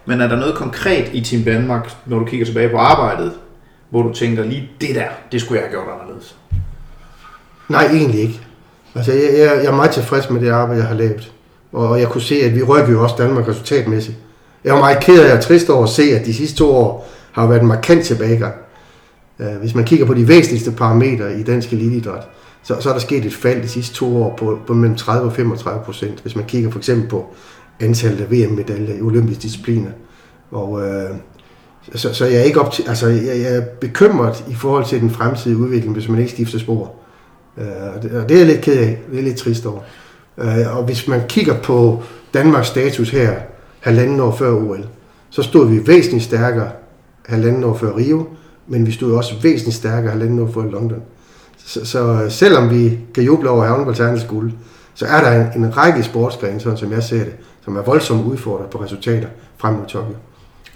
men 0.07 0.21
er 0.21 0.29
der 0.29 0.37
noget 0.37 0.55
konkret 0.55 1.11
i 1.13 1.21
Team 1.21 1.43
Danmark, 1.43 1.91
når 2.07 2.19
du 2.19 2.25
kigger 2.25 2.47
tilbage 2.47 2.69
på 2.69 2.77
arbejdet, 2.77 3.33
hvor 3.91 4.03
du 4.03 4.13
tænker, 4.13 4.45
lige 4.45 4.71
det 4.81 4.95
der, 4.95 5.05
det 5.33 5.41
skulle 5.41 5.61
jeg 5.61 5.69
have 5.69 5.73
gjort 5.83 5.95
anderledes? 6.01 6.37
Nej, 7.69 7.85
egentlig 7.87 8.21
ikke. 8.21 8.41
Altså, 8.95 9.13
jeg, 9.13 9.23
jeg, 9.39 9.51
jeg 9.65 9.65
er 9.73 9.77
meget 9.77 9.91
tilfreds 9.91 10.31
med 10.31 10.41
det 10.41 10.49
arbejde, 10.51 10.81
jeg 10.81 10.89
har 10.89 10.95
lavet. 10.97 11.33
Og 11.73 12.01
jeg 12.01 12.09
kunne 12.09 12.21
se, 12.23 12.35
at 12.35 12.55
vi 12.55 12.63
rykker 12.63 12.91
jo 12.93 13.03
også 13.03 13.15
Danmark 13.19 13.49
resultatmæssigt. 13.49 14.17
Jeg 14.65 14.75
var 14.75 14.81
meget 14.81 15.01
ked 15.01 15.23
af 15.25 15.37
og 15.37 15.41
trist 15.43 15.71
over 15.71 15.83
at 15.85 15.89
se, 15.89 16.03
at 16.03 16.27
de 16.27 16.35
sidste 16.35 16.57
to 16.59 16.71
år 16.77 17.09
har 17.33 17.47
været 17.47 17.61
en 17.61 17.67
markant 17.69 18.05
tilbagegang. 18.05 18.55
Øh, 19.39 19.47
hvis 19.61 19.75
man 19.75 19.85
kigger 19.85 20.07
på 20.07 20.15
de 20.15 20.29
væsentligste 20.29 20.71
parametre 20.71 21.35
i 21.39 21.43
dansk 21.43 21.73
eliteidræt, 21.73 22.23
så, 22.63 22.77
så 22.81 22.89
er 22.89 22.93
der 22.93 23.01
sket 23.01 23.25
et 23.25 23.35
fald 23.35 23.63
de 23.63 23.69
sidste 23.69 23.95
to 23.95 24.23
år 24.23 24.37
på, 24.37 24.59
på 24.67 24.75
mellem 24.75 24.97
30 24.97 25.27
og 25.31 25.37
35 25.37 25.85
procent. 25.85 26.21
Hvis 26.21 26.37
man 26.37 26.45
kigger 26.45 26.71
for 26.71 26.79
eksempel 26.79 27.09
på 27.09 27.35
antallet 27.81 28.21
af 28.21 28.31
VM-medaljer 28.31 28.95
i 28.95 29.01
olympiske 29.01 29.43
discipliner. 29.43 29.91
Og, 30.51 30.83
øh, 30.83 31.11
så, 31.95 32.15
så 32.15 32.27
jeg 32.27 32.37
er 32.37 32.43
ikke 32.43 32.61
op 32.61 32.73
til, 32.73 32.85
altså, 32.89 33.07
jeg, 33.07 33.41
jeg 33.41 33.57
er 33.57 33.61
bekymret 33.61 34.45
i 34.49 34.55
forhold 34.55 34.85
til 34.85 35.01
den 35.01 35.11
fremtidige 35.11 35.59
udvikling, 35.59 35.93
hvis 35.93 36.09
man 36.09 36.19
ikke 36.19 36.33
skifter 36.33 36.59
spor. 36.59 36.93
Øh, 37.59 37.95
og 37.97 38.03
det, 38.03 38.13
og 38.13 38.29
det 38.29 38.35
er 38.35 38.39
jeg 38.39 38.47
lidt 38.47 38.61
ked 38.61 38.79
af. 38.79 38.99
Det 39.11 39.19
er 39.19 39.23
lidt 39.23 39.37
trist 39.37 39.67
over. 39.67 39.81
Øh, 40.39 40.77
og 40.77 40.85
hvis 40.85 41.09
man 41.09 41.21
kigger 41.29 41.61
på 41.63 42.03
Danmarks 42.35 42.69
status 42.69 43.11
her, 43.11 43.35
halvanden 43.81 44.21
år 44.21 44.37
før 44.37 44.53
OL, 44.53 44.87
så 45.31 45.43
stod 45.43 45.69
vi 45.69 45.87
væsentligt 45.87 46.25
stærkere 46.25 46.71
halvanden 47.27 47.65
år 47.65 47.77
før 47.77 47.97
Rio, 47.97 48.27
men 48.67 48.87
vi 48.87 48.93
stod 48.93 49.13
også 49.13 49.35
væsentligt 49.43 49.77
stærkere 49.77 50.11
halvanden 50.11 50.39
år 50.39 50.51
før 50.55 50.63
London. 50.63 51.03
Så, 51.71 51.85
så 51.85 52.27
selvom 52.29 52.71
vi 52.71 52.99
kan 53.15 53.25
juble 53.25 53.51
over 53.51 53.65
havnebalternes 53.65 54.25
guld, 54.25 54.53
så 54.95 55.07
er 55.07 55.21
der 55.21 55.53
en, 55.53 55.65
en 55.65 55.77
række 55.77 56.03
sportsgrene, 56.03 56.61
sådan 56.61 56.79
som 56.79 56.93
jeg 56.93 57.03
ser 57.03 57.19
det, 57.19 57.33
som 57.65 57.77
er 57.77 57.83
voldsomt 57.83 58.27
udfordret 58.27 58.71
på 58.71 58.83
resultater 58.83 59.29
frem 59.59 59.75
mod 59.75 59.87
Tokyo. 59.87 60.15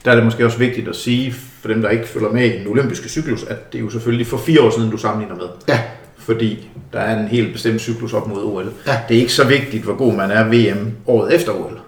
Der 0.04 0.10
er 0.10 0.14
det 0.14 0.24
måske 0.24 0.44
også 0.44 0.58
vigtigt 0.58 0.88
at 0.88 0.96
sige, 0.96 1.34
for 1.60 1.68
dem, 1.68 1.82
der 1.82 1.88
ikke 1.88 2.08
følger 2.08 2.30
med 2.32 2.44
i 2.44 2.58
den 2.58 2.66
olympiske 2.66 3.08
cyklus, 3.08 3.44
at 3.44 3.72
det 3.72 3.78
er 3.78 3.82
jo 3.82 3.90
selvfølgelig 3.90 4.26
for 4.26 4.36
fire 4.36 4.60
år 4.60 4.70
siden, 4.70 4.90
du 4.90 4.96
sammenligner 4.96 5.36
med. 5.36 5.44
Ja, 5.68 5.80
Fordi 6.18 6.70
der 6.92 6.98
er 6.98 7.20
en 7.20 7.28
helt 7.28 7.52
bestemt 7.52 7.80
cyklus 7.80 8.12
op 8.12 8.28
mod 8.28 8.44
OL. 8.44 8.72
Ja. 8.86 8.98
Det 9.08 9.16
er 9.16 9.20
ikke 9.20 9.32
så 9.32 9.46
vigtigt, 9.46 9.84
hvor 9.84 9.96
god 9.96 10.14
man 10.14 10.30
er 10.30 10.44
VM 10.44 10.92
året 11.06 11.34
efter 11.34 11.52
OL. 11.52 11.78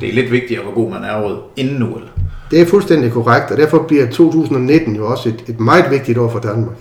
Det 0.00 0.08
er 0.08 0.12
lidt 0.12 0.30
vigtigere, 0.30 0.62
hvor 0.62 0.74
god 0.74 0.90
man 0.90 1.04
er 1.04 1.22
året 1.22 1.38
inden 1.56 1.82
OL. 1.82 2.02
Det 2.50 2.60
er 2.60 2.66
fuldstændig 2.66 3.12
korrekt, 3.12 3.50
og 3.50 3.56
derfor 3.56 3.82
bliver 3.82 4.10
2019 4.10 4.96
jo 4.96 5.06
også 5.06 5.28
et, 5.28 5.44
et 5.46 5.60
meget 5.60 5.90
vigtigt 5.90 6.18
år 6.18 6.30
for 6.30 6.38
Danmark. 6.38 6.76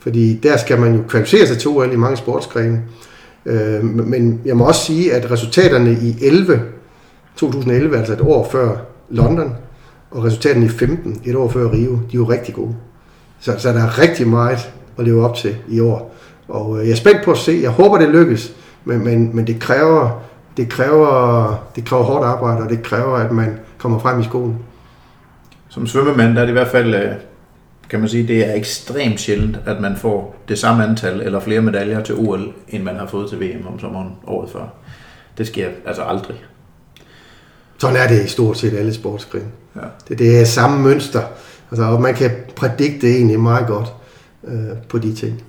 Fordi 0.00 0.40
der 0.42 0.56
skal 0.56 0.80
man 0.80 0.96
jo 0.96 1.02
kvalificere 1.08 1.46
sig 1.46 1.58
til 1.58 1.68
OL 1.68 1.92
i 1.92 1.96
mange 1.96 2.16
sportsgrene. 2.16 2.82
Øh, 3.46 3.84
men 3.84 4.40
jeg 4.44 4.56
må 4.56 4.64
også 4.64 4.84
sige, 4.84 5.14
at 5.14 5.30
resultaterne 5.30 5.92
i 5.92 6.16
11, 6.22 6.62
2011, 7.36 7.98
altså 7.98 8.12
et 8.12 8.20
år 8.20 8.48
før 8.52 8.76
London, 9.10 9.54
og 10.10 10.24
resultaterne 10.24 10.66
i 10.66 10.68
15, 10.68 11.20
et 11.24 11.36
år 11.36 11.48
før 11.48 11.72
Rio, 11.72 11.92
de 11.92 11.98
er 12.12 12.14
jo 12.14 12.24
rigtig 12.24 12.54
gode. 12.54 12.74
Så, 13.40 13.54
så 13.58 13.72
der 13.72 13.82
er 13.82 13.98
rigtig 13.98 14.28
meget 14.28 14.72
at 14.98 15.04
leve 15.04 15.24
op 15.24 15.36
til 15.36 15.56
i 15.68 15.80
år. 15.80 16.14
Og 16.48 16.78
øh, 16.78 16.84
jeg 16.84 16.92
er 16.92 16.96
spændt 16.96 17.24
på 17.24 17.30
at 17.30 17.38
se. 17.38 17.58
Jeg 17.62 17.70
håber, 17.70 17.98
det 17.98 18.08
lykkes, 18.08 18.54
men, 18.84 19.04
men, 19.04 19.36
men 19.36 19.46
det 19.46 19.60
kræver 19.60 20.20
det 20.56 20.68
kræver, 20.68 21.54
det 21.76 21.84
kræver 21.84 22.02
hårdt 22.02 22.24
arbejde, 22.24 22.62
og 22.62 22.70
det 22.70 22.82
kræver, 22.82 23.16
at 23.16 23.32
man 23.32 23.58
kommer 23.78 23.98
frem 23.98 24.20
i 24.20 24.24
skolen. 24.24 24.58
Som 25.68 25.86
svømmemand 25.86 26.34
der 26.34 26.40
er 26.40 26.44
det 26.44 26.48
i 26.48 26.52
hvert 26.52 26.68
fald, 26.68 26.94
øh, 26.94 27.12
kan 27.90 28.00
man 28.00 28.08
sige, 28.08 28.28
det 28.28 28.46
er 28.46 28.54
ekstremt 28.54 29.20
sjældent, 29.20 29.58
at 29.66 29.80
man 29.80 29.96
får 29.96 30.36
det 30.48 30.58
samme 30.58 30.84
antal 30.84 31.20
eller 31.20 31.40
flere 31.40 31.62
medaljer 31.62 32.02
til 32.02 32.14
OL, 32.14 32.52
end 32.68 32.82
man 32.82 32.96
har 32.96 33.06
fået 33.06 33.30
til 33.30 33.40
VM 33.40 33.66
om 33.66 33.80
sommeren 33.80 34.12
året 34.26 34.50
før. 34.50 34.74
Det 35.38 35.46
sker 35.46 35.68
altså 35.86 36.02
aldrig. 36.02 36.36
Sådan 37.78 37.96
er 37.96 38.08
det 38.08 38.24
i 38.24 38.28
stort 38.28 38.58
set 38.58 38.74
alle 38.74 38.94
sportsgrene. 38.94 39.44
Ja. 39.76 39.80
Det, 40.08 40.18
det 40.18 40.40
er 40.40 40.44
samme 40.44 40.82
mønster, 40.82 41.22
altså, 41.70 41.84
og 41.84 42.00
man 42.00 42.14
kan 42.14 42.30
prædikte 42.56 43.06
det 43.06 43.16
egentlig 43.16 43.40
meget 43.40 43.66
godt 43.66 43.92
øh, 44.44 44.76
på 44.88 44.98
de 44.98 45.14
ting. 45.14 45.42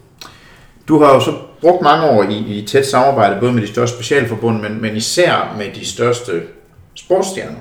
Du 0.88 1.00
har 1.00 1.14
jo 1.14 1.20
så 1.20 1.32
brugt 1.62 1.82
mange 1.82 2.10
år 2.10 2.24
i, 2.24 2.38
i 2.38 2.66
tæt 2.66 2.86
samarbejde, 2.86 3.40
både 3.40 3.54
med 3.54 3.62
de 3.62 3.68
største 3.68 3.96
specialforbund, 3.96 4.62
men, 4.62 4.82
men 4.82 4.96
især 4.96 5.56
med 5.58 5.66
de 5.76 5.86
største 5.86 6.42
sportsstjerner. 6.96 7.60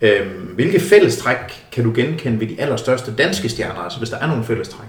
Øhm, 0.00 0.48
hvilke 0.54 0.80
fællestræk 0.80 1.36
kan 1.72 1.84
du 1.84 1.92
genkende 1.94 2.40
ved 2.40 2.46
de 2.46 2.56
allerstørste 2.58 3.12
danske 3.18 3.48
stjerner, 3.48 3.80
altså 3.80 3.98
hvis 3.98 4.10
der 4.10 4.16
er 4.18 4.26
nogle 4.26 4.44
fællestræk? 4.44 4.88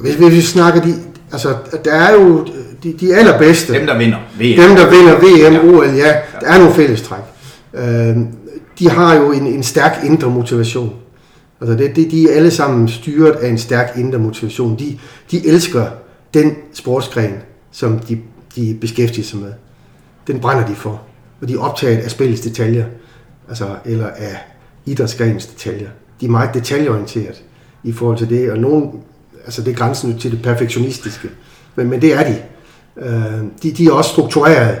Hvis, 0.00 0.14
hvis 0.14 0.32
vi 0.32 0.40
snakker 0.40 0.80
de, 0.80 0.94
altså 1.32 1.56
der 1.84 1.92
er 1.92 2.12
jo 2.12 2.46
de, 2.82 2.92
de 2.92 3.14
allerbedste, 3.16 3.74
Dem, 3.74 3.86
der 3.86 3.98
vinder 3.98 4.18
VM. 4.18 4.40
dem 4.68 4.76
der 4.76 4.90
vinder 4.90 5.18
VM, 5.18 5.54
Ja. 5.54 5.76
OL, 5.78 5.86
ja, 5.96 6.16
der 6.40 6.46
er 6.46 6.58
nogle 6.58 6.74
fællestræk. 6.74 7.20
Øh, 7.74 8.16
de 8.78 8.90
har 8.90 9.14
jo 9.14 9.32
en, 9.32 9.46
en 9.46 9.62
stærk 9.62 9.98
indre 10.04 10.30
motivation. 10.30 10.94
Altså 11.60 11.76
det, 11.76 11.96
det, 11.96 12.10
de 12.10 12.30
er 12.30 12.36
alle 12.36 12.50
sammen 12.50 12.88
styret 12.88 13.30
af 13.32 13.48
en 13.48 13.58
stærk 13.58 13.92
indre 13.96 14.18
motivation. 14.18 14.78
De, 14.78 14.98
de 15.30 15.46
elsker 15.48 15.86
den 16.34 16.56
sportsgren, 16.74 17.34
som 17.72 17.98
de, 17.98 18.18
de 18.56 18.76
beskæftiger 18.80 19.24
sig 19.26 19.38
med. 19.38 19.52
Den 20.26 20.40
brænder 20.40 20.66
de 20.66 20.74
for. 20.74 21.02
Og 21.40 21.48
de 21.48 21.54
er 21.54 21.58
optaget 21.58 21.98
af 21.98 22.10
spillets 22.10 22.40
detaljer, 22.40 22.84
altså, 23.48 23.76
eller 23.84 24.06
af 24.06 24.36
idrætsgrenens 24.86 25.46
detaljer. 25.46 25.88
De 26.20 26.26
er 26.26 26.30
meget 26.30 26.54
detaljeorienteret 26.54 27.42
i 27.82 27.92
forhold 27.92 28.18
til 28.18 28.30
det, 28.30 28.50
og 28.50 28.58
nogen, 28.58 28.90
altså 29.44 29.62
det 29.62 29.70
er 29.70 29.76
grænsen 29.76 30.12
jo 30.12 30.18
til 30.18 30.30
det 30.30 30.42
perfektionistiske. 30.42 31.28
Men, 31.74 31.90
men 31.90 32.00
det 32.00 32.14
er 32.14 32.24
de. 32.24 32.38
Øh, 32.96 33.44
de. 33.62 33.72
De 33.72 33.86
er 33.86 33.92
også 33.92 34.10
struktureret. 34.10 34.78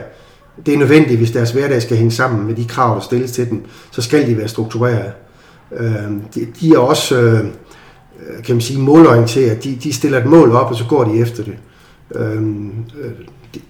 Det 0.66 0.74
er 0.74 0.78
nødvendigt, 0.78 1.18
hvis 1.18 1.30
deres 1.30 1.50
hverdag 1.50 1.82
skal 1.82 1.96
hænge 1.96 2.12
sammen 2.12 2.46
med 2.46 2.54
de 2.54 2.64
krav, 2.64 2.94
der 2.94 3.00
stilles 3.00 3.32
til 3.32 3.50
dem, 3.50 3.64
så 3.90 4.02
skal 4.02 4.26
de 4.26 4.36
være 4.38 4.48
struktureret. 4.48 5.12
Øh, 5.72 6.10
de, 6.34 6.46
de 6.60 6.74
er 6.74 6.78
også, 6.78 7.20
øh, 7.20 7.44
kan 8.44 8.54
man 8.54 8.60
sige, 8.60 8.80
målorienteret. 8.80 9.64
De, 9.64 9.78
de 9.82 9.92
stiller 9.92 10.18
et 10.18 10.26
mål 10.26 10.52
op, 10.52 10.70
og 10.70 10.76
så 10.76 10.84
går 10.88 11.04
de 11.04 11.20
efter 11.20 11.44
det. 11.44 11.56
Øh, 12.14 12.42
det, 13.54 13.62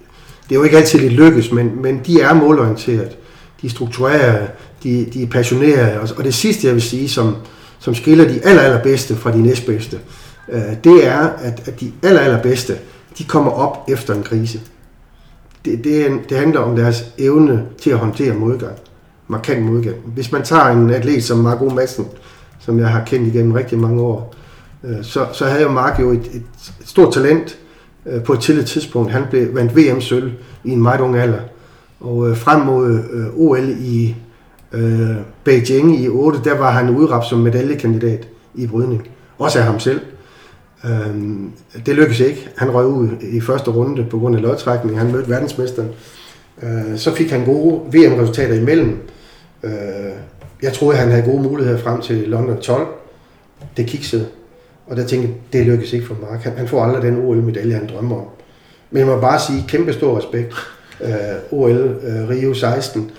det 0.49 0.55
er 0.55 0.55
jo 0.55 0.63
ikke 0.63 0.77
altid 0.77 1.01
det 1.01 1.13
lykkes, 1.13 1.53
men, 1.53 1.83
men 1.83 2.01
de 2.07 2.21
er 2.21 2.35
målorienteret. 2.35 3.19
De 3.63 3.67
er 3.67 3.71
struktureret 3.71 4.49
de, 4.83 5.07
de 5.15 5.23
er 5.23 5.27
passionerede. 5.27 6.01
Og, 6.01 6.09
og 6.17 6.25
det 6.25 6.35
sidste, 6.35 6.67
jeg 6.67 6.75
vil 6.75 6.83
sige, 6.83 7.09
som, 7.09 7.37
som 7.79 7.95
skiller 7.95 8.29
de 8.29 8.41
aller, 8.45 8.63
allerbedste 8.63 9.17
fra 9.17 9.33
de 9.33 9.43
næstbedste, 9.43 9.99
øh, 10.49 10.63
det 10.85 11.07
er, 11.07 11.19
at, 11.19 11.69
at 11.69 11.81
de 11.81 11.93
aller, 12.03 12.21
allerbedste, 12.21 12.79
de 13.19 13.25
kommer 13.25 13.51
op 13.51 13.85
efter 13.89 14.15
en 14.15 14.23
krise. 14.23 14.61
Det, 15.65 15.85
det, 15.85 16.03
er 16.03 16.07
en, 16.07 16.21
det 16.29 16.39
handler 16.39 16.61
om 16.61 16.77
deres 16.77 17.05
evne 17.19 17.67
til 17.81 17.91
at 17.91 17.99
håndtere 17.99 18.35
modgang. 18.35 18.77
Markant 19.29 19.63
modgang. 19.63 19.97
Hvis 20.07 20.33
man 20.33 20.43
tager 20.43 20.65
en 20.65 20.91
atlet 20.91 21.25
som 21.25 21.39
Marco 21.39 21.69
Madsen, 21.69 22.07
som 22.59 22.79
jeg 22.79 22.89
har 22.89 23.05
kendt 23.05 23.35
igennem 23.35 23.53
rigtig 23.53 23.79
mange 23.79 24.03
år, 24.03 24.35
øh, 24.85 24.97
så, 25.03 25.27
så 25.33 25.45
havde 25.45 25.63
jo 25.63 25.71
Mark 25.71 26.01
jo 26.01 26.11
et, 26.11 26.27
et 26.35 26.43
stort 26.85 27.15
talent 27.15 27.59
øh, 28.07 28.23
på 28.23 28.33
et 28.33 28.41
tidligt 28.41 28.67
tidspunkt. 28.67 29.13
Han 29.13 29.25
blev 29.31 29.55
vandt 29.55 29.77
VM-sølv 29.77 30.33
i 30.65 30.71
en 30.71 30.83
meget 30.83 31.01
ung 31.01 31.17
alder. 31.17 31.41
Og 32.01 32.31
øh, 32.31 32.37
frem 32.37 32.61
mod 32.61 33.03
øh, 33.13 33.27
OL 33.37 33.69
i 33.79 34.17
øh, 34.73 35.17
Beijing 35.45 36.01
i 36.01 36.09
8, 36.09 36.41
der 36.45 36.59
var 36.59 36.71
han 36.71 36.91
udråbt 36.91 37.27
som 37.27 37.39
medaljekandidat 37.39 38.29
i 38.55 38.67
brydning. 38.67 39.09
Også 39.39 39.59
af 39.59 39.65
ham 39.65 39.81
selv. 39.81 40.01
Øhm, 40.85 41.53
det 41.87 41.95
lykkedes 41.95 42.21
ikke. 42.21 42.49
Han 42.57 42.75
røg 42.75 42.87
ud 42.87 43.09
i 43.21 43.41
første 43.41 43.71
runde 43.71 44.07
på 44.11 44.19
grund 44.19 44.37
af 44.37 44.43
lodtrækning. 44.43 44.99
Han 44.99 45.13
mødte 45.13 45.29
verdensmesteren. 45.31 45.89
Øh, 46.63 46.97
så 46.99 47.15
fik 47.15 47.31
han 47.31 47.45
gode 47.45 47.81
VM-resultater 47.93 48.55
imellem. 48.55 48.99
Øh, 49.63 49.71
jeg 50.63 50.73
troede, 50.73 50.99
han 50.99 51.11
havde 51.11 51.23
gode 51.23 51.43
muligheder 51.43 51.79
frem 51.79 52.01
til 52.01 52.17
London 52.17 52.61
12. 52.61 52.87
Det 53.77 53.87
kiksede. 53.87 54.27
Og 54.87 54.97
der 54.97 55.07
tænkte 55.07 55.29
jeg, 55.29 55.37
det 55.53 55.67
lykkedes 55.67 55.93
ikke 55.93 56.07
for 56.07 56.17
Mark. 56.31 56.41
Han, 56.41 56.53
han 56.57 56.69
får 56.69 56.85
aldrig 56.85 57.03
den 57.03 57.19
OL-medalje, 57.25 57.75
han 57.75 57.89
drømmer 57.89 58.17
om. 58.17 58.27
Men 58.91 58.99
jeg 58.99 59.07
må 59.07 59.21
bare 59.21 59.41
sige, 59.41 59.65
kæmpe 59.69 59.93
stor 59.93 60.19
respekt. 60.19 60.55
Øh, 61.01 61.11
OL 61.51 61.99
øh, 62.03 62.29
Rio 62.29 62.55
16 62.55 63.11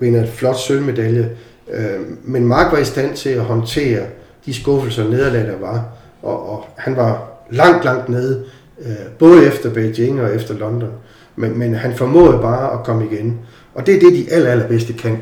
vinder 0.00 0.22
et 0.22 0.28
flot 0.28 0.56
sølvmedalje. 0.58 1.30
Øh, 1.72 2.00
men 2.24 2.46
Mark 2.46 2.72
var 2.72 2.78
i 2.78 2.84
stand 2.84 3.16
til 3.16 3.28
at 3.30 3.40
håndtere 3.40 4.00
de 4.46 4.54
skuffelser 4.54 5.04
og 5.04 5.10
nederlag, 5.10 5.46
der 5.46 5.58
var. 5.60 5.84
Og, 6.22 6.50
og 6.50 6.64
han 6.76 6.96
var 6.96 7.22
langt, 7.50 7.84
langt 7.84 8.08
nede, 8.08 8.44
øh, 8.86 8.92
både 9.18 9.46
efter 9.46 9.70
Beijing 9.70 10.20
og 10.20 10.34
efter 10.34 10.54
London. 10.54 10.90
Men, 11.36 11.58
men 11.58 11.74
han 11.74 11.94
formåede 11.94 12.38
bare 12.38 12.72
at 12.72 12.84
komme 12.84 13.04
igen. 13.12 13.38
Og 13.74 13.86
det 13.86 13.94
er 13.96 14.00
det, 14.00 14.12
de 14.12 14.32
aller, 14.32 14.50
allerbedste 14.50 14.92
kan. 14.92 15.18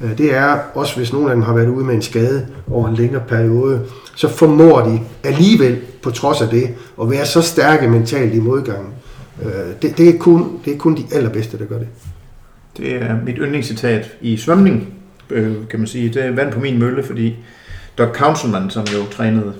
Øh, 0.00 0.18
Det 0.18 0.34
er 0.34 0.58
også, 0.74 0.96
hvis 0.96 1.12
nogen 1.12 1.28
af 1.28 1.34
dem 1.34 1.42
har 1.42 1.54
været 1.54 1.68
ude 1.68 1.84
med 1.84 1.94
en 1.94 2.02
skade 2.02 2.46
over 2.70 2.88
en 2.88 2.94
længere 2.94 3.22
periode, 3.28 3.80
så 4.16 4.28
formår 4.28 4.80
de 4.80 5.00
alligevel, 5.24 5.78
på 6.02 6.10
trods 6.10 6.40
af 6.42 6.48
det, 6.48 6.68
at 7.02 7.10
være 7.10 7.26
så 7.26 7.42
stærke 7.42 7.88
mentalt 7.88 8.34
i 8.34 8.40
modgangen. 8.40 8.92
Øh, 9.42 9.50
Det, 9.82 9.98
det, 9.98 10.08
er 10.08 10.18
kun, 10.18 10.58
det 10.64 10.72
er 10.74 10.78
kun 10.78 10.96
de 10.96 11.04
allerbedste, 11.12 11.58
der 11.58 11.64
gør 11.64 11.78
det. 11.78 11.88
Det 12.76 12.94
er 12.94 13.16
mit 13.24 13.36
yndlingscitat 13.38 14.16
i 14.20 14.36
svømning, 14.36 14.94
øh, 15.30 15.68
kan 15.70 15.78
man 15.78 15.86
sige. 15.86 16.08
Det 16.08 16.24
er 16.24 16.30
vand 16.30 16.52
på 16.52 16.60
min 16.60 16.78
mølle, 16.78 17.04
fordi 17.04 17.36
Doc 17.98 18.16
Councilman, 18.16 18.70
som 18.70 18.84
jo 18.84 19.06
trænede 19.12 19.52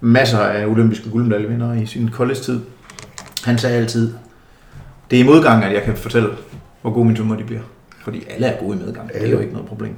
masser 0.00 0.38
af 0.38 0.66
olympiske 0.66 1.10
guldmedaljevindere 1.10 1.82
i 1.82 1.86
sin 1.86 2.10
college-tid, 2.10 2.60
han 3.44 3.58
sagde 3.58 3.76
altid, 3.76 4.12
Det 5.10 5.20
er 5.20 5.24
i 5.24 5.26
modgang, 5.26 5.64
at 5.64 5.72
jeg 5.72 5.82
kan 5.82 5.96
fortælle, 5.96 6.28
hvor 6.82 6.90
gode 6.90 7.04
mine 7.04 7.16
tømmer 7.16 7.36
de 7.36 7.44
bliver. 7.44 7.60
Fordi 8.04 8.26
alle 8.30 8.46
er 8.46 8.60
gode 8.60 8.76
i 8.76 8.80
medgang. 8.84 9.12
Det 9.12 9.26
er 9.26 9.30
jo 9.30 9.40
ikke 9.40 9.52
noget 9.52 9.68
problem. 9.68 9.94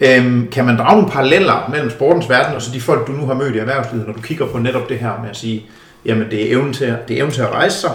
Øhm, 0.00 0.48
kan 0.52 0.64
man 0.64 0.78
drage 0.78 0.96
nogle 0.96 1.10
paralleller 1.10 1.68
mellem 1.70 1.90
sportens 1.90 2.28
verden 2.28 2.54
og 2.54 2.62
så 2.62 2.70
de 2.74 2.80
folk, 2.80 3.06
du 3.06 3.12
nu 3.12 3.26
har 3.26 3.34
mødt 3.34 3.54
i 3.54 3.58
erhvervslivet, 3.58 4.06
når 4.06 4.14
du 4.14 4.20
kigger 4.20 4.46
på 4.46 4.58
netop 4.58 4.88
det 4.88 4.98
her 4.98 5.20
med 5.22 5.30
at 5.30 5.36
sige, 5.36 5.66
jamen 6.04 6.30
det 6.30 6.46
er 6.46 6.56
evnen 6.56 6.72
til, 6.72 6.84
at, 6.84 7.08
det 7.08 7.14
er 7.14 7.18
evnen 7.18 7.34
til 7.34 7.42
at 7.42 7.50
rejse 7.50 7.80
sig, 7.80 7.90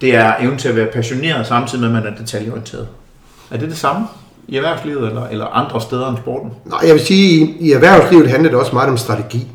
det 0.00 0.14
er 0.14 0.34
evnen 0.40 0.58
til 0.58 0.68
at 0.68 0.76
være 0.76 0.86
passioneret, 0.86 1.46
samtidig 1.46 1.80
med, 1.80 1.98
at 1.98 2.04
man 2.04 2.12
er 2.12 2.18
detaljeorienteret. 2.18 2.88
Er 3.50 3.56
det 3.56 3.68
det 3.68 3.76
samme 3.76 4.06
i 4.48 4.56
erhvervslivet 4.56 5.08
eller, 5.08 5.26
eller 5.26 5.46
andre 5.46 5.80
steder 5.80 6.08
end 6.10 6.18
sporten? 6.18 6.50
Nej, 6.64 6.80
jeg 6.86 6.94
vil 6.94 7.06
sige, 7.06 7.40
i, 7.40 7.56
i 7.60 7.72
erhvervslivet 7.72 8.30
handler 8.30 8.50
det 8.50 8.58
også 8.58 8.72
meget 8.72 8.90
om 8.90 8.96
strategi. 8.96 9.46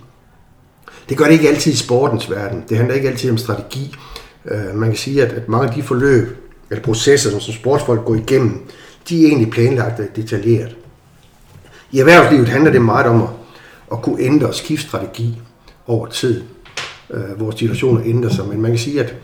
Det 1.10 1.18
gør 1.18 1.26
det 1.26 1.34
ikke 1.34 1.50
altid 1.50 1.74
i 1.74 1.76
sportens 1.76 2.32
verden. 2.32 2.64
Det 2.70 2.78
handler 2.78 2.96
ikke 2.96 3.10
altid 3.10 3.32
om 3.32 3.38
strategi. 3.38 3.96
Uh, 4.46 4.76
man 4.76 4.90
kan 4.90 4.98
sige, 4.98 5.24
at, 5.24 5.34
at 5.34 5.50
mange 5.50 5.68
af 5.68 5.74
de 5.74 5.84
forløb, 5.84 6.38
eller 6.70 6.84
processer, 6.84 7.40
som 7.40 7.54
sportsfolk 7.54 8.06
går 8.06 8.16
igennem, 8.16 8.70
de 9.10 9.24
er 9.24 9.28
egentlig 9.28 9.50
planlagt 9.50 10.00
og 10.00 10.06
detaljeret. 10.16 10.76
I 11.92 12.00
erhvervslivet 12.00 12.48
handler 12.48 12.72
det 12.72 12.82
meget 12.82 13.06
om 13.06 13.22
at, 13.22 13.30
at 13.92 14.02
kunne 14.02 14.22
ændre 14.22 14.48
og 14.48 14.56
skifte 14.56 14.88
strategi 14.88 15.42
over 15.88 16.08
tid, 16.08 16.44
uh, 17.10 17.38
hvor 17.38 17.52
situationer 17.52 18.02
ændrer 18.06 18.30
sig. 18.30 18.48
Men 18.48 18.62
man 18.62 18.72
kan 18.72 18.80
sige, 18.80 19.00
at, 19.00 19.16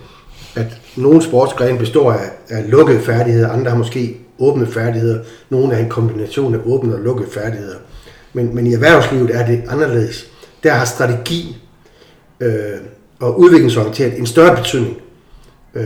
at 0.55 0.81
nogle 0.97 1.21
sportsgrene 1.21 1.79
består 1.79 2.11
af, 2.11 2.29
af 2.49 2.71
lukkede 2.71 2.99
færdigheder, 2.99 3.49
andre 3.49 3.71
har 3.71 3.77
måske 3.77 4.17
åbne 4.39 4.67
færdigheder, 4.67 5.19
nogle 5.49 5.73
er 5.73 5.77
en 5.77 5.89
kombination 5.89 6.55
af 6.55 6.59
åbne 6.65 6.95
og 6.95 7.01
lukkede 7.01 7.29
færdigheder. 7.31 7.75
Men, 8.33 8.55
men 8.55 8.67
i 8.67 8.73
erhvervslivet 8.73 9.35
er 9.35 9.45
det 9.45 9.61
anderledes. 9.67 10.27
Der 10.63 10.71
har 10.71 10.85
strategi 10.85 11.57
øh, 12.39 12.51
og 13.19 13.39
udviklingsorienteret 13.39 14.19
en 14.19 14.25
større 14.25 14.55
betydning, 14.55 14.97
øh, 15.75 15.83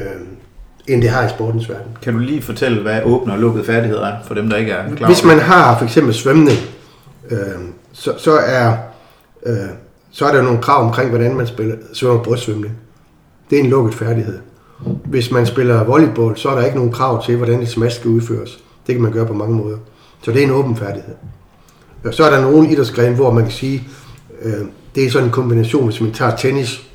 end 0.88 1.02
det 1.02 1.10
har 1.10 1.26
i 1.26 1.30
sportens 1.30 1.70
verden. 1.70 1.98
Kan 2.02 2.14
du 2.14 2.20
lige 2.20 2.42
fortælle, 2.42 2.82
hvad 2.82 3.02
åbne 3.04 3.34
og 3.34 3.40
lukkede 3.40 3.66
færdigheder 3.66 4.06
er, 4.06 4.18
for 4.28 4.34
dem, 4.34 4.50
der 4.50 4.58
ikke 4.58 4.72
er 4.72 4.96
klar 4.96 5.08
Hvis 5.08 5.24
man 5.24 5.40
har 5.40 5.78
for 5.78 5.86
eksempel 5.86 6.14
svømning, 6.14 6.58
øh, 7.32 7.38
så, 7.94 8.14
så, 8.18 8.32
er, 8.32 8.78
øh, 9.46 9.56
så 10.12 10.26
er 10.26 10.34
der 10.36 10.42
nogle 10.42 10.62
krav 10.62 10.84
omkring, 10.84 11.10
hvordan 11.10 11.36
man 11.36 11.48
spiller, 11.48 11.76
svømmer 11.94 12.24
brystsvømning. 12.24 12.78
Det 13.50 13.60
er 13.60 13.64
en 13.64 13.70
lukket 13.70 13.94
færdighed. 13.94 14.40
Hvis 15.06 15.32
man 15.32 15.46
spiller 15.46 15.84
volleyball, 15.84 16.38
så 16.38 16.50
er 16.50 16.56
der 16.56 16.66
ikke 16.66 16.78
nogen 16.78 16.92
krav 16.92 17.26
til, 17.26 17.38
hvordan 17.38 17.62
et 17.62 17.70
smash 17.70 18.00
skal 18.00 18.10
udføres. 18.10 18.64
Det 18.88 18.96
kan 18.96 19.02
man 19.02 19.12
gøre 19.12 19.26
på 19.26 19.34
mange 19.34 19.56
måder. 19.56 19.78
Så 20.22 20.32
det 20.32 20.40
er 20.40 20.44
en 20.44 20.52
åben 20.52 20.76
færdighed. 20.76 21.14
Øh, 22.04 22.14
så 22.14 22.24
er 22.24 22.30
der 22.30 22.42
nogle 22.42 22.72
idrætsgrene, 22.72 23.16
hvor 23.16 23.32
man 23.32 23.44
kan 23.44 23.52
sige, 23.52 23.88
øh, 24.42 24.54
det 24.96 25.06
er 25.06 25.10
sådan 25.12 25.28
en 25.28 25.32
kombination, 25.32 25.86
hvis 25.86 26.02
man 26.02 26.12
tager 26.12 26.36
tennis, 26.36 26.88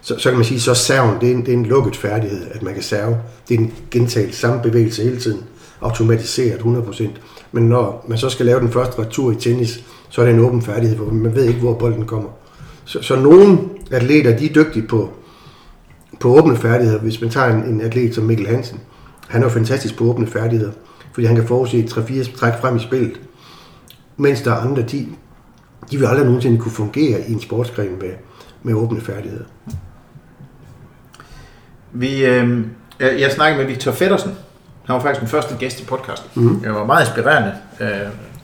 så, 0.00 0.18
så 0.18 0.28
kan 0.28 0.38
man 0.38 0.44
sige, 0.44 0.60
så 0.60 0.74
serven, 0.74 1.20
det 1.20 1.28
er, 1.30 1.34
en, 1.34 1.40
det 1.40 1.48
er 1.48 1.58
en 1.58 1.66
lukket 1.66 1.96
færdighed, 1.96 2.46
at 2.50 2.62
man 2.62 2.74
kan 2.74 2.82
serve. 2.82 3.16
Det 3.48 3.54
er 3.54 3.58
en 3.58 3.72
gentagelse, 3.90 4.40
samme 4.40 4.62
bevægelse 4.62 5.02
hele 5.02 5.20
tiden, 5.20 5.40
automatiseret 5.80 6.60
100%. 6.60 7.04
Men 7.52 7.68
når 7.68 8.04
man 8.08 8.18
så 8.18 8.28
skal 8.28 8.46
lave 8.46 8.60
den 8.60 8.70
første 8.70 9.02
retur 9.02 9.32
i 9.32 9.34
tennis, 9.34 9.84
så 10.08 10.20
er 10.20 10.24
det 10.24 10.34
en 10.34 10.40
åben 10.40 10.62
færdighed, 10.62 10.96
hvor 10.96 11.12
man 11.12 11.34
ved 11.34 11.44
ikke, 11.44 11.60
hvor 11.60 11.74
bolden 11.74 12.04
kommer. 12.04 12.28
Så, 12.84 13.02
så 13.02 13.16
nogle 13.16 13.58
atleter, 13.90 14.36
de 14.36 14.46
er 14.46 14.52
dygtige 14.52 14.86
på, 14.86 15.10
på 16.22 16.38
åbne 16.38 16.56
færdigheder. 16.56 16.98
Hvis 16.98 17.20
man 17.20 17.30
tager 17.30 17.46
en, 17.46 17.64
en 17.64 17.80
atlet 17.80 18.14
som 18.14 18.24
Mikkel 18.24 18.46
Hansen, 18.46 18.80
han 19.28 19.40
er 19.40 19.46
jo 19.46 19.50
fantastisk 19.50 19.96
på 19.96 20.04
åbne 20.04 20.26
færdigheder, 20.26 20.72
fordi 21.12 21.26
han 21.26 21.36
kan 21.36 21.46
forudse 21.46 21.82
3-4 21.90 22.38
træk 22.38 22.52
frem 22.60 22.76
i 22.76 22.80
spillet. 22.80 23.20
Mens 24.16 24.42
der 24.42 24.50
er 24.52 24.56
andre, 24.56 24.82
de, 24.82 25.06
de 25.90 25.98
vil 25.98 26.06
aldrig 26.06 26.24
nogensinde 26.24 26.58
kunne 26.58 26.72
fungere 26.72 27.20
i 27.28 27.32
en 27.32 27.40
sportsgren 27.40 27.98
med, 28.00 28.10
med 28.62 28.74
åbne 28.74 29.00
færdigheder. 29.00 29.44
Vi, 31.92 32.24
øh, 32.24 32.60
jeg, 33.00 33.20
jeg 33.20 33.32
snakkede 33.32 33.64
med 33.64 33.74
Victor 33.74 33.92
Feddersen. 33.92 34.30
Han 34.84 34.94
var 34.94 35.00
faktisk 35.00 35.20
den 35.20 35.28
første 35.28 35.56
gæst 35.58 35.80
i 35.80 35.84
podcasten. 35.84 36.42
Mm. 36.42 36.60
Det 36.60 36.72
var 36.72 36.86
meget 36.86 37.06
inspirerende. 37.06 37.54
Øh, 37.80 37.88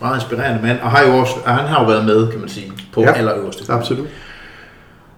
meget 0.00 0.16
inspirerende 0.16 0.62
mand, 0.62 0.80
og 0.80 0.90
har 0.90 1.06
jo 1.06 1.18
også, 1.18 1.34
og 1.44 1.56
han 1.56 1.66
har 1.66 1.80
jo 1.80 1.86
været 1.86 2.04
med, 2.04 2.30
kan 2.30 2.40
man 2.40 2.48
sige, 2.48 2.72
på 2.92 3.00
ja, 3.00 3.12
allerøverste. 3.12 3.72
Absolut. 3.72 4.08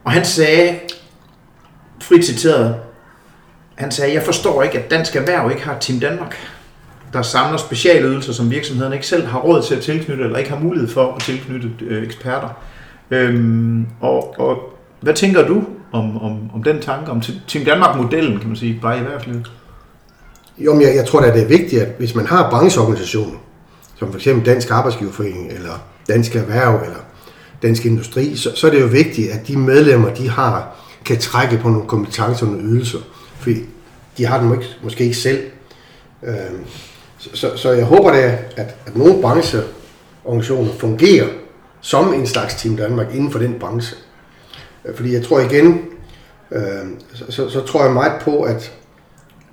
Og 0.05 0.13
han 0.13 0.25
sagde, 0.25 0.79
frit 2.11 2.25
citeret, 2.25 2.77
han 3.75 3.91
sagde, 3.91 4.15
jeg 4.15 4.23
forstår 4.23 4.63
ikke, 4.63 4.79
at 4.79 4.91
Dansk 4.91 5.17
Erhverv 5.17 5.51
ikke 5.51 5.63
har 5.63 5.79
Team 5.79 6.01
Danmark, 6.01 6.37
der 7.13 7.23
samler 7.23 7.59
specialydelser, 7.59 8.33
som 8.33 8.51
virksomheden 8.51 8.93
ikke 8.93 9.07
selv 9.07 9.27
har 9.27 9.39
råd 9.39 9.63
til 9.63 9.75
at 9.75 9.83
tilknytte, 9.83 10.25
eller 10.25 10.39
ikke 10.39 10.51
har 10.51 10.59
mulighed 10.59 10.89
for 10.89 11.15
at 11.15 11.23
tilknytte 11.23 11.71
øh, 11.81 12.03
eksperter. 12.03 12.49
Øhm, 13.11 13.87
og, 14.01 14.41
og 14.41 14.59
hvad 15.01 15.15
tænker 15.15 15.47
du 15.47 15.65
om, 15.93 16.23
om, 16.23 16.51
om 16.55 16.63
den 16.63 16.81
tanke, 16.81 17.11
om 17.11 17.23
Team 17.49 17.65
Danmark-modellen, 17.65 18.39
kan 18.39 18.49
man 18.49 18.57
sige, 18.57 18.79
bare 18.83 18.97
i 18.97 19.01
erhvervslivet? 19.01 19.51
Jo, 20.59 20.73
men 20.75 20.83
jeg, 20.83 20.97
jeg 20.97 21.07
tror 21.07 21.21
da, 21.21 21.33
det 21.33 21.43
er 21.43 21.49
vigtigt, 21.49 21.83
at 21.83 21.89
hvis 21.99 22.15
man 22.15 22.27
har 22.27 22.51
brancheorganisationer, 22.51 23.39
som 23.99 24.11
for 24.11 24.19
eksempel 24.19 24.47
Dansk 24.47 24.71
Arbejdsgiverforening, 24.71 25.53
eller 25.53 25.85
Dansk 26.09 26.37
Erhverv, 26.37 26.75
eller 26.85 26.99
Dansk 27.63 27.87
Industri, 27.87 28.37
så, 28.37 28.57
så 28.57 28.67
er 28.67 28.71
det 28.71 28.81
jo 28.81 28.87
vigtigt, 28.87 29.31
at 29.31 29.49
de 29.49 29.59
medlemmer, 29.59 30.15
de 30.15 30.29
har, 30.29 30.80
kan 31.05 31.19
trække 31.19 31.59
på 31.59 31.69
nogle 31.69 31.89
kompetencer 31.89 32.47
og 32.47 32.53
nogle 32.53 32.69
ydelser. 32.69 32.99
Fordi 33.39 33.57
de 34.19 34.27
har 34.27 34.41
dem 34.41 34.53
ikke, 34.53 34.67
måske 34.83 35.05
ikke 35.05 35.17
selv. 35.17 35.43
Øh, 36.23 36.35
så, 37.19 37.31
så, 37.35 37.57
så 37.57 37.73
jeg 37.73 37.85
håber 37.85 38.11
da, 38.11 38.39
at, 38.57 38.77
at 38.87 38.97
nogle 38.97 39.23
brancheorganisationer 39.23 40.73
fungerer 40.73 41.27
som 41.81 42.15
en 42.15 42.27
slags 42.27 42.55
Team 42.55 42.77
Danmark 42.77 43.15
inden 43.15 43.31
for 43.31 43.39
den 43.39 43.57
branche. 43.61 43.97
Øh, 44.85 44.95
fordi 44.97 45.15
jeg 45.15 45.25
tror 45.25 45.41
igen, 45.41 45.81
øh, 46.53 46.63
så, 47.15 47.25
så, 47.29 47.49
så 47.49 47.61
tror 47.61 47.85
jeg 47.85 47.93
meget 47.93 48.13
på, 48.23 48.43
at, 48.43 48.73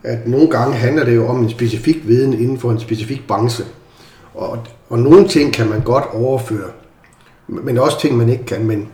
at 0.03 0.27
nogle 0.27 0.49
gange 0.49 0.75
handler 0.75 1.05
det 1.05 1.15
jo 1.15 1.27
om 1.27 1.43
en 1.43 1.49
specifik 1.49 2.07
viden 2.07 2.33
inden 2.33 2.59
for 2.59 2.71
en 2.71 2.79
specifik 2.79 3.27
branche. 3.27 3.65
Og, 4.33 4.59
og 4.89 4.99
nogle 4.99 5.27
ting 5.27 5.53
kan 5.53 5.69
man 5.69 5.81
godt 5.81 6.05
overføre, 6.13 6.69
men 7.47 7.77
også 7.77 8.01
ting, 8.01 8.17
man 8.17 8.29
ikke 8.29 8.45
kan. 8.45 8.65
Men, 8.65 8.87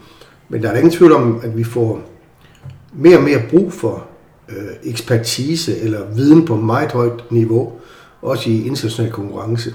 men 0.49 0.63
der 0.63 0.71
er 0.71 0.77
ingen 0.77 0.91
tvivl 0.91 1.11
om, 1.11 1.41
at 1.43 1.57
vi 1.57 1.63
får 1.63 2.01
mere 2.95 3.17
og 3.17 3.23
mere 3.23 3.41
brug 3.49 3.73
for 3.73 4.07
øh, 4.49 4.55
ekspertise 4.83 5.79
eller 5.79 6.05
viden 6.15 6.45
på 6.45 6.55
meget 6.55 6.91
højt 6.91 7.31
niveau, 7.31 7.71
også 8.21 8.49
i 8.49 8.67
international 8.67 9.11
konkurrence. 9.11 9.73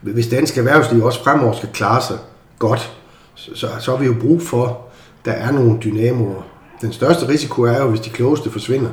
Hvis 0.00 0.28
dansk 0.28 0.58
erhvervsliv 0.58 1.04
også 1.04 1.24
fremover 1.24 1.56
skal 1.56 1.68
klare 1.72 2.02
sig 2.02 2.18
godt, 2.58 2.92
så, 3.34 3.50
så, 3.54 3.68
så 3.80 3.90
har 3.90 3.98
vi 3.98 4.06
jo 4.06 4.14
brug 4.20 4.42
for, 4.42 4.80
der 5.24 5.32
er 5.32 5.52
nogle 5.52 5.78
dynamoer. 5.84 6.42
Den 6.80 6.92
største 6.92 7.28
risiko 7.28 7.62
er 7.62 7.80
jo, 7.82 7.88
hvis 7.88 8.00
de 8.00 8.10
klogeste 8.10 8.50
forsvinder. 8.50 8.90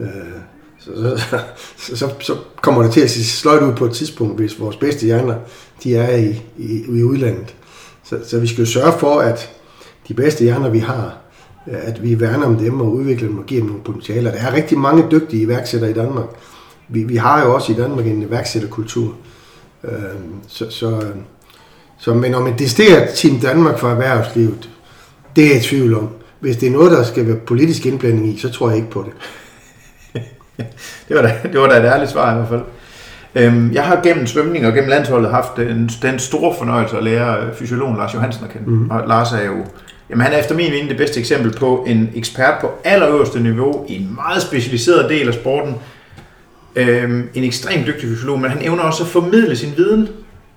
Øh, 0.00 0.08
så, 0.78 0.90
så, 1.16 1.38
så, 1.76 1.96
så, 1.96 2.10
så 2.20 2.36
kommer 2.62 2.82
det 2.82 2.92
til 2.92 3.00
at 3.00 3.10
se 3.10 3.24
sløjt 3.24 3.62
ud 3.62 3.72
på 3.72 3.84
et 3.84 3.92
tidspunkt, 3.92 4.36
hvis 4.36 4.60
vores 4.60 4.76
bedste 4.76 5.06
hjerner 5.06 5.36
de 5.82 5.96
er 5.96 6.16
i, 6.16 6.42
i, 6.58 6.84
i 6.88 7.02
udlandet. 7.02 7.54
Så, 8.04 8.18
så 8.26 8.40
vi 8.40 8.46
skal 8.46 8.64
jo 8.64 8.70
sørge 8.70 8.98
for, 8.98 9.20
at 9.20 9.50
de 10.08 10.14
bedste 10.14 10.44
hjerner, 10.44 10.68
vi 10.68 10.78
har, 10.78 11.16
at 11.66 12.02
vi 12.02 12.20
værner 12.20 12.46
om 12.46 12.56
dem 12.56 12.80
og 12.80 12.92
udvikler 12.92 13.28
dem 13.28 13.38
og 13.38 13.46
giver 13.46 13.60
dem 13.60 13.68
nogle 13.68 13.84
potentialer. 13.84 14.30
Der 14.30 14.38
er 14.38 14.54
rigtig 14.54 14.78
mange 14.78 15.04
dygtige 15.10 15.42
iværksættere 15.42 15.90
i 15.90 15.94
Danmark. 15.94 16.26
Vi, 16.88 17.02
vi 17.02 17.16
har 17.16 17.44
jo 17.44 17.54
også 17.54 17.72
i 17.72 17.74
Danmark 17.74 18.06
en 18.06 18.22
iværksætterkultur. 18.22 19.14
Øh, 19.84 19.90
så, 20.48 20.70
så, 20.70 21.02
så, 21.98 22.14
men 22.14 22.34
om 22.34 22.52
det 22.52 22.80
er 22.80 23.06
Team 23.14 23.40
Danmark 23.40 23.78
for 23.78 23.88
erhvervslivet, 23.88 24.70
det 25.36 25.44
er 25.44 25.48
jeg 25.48 25.56
i 25.56 25.60
tvivl 25.60 25.94
om. 25.94 26.08
Hvis 26.40 26.56
det 26.56 26.66
er 26.66 26.72
noget, 26.72 26.92
der 26.92 27.02
skal 27.02 27.26
være 27.26 27.36
politisk 27.36 27.86
indblanding 27.86 28.28
i, 28.28 28.38
så 28.38 28.50
tror 28.50 28.68
jeg 28.68 28.76
ikke 28.76 28.90
på 28.90 29.06
det. 29.06 29.12
det, 31.08 31.16
var 31.16 31.22
da, 31.22 31.34
det 31.52 31.60
var 31.60 31.68
da 31.68 31.76
et 31.76 31.84
ærligt 31.84 32.10
svar 32.10 32.32
i 32.32 32.36
hvert 32.36 32.48
fald. 32.48 32.62
Øhm, 33.34 33.72
jeg 33.72 33.84
har 33.84 34.00
gennem 34.02 34.26
svømning 34.26 34.66
og 34.66 34.72
gennem 34.72 34.90
landsholdet 34.90 35.30
haft 35.30 35.56
den, 35.56 35.90
den 36.02 36.18
store 36.18 36.54
fornøjelse 36.58 36.96
at 36.96 37.04
lære 37.04 37.54
fysiologen 37.54 37.96
Lars 37.96 38.14
Johansen 38.14 38.44
at 38.44 38.50
kende. 38.50 38.70
Mm. 38.70 38.90
Og 38.90 39.08
Lars 39.08 39.32
er 39.32 39.44
jo 39.44 39.64
Jamen, 40.10 40.24
han 40.24 40.32
er 40.32 40.38
efter 40.38 40.54
min 40.54 40.70
mening 40.70 40.88
det 40.88 40.96
bedste 40.96 41.20
eksempel 41.20 41.52
på 41.58 41.84
en 41.88 42.10
ekspert 42.14 42.60
på 42.60 42.70
allerøverste 42.84 43.40
niveau 43.40 43.86
i 43.88 43.96
en 43.96 44.14
meget 44.14 44.42
specialiseret 44.42 45.10
del 45.10 45.28
af 45.28 45.34
sporten. 45.34 45.74
Øhm, 46.76 47.28
en 47.34 47.44
ekstremt 47.44 47.86
dygtig 47.86 48.08
fysiolog, 48.08 48.40
men 48.40 48.50
han 48.50 48.62
evner 48.62 48.82
også 48.82 49.02
at 49.02 49.08
formidle 49.08 49.56
sin 49.56 49.72
viden 49.76 50.08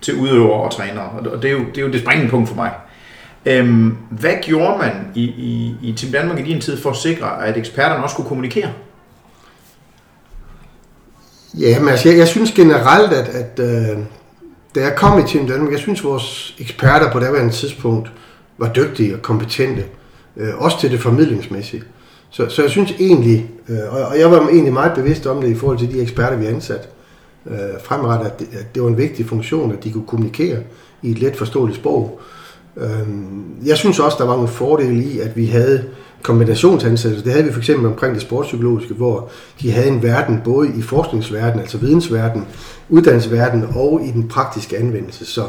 til 0.02 0.16
udøvere 0.16 0.64
og 0.64 0.72
trænere, 0.72 1.10
og 1.10 1.42
det 1.42 1.48
er 1.48 1.52
jo 1.52 1.60
det, 1.60 1.78
er 1.78 1.82
jo 1.82 1.92
det 1.92 2.02
springende 2.02 2.30
punkt 2.30 2.50
for 2.50 2.56
mig. 2.56 2.72
Øhm, 3.46 3.98
hvad 4.10 4.34
gjorde 4.42 4.78
man 4.78 4.92
i, 5.16 5.24
i, 5.24 5.76
i 5.82 5.94
Team 5.94 6.12
Danmark 6.12 6.40
i 6.40 6.44
din 6.44 6.62
tid 6.62 6.78
for 6.78 6.90
at 6.90 6.96
sikre, 6.96 7.48
at 7.48 7.58
eksperterne 7.58 8.04
også 8.04 8.16
kunne 8.16 8.28
kommunikere? 8.28 8.70
Ja, 11.60 11.80
men 11.80 11.90
altså, 11.90 12.10
jeg, 12.10 12.18
jeg 12.18 12.28
synes 12.28 12.52
generelt, 12.52 13.14
at, 13.14 13.28
at 13.28 13.60
øh, 13.60 13.98
da 14.76 14.82
jeg 14.82 14.96
kom 14.96 15.20
i 15.20 15.28
Team 15.28 15.48
Danmark, 15.48 15.72
jeg 15.72 15.80
synes 15.80 16.04
vores 16.04 16.56
eksperter 16.60 17.12
på 17.12 17.20
det 17.20 17.28
her 17.28 17.50
tidspunkt, 17.50 18.12
var 18.58 18.74
dygtige 18.74 19.16
og 19.16 19.22
kompetente, 19.22 19.86
øh, 20.38 20.58
også 20.58 20.80
til 20.80 20.92
det 20.92 21.00
formidlingsmæssige. 21.00 21.84
Så, 22.30 22.50
så 22.50 22.62
jeg 22.62 22.72
synes 22.72 22.92
egentlig, 23.00 23.50
øh, 23.70 24.10
og 24.10 24.20
jeg 24.20 24.32
var 24.32 24.48
egentlig 24.48 24.74
meget 24.74 24.94
bevidst 24.96 25.26
om 25.26 25.42
det 25.42 25.50
i 25.50 25.56
forhold 25.56 25.78
til 25.78 25.94
de 25.94 26.02
eksperter, 26.02 26.38
vi 26.38 26.46
har 26.46 26.54
ansat 26.54 26.90
øh, 27.46 27.58
fremrettet, 27.84 28.26
at 28.26 28.40
det, 28.40 28.48
at 28.52 28.76
det 28.76 28.84
var 28.84 28.90
en 28.90 28.98
vigtig 28.98 29.26
funktion, 29.26 29.72
at 29.72 29.84
de 29.84 29.92
kunne 29.92 30.08
kommunikere 30.08 30.58
i 31.02 31.12
et 31.12 31.20
let 31.20 31.36
forståeligt 31.36 31.80
sprog. 31.80 32.20
Øh, 32.78 33.08
jeg 33.66 33.78
synes 33.78 34.00
også, 34.00 34.18
der 34.20 34.26
var 34.26 34.34
nogle 34.34 34.48
fordele 34.48 35.04
i, 35.04 35.20
at 35.20 35.38
vi 35.38 35.46
havde 35.46 35.84
kombinationsansættelser. 36.22 37.24
Det 37.24 37.34
havde 37.34 37.46
vi 37.46 37.52
for 37.52 37.60
eksempel 37.60 37.86
omkring 37.86 38.14
det 38.14 38.22
sportspsykologiske, 38.22 38.94
hvor 38.94 39.30
de 39.62 39.72
havde 39.72 39.88
en 39.88 40.04
verden 40.04 40.42
både 40.44 40.70
i 40.78 40.82
forskningsverdenen, 40.82 41.60
altså 41.60 41.78
vidensverdenen, 41.78 42.48
uddannelsesverdenen 42.90 43.68
og 43.76 44.02
i 44.06 44.12
den 44.12 44.28
praktiske 44.28 44.78
anvendelse. 44.78 45.26
Så, 45.26 45.44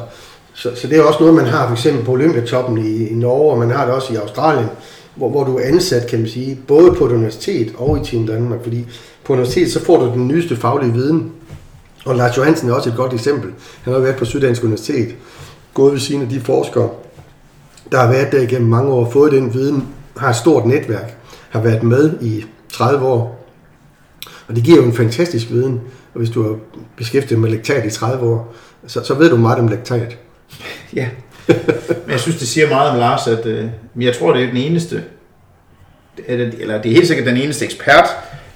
så, 0.59 0.71
så 0.75 0.89
det 0.89 0.99
er 0.99 1.03
også 1.03 1.21
noget, 1.21 1.35
man 1.35 1.47
har 1.47 1.67
for 1.67 1.75
eksempel 1.75 2.05
på 2.05 2.13
Olympiatoppen 2.13 2.79
i, 2.79 3.07
i 3.07 3.15
Norge, 3.15 3.53
og 3.53 3.59
man 3.59 3.71
har 3.71 3.85
det 3.85 3.95
også 3.95 4.13
i 4.13 4.17
Australien, 4.17 4.69
hvor, 5.15 5.29
hvor 5.29 5.45
du 5.45 5.57
er 5.57 5.63
ansat, 5.63 6.07
kan 6.07 6.19
man 6.19 6.29
sige, 6.29 6.59
både 6.67 6.95
på 6.95 7.07
et 7.07 7.13
universitet 7.13 7.73
og 7.77 7.99
i 7.99 8.05
Team 8.05 8.27
Danmark, 8.27 8.63
fordi 8.63 8.87
på 9.25 9.33
universitet, 9.33 9.73
så 9.73 9.85
får 9.85 10.01
du 10.01 10.13
den 10.13 10.29
nyeste 10.29 10.57
faglige 10.57 10.93
viden, 10.93 11.33
og 12.05 12.15
Lars 12.15 12.37
Johansen 12.37 12.69
er 12.69 12.75
også 12.75 12.91
et 12.91 12.97
godt 12.97 13.13
eksempel. 13.13 13.51
Han 13.83 13.93
har 13.93 14.01
været 14.01 14.17
på 14.17 14.25
Syddansk 14.25 14.63
Universitet, 14.63 15.15
gået 15.75 15.93
ved 15.93 16.01
siden 16.01 16.23
af 16.23 16.29
de 16.29 16.41
forskere, 16.41 16.89
der 17.93 17.99
har 17.99 18.13
været 18.13 18.33
der 18.33 18.41
igennem 18.41 18.69
mange 18.69 18.93
år, 18.93 19.11
fået 19.11 19.33
den 19.33 19.55
viden, 19.55 19.89
har 20.17 20.31
et 20.31 20.37
stort 20.37 20.67
netværk, 20.67 21.17
har 21.51 21.61
været 21.61 21.83
med 21.83 22.19
i 22.21 22.45
30 22.73 23.07
år. 23.07 23.49
Og 24.49 24.57
det 24.57 24.65
giver 24.65 24.77
jo 24.77 24.85
en 24.85 24.95
fantastisk 24.95 25.51
viden, 25.51 25.81
og 26.15 26.19
hvis 26.19 26.31
du 26.31 26.43
har 26.43 26.57
beskæftiget 26.97 27.41
med 27.41 27.51
lektat 27.51 27.87
i 27.87 27.91
30 27.91 28.27
år, 28.27 28.55
så, 28.87 29.05
så 29.05 29.15
ved 29.15 29.31
du 29.31 29.37
meget 29.37 29.59
om 29.59 29.69
lektat. 29.69 30.19
Ja, 30.95 31.09
men 32.05 32.11
jeg 32.11 32.21
synes, 32.21 32.39
det 32.39 32.49
siger 32.49 32.69
meget 32.69 32.91
om 32.91 32.99
Lars, 32.99 33.27
at 33.27 33.47
øh, 33.47 33.65
jeg 34.01 34.17
tror, 34.17 34.33
det 34.33 34.43
er 34.43 34.47
den 34.47 34.57
eneste, 34.57 35.03
eller 36.29 36.83
det 36.83 36.91
er 36.91 36.95
helt 36.95 37.07
sikkert 37.07 37.27
den 37.27 37.37
eneste 37.37 37.65
ekspert, 37.65 38.07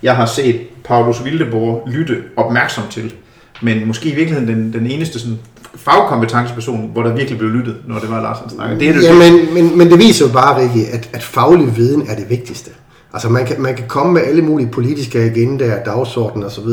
jeg 0.02 0.16
har 0.16 0.27
set 0.27 0.60
Paulus 0.85 1.24
Vildeborg 1.24 1.82
lytte 1.86 2.16
opmærksom 2.36 2.85
til. 2.90 3.14
Men 3.62 3.86
måske 3.86 4.09
i 4.09 4.14
virkeligheden 4.14 4.48
den, 4.48 4.73
den 4.73 4.86
eneste 4.86 5.19
sådan, 5.19 5.39
fagkompetenceperson, 5.74 6.90
hvor 6.93 7.02
der 7.02 7.14
virkelig 7.14 7.39
blev 7.39 7.51
lyttet, 7.51 7.77
når 7.86 7.98
det 7.98 8.10
var 8.10 8.23
Lars, 8.23 8.39
han 8.39 8.51
snakkede. 8.51 8.81
Det 8.81 8.89
er 8.89 8.93
det, 8.93 9.02
ja, 9.02 9.14
men, 9.14 9.55
men, 9.55 9.78
men 9.78 9.90
det 9.90 9.98
viser 9.98 10.27
jo 10.27 10.32
bare, 10.32 10.62
Rikke, 10.62 10.86
at, 10.93 11.09
at 11.12 11.23
faglig 11.23 11.77
viden 11.77 12.06
er 12.09 12.16
det 12.16 12.31
vigtigste. 12.31 12.70
Altså 13.12 13.28
man 13.28 13.47
kan, 13.47 13.62
man 13.62 13.77
kan 13.77 13.89
komme 13.89 14.12
med 14.12 14.23
alle 14.23 14.43
mulige 14.43 14.69
politiske 14.69 15.19
agendaer, 15.19 15.85
dagsordner 15.85 16.47
osv., 16.47 16.69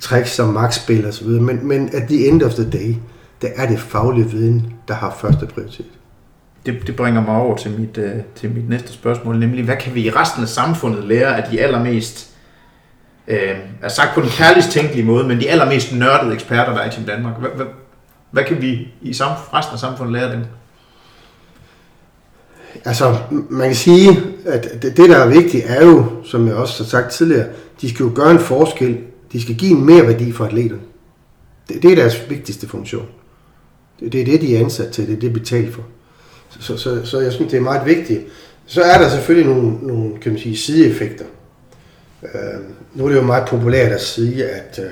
tricks 0.00 0.30
som 0.30 0.48
magtspil 0.48 1.06
osv., 1.06 1.28
men, 1.28 1.58
men 1.62 1.90
at 1.92 2.02
the 2.08 2.28
end 2.28 2.42
of 2.42 2.54
the 2.54 2.70
day, 2.70 2.94
der 3.42 3.48
er 3.56 3.66
det 3.66 3.80
faglige 3.80 4.30
viden, 4.30 4.72
der 4.88 4.94
har 4.94 5.16
første 5.20 5.46
prioritet. 5.46 5.86
Det, 6.66 6.86
det 6.86 6.96
bringer 6.96 7.22
mig 7.22 7.36
over 7.36 7.56
til 7.56 7.80
mit, 7.80 7.98
uh, 7.98 8.20
til 8.34 8.50
mit 8.50 8.68
næste 8.68 8.92
spørgsmål, 8.92 9.38
nemlig 9.38 9.64
hvad 9.64 9.76
kan 9.76 9.94
vi 9.94 10.06
i 10.06 10.10
resten 10.10 10.42
af 10.42 10.48
samfundet 10.48 11.04
lære 11.04 11.36
af 11.42 11.50
de 11.50 11.60
allermest, 11.60 12.30
uh, 13.28 13.34
er 13.82 13.88
sagt 13.88 14.14
på 14.14 14.20
den 14.20 14.28
kærligst 14.28 14.70
tænkelige 14.70 15.04
måde, 15.04 15.28
men 15.28 15.40
de 15.40 15.50
allermest 15.50 15.92
nørdede 15.94 16.34
eksperter, 16.34 16.72
der 16.72 16.80
er 16.80 16.88
i 16.88 16.92
Team 16.92 17.06
Danmark? 17.06 17.40
Hvad, 17.40 17.50
hvad, 17.50 17.66
hvad 18.30 18.44
kan 18.44 18.62
vi 18.62 18.88
i 19.02 19.10
resten 19.12 19.72
af 19.72 19.78
samfundet 19.78 20.12
lære 20.12 20.32
dem? 20.32 20.44
Altså, 22.84 23.16
man 23.50 23.68
kan 23.68 23.76
sige, 23.76 24.08
at 24.46 24.82
det, 24.82 24.96
det, 24.96 25.10
der 25.10 25.16
er 25.16 25.28
vigtigt, 25.28 25.64
er 25.66 25.84
jo, 25.84 26.06
som 26.24 26.46
jeg 26.46 26.54
også 26.54 26.82
har 26.82 26.88
sagt 26.88 27.12
tidligere, 27.12 27.46
de 27.80 27.90
skal 27.90 28.04
jo 28.04 28.12
gøre 28.14 28.30
en 28.30 28.38
forskel. 28.38 28.98
De 29.32 29.42
skal 29.42 29.54
give 29.54 29.70
en 29.70 29.86
mere 29.86 30.06
værdi 30.06 30.32
for 30.32 30.44
atleterne. 30.44 30.80
Det, 31.68 31.82
det 31.82 31.92
er 31.92 31.96
deres 31.96 32.30
vigtigste 32.30 32.68
funktion. 32.68 33.06
Det, 34.00 34.12
det 34.12 34.20
er 34.20 34.24
det, 34.24 34.40
de 34.40 34.56
er 34.56 34.60
ansat 34.60 34.88
til. 34.88 35.06
Det 35.06 35.12
er 35.12 35.20
det, 35.20 35.34
de 35.34 35.38
betaler 35.40 35.72
for. 35.72 35.82
Så, 36.50 36.62
så, 36.62 36.76
så, 36.76 37.00
så 37.04 37.20
jeg 37.20 37.32
synes, 37.32 37.50
det 37.50 37.56
er 37.56 37.62
meget 37.62 37.86
vigtigt. 37.86 38.20
Så 38.66 38.82
er 38.82 38.98
der 38.98 39.08
selvfølgelig 39.08 39.54
nogle, 39.54 39.72
nogle 39.82 40.18
kan 40.18 40.32
man 40.32 40.40
sige, 40.40 40.56
sideeffekter. 40.56 41.24
Øh, 42.22 42.60
nu 42.94 43.04
er 43.04 43.08
det 43.08 43.16
jo 43.16 43.22
meget 43.22 43.48
populært 43.48 43.92
at 43.92 44.00
sige, 44.00 44.44
at, 44.44 44.80
øh, 44.82 44.90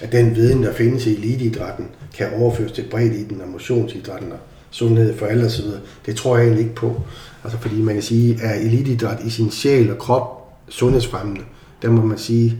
at 0.00 0.12
den 0.12 0.36
viden, 0.36 0.62
der 0.62 0.72
findes 0.72 1.06
i 1.06 1.16
eliteidrætten, 1.16 1.86
kan 2.16 2.26
overføres 2.36 2.72
til 2.72 2.84
den 3.30 3.40
og 3.40 3.48
motionsidrætten 3.48 4.32
og 4.32 4.38
sundhed 4.70 5.16
for 5.16 5.26
alle 5.26 5.46
osv. 5.46 5.64
Det 6.06 6.16
tror 6.16 6.36
jeg 6.36 6.44
egentlig 6.44 6.64
ikke 6.64 6.74
på. 6.74 7.02
Altså 7.44 7.58
fordi 7.58 7.82
man 7.82 7.94
kan 7.94 8.02
sige, 8.02 8.42
at 8.42 8.60
eliteidræt 8.60 9.18
i 9.24 9.30
sin 9.30 9.50
sjæl 9.50 9.90
og 9.90 9.98
krop 9.98 10.52
sundhedsfremmende, 10.68 11.42
der 11.82 11.90
må 11.90 12.02
man 12.02 12.18
sige, 12.18 12.58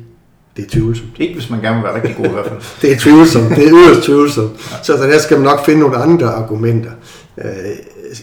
det 0.58 0.66
er 0.66 0.70
tvivlsomt. 0.70 1.10
Ikke 1.18 1.34
hvis 1.34 1.50
man 1.50 1.60
gerne 1.60 1.76
vil 1.76 1.84
være 1.84 1.94
rigtig 1.94 2.16
god 2.16 2.24
i 2.24 2.28
hvert 2.28 2.46
fald. 2.46 2.60
det 2.82 2.92
er 2.92 2.98
tvivlsomt. 2.98 3.48
Det 3.48 3.66
er 3.66 3.72
yderst 3.72 4.02
tvivlsomt. 4.02 4.52
Ja. 4.52 4.76
Så, 4.82 4.96
så 4.96 5.02
der 5.02 5.18
skal 5.18 5.36
man 5.36 5.44
nok 5.44 5.64
finde 5.66 5.80
nogle 5.80 5.96
andre 5.96 6.26
argumenter. 6.26 6.90
Uh, 7.36 7.44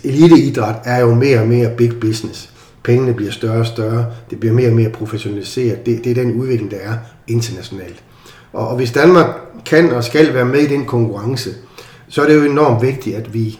eliteidræt 0.03 0.75
er 0.83 0.99
jo 0.99 1.13
mere 1.13 1.39
og 1.39 1.47
mere 1.47 1.69
big 1.77 1.99
business. 1.99 2.49
Pengene 2.83 3.13
bliver 3.13 3.31
større 3.31 3.59
og 3.59 3.65
større. 3.65 4.05
Det 4.29 4.39
bliver 4.39 4.53
mere 4.53 4.67
og 4.67 4.75
mere 4.75 4.89
professionaliseret. 4.89 5.85
Det, 5.85 6.03
det 6.03 6.11
er 6.11 6.15
den 6.23 6.33
udvikling, 6.33 6.71
der 6.71 6.77
er 6.77 6.93
internationalt. 7.27 8.03
Og, 8.53 8.67
og 8.67 8.75
hvis 8.75 8.91
Danmark 8.91 9.27
kan 9.65 9.91
og 9.91 10.03
skal 10.03 10.33
være 10.33 10.45
med 10.45 10.59
i 10.59 10.67
den 10.67 10.85
konkurrence, 10.85 11.49
så 12.07 12.21
er 12.21 12.27
det 12.27 12.35
jo 12.35 12.43
enormt 12.43 12.81
vigtigt, 12.81 13.15
at 13.15 13.33
vi 13.33 13.59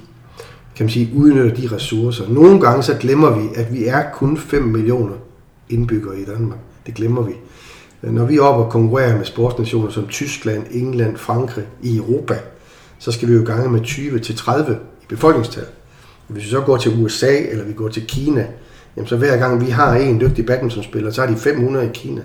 kan 0.75 0.83
man 0.83 0.89
sige, 0.89 1.09
udnytter 1.15 1.55
de 1.55 1.75
ressourcer. 1.75 2.29
Nogle 2.29 2.61
gange 2.61 2.83
så 2.83 2.93
glemmer 2.99 3.39
vi, 3.39 3.47
at 3.55 3.73
vi 3.73 3.85
er 3.85 4.03
kun 4.13 4.37
5 4.37 4.63
millioner 4.63 5.15
indbyggere 5.69 6.19
i 6.19 6.25
Danmark. 6.25 6.59
Det 6.85 6.93
glemmer 6.93 7.21
vi. 7.21 7.33
Øh, 8.05 8.13
når 8.13 8.25
vi 8.25 8.37
er 8.37 8.41
oppe 8.41 8.63
og 8.63 8.71
konkurrerer 8.71 9.17
med 9.17 9.25
sportsnationer 9.25 9.91
som 9.91 10.07
Tyskland, 10.07 10.63
England, 10.71 11.17
Frankrig 11.17 11.65
i 11.81 11.97
Europa, 11.97 12.39
så 12.99 13.11
skal 13.11 13.27
vi 13.27 13.33
jo 13.33 13.43
gange 13.45 13.69
med 13.69 13.81
20-30 13.81 14.71
i 14.71 15.05
befolkningstal. 15.09 15.65
Hvis 16.27 16.43
vi 16.43 16.49
så 16.49 16.61
går 16.61 16.77
til 16.77 17.03
USA 17.03 17.37
eller 17.37 17.65
vi 17.65 17.73
går 17.73 17.87
til 17.87 18.07
Kina, 18.07 18.47
jamen 18.97 19.07
så 19.07 19.17
hver 19.17 19.37
gang 19.37 19.65
vi 19.65 19.69
har 19.69 19.95
en 19.95 20.21
dygtig 20.21 20.45
badmintonspiller, 20.45 21.11
så 21.11 21.21
har 21.21 21.33
de 21.33 21.37
500 21.37 21.85
i 21.85 21.89
Kina. 21.93 22.21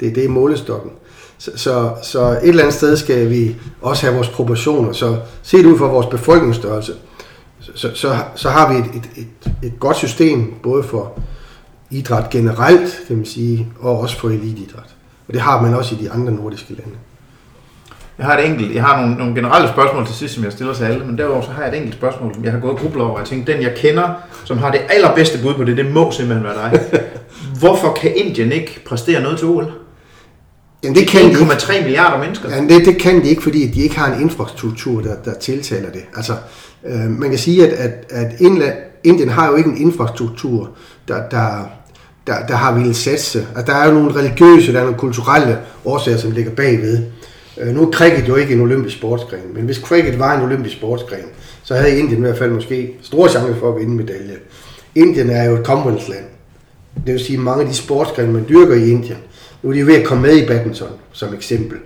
Det, 0.00 0.14
det 0.14 0.24
er 0.24 0.28
målestokken. 0.28 0.90
Så, 1.38 1.50
så, 1.56 1.90
så 2.02 2.30
et 2.30 2.48
eller 2.48 2.62
andet 2.62 2.74
sted 2.74 2.96
skal 2.96 3.30
vi 3.30 3.56
også 3.82 4.06
have 4.06 4.14
vores 4.14 4.28
proportioner. 4.28 4.92
Så 4.92 5.16
set 5.42 5.66
ud 5.66 5.78
fra 5.78 5.86
vores 5.86 6.06
befolkningsstørrelse, 6.06 6.92
så, 7.74 7.90
så, 7.94 8.18
så 8.34 8.50
har 8.50 8.72
vi 8.72 8.78
et, 8.78 8.84
et, 8.84 9.10
et, 9.16 9.52
et 9.62 9.80
godt 9.80 9.96
system, 9.96 10.54
både 10.62 10.82
for 10.82 11.18
idræt 11.90 12.30
generelt, 12.30 13.00
kan 13.06 13.16
man 13.16 13.26
sige, 13.26 13.66
og 13.80 13.98
også 13.98 14.18
for 14.18 14.28
eliteidræt. 14.28 14.97
Og 15.28 15.34
det 15.34 15.40
har 15.40 15.62
man 15.62 15.74
også 15.74 15.94
i 15.94 15.98
de 15.98 16.10
andre 16.10 16.32
nordiske 16.32 16.70
lande. 16.70 16.96
Jeg 18.18 18.26
har 18.26 18.38
et 18.38 18.46
enkelt, 18.46 18.74
jeg 18.74 18.82
har 18.82 19.00
nogle, 19.00 19.16
nogle 19.16 19.34
generelle 19.34 19.68
spørgsmål 19.68 20.06
til 20.06 20.14
sidst, 20.14 20.34
som 20.34 20.44
jeg 20.44 20.52
stiller 20.52 20.74
til 20.74 20.84
alle, 20.84 21.04
men 21.04 21.18
derudover 21.18 21.42
så 21.42 21.50
har 21.50 21.62
jeg 21.62 21.72
et 21.72 21.76
enkelt 21.76 21.94
spørgsmål, 21.94 22.34
som 22.34 22.44
jeg 22.44 22.52
har 22.52 22.60
gået 22.60 22.72
og 22.72 22.78
grublet 22.78 23.02
over, 23.02 23.12
og 23.12 23.18
jeg 23.18 23.26
tænkte, 23.26 23.52
den 23.52 23.62
jeg 23.62 23.74
kender, 23.76 24.08
som 24.44 24.58
har 24.58 24.70
det 24.70 24.80
allerbedste 24.88 25.38
bud 25.42 25.54
på 25.54 25.64
det, 25.64 25.76
det 25.76 25.92
må 25.92 26.10
simpelthen 26.10 26.44
være 26.44 26.54
dig. 26.54 26.80
Hvorfor 27.60 27.92
kan 27.92 28.12
Indien 28.16 28.52
ikke 28.52 28.82
præstere 28.86 29.22
noget 29.22 29.38
til 29.38 29.48
OL? 29.48 29.72
Jamen, 30.84 30.96
det 30.96 31.08
kan 31.08 31.20
1,3 31.20 31.82
milliarder 31.82 32.18
mennesker. 32.18 32.54
Jamen, 32.54 32.70
det, 32.70 32.86
det 32.86 32.98
kan 32.98 33.22
de 33.22 33.28
ikke, 33.28 33.42
fordi 33.42 33.66
de 33.66 33.80
ikke 33.80 33.98
har 33.98 34.14
en 34.14 34.20
infrastruktur, 34.20 35.00
der, 35.00 35.14
der 35.24 35.34
tiltaler 35.34 35.90
det. 35.90 36.02
Altså, 36.16 36.32
øh, 36.86 37.10
man 37.10 37.30
kan 37.30 37.38
sige, 37.38 37.66
at, 37.66 37.72
at, 37.72 38.04
at 38.10 38.40
Indland, 38.40 38.74
Indien 39.04 39.28
har 39.28 39.48
jo 39.48 39.56
ikke 39.56 39.70
en 39.70 39.76
infrastruktur, 39.76 40.70
der, 41.08 41.28
der, 41.28 41.70
der, 42.28 42.46
der 42.46 42.54
har 42.54 42.74
ville 42.74 42.94
satse. 42.94 43.46
Og 43.56 43.66
der 43.66 43.74
er 43.74 43.88
jo 43.88 43.94
nogle 43.94 44.14
religiøse, 44.14 44.72
der 44.72 44.78
er 44.78 44.84
nogle 44.84 44.98
kulturelle 44.98 45.58
årsager, 45.84 46.18
som 46.18 46.30
ligger 46.30 46.50
bagved. 46.50 46.98
Øh, 47.60 47.74
nu 47.74 47.86
er 47.86 47.92
cricket 47.92 48.28
jo 48.28 48.36
ikke 48.36 48.54
en 48.54 48.60
olympisk 48.60 48.96
sportsgren, 48.96 49.54
men 49.54 49.64
hvis 49.64 49.76
cricket 49.76 50.18
var 50.18 50.36
en 50.36 50.42
olympisk 50.42 50.76
sportsgren, 50.76 51.24
så 51.62 51.74
havde 51.74 51.98
Indien 51.98 52.18
i 52.18 52.20
hvert 52.20 52.38
fald 52.38 52.50
måske 52.50 52.94
store 53.02 53.28
chance 53.28 53.54
for 53.60 53.72
at 53.72 53.80
vinde 53.80 53.96
medalje. 53.96 54.36
Indien 54.94 55.30
er 55.30 55.44
jo 55.44 55.56
et 55.56 55.66
Commonwealth-land. 55.66 56.24
Det 57.06 57.12
vil 57.14 57.20
sige, 57.20 57.36
at 57.36 57.42
mange 57.42 57.62
af 57.62 57.68
de 57.68 57.74
sportsgrene, 57.74 58.32
man 58.32 58.44
dyrker 58.48 58.74
i 58.74 58.90
Indien, 58.90 59.18
nu 59.62 59.68
er 59.68 59.72
de 59.72 59.80
jo 59.80 59.86
ved 59.86 59.94
at 59.94 60.06
komme 60.06 60.22
med 60.22 60.36
i 60.36 60.46
badminton, 60.46 60.88
som 61.12 61.34
eksempel. 61.34 61.78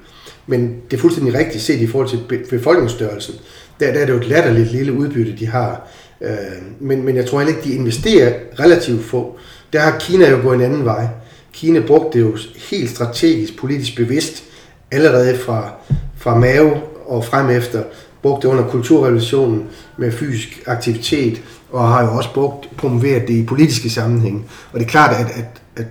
Men 0.46 0.76
det 0.90 0.96
er 0.96 1.00
fuldstændig 1.00 1.34
rigtigt 1.34 1.64
set 1.64 1.80
i 1.80 1.86
forhold 1.86 2.08
til 2.08 2.46
befolkningsstørrelsen. 2.50 3.34
Der, 3.80 3.92
der 3.92 4.00
er 4.00 4.06
det 4.06 4.12
jo 4.12 4.18
et 4.18 4.28
latterligt 4.28 4.72
lille 4.72 4.92
udbytte, 4.92 5.36
de 5.38 5.46
har. 5.46 5.88
Øh, 6.20 6.36
men, 6.80 7.04
men 7.04 7.16
jeg 7.16 7.26
tror 7.26 7.38
heller 7.38 7.56
ikke, 7.56 7.68
de 7.68 7.74
investerer 7.74 8.32
relativt 8.60 9.04
få. 9.04 9.38
Der 9.72 9.80
har 9.80 9.98
Kina 9.98 10.30
jo 10.30 10.38
gået 10.42 10.54
en 10.54 10.60
anden 10.62 10.84
vej. 10.84 11.06
Kina 11.52 11.80
brugte 11.80 12.18
det 12.18 12.24
jo 12.24 12.36
helt 12.70 12.90
strategisk, 12.90 13.56
politisk 13.58 13.96
bevidst, 13.96 14.44
allerede 14.90 15.38
fra, 15.38 15.70
fra 16.16 16.38
Mao 16.38 16.70
og 17.06 17.24
frem 17.24 17.50
efter, 17.50 17.82
brugte 18.22 18.48
det 18.48 18.52
under 18.52 18.68
kulturrevolutionen 18.70 19.64
med 19.96 20.12
fysisk 20.12 20.62
aktivitet, 20.66 21.42
og 21.70 21.88
har 21.88 22.04
jo 22.04 22.16
også 22.16 22.34
brugt, 22.34 22.76
promoveret 22.76 23.28
det 23.28 23.34
i 23.34 23.46
politiske 23.46 23.90
sammenhæng. 23.90 24.46
Og 24.72 24.80
det 24.80 24.86
er 24.86 24.90
klart, 24.90 25.16
at, 25.16 25.26
at, 25.26 25.62
at 25.76 25.86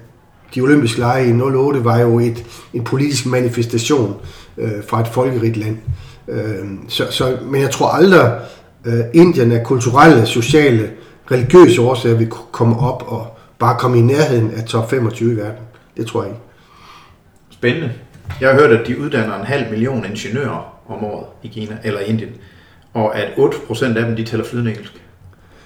de 0.56 0.62
olympiske 0.62 0.99
lege 0.99 1.30
i 1.30 1.41
08 1.41 1.86
var 1.86 1.99
jo 1.99 2.20
et, 2.20 2.45
en 2.74 2.84
politisk 2.84 3.26
manifestation 3.26 4.16
øh, 4.58 4.72
fra 4.88 5.02
et 5.02 5.08
folkerigt 5.08 5.58
land. 5.58 5.78
Øh, 6.28 6.66
så, 6.88 7.08
så, 7.10 7.38
men 7.45 7.62
jeg 7.62 7.72
tror 7.72 7.88
aldrig, 7.88 8.32
øh, 8.86 8.99
Indien 9.14 9.52
af 9.52 9.64
kulturelle, 9.64 10.26
sociale, 10.26 10.90
religiøse 11.32 11.82
årsager 11.82 12.16
vil 12.16 12.30
komme 12.52 12.80
op 12.80 13.03
og 13.08 13.28
bare 13.62 13.78
komme 13.80 13.98
i 13.98 14.02
nærheden 14.02 14.52
af 14.52 14.64
top 14.64 14.90
25 14.90 15.34
i 15.34 15.36
verden. 15.36 15.64
Det 15.98 16.08
tror 16.08 16.22
jeg 16.22 16.32
ikke. 16.32 16.42
Spændende. 17.50 17.92
Jeg 18.42 18.50
har 18.50 18.56
hørt, 18.60 18.72
at 18.72 18.88
de 18.88 19.00
uddanner 19.00 19.40
en 19.40 19.46
halv 19.46 19.72
million 19.72 20.06
ingeniører 20.06 20.82
om 20.88 21.04
året 21.04 21.26
i 21.44 21.48
Kina 21.48 21.78
eller 21.84 22.00
Indien, 22.00 22.30
og 22.94 23.18
at 23.18 23.28
8% 23.38 23.86
af 23.86 24.06
dem 24.06 24.16
de 24.16 24.24
taler 24.24 24.44
flydende 24.44 24.72
engelsk. 24.72 24.94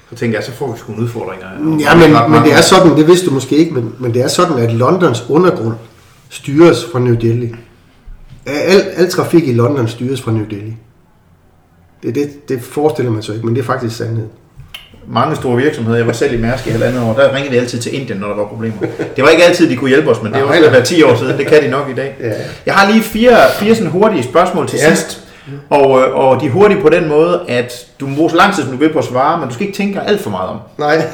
Så 0.09 0.15
tænker 0.15 0.37
jeg, 0.37 0.43
så 0.43 0.51
får 0.51 0.71
vi 0.71 0.77
sgu 0.77 0.91
nogle 0.91 1.03
udfordringer. 1.03 1.47
Ja, 1.79 1.95
men, 1.95 2.31
men 2.31 2.43
det 2.43 2.53
er 2.53 2.61
sådan, 2.61 2.97
det 2.97 3.07
vidste 3.07 3.25
du 3.25 3.33
måske 3.33 3.57
ikke, 3.57 3.73
men, 3.73 3.95
men 3.99 4.13
det 4.13 4.21
er 4.21 4.27
sådan, 4.27 4.57
at 4.57 4.73
Londons 4.73 5.25
undergrund 5.29 5.75
styres 6.29 6.85
fra 6.91 6.99
New 6.99 7.15
Delhi. 7.15 7.55
Al, 8.45 8.81
al 8.95 9.11
trafik 9.11 9.47
i 9.47 9.53
London 9.53 9.87
styres 9.87 10.21
fra 10.21 10.31
New 10.31 10.45
Delhi. 10.49 10.77
Det, 12.03 12.15
det, 12.15 12.49
det 12.49 12.61
forestiller 12.61 13.11
man 13.11 13.23
sig 13.23 13.35
ikke, 13.35 13.45
men 13.45 13.55
det 13.55 13.61
er 13.61 13.65
faktisk 13.65 13.97
sandhed. 13.97 14.27
Mange 15.07 15.35
store 15.35 15.57
virksomheder. 15.57 15.97
Jeg 15.97 16.07
var 16.07 16.13
selv 16.13 16.33
i 16.33 16.37
Mærsk 16.41 16.67
i 16.67 16.69
halvandet 16.69 17.03
år. 17.03 17.13
Der 17.13 17.35
ringede 17.35 17.55
de 17.55 17.59
altid 17.59 17.79
til 17.79 17.95
Indien, 17.95 18.17
når 18.19 18.27
der 18.27 18.35
var 18.35 18.45
problemer. 18.47 18.77
Det 19.15 19.23
var 19.23 19.29
ikke 19.29 19.43
altid, 19.43 19.69
de 19.69 19.75
kunne 19.75 19.89
hjælpe 19.89 20.09
os, 20.09 20.21
men 20.21 20.33
det 20.33 20.41
var 20.41 20.47
Nej, 20.47 20.57
også 20.57 20.69
nej. 20.69 20.77
være 20.77 20.85
10 20.85 21.03
år 21.03 21.15
siden. 21.15 21.37
Det 21.37 21.47
kan 21.47 21.63
de 21.63 21.67
nok 21.69 21.89
i 21.89 21.93
dag. 21.93 22.15
Ja. 22.19 22.31
Jeg 22.65 22.73
har 22.73 22.91
lige 22.91 23.03
fire, 23.03 23.37
fire 23.59 23.75
sådan 23.75 23.91
hurtige 23.91 24.23
spørgsmål 24.23 24.67
til 24.67 24.79
Ja. 24.83 24.95
sidst. 24.95 25.21
Og, 25.69 26.01
øh, 26.01 26.15
og 26.15 26.41
de 26.41 26.45
er 26.45 26.49
hurtige 26.49 26.81
på 26.81 26.89
den 26.89 27.07
måde, 27.07 27.41
at 27.47 27.87
du 27.99 28.07
må 28.07 28.29
så 28.29 28.35
lang 28.35 28.55
tid, 28.55 28.63
som 28.63 28.71
du 28.71 28.77
vil 28.77 28.93
på 28.93 28.99
at 28.99 29.05
svare, 29.05 29.39
men 29.39 29.47
du 29.47 29.53
skal 29.53 29.65
ikke 29.67 29.77
tænke 29.77 30.01
alt 30.01 30.21
for 30.21 30.29
meget 30.29 30.49
om. 30.49 30.57
Nej. 30.77 31.01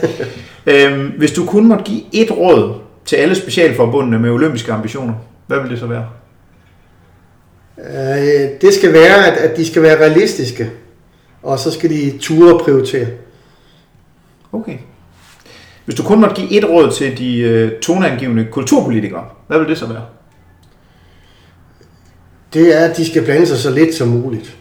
Øhm, 0.68 1.12
hvis 1.18 1.32
du 1.32 1.46
kun 1.46 1.66
måtte 1.68 1.84
give 1.84 2.02
et 2.12 2.32
råd 2.32 2.74
til 3.06 3.16
alle 3.16 3.36
specialforbundene 3.36 4.20
med 4.20 4.30
olympiske 4.30 4.72
ambitioner, 4.72 5.14
hvad 5.48 5.60
vil 5.60 5.70
det 5.72 5.80
så 5.80 5.86
være? 5.86 6.06
Øh, 7.80 8.50
det 8.62 8.74
skal 8.74 8.94
være, 8.94 9.28
at, 9.28 9.38
at 9.38 9.58
de 9.58 9.68
skal 9.68 9.82
være 9.82 10.00
realistiske, 10.00 10.70
og 11.44 11.60
så 11.60 11.72
skal 11.72 11.90
de 11.90 12.18
ture 12.22 12.54
og 12.54 12.62
prioritere. 12.62 13.08
Okay. 14.54 14.78
Hvis 15.86 15.96
du 15.96 16.04
kun 16.04 16.20
måtte 16.22 16.36
give 16.36 16.52
et 16.52 16.70
råd 16.70 16.92
til 16.92 17.18
de 17.18 17.38
øh, 17.40 17.80
toneangivende 17.80 18.48
kulturpolitikere, 18.52 19.26
hvad 19.48 19.60
vil 19.60 19.68
det 19.68 19.78
så 19.78 19.86
være? 19.88 20.02
Det 22.54 22.82
er, 22.82 22.86
at 22.90 22.98
de 22.98 23.10
skal 23.10 23.24
blande 23.24 23.48
sig 23.48 23.58
så 23.58 23.72
lidt 23.72 23.96
som 23.96 24.08
muligt. 24.08 24.58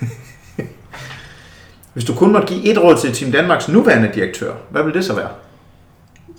Hvis 1.92 2.04
du 2.04 2.14
kun 2.14 2.32
måtte 2.32 2.48
give 2.48 2.64
et 2.64 2.78
råd 2.82 2.96
til 2.96 3.12
Team 3.12 3.32
Danmarks 3.32 3.68
nuværende 3.68 4.10
direktør, 4.14 4.52
hvad 4.70 4.82
vil 4.82 4.94
det 4.94 5.04
så 5.04 5.14
være? 5.14 5.28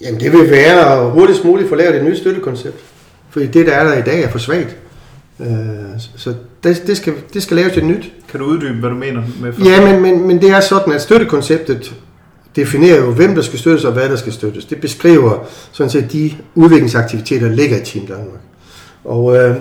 Jamen 0.01 0.19
det 0.19 0.31
vil 0.31 0.51
være 0.51 0.93
at 0.93 1.11
hurtigst 1.11 1.45
muligt 1.45 1.69
få 1.69 1.75
lavet 1.75 1.95
et 1.95 2.03
nyt 2.03 2.17
støttekoncept. 2.17 2.83
Fordi 3.29 3.47
det, 3.47 3.65
der 3.65 3.73
er 3.73 3.83
der 3.83 3.97
i 3.97 4.01
dag, 4.01 4.23
er 4.23 4.29
for 4.29 4.39
svagt. 4.39 4.77
Øh, 5.39 5.47
Så 6.15 6.33
det, 6.63 6.83
det, 6.87 6.97
skal, 6.97 7.13
det 7.33 7.43
skal 7.43 7.57
laves 7.57 7.77
et 7.77 7.83
nyt. 7.83 8.11
Kan 8.29 8.39
du 8.39 8.45
uddybe, 8.45 8.79
hvad 8.79 8.89
du 8.89 8.95
mener 8.95 9.23
med 9.41 9.53
Ja, 9.53 9.85
men, 9.85 10.01
men, 10.01 10.27
men 10.27 10.41
det 10.41 10.49
er 10.49 10.59
sådan, 10.59 10.93
at 10.93 11.01
støttekonceptet 11.01 11.95
definerer 12.57 12.97
jo, 12.97 13.11
hvem 13.11 13.35
der 13.35 13.41
skal 13.41 13.59
støttes 13.59 13.85
og 13.85 13.93
hvad 13.93 14.09
der 14.09 14.15
skal 14.15 14.33
støttes. 14.33 14.65
Det 14.65 14.81
beskriver 14.81 15.47
sådan 15.71 15.89
set 15.89 16.11
de 16.11 16.31
udviklingsaktiviteter, 16.55 17.47
der 17.47 17.55
ligger 17.55 17.77
i 17.77 17.85
Team 17.85 18.05
Danmark. 18.05 18.41
Og 19.03 19.35
øh, 19.35 19.55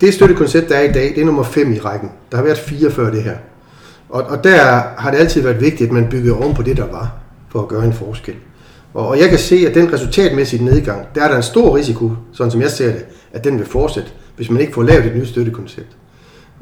det 0.00 0.14
støttekoncept, 0.14 0.68
der 0.68 0.76
er 0.76 0.82
i 0.82 0.92
dag, 0.92 1.08
det 1.14 1.20
er 1.20 1.24
nummer 1.24 1.42
5 1.42 1.72
i 1.72 1.78
rækken. 1.78 2.10
Der 2.30 2.36
har 2.36 2.44
været 2.44 2.58
fire 2.58 2.90
før 2.90 3.10
det 3.10 3.22
her. 3.22 3.36
Og, 4.08 4.22
og 4.22 4.44
der 4.44 4.82
har 4.98 5.10
det 5.10 5.18
altid 5.18 5.42
været 5.42 5.60
vigtigt, 5.60 5.88
at 5.88 5.92
man 5.92 6.08
byggede 6.10 6.36
oven 6.36 6.54
på 6.54 6.62
det, 6.62 6.76
der 6.76 6.86
var, 6.86 7.14
for 7.48 7.62
at 7.62 7.68
gøre 7.68 7.84
en 7.84 7.92
forskel. 7.92 8.34
Og, 8.94 9.08
og 9.08 9.18
jeg 9.18 9.28
kan 9.28 9.38
se, 9.38 9.56
at 9.68 9.74
den 9.74 9.92
resultatmæssige 9.92 10.64
nedgang, 10.64 11.06
der 11.14 11.22
er 11.22 11.28
der 11.28 11.36
en 11.36 11.42
stor 11.42 11.76
risiko, 11.76 12.12
sådan 12.32 12.50
som 12.50 12.60
jeg 12.60 12.70
ser 12.70 12.92
det, 12.92 13.04
at 13.32 13.44
den 13.44 13.58
vil 13.58 13.66
fortsætte, 13.66 14.10
hvis 14.36 14.50
man 14.50 14.60
ikke 14.60 14.72
får 14.72 14.82
lavet 14.82 15.06
et 15.06 15.16
nyt 15.16 15.28
støttekoncept. 15.28 15.96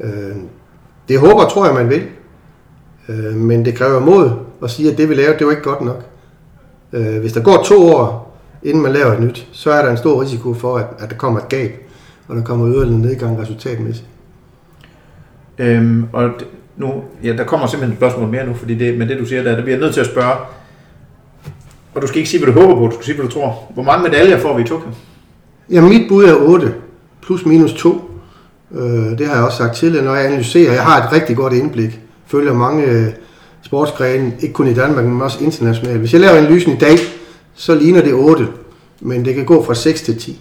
Øh, 0.00 0.36
det 1.08 1.18
håber 1.18 1.44
og 1.44 1.52
tror 1.52 1.66
jeg, 1.66 1.74
man 1.74 1.90
vil. 1.90 2.02
Øh, 3.08 3.36
men 3.36 3.64
det 3.64 3.74
kræver 3.74 4.00
mod 4.00 4.30
at 4.62 4.70
sige, 4.70 4.90
at 4.92 4.98
det 4.98 5.08
vi 5.08 5.14
lavede, 5.14 5.38
det 5.38 5.46
var 5.46 5.52
ikke 5.52 5.62
godt 5.62 5.80
nok. 5.80 6.04
Øh, 6.92 7.20
hvis 7.20 7.32
der 7.32 7.42
går 7.42 7.62
to 7.62 7.86
år, 7.86 8.38
inden 8.62 8.82
man 8.82 8.92
laver 8.92 9.12
et 9.12 9.20
nyt, 9.20 9.48
så 9.52 9.70
er 9.70 9.82
der 9.82 9.90
en 9.90 9.96
stor 9.96 10.22
risiko 10.22 10.54
for, 10.54 10.76
at, 10.76 10.86
at 10.98 11.10
der 11.10 11.16
kommer 11.16 11.40
et 11.40 11.48
gab, 11.48 11.70
og 12.28 12.36
der 12.36 12.42
kommer 12.42 12.68
yderligere 12.68 13.00
nedgang 13.00 13.40
resultatmæssigt. 13.40 14.06
Øhm, 15.58 16.06
og 16.12 16.22
det, 16.22 16.46
nu, 16.76 16.92
ja, 17.24 17.32
der 17.32 17.44
kommer 17.44 17.66
simpelthen 17.66 17.92
et 17.92 17.98
spørgsmål 17.98 18.28
mere 18.28 18.46
nu, 18.46 18.54
fordi 18.54 18.74
det, 18.74 18.98
med 18.98 19.08
det 19.08 19.18
du 19.18 19.26
siger 19.26 19.42
der, 19.42 19.54
der 19.54 19.62
bliver 19.62 19.76
jeg 19.76 19.80
nødt 19.82 19.94
til 19.94 20.00
at 20.00 20.06
spørge, 20.06 20.34
og 21.94 22.02
du 22.02 22.06
skal 22.06 22.18
ikke 22.18 22.30
sige, 22.30 22.44
hvad 22.44 22.54
du 22.54 22.60
håber 22.60 22.74
på, 22.74 22.86
du 22.86 22.92
skal 22.92 23.04
sige, 23.04 23.16
hvad 23.16 23.26
du 23.26 23.32
tror. 23.32 23.70
Hvor 23.74 23.82
mange 23.82 24.02
medaljer 24.02 24.38
får 24.38 24.56
vi 24.56 24.62
i 24.62 24.66
Tokyo? 24.66 24.88
Ja, 25.70 25.80
mit 25.80 26.08
bud 26.08 26.24
er 26.24 26.34
8, 26.34 26.74
plus 27.22 27.46
minus 27.46 27.72
2. 27.72 28.10
Øh, 28.74 29.18
det 29.18 29.26
har 29.26 29.34
jeg 29.34 29.44
også 29.44 29.56
sagt 29.56 29.76
tidligere, 29.76 30.04
når 30.04 30.14
jeg 30.14 30.26
analyserer. 30.26 30.72
Jeg 30.72 30.82
har 30.82 31.06
et 31.06 31.12
rigtig 31.12 31.36
godt 31.36 31.52
indblik. 31.52 32.00
Følger 32.26 32.52
mange 32.52 32.84
øh, 32.84 33.06
sportsgrene, 33.62 34.32
ikke 34.40 34.52
kun 34.52 34.68
i 34.68 34.74
Danmark, 34.74 35.04
men 35.04 35.22
også 35.22 35.44
internationalt. 35.44 35.98
Hvis 35.98 36.12
jeg 36.12 36.20
laver 36.20 36.34
analysen 36.34 36.72
i 36.72 36.76
dag, 36.78 36.98
så 37.54 37.74
ligner 37.74 38.02
det 38.02 38.14
8, 38.14 38.46
men 39.00 39.24
det 39.24 39.34
kan 39.34 39.44
gå 39.44 39.64
fra 39.64 39.74
6 39.74 40.02
til 40.02 40.18
10. 40.18 40.40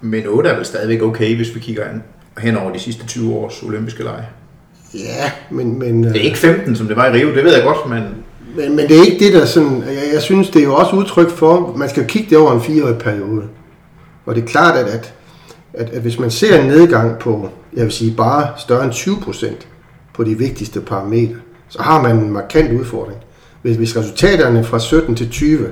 Men 0.00 0.26
8 0.26 0.50
er 0.50 0.56
vel 0.56 0.64
stadigvæk 0.64 1.02
okay, 1.02 1.36
hvis 1.36 1.54
vi 1.54 1.60
kigger 1.60 1.84
hen 2.38 2.56
over 2.56 2.72
de 2.72 2.78
sidste 2.78 3.06
20 3.06 3.34
års 3.34 3.62
olympiske 3.62 4.02
lege. 4.02 4.24
Ja, 4.94 5.30
men... 5.50 5.78
men 5.78 6.04
øh, 6.04 6.12
Det 6.12 6.20
er 6.20 6.24
ikke 6.24 6.38
15, 6.38 6.76
som 6.76 6.86
det 6.86 6.96
var 6.96 7.06
i 7.06 7.12
Rio, 7.12 7.34
det 7.34 7.44
ved 7.44 7.54
jeg 7.54 7.62
godt, 7.62 7.88
men 7.88 8.02
Men, 8.56 8.76
men 8.76 8.88
det 8.88 8.98
er 8.98 9.04
ikke 9.04 9.24
det, 9.24 9.32
der 9.32 9.44
sådan... 9.44 9.82
Jeg, 9.86 10.02
jeg 10.12 10.22
synes, 10.22 10.50
det 10.50 10.60
er 10.60 10.64
jo 10.64 10.74
også 10.74 10.96
udtryk 10.96 11.30
for, 11.30 11.74
man 11.76 11.88
skal 11.88 12.06
kigge 12.06 12.30
det 12.30 12.38
over 12.38 12.52
en 12.52 12.60
fireårig 12.60 12.98
periode. 12.98 13.42
Og 14.26 14.34
det 14.34 14.42
er 14.42 14.46
klart, 14.46 14.78
at, 14.78 14.86
at, 14.86 15.14
at, 15.72 15.90
at 15.90 16.02
hvis 16.02 16.18
man 16.18 16.30
ser 16.30 16.60
en 16.60 16.68
nedgang 16.68 17.18
på, 17.18 17.48
jeg 17.76 17.84
vil 17.84 17.92
sige, 17.92 18.14
bare 18.16 18.48
større 18.58 18.84
end 18.84 18.92
20 18.92 19.16
procent 19.22 19.68
på 20.20 20.24
de 20.24 20.38
vigtigste 20.38 20.80
parametre, 20.80 21.34
så 21.68 21.82
har 21.82 22.02
man 22.02 22.16
en 22.16 22.30
markant 22.30 22.80
udfordring. 22.80 23.18
Hvis, 23.62 23.76
hvis 23.76 23.96
resultaterne 23.96 24.64
fra 24.64 24.78
17 24.78 25.16
til 25.16 25.30
20 25.30 25.68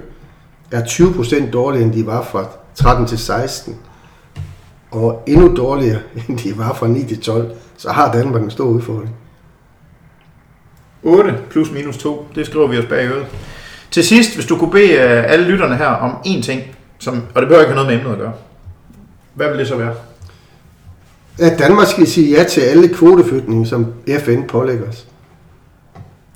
er 0.70 0.82
20% 0.82 1.50
dårligere, 1.50 1.84
end 1.84 1.92
de 1.92 2.06
var 2.06 2.22
fra 2.22 2.46
13 2.74 3.06
til 3.06 3.18
16, 3.18 3.76
og 4.90 5.22
endnu 5.26 5.56
dårligere, 5.56 6.00
end 6.28 6.38
de 6.38 6.58
var 6.58 6.72
fra 6.72 6.86
9 6.86 7.04
til 7.04 7.20
12, 7.20 7.50
så 7.76 7.90
har 7.90 8.12
Danmark 8.12 8.42
en 8.42 8.50
stor 8.50 8.64
udfordring. 8.64 9.14
8 11.02 11.34
plus 11.50 11.72
minus 11.72 11.98
2, 11.98 12.26
det 12.34 12.46
skriver 12.46 12.66
vi 12.66 12.78
os 12.78 12.86
bag 12.86 13.06
øret. 13.06 13.26
Til 13.90 14.04
sidst, 14.04 14.34
hvis 14.34 14.46
du 14.46 14.56
kunne 14.56 14.70
bede 14.70 14.92
øh, 14.92 15.32
alle 15.32 15.44
lytterne 15.44 15.76
her 15.76 15.86
om 15.86 16.10
én 16.26 16.42
ting, 16.42 16.62
som, 16.98 17.22
og 17.34 17.42
det 17.42 17.48
behøver 17.48 17.60
ikke 17.60 17.74
have 17.74 17.84
noget 17.84 17.90
med 17.90 17.98
emnet 17.98 18.12
at 18.12 18.18
gøre, 18.18 18.32
hvad 19.34 19.48
vil 19.48 19.58
det 19.58 19.68
så 19.68 19.76
være? 19.76 19.94
At 21.40 21.58
Danmark 21.58 21.86
skal 21.86 22.06
sige 22.06 22.36
ja 22.38 22.44
til 22.44 22.60
alle 22.60 22.88
kvoteflytninger, 22.88 23.64
som 23.66 23.86
FN 24.18 24.42
pålægger 24.48 24.88
os. 24.88 25.04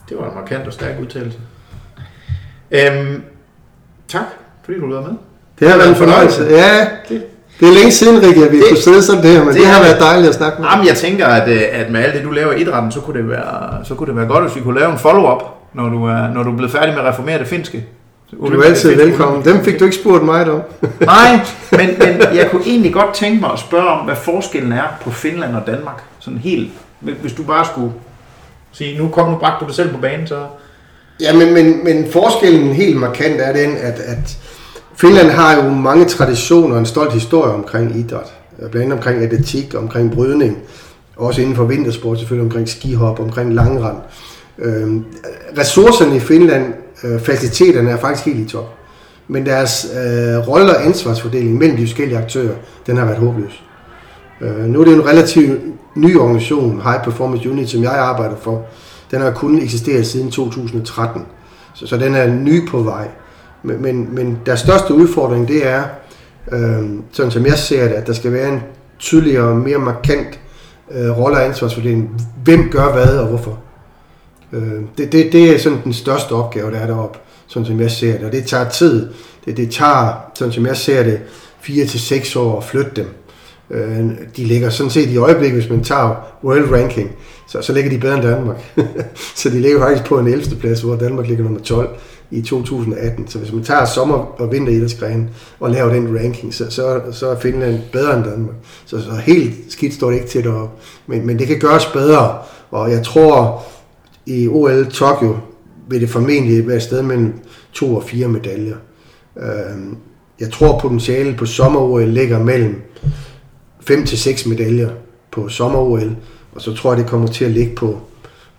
Det 0.08 0.16
var 0.20 0.28
en 0.28 0.34
markant 0.34 0.66
og 0.66 0.72
stærk 0.72 1.00
udtalelse. 1.02 1.38
Øhm, 2.70 3.22
tak, 4.08 4.22
fordi 4.64 4.80
du 4.80 4.86
lavede 4.86 5.06
med. 5.06 5.14
Det 5.60 5.70
har 5.70 5.76
været 5.76 5.88
en 5.90 5.96
fornøjelse. 5.96 6.42
Ja, 6.50 6.86
det 7.60 7.68
er 7.68 7.74
længe 7.74 7.92
siden, 7.92 8.22
Rikke, 8.22 8.44
at 8.46 8.52
vi 8.52 8.56
Det- 8.56 8.64
kunne 8.68 8.78
sidde 8.78 9.02
sådan 9.02 9.22
der, 9.24 9.38
men 9.38 9.48
det 9.48 9.54
det, 9.56 9.66
har 9.66 9.74
har 9.74 9.82
været 9.82 10.00
dejligt 10.00 10.28
at 10.28 10.34
snakke 10.34 10.60
med. 10.62 10.68
Jamen, 10.70 10.86
jeg 10.86 10.96
tænker, 10.96 11.26
at, 11.26 11.48
øh, 11.48 11.62
at 11.72 11.90
med 11.90 12.00
alt 12.04 12.14
det, 12.14 12.24
du 12.24 12.30
laver 12.30 12.52
i 12.52 12.60
idrætten, 12.60 12.92
så 12.92 13.00
kunne, 13.00 13.18
det 13.20 13.28
være, 13.28 13.84
så 13.84 13.94
kunne 13.94 14.06
det 14.06 14.16
være 14.16 14.26
godt, 14.26 14.44
hvis 14.44 14.56
vi 14.56 14.60
kunne 14.60 14.78
lave 14.80 14.92
en 14.92 14.98
follow-up, 14.98 15.42
når 15.74 15.88
du 15.88 16.04
er, 16.04 16.28
når 16.34 16.42
du 16.42 16.50
er 16.52 16.56
blevet 16.56 16.72
færdig 16.72 16.94
med 16.94 17.02
at 17.02 17.08
reformere 17.12 17.38
det 17.38 17.46
finske. 17.46 17.86
Du 18.40 18.60
er 18.60 18.64
altid 18.64 18.96
velkommen. 18.96 19.44
Dem 19.44 19.64
fik 19.64 19.80
du 19.80 19.84
ikke 19.84 19.96
spurgt 19.96 20.24
mig 20.24 20.50
om. 20.50 20.60
Nej, 21.00 21.40
men, 21.72 21.88
men 21.98 22.36
jeg 22.36 22.48
kunne 22.50 22.62
egentlig 22.66 22.92
godt 22.92 23.14
tænke 23.14 23.40
mig 23.40 23.52
at 23.52 23.58
spørge 23.58 23.88
om, 23.88 24.04
hvad 24.04 24.16
forskellen 24.16 24.72
er 24.72 24.84
på 25.02 25.10
Finland 25.10 25.56
og 25.56 25.62
Danmark. 25.66 26.02
Sådan 26.18 26.38
helt, 26.38 26.70
hvis 27.00 27.32
du 27.32 27.42
bare 27.42 27.64
skulle 27.64 27.92
sige, 28.72 28.98
nu 28.98 29.08
kom 29.08 29.30
nu 29.30 29.36
bragte 29.36 29.64
du 29.64 29.68
det 29.68 29.74
selv 29.76 29.94
på 29.94 29.98
banen, 29.98 30.26
så... 30.26 30.46
Ja, 31.20 31.32
men, 31.32 31.54
men, 31.54 31.84
men 31.84 32.12
forskellen 32.12 32.72
helt 32.72 32.96
markant 32.96 33.40
er 33.40 33.52
den, 33.52 33.76
at, 33.76 33.98
at 33.98 34.38
Finland 34.96 35.30
har 35.30 35.64
jo 35.64 35.70
mange 35.70 36.04
traditioner 36.04 36.74
og 36.74 36.78
en 36.78 36.86
stolt 36.86 37.12
historie 37.12 37.52
omkring 37.52 37.96
idræt. 37.96 38.32
Blandt 38.56 38.76
andet 38.76 38.92
omkring 38.92 39.22
atletik, 39.22 39.74
omkring 39.78 40.12
brydning. 40.12 40.58
Også 41.16 41.40
inden 41.40 41.56
for 41.56 41.64
vintersport 41.64 42.18
selvfølgelig, 42.18 42.44
omkring 42.44 42.68
skihop, 42.68 43.20
omkring 43.20 43.54
langrand. 43.54 43.96
Øhm, 44.58 45.04
ressourcerne 45.58 46.16
i 46.16 46.20
Finland, 46.20 46.74
øh, 47.04 47.20
faciliteterne 47.20 47.90
er 47.90 47.96
faktisk 47.96 48.26
helt 48.26 48.38
i 48.38 48.52
top. 48.52 48.74
Men 49.28 49.46
deres 49.46 49.86
øh, 49.94 50.48
rolle 50.48 50.76
og 50.76 50.86
ansvarsfordeling 50.86 51.58
mellem 51.58 51.76
de 51.76 51.86
forskellige 51.86 52.18
aktører, 52.18 52.54
den 52.86 52.96
har 52.96 53.04
været 53.04 53.18
håbløs. 53.18 53.62
Øh, 54.40 54.64
nu 54.64 54.80
er 54.80 54.84
det 54.84 54.94
en 54.94 55.06
relativt 55.06 55.60
ny 55.94 56.18
organisation, 56.18 56.80
High 56.84 57.04
Performance 57.04 57.50
Unit, 57.50 57.70
som 57.70 57.82
jeg 57.82 57.92
arbejder 57.92 58.36
for. 58.36 58.66
Den 59.10 59.20
har 59.20 59.30
kun 59.30 59.62
eksisteret 59.62 60.06
siden 60.06 60.30
2013, 60.30 61.22
så, 61.74 61.86
så 61.86 61.96
den 61.96 62.14
er 62.14 62.26
ny 62.26 62.68
på 62.68 62.78
vej. 62.78 63.08
Men, 63.62 63.82
men, 63.82 64.14
men 64.14 64.38
deres 64.46 64.60
største 64.60 64.94
udfordring, 64.94 65.48
det 65.48 65.66
er, 65.66 65.82
øh, 66.52 66.88
sådan 67.12 67.30
som 67.30 67.46
jeg 67.46 67.58
ser 67.58 67.88
det, 67.88 67.94
at 67.94 68.06
der 68.06 68.12
skal 68.12 68.32
være 68.32 68.48
en 68.48 68.62
tydeligere 68.98 69.44
og 69.44 69.56
mere 69.56 69.78
markant 69.78 70.40
øh, 70.90 71.18
rolle- 71.18 71.36
og 71.36 71.44
ansvarsfordeling. 71.44 72.10
Hvem 72.44 72.68
gør 72.70 72.92
hvad 72.92 73.18
og 73.18 73.26
hvorfor? 73.26 73.58
Øh, 74.52 74.80
det, 74.98 75.12
det, 75.12 75.32
det 75.32 75.54
er 75.54 75.58
sådan 75.58 75.78
den 75.84 75.92
største 75.92 76.32
opgave, 76.32 76.70
der 76.70 76.78
er 76.78 76.86
deroppe, 76.86 77.18
sådan 77.46 77.66
som 77.66 77.80
jeg 77.80 77.90
ser 77.90 78.12
det. 78.12 78.26
Og 78.26 78.32
det 78.32 78.44
tager 78.44 78.68
tid. 78.68 79.08
Det, 79.44 79.56
det 79.56 79.70
tager, 79.70 80.30
sådan 80.34 80.52
som 80.52 80.66
jeg 80.66 80.76
ser 80.76 81.02
det, 81.02 81.20
4 81.60 81.86
til 81.86 82.00
seks 82.00 82.36
år 82.36 82.58
at 82.58 82.64
flytte 82.64 82.90
dem. 82.96 83.06
Øh, 83.70 84.10
de 84.36 84.44
ligger 84.44 84.70
sådan 84.70 84.90
set 84.90 85.08
i 85.08 85.16
øjeblikket, 85.16 85.60
hvis 85.60 85.70
man 85.70 85.84
tager 85.84 86.14
world 86.44 86.72
ranking, 86.72 87.10
så, 87.48 87.62
så 87.62 87.72
ligger 87.72 87.90
de 87.90 87.98
bedre 87.98 88.14
end 88.14 88.22
Danmark. 88.22 88.56
så 89.36 89.50
de 89.50 89.60
ligger 89.60 89.80
faktisk 89.80 90.04
på 90.04 90.18
en 90.18 90.26
11. 90.26 90.56
plads, 90.56 90.80
hvor 90.80 90.96
Danmark 90.96 91.26
ligger 91.26 91.44
nummer 91.44 91.60
12 91.60 91.88
i 92.30 92.42
2018. 92.42 93.28
Så 93.28 93.38
hvis 93.38 93.52
man 93.52 93.64
tager 93.64 93.84
sommer- 93.84 94.40
og 94.40 94.52
vinteridrætsgrene 94.52 95.28
og 95.60 95.70
laver 95.70 95.92
den 95.92 96.18
ranking, 96.18 96.54
så, 96.54 96.70
så, 96.70 97.00
så 97.12 97.28
er 97.28 97.40
Finland 97.40 97.78
bedre 97.92 98.16
end 98.16 98.24
Danmark. 98.24 98.54
Så, 98.86 99.00
så 99.00 99.10
helt 99.22 99.54
skidt 99.68 99.94
står 99.94 100.10
det 100.10 100.16
ikke 100.16 100.28
til 100.28 100.44
deroppe. 100.44 100.74
Men, 101.06 101.26
men 101.26 101.38
det 101.38 101.46
kan 101.46 101.58
gøres 101.58 101.86
bedre, 101.86 102.38
og 102.70 102.90
jeg 102.90 103.02
tror, 103.02 103.64
i 104.26 104.48
OL 104.48 104.86
Tokyo 104.90 105.36
vil 105.88 106.00
det 106.00 106.10
formentlig 106.10 106.66
være 106.66 106.76
et 106.76 106.82
sted 106.82 107.02
mellem 107.02 107.32
to 107.72 107.96
og 107.96 108.04
fire 108.04 108.28
medaljer. 108.28 108.76
Øhm, 109.36 109.96
jeg 110.40 110.50
tror 110.50 110.78
potentialet 110.78 111.36
på 111.36 111.46
sommer-OL 111.46 112.08
ligger 112.08 112.38
mellem 112.38 112.82
5 113.80 114.06
til 114.06 114.18
6 114.18 114.46
medaljer 114.46 114.90
på 115.30 115.48
sommer-OL, 115.48 116.16
og 116.52 116.60
så 116.62 116.74
tror 116.74 116.92
jeg, 116.92 117.02
det 117.02 117.10
kommer 117.10 117.28
til 117.28 117.44
at 117.44 117.50
ligge 117.50 117.74
på, 117.74 118.00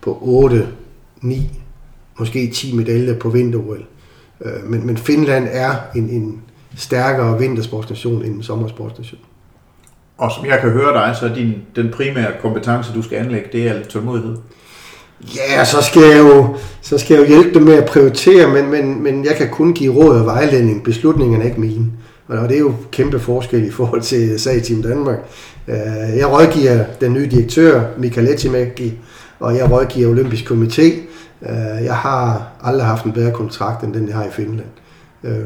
på 0.00 0.18
8, 0.22 0.68
9 1.22 1.50
måske 2.18 2.50
10 2.50 2.76
medaljer 2.76 3.18
på 3.18 3.28
vinter-OL. 3.30 3.84
Øh, 4.44 4.64
men, 4.64 4.86
men 4.86 4.96
Finland 4.96 5.48
er 5.50 5.74
en, 5.96 6.10
en 6.10 6.42
stærkere 6.76 7.38
vintersportsnation 7.38 8.24
end 8.24 8.34
en 8.34 8.42
sommersportsnation. 8.42 9.20
Og 10.18 10.30
som 10.32 10.46
jeg 10.46 10.60
kan 10.60 10.70
høre 10.70 10.92
dig, 10.92 11.16
så 11.16 11.26
er 11.26 11.34
din, 11.34 11.52
den 11.76 11.90
primære 11.90 12.32
kompetence, 12.40 12.94
du 12.94 13.02
skal 13.02 13.18
anlægge, 13.18 13.48
det 13.52 13.68
er 13.68 13.84
tålmodighed. 13.84 14.36
Ja, 15.36 15.64
så 15.64 15.82
skal 15.82 16.02
jeg 16.02 16.18
jo, 16.18 16.56
så 16.82 16.98
skal 16.98 17.14
jeg 17.14 17.22
jo 17.22 17.28
hjælpe 17.28 17.58
dem 17.58 17.62
med 17.62 17.74
at 17.74 17.84
prioritere, 17.84 18.48
men, 18.48 18.70
men, 18.70 19.02
men 19.02 19.24
jeg 19.24 19.34
kan 19.36 19.48
kun 19.50 19.72
give 19.72 19.94
råd 19.94 20.18
og 20.18 20.26
vejledning. 20.26 20.84
Beslutningerne 20.84 21.44
er 21.44 21.48
ikke 21.48 21.60
mine. 21.60 21.86
Og 22.28 22.48
det 22.48 22.54
er 22.54 22.60
jo 22.60 22.74
kæmpe 22.90 23.18
forskel 23.18 23.64
i 23.64 23.70
forhold 23.70 24.02
til 24.02 24.40
sag 24.40 24.62
Team 24.62 24.82
Danmark. 24.82 25.18
Øh, 25.68 26.16
jeg 26.16 26.30
rådgiver 26.32 26.84
den 27.00 27.12
nye 27.12 27.26
direktør, 27.26 27.82
Michael 27.98 28.28
Etimaki, 28.28 28.98
og 29.40 29.56
jeg 29.56 29.70
rådgiver 29.70 30.10
Olympisk 30.10 30.50
Komité. 30.50 30.82
Øh, 31.42 31.84
jeg 31.84 31.96
har 31.96 32.52
aldrig 32.62 32.86
haft 32.86 33.04
en 33.04 33.12
bedre 33.12 33.32
kontrakt, 33.32 33.84
end 33.84 33.94
den, 33.94 34.08
jeg 34.08 34.16
har 34.16 34.24
i 34.24 34.30
Finland. 34.30 34.68
Øh, 35.24 35.44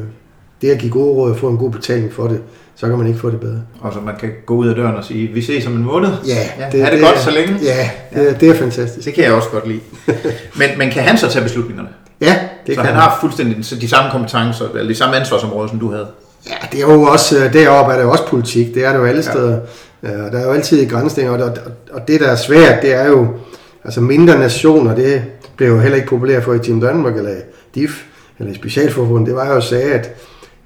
Øh, 0.59 0.61
det 0.61 0.71
at 0.71 0.79
give 0.79 0.91
gode 0.91 1.13
råd 1.13 1.31
og 1.31 1.37
få 1.37 1.49
en 1.49 1.57
god 1.57 1.71
betaling 1.71 2.13
for 2.13 2.27
det, 2.27 2.41
så 2.75 2.87
kan 2.87 2.97
man 2.97 3.07
ikke 3.07 3.19
få 3.19 3.29
det 3.29 3.39
bedre. 3.39 3.61
Og 3.81 3.93
så 3.93 3.99
man 3.99 4.15
kan 4.19 4.29
gå 4.45 4.55
ud 4.55 4.67
af 4.67 4.75
døren 4.75 4.95
og 4.95 5.03
sige, 5.03 5.27
vi 5.27 5.41
ses 5.41 5.67
om 5.67 5.73
en 5.73 5.83
måned. 5.83 6.09
Ja, 6.27 6.33
ja 6.59 6.69
det, 6.71 6.81
er 6.81 6.85
det, 6.85 6.93
det 6.93 7.01
godt 7.01 7.19
så 7.19 7.31
længe? 7.31 7.55
Ja, 7.63 7.89
det, 8.13 8.25
ja. 8.25 8.33
det 8.33 8.49
er 8.49 8.55
fantastisk. 8.55 9.05
Det 9.05 9.13
kan 9.13 9.23
jeg 9.23 9.33
også 9.33 9.49
godt 9.49 9.67
lide. 9.67 9.79
men, 10.59 10.69
men 10.77 10.89
kan 10.89 11.03
han 11.03 11.17
så 11.17 11.29
tage 11.29 11.43
beslutningerne? 11.43 11.89
Ja, 12.21 12.39
det 12.67 12.75
så 12.75 12.81
kan 12.81 12.85
han 12.85 13.01
har 13.01 13.17
fuldstændig 13.21 13.81
de 13.81 13.87
samme 13.89 14.11
kompetencer, 14.11 14.65
eller 14.75 14.87
de 14.87 14.95
samme 14.95 15.15
ansvarsområder, 15.15 15.67
som 15.67 15.79
du 15.79 15.91
havde? 15.91 16.07
Ja, 16.49 16.55
det 16.71 16.77
er 16.81 16.93
jo 16.93 17.01
også, 17.01 17.45
øh, 17.45 17.53
deroppe 17.53 17.91
er 17.91 17.97
det 17.97 18.03
jo 18.03 18.11
også 18.11 18.27
politik, 18.27 18.73
det 18.75 18.85
er 18.85 18.91
det 18.91 18.99
jo 18.99 19.05
alle 19.05 19.23
ja. 19.25 19.31
steder. 19.31 19.59
Der 20.01 20.39
er 20.39 20.45
jo 20.45 20.51
altid 20.51 20.89
grænsninger, 20.89 21.43
og, 21.43 21.57
og 21.91 22.07
det 22.07 22.19
der 22.19 22.27
er 22.27 22.35
svært, 22.35 22.81
det 22.81 22.93
er 22.93 23.07
jo, 23.07 23.27
altså 23.83 24.01
mindre 24.01 24.39
nationer, 24.39 24.95
det 24.95 25.23
blev 25.57 25.69
jo 25.69 25.79
heller 25.79 25.95
ikke 25.95 26.09
populært 26.09 26.43
for 26.43 26.53
i 26.53 26.59
Team 26.59 26.81
Danmark, 26.81 27.17
eller 27.17 27.31
DIF, 27.75 28.03
eller 28.39 28.53
i 28.53 28.55
Specialforbundet, 28.55 29.27
det 29.27 29.35
var 29.35 29.47
jo 29.47 29.55
at 29.55 29.63
sige, 29.63 29.93
at 29.93 30.09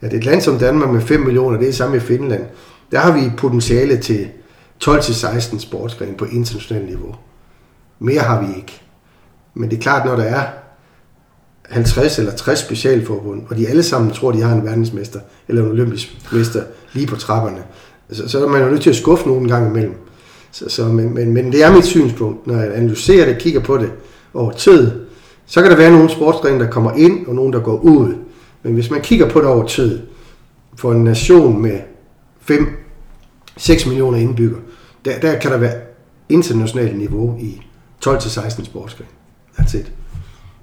at 0.03 0.13
et 0.13 0.25
land 0.25 0.41
som 0.41 0.59
Danmark 0.59 0.89
med 0.89 1.01
5 1.01 1.19
millioner, 1.19 1.59
det 1.59 1.69
er 1.69 1.73
samme 1.73 1.97
i 1.97 1.99
Finland, 1.99 2.43
der 2.91 2.99
har 2.99 3.11
vi 3.11 3.31
potentiale 3.37 3.97
til 3.97 4.27
12-16 4.83 5.59
sportsgrene 5.59 6.17
på 6.17 6.25
internationalt 6.25 6.85
niveau. 6.85 7.15
Mere 7.99 8.19
har 8.19 8.41
vi 8.41 8.47
ikke. 8.55 8.81
Men 9.53 9.69
det 9.69 9.77
er 9.77 9.81
klart, 9.81 10.05
når 10.05 10.15
der 10.15 10.23
er 10.23 10.43
50 11.69 12.19
eller 12.19 12.31
60 12.31 12.59
specialforbund, 12.59 13.41
og 13.49 13.57
de 13.57 13.67
alle 13.67 13.83
sammen 13.83 14.11
tror, 14.11 14.31
de 14.31 14.41
har 14.41 14.55
en 14.55 14.65
verdensmester 14.65 15.19
eller 15.47 15.63
en 15.63 15.69
olympisk 15.71 16.17
mester 16.31 16.63
lige 16.93 17.07
på 17.07 17.15
trapperne, 17.15 17.63
så, 18.11 18.29
så 18.29 18.45
er 18.45 18.49
man 18.49 18.61
jo 18.61 18.69
nødt 18.69 18.81
til 18.81 18.89
at 18.89 18.95
skuffe 18.95 19.27
nogen 19.27 19.47
gang 19.47 19.69
imellem. 19.69 19.95
Så, 20.51 20.69
så, 20.69 20.85
men, 20.85 21.13
men, 21.13 21.33
men 21.33 21.51
det 21.51 21.63
er 21.63 21.71
mit 21.71 21.85
synspunkt. 21.85 22.47
Når 22.47 22.55
jeg 22.55 22.75
analyserer 22.75 23.25
det, 23.25 23.37
kigger 23.37 23.59
på 23.59 23.77
det 23.77 23.91
over 24.33 24.51
tid, 24.51 24.91
så 25.45 25.61
kan 25.61 25.71
der 25.71 25.77
være 25.77 25.91
nogle 25.91 26.09
sportsgrene, 26.09 26.59
der 26.59 26.69
kommer 26.69 26.91
ind, 26.91 27.27
og 27.27 27.35
nogle, 27.35 27.53
der 27.53 27.59
går 27.59 27.79
ud. 27.79 28.13
Men 28.63 28.73
hvis 28.73 28.89
man 28.89 29.01
kigger 29.01 29.29
på 29.29 29.39
det 29.39 29.47
over 29.47 29.67
tid, 29.67 30.01
for 30.75 30.91
en 30.91 31.03
nation 31.03 31.61
med 31.61 31.79
5-6 32.51 33.87
millioner 33.87 34.17
indbyggere, 34.17 34.59
der, 35.05 35.19
der 35.19 35.39
kan 35.39 35.51
der 35.51 35.57
være 35.57 35.73
internationalt 36.29 36.97
niveau 36.97 37.37
i 37.39 37.61
12-16 38.05 38.65
sportsgrene. 38.65 39.09
That's 39.59 39.77
it. 39.77 39.91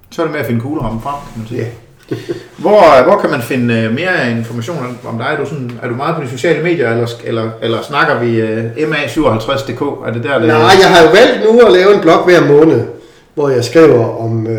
Så 0.09 0.21
er 0.21 0.25
det 0.25 0.31
med 0.31 0.39
at 0.39 0.45
finde 0.45 0.61
kuglerammen 0.61 1.01
frem, 1.01 1.15
kan 1.33 1.39
man 1.39 1.47
sige. 1.47 1.61
Ja. 1.61 1.67
hvor, 2.63 3.03
hvor 3.03 3.17
kan 3.21 3.29
man 3.29 3.41
finde 3.41 3.73
øh, 3.73 3.93
mere 3.93 4.31
information 4.31 4.97
om 5.05 5.17
dig? 5.17 5.25
Er 5.25 5.37
du, 5.37 5.45
sådan, 5.49 5.71
er 5.83 5.87
du 5.87 5.95
meget 5.95 6.15
på 6.15 6.21
de 6.23 6.29
sociale 6.29 6.63
medier, 6.63 6.91
eller, 6.91 7.07
eller, 7.23 7.51
eller 7.61 7.81
snakker 7.81 8.19
vi 8.19 8.41
uh, 8.41 8.89
MA57.dk? 8.89 9.81
Er 9.81 10.11
det 10.13 10.23
der, 10.23 10.39
det... 10.39 10.47
Nej, 10.47 10.75
jeg 10.81 10.89
har 10.89 11.01
jo 11.03 11.09
valgt 11.09 11.43
nu 11.45 11.59
at 11.59 11.71
lave 11.71 11.95
en 11.95 12.01
blog 12.01 12.25
hver 12.25 12.47
måned, 12.47 12.87
hvor 13.33 13.49
jeg 13.49 13.63
skriver 13.63 14.17
om 14.17 14.45
uh, 14.45 14.51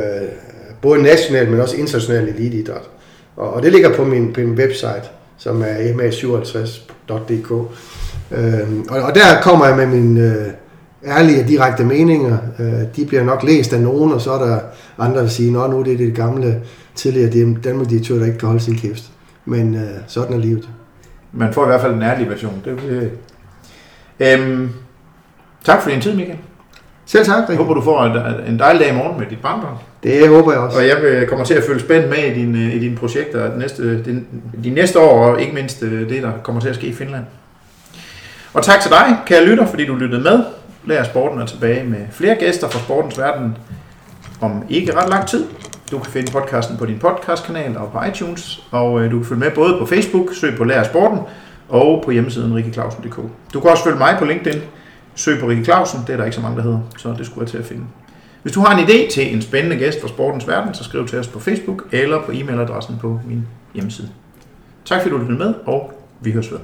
både 0.83 1.03
national, 1.03 1.51
men 1.51 1.61
også 1.61 1.77
international 1.77 2.29
eliteidræt. 2.29 2.83
Og, 3.37 3.55
og 3.55 3.63
det 3.63 3.73
ligger 3.73 3.97
på 3.97 4.05
min, 4.05 4.33
på 4.33 4.41
min 4.41 4.59
website, 4.59 5.03
som 5.37 5.63
er 5.63 5.93
ma57.dk. 5.93 7.53
Øh, 8.31 8.69
og, 8.89 9.03
og 9.03 9.15
der 9.15 9.41
kommer 9.43 9.67
jeg 9.67 9.77
med 9.77 9.87
mine 9.87 10.21
øh, 10.21 10.47
ærlige 11.07 11.43
og 11.43 11.49
direkte 11.49 11.85
meninger. 11.85 12.39
Øh, 12.59 12.97
de 12.97 13.07
bliver 13.07 13.25
nok 13.25 13.43
læst 13.43 13.73
af 13.73 13.81
nogen, 13.81 14.13
og 14.13 14.21
så 14.21 14.33
er 14.33 14.45
der 14.45 14.59
andre, 14.99 15.21
der 15.21 15.29
siger, 15.29 15.61
at 15.61 15.71
nu 15.71 15.79
er 15.79 15.85
det 15.85 15.99
det 15.99 16.15
gamle 16.15 16.63
tidligere 16.95 17.55
Danmark-direktør, 17.65 18.15
der 18.15 18.27
ikke 18.27 18.39
kan 18.39 18.49
holde 18.49 18.63
sin 18.63 18.77
kæft. 18.77 19.05
Men 19.45 19.75
øh, 19.75 19.91
sådan 20.07 20.35
er 20.35 20.39
livet. 20.39 20.69
Man 21.33 21.53
får 21.53 21.65
i 21.65 21.67
hvert 21.67 21.81
fald 21.81 21.95
en 21.95 22.03
ærlig 22.03 22.29
version. 22.31 22.63
Det, 22.65 22.79
øh. 22.89 23.09
Øhm, 24.21 24.71
tak 25.65 25.83
for 25.83 25.91
din 25.91 26.01
tid, 26.01 26.15
Michael. 26.15 26.39
Selv 27.07 27.25
tak. 27.25 27.49
Jeg 27.49 27.57
håber, 27.57 27.75
du 27.75 27.83
får 27.83 28.05
en, 28.49 28.59
dejlig 28.59 28.81
dag 28.81 28.91
i 28.91 28.97
morgen 28.97 29.21
med 29.21 29.27
dit 29.27 29.43
barnbarn. 29.43 29.77
Det 30.03 30.29
håber 30.29 30.53
jeg 30.53 30.61
også. 30.61 30.79
Og 30.79 30.87
jeg 30.87 31.29
kommer 31.29 31.45
til 31.45 31.55
at 31.55 31.63
følge 31.65 31.81
spændt 31.81 32.09
med 32.09 32.19
i 32.19 32.35
dine, 32.41 32.73
i 32.73 32.79
dine 32.79 32.97
projekter 32.97 33.53
de 33.53 33.59
næste, 33.59 34.05
de, 34.05 34.25
de 34.65 34.71
næste 34.71 35.01
år, 35.01 35.27
og 35.27 35.41
ikke 35.41 35.55
mindst 35.55 35.83
øh, 35.83 36.09
det, 36.09 36.23
der 36.23 36.33
kommer 36.43 36.61
til 36.61 36.69
at 36.69 36.75
ske 36.75 36.87
i 36.87 36.93
Finland. 36.93 37.25
Og 38.55 38.63
tak 38.63 38.81
til 38.81 38.91
dig, 38.91 39.17
kære 39.27 39.45
lytter, 39.45 39.67
fordi 39.67 39.87
du 39.87 39.95
lyttede 39.95 40.23
med. 40.23 40.45
Lær 40.85 41.05
Sporten 41.05 41.41
er 41.41 41.47
tilbage 41.47 41.85
med 41.85 41.99
flere 42.11 42.35
gæster 42.35 42.69
fra 42.69 42.79
sportens 42.79 43.19
verden 43.19 43.57
om 44.41 44.65
ikke 44.69 44.97
ret 44.97 45.11
lang 45.11 45.27
tid. 45.27 45.45
Du 45.91 45.99
kan 45.99 46.13
finde 46.13 46.33
podcasten 46.33 46.77
på 46.77 46.87
din 46.87 46.99
podcastkanal 46.99 47.77
og 47.77 47.93
på 47.93 47.99
iTunes, 48.09 48.63
og 48.71 49.01
øh, 49.01 49.11
du 49.11 49.19
kan 49.19 49.27
følge 49.27 49.41
med 49.41 49.51
både 49.51 49.77
på 49.79 49.87
Facebook, 49.87 50.35
søg 50.35 50.57
på 50.57 50.65
Lær 50.65 50.83
Sporten, 50.83 51.19
og 51.69 52.03
på 52.05 52.11
hjemmesiden 52.11 52.55
rikkeklausen.dk. 52.55 53.17
Du 53.55 53.61
kan 53.61 53.71
også 53.71 53.85
følge 53.85 53.99
mig 53.99 54.17
på 54.19 54.25
LinkedIn, 54.25 54.61
søg 55.15 55.41
på 55.41 55.49
Rikke 55.49 55.65
Clausen, 55.65 56.01
det 56.07 56.13
er 56.13 56.17
der 56.17 56.25
ikke 56.25 56.35
så 56.35 56.43
mange, 56.43 56.57
der 56.57 56.63
hedder, 56.63 56.81
så 56.99 57.15
det 57.19 57.27
skulle 57.27 57.43
jeg 57.43 57.51
til 57.51 57.59
at 57.59 57.65
finde. 57.65 57.85
Hvis 58.43 58.53
du 58.53 58.61
har 58.61 58.79
en 58.79 58.85
idé 58.85 59.11
til 59.11 59.35
en 59.35 59.43
spændende 59.43 59.77
gæst 59.77 60.01
fra 60.01 60.09
sportens 60.09 60.49
verden, 60.49 60.75
så 60.75 60.85
skriv 60.85 61.09
til 61.09 61.19
os 61.19 61.29
på 61.29 61.41
Facebook 61.41 61.85
eller 61.93 62.23
på 62.23 62.33
e-mailadressen 62.33 62.99
på 63.01 63.21
min 63.27 63.47
hjemmeside. 63.75 64.09
Tak 64.85 65.03
fordi 65.03 65.15
du 65.15 65.19
lyttede 65.19 65.39
med, 65.39 65.55
og 65.67 65.93
vi 66.21 66.33
høres 66.33 66.53
ved. 66.53 66.59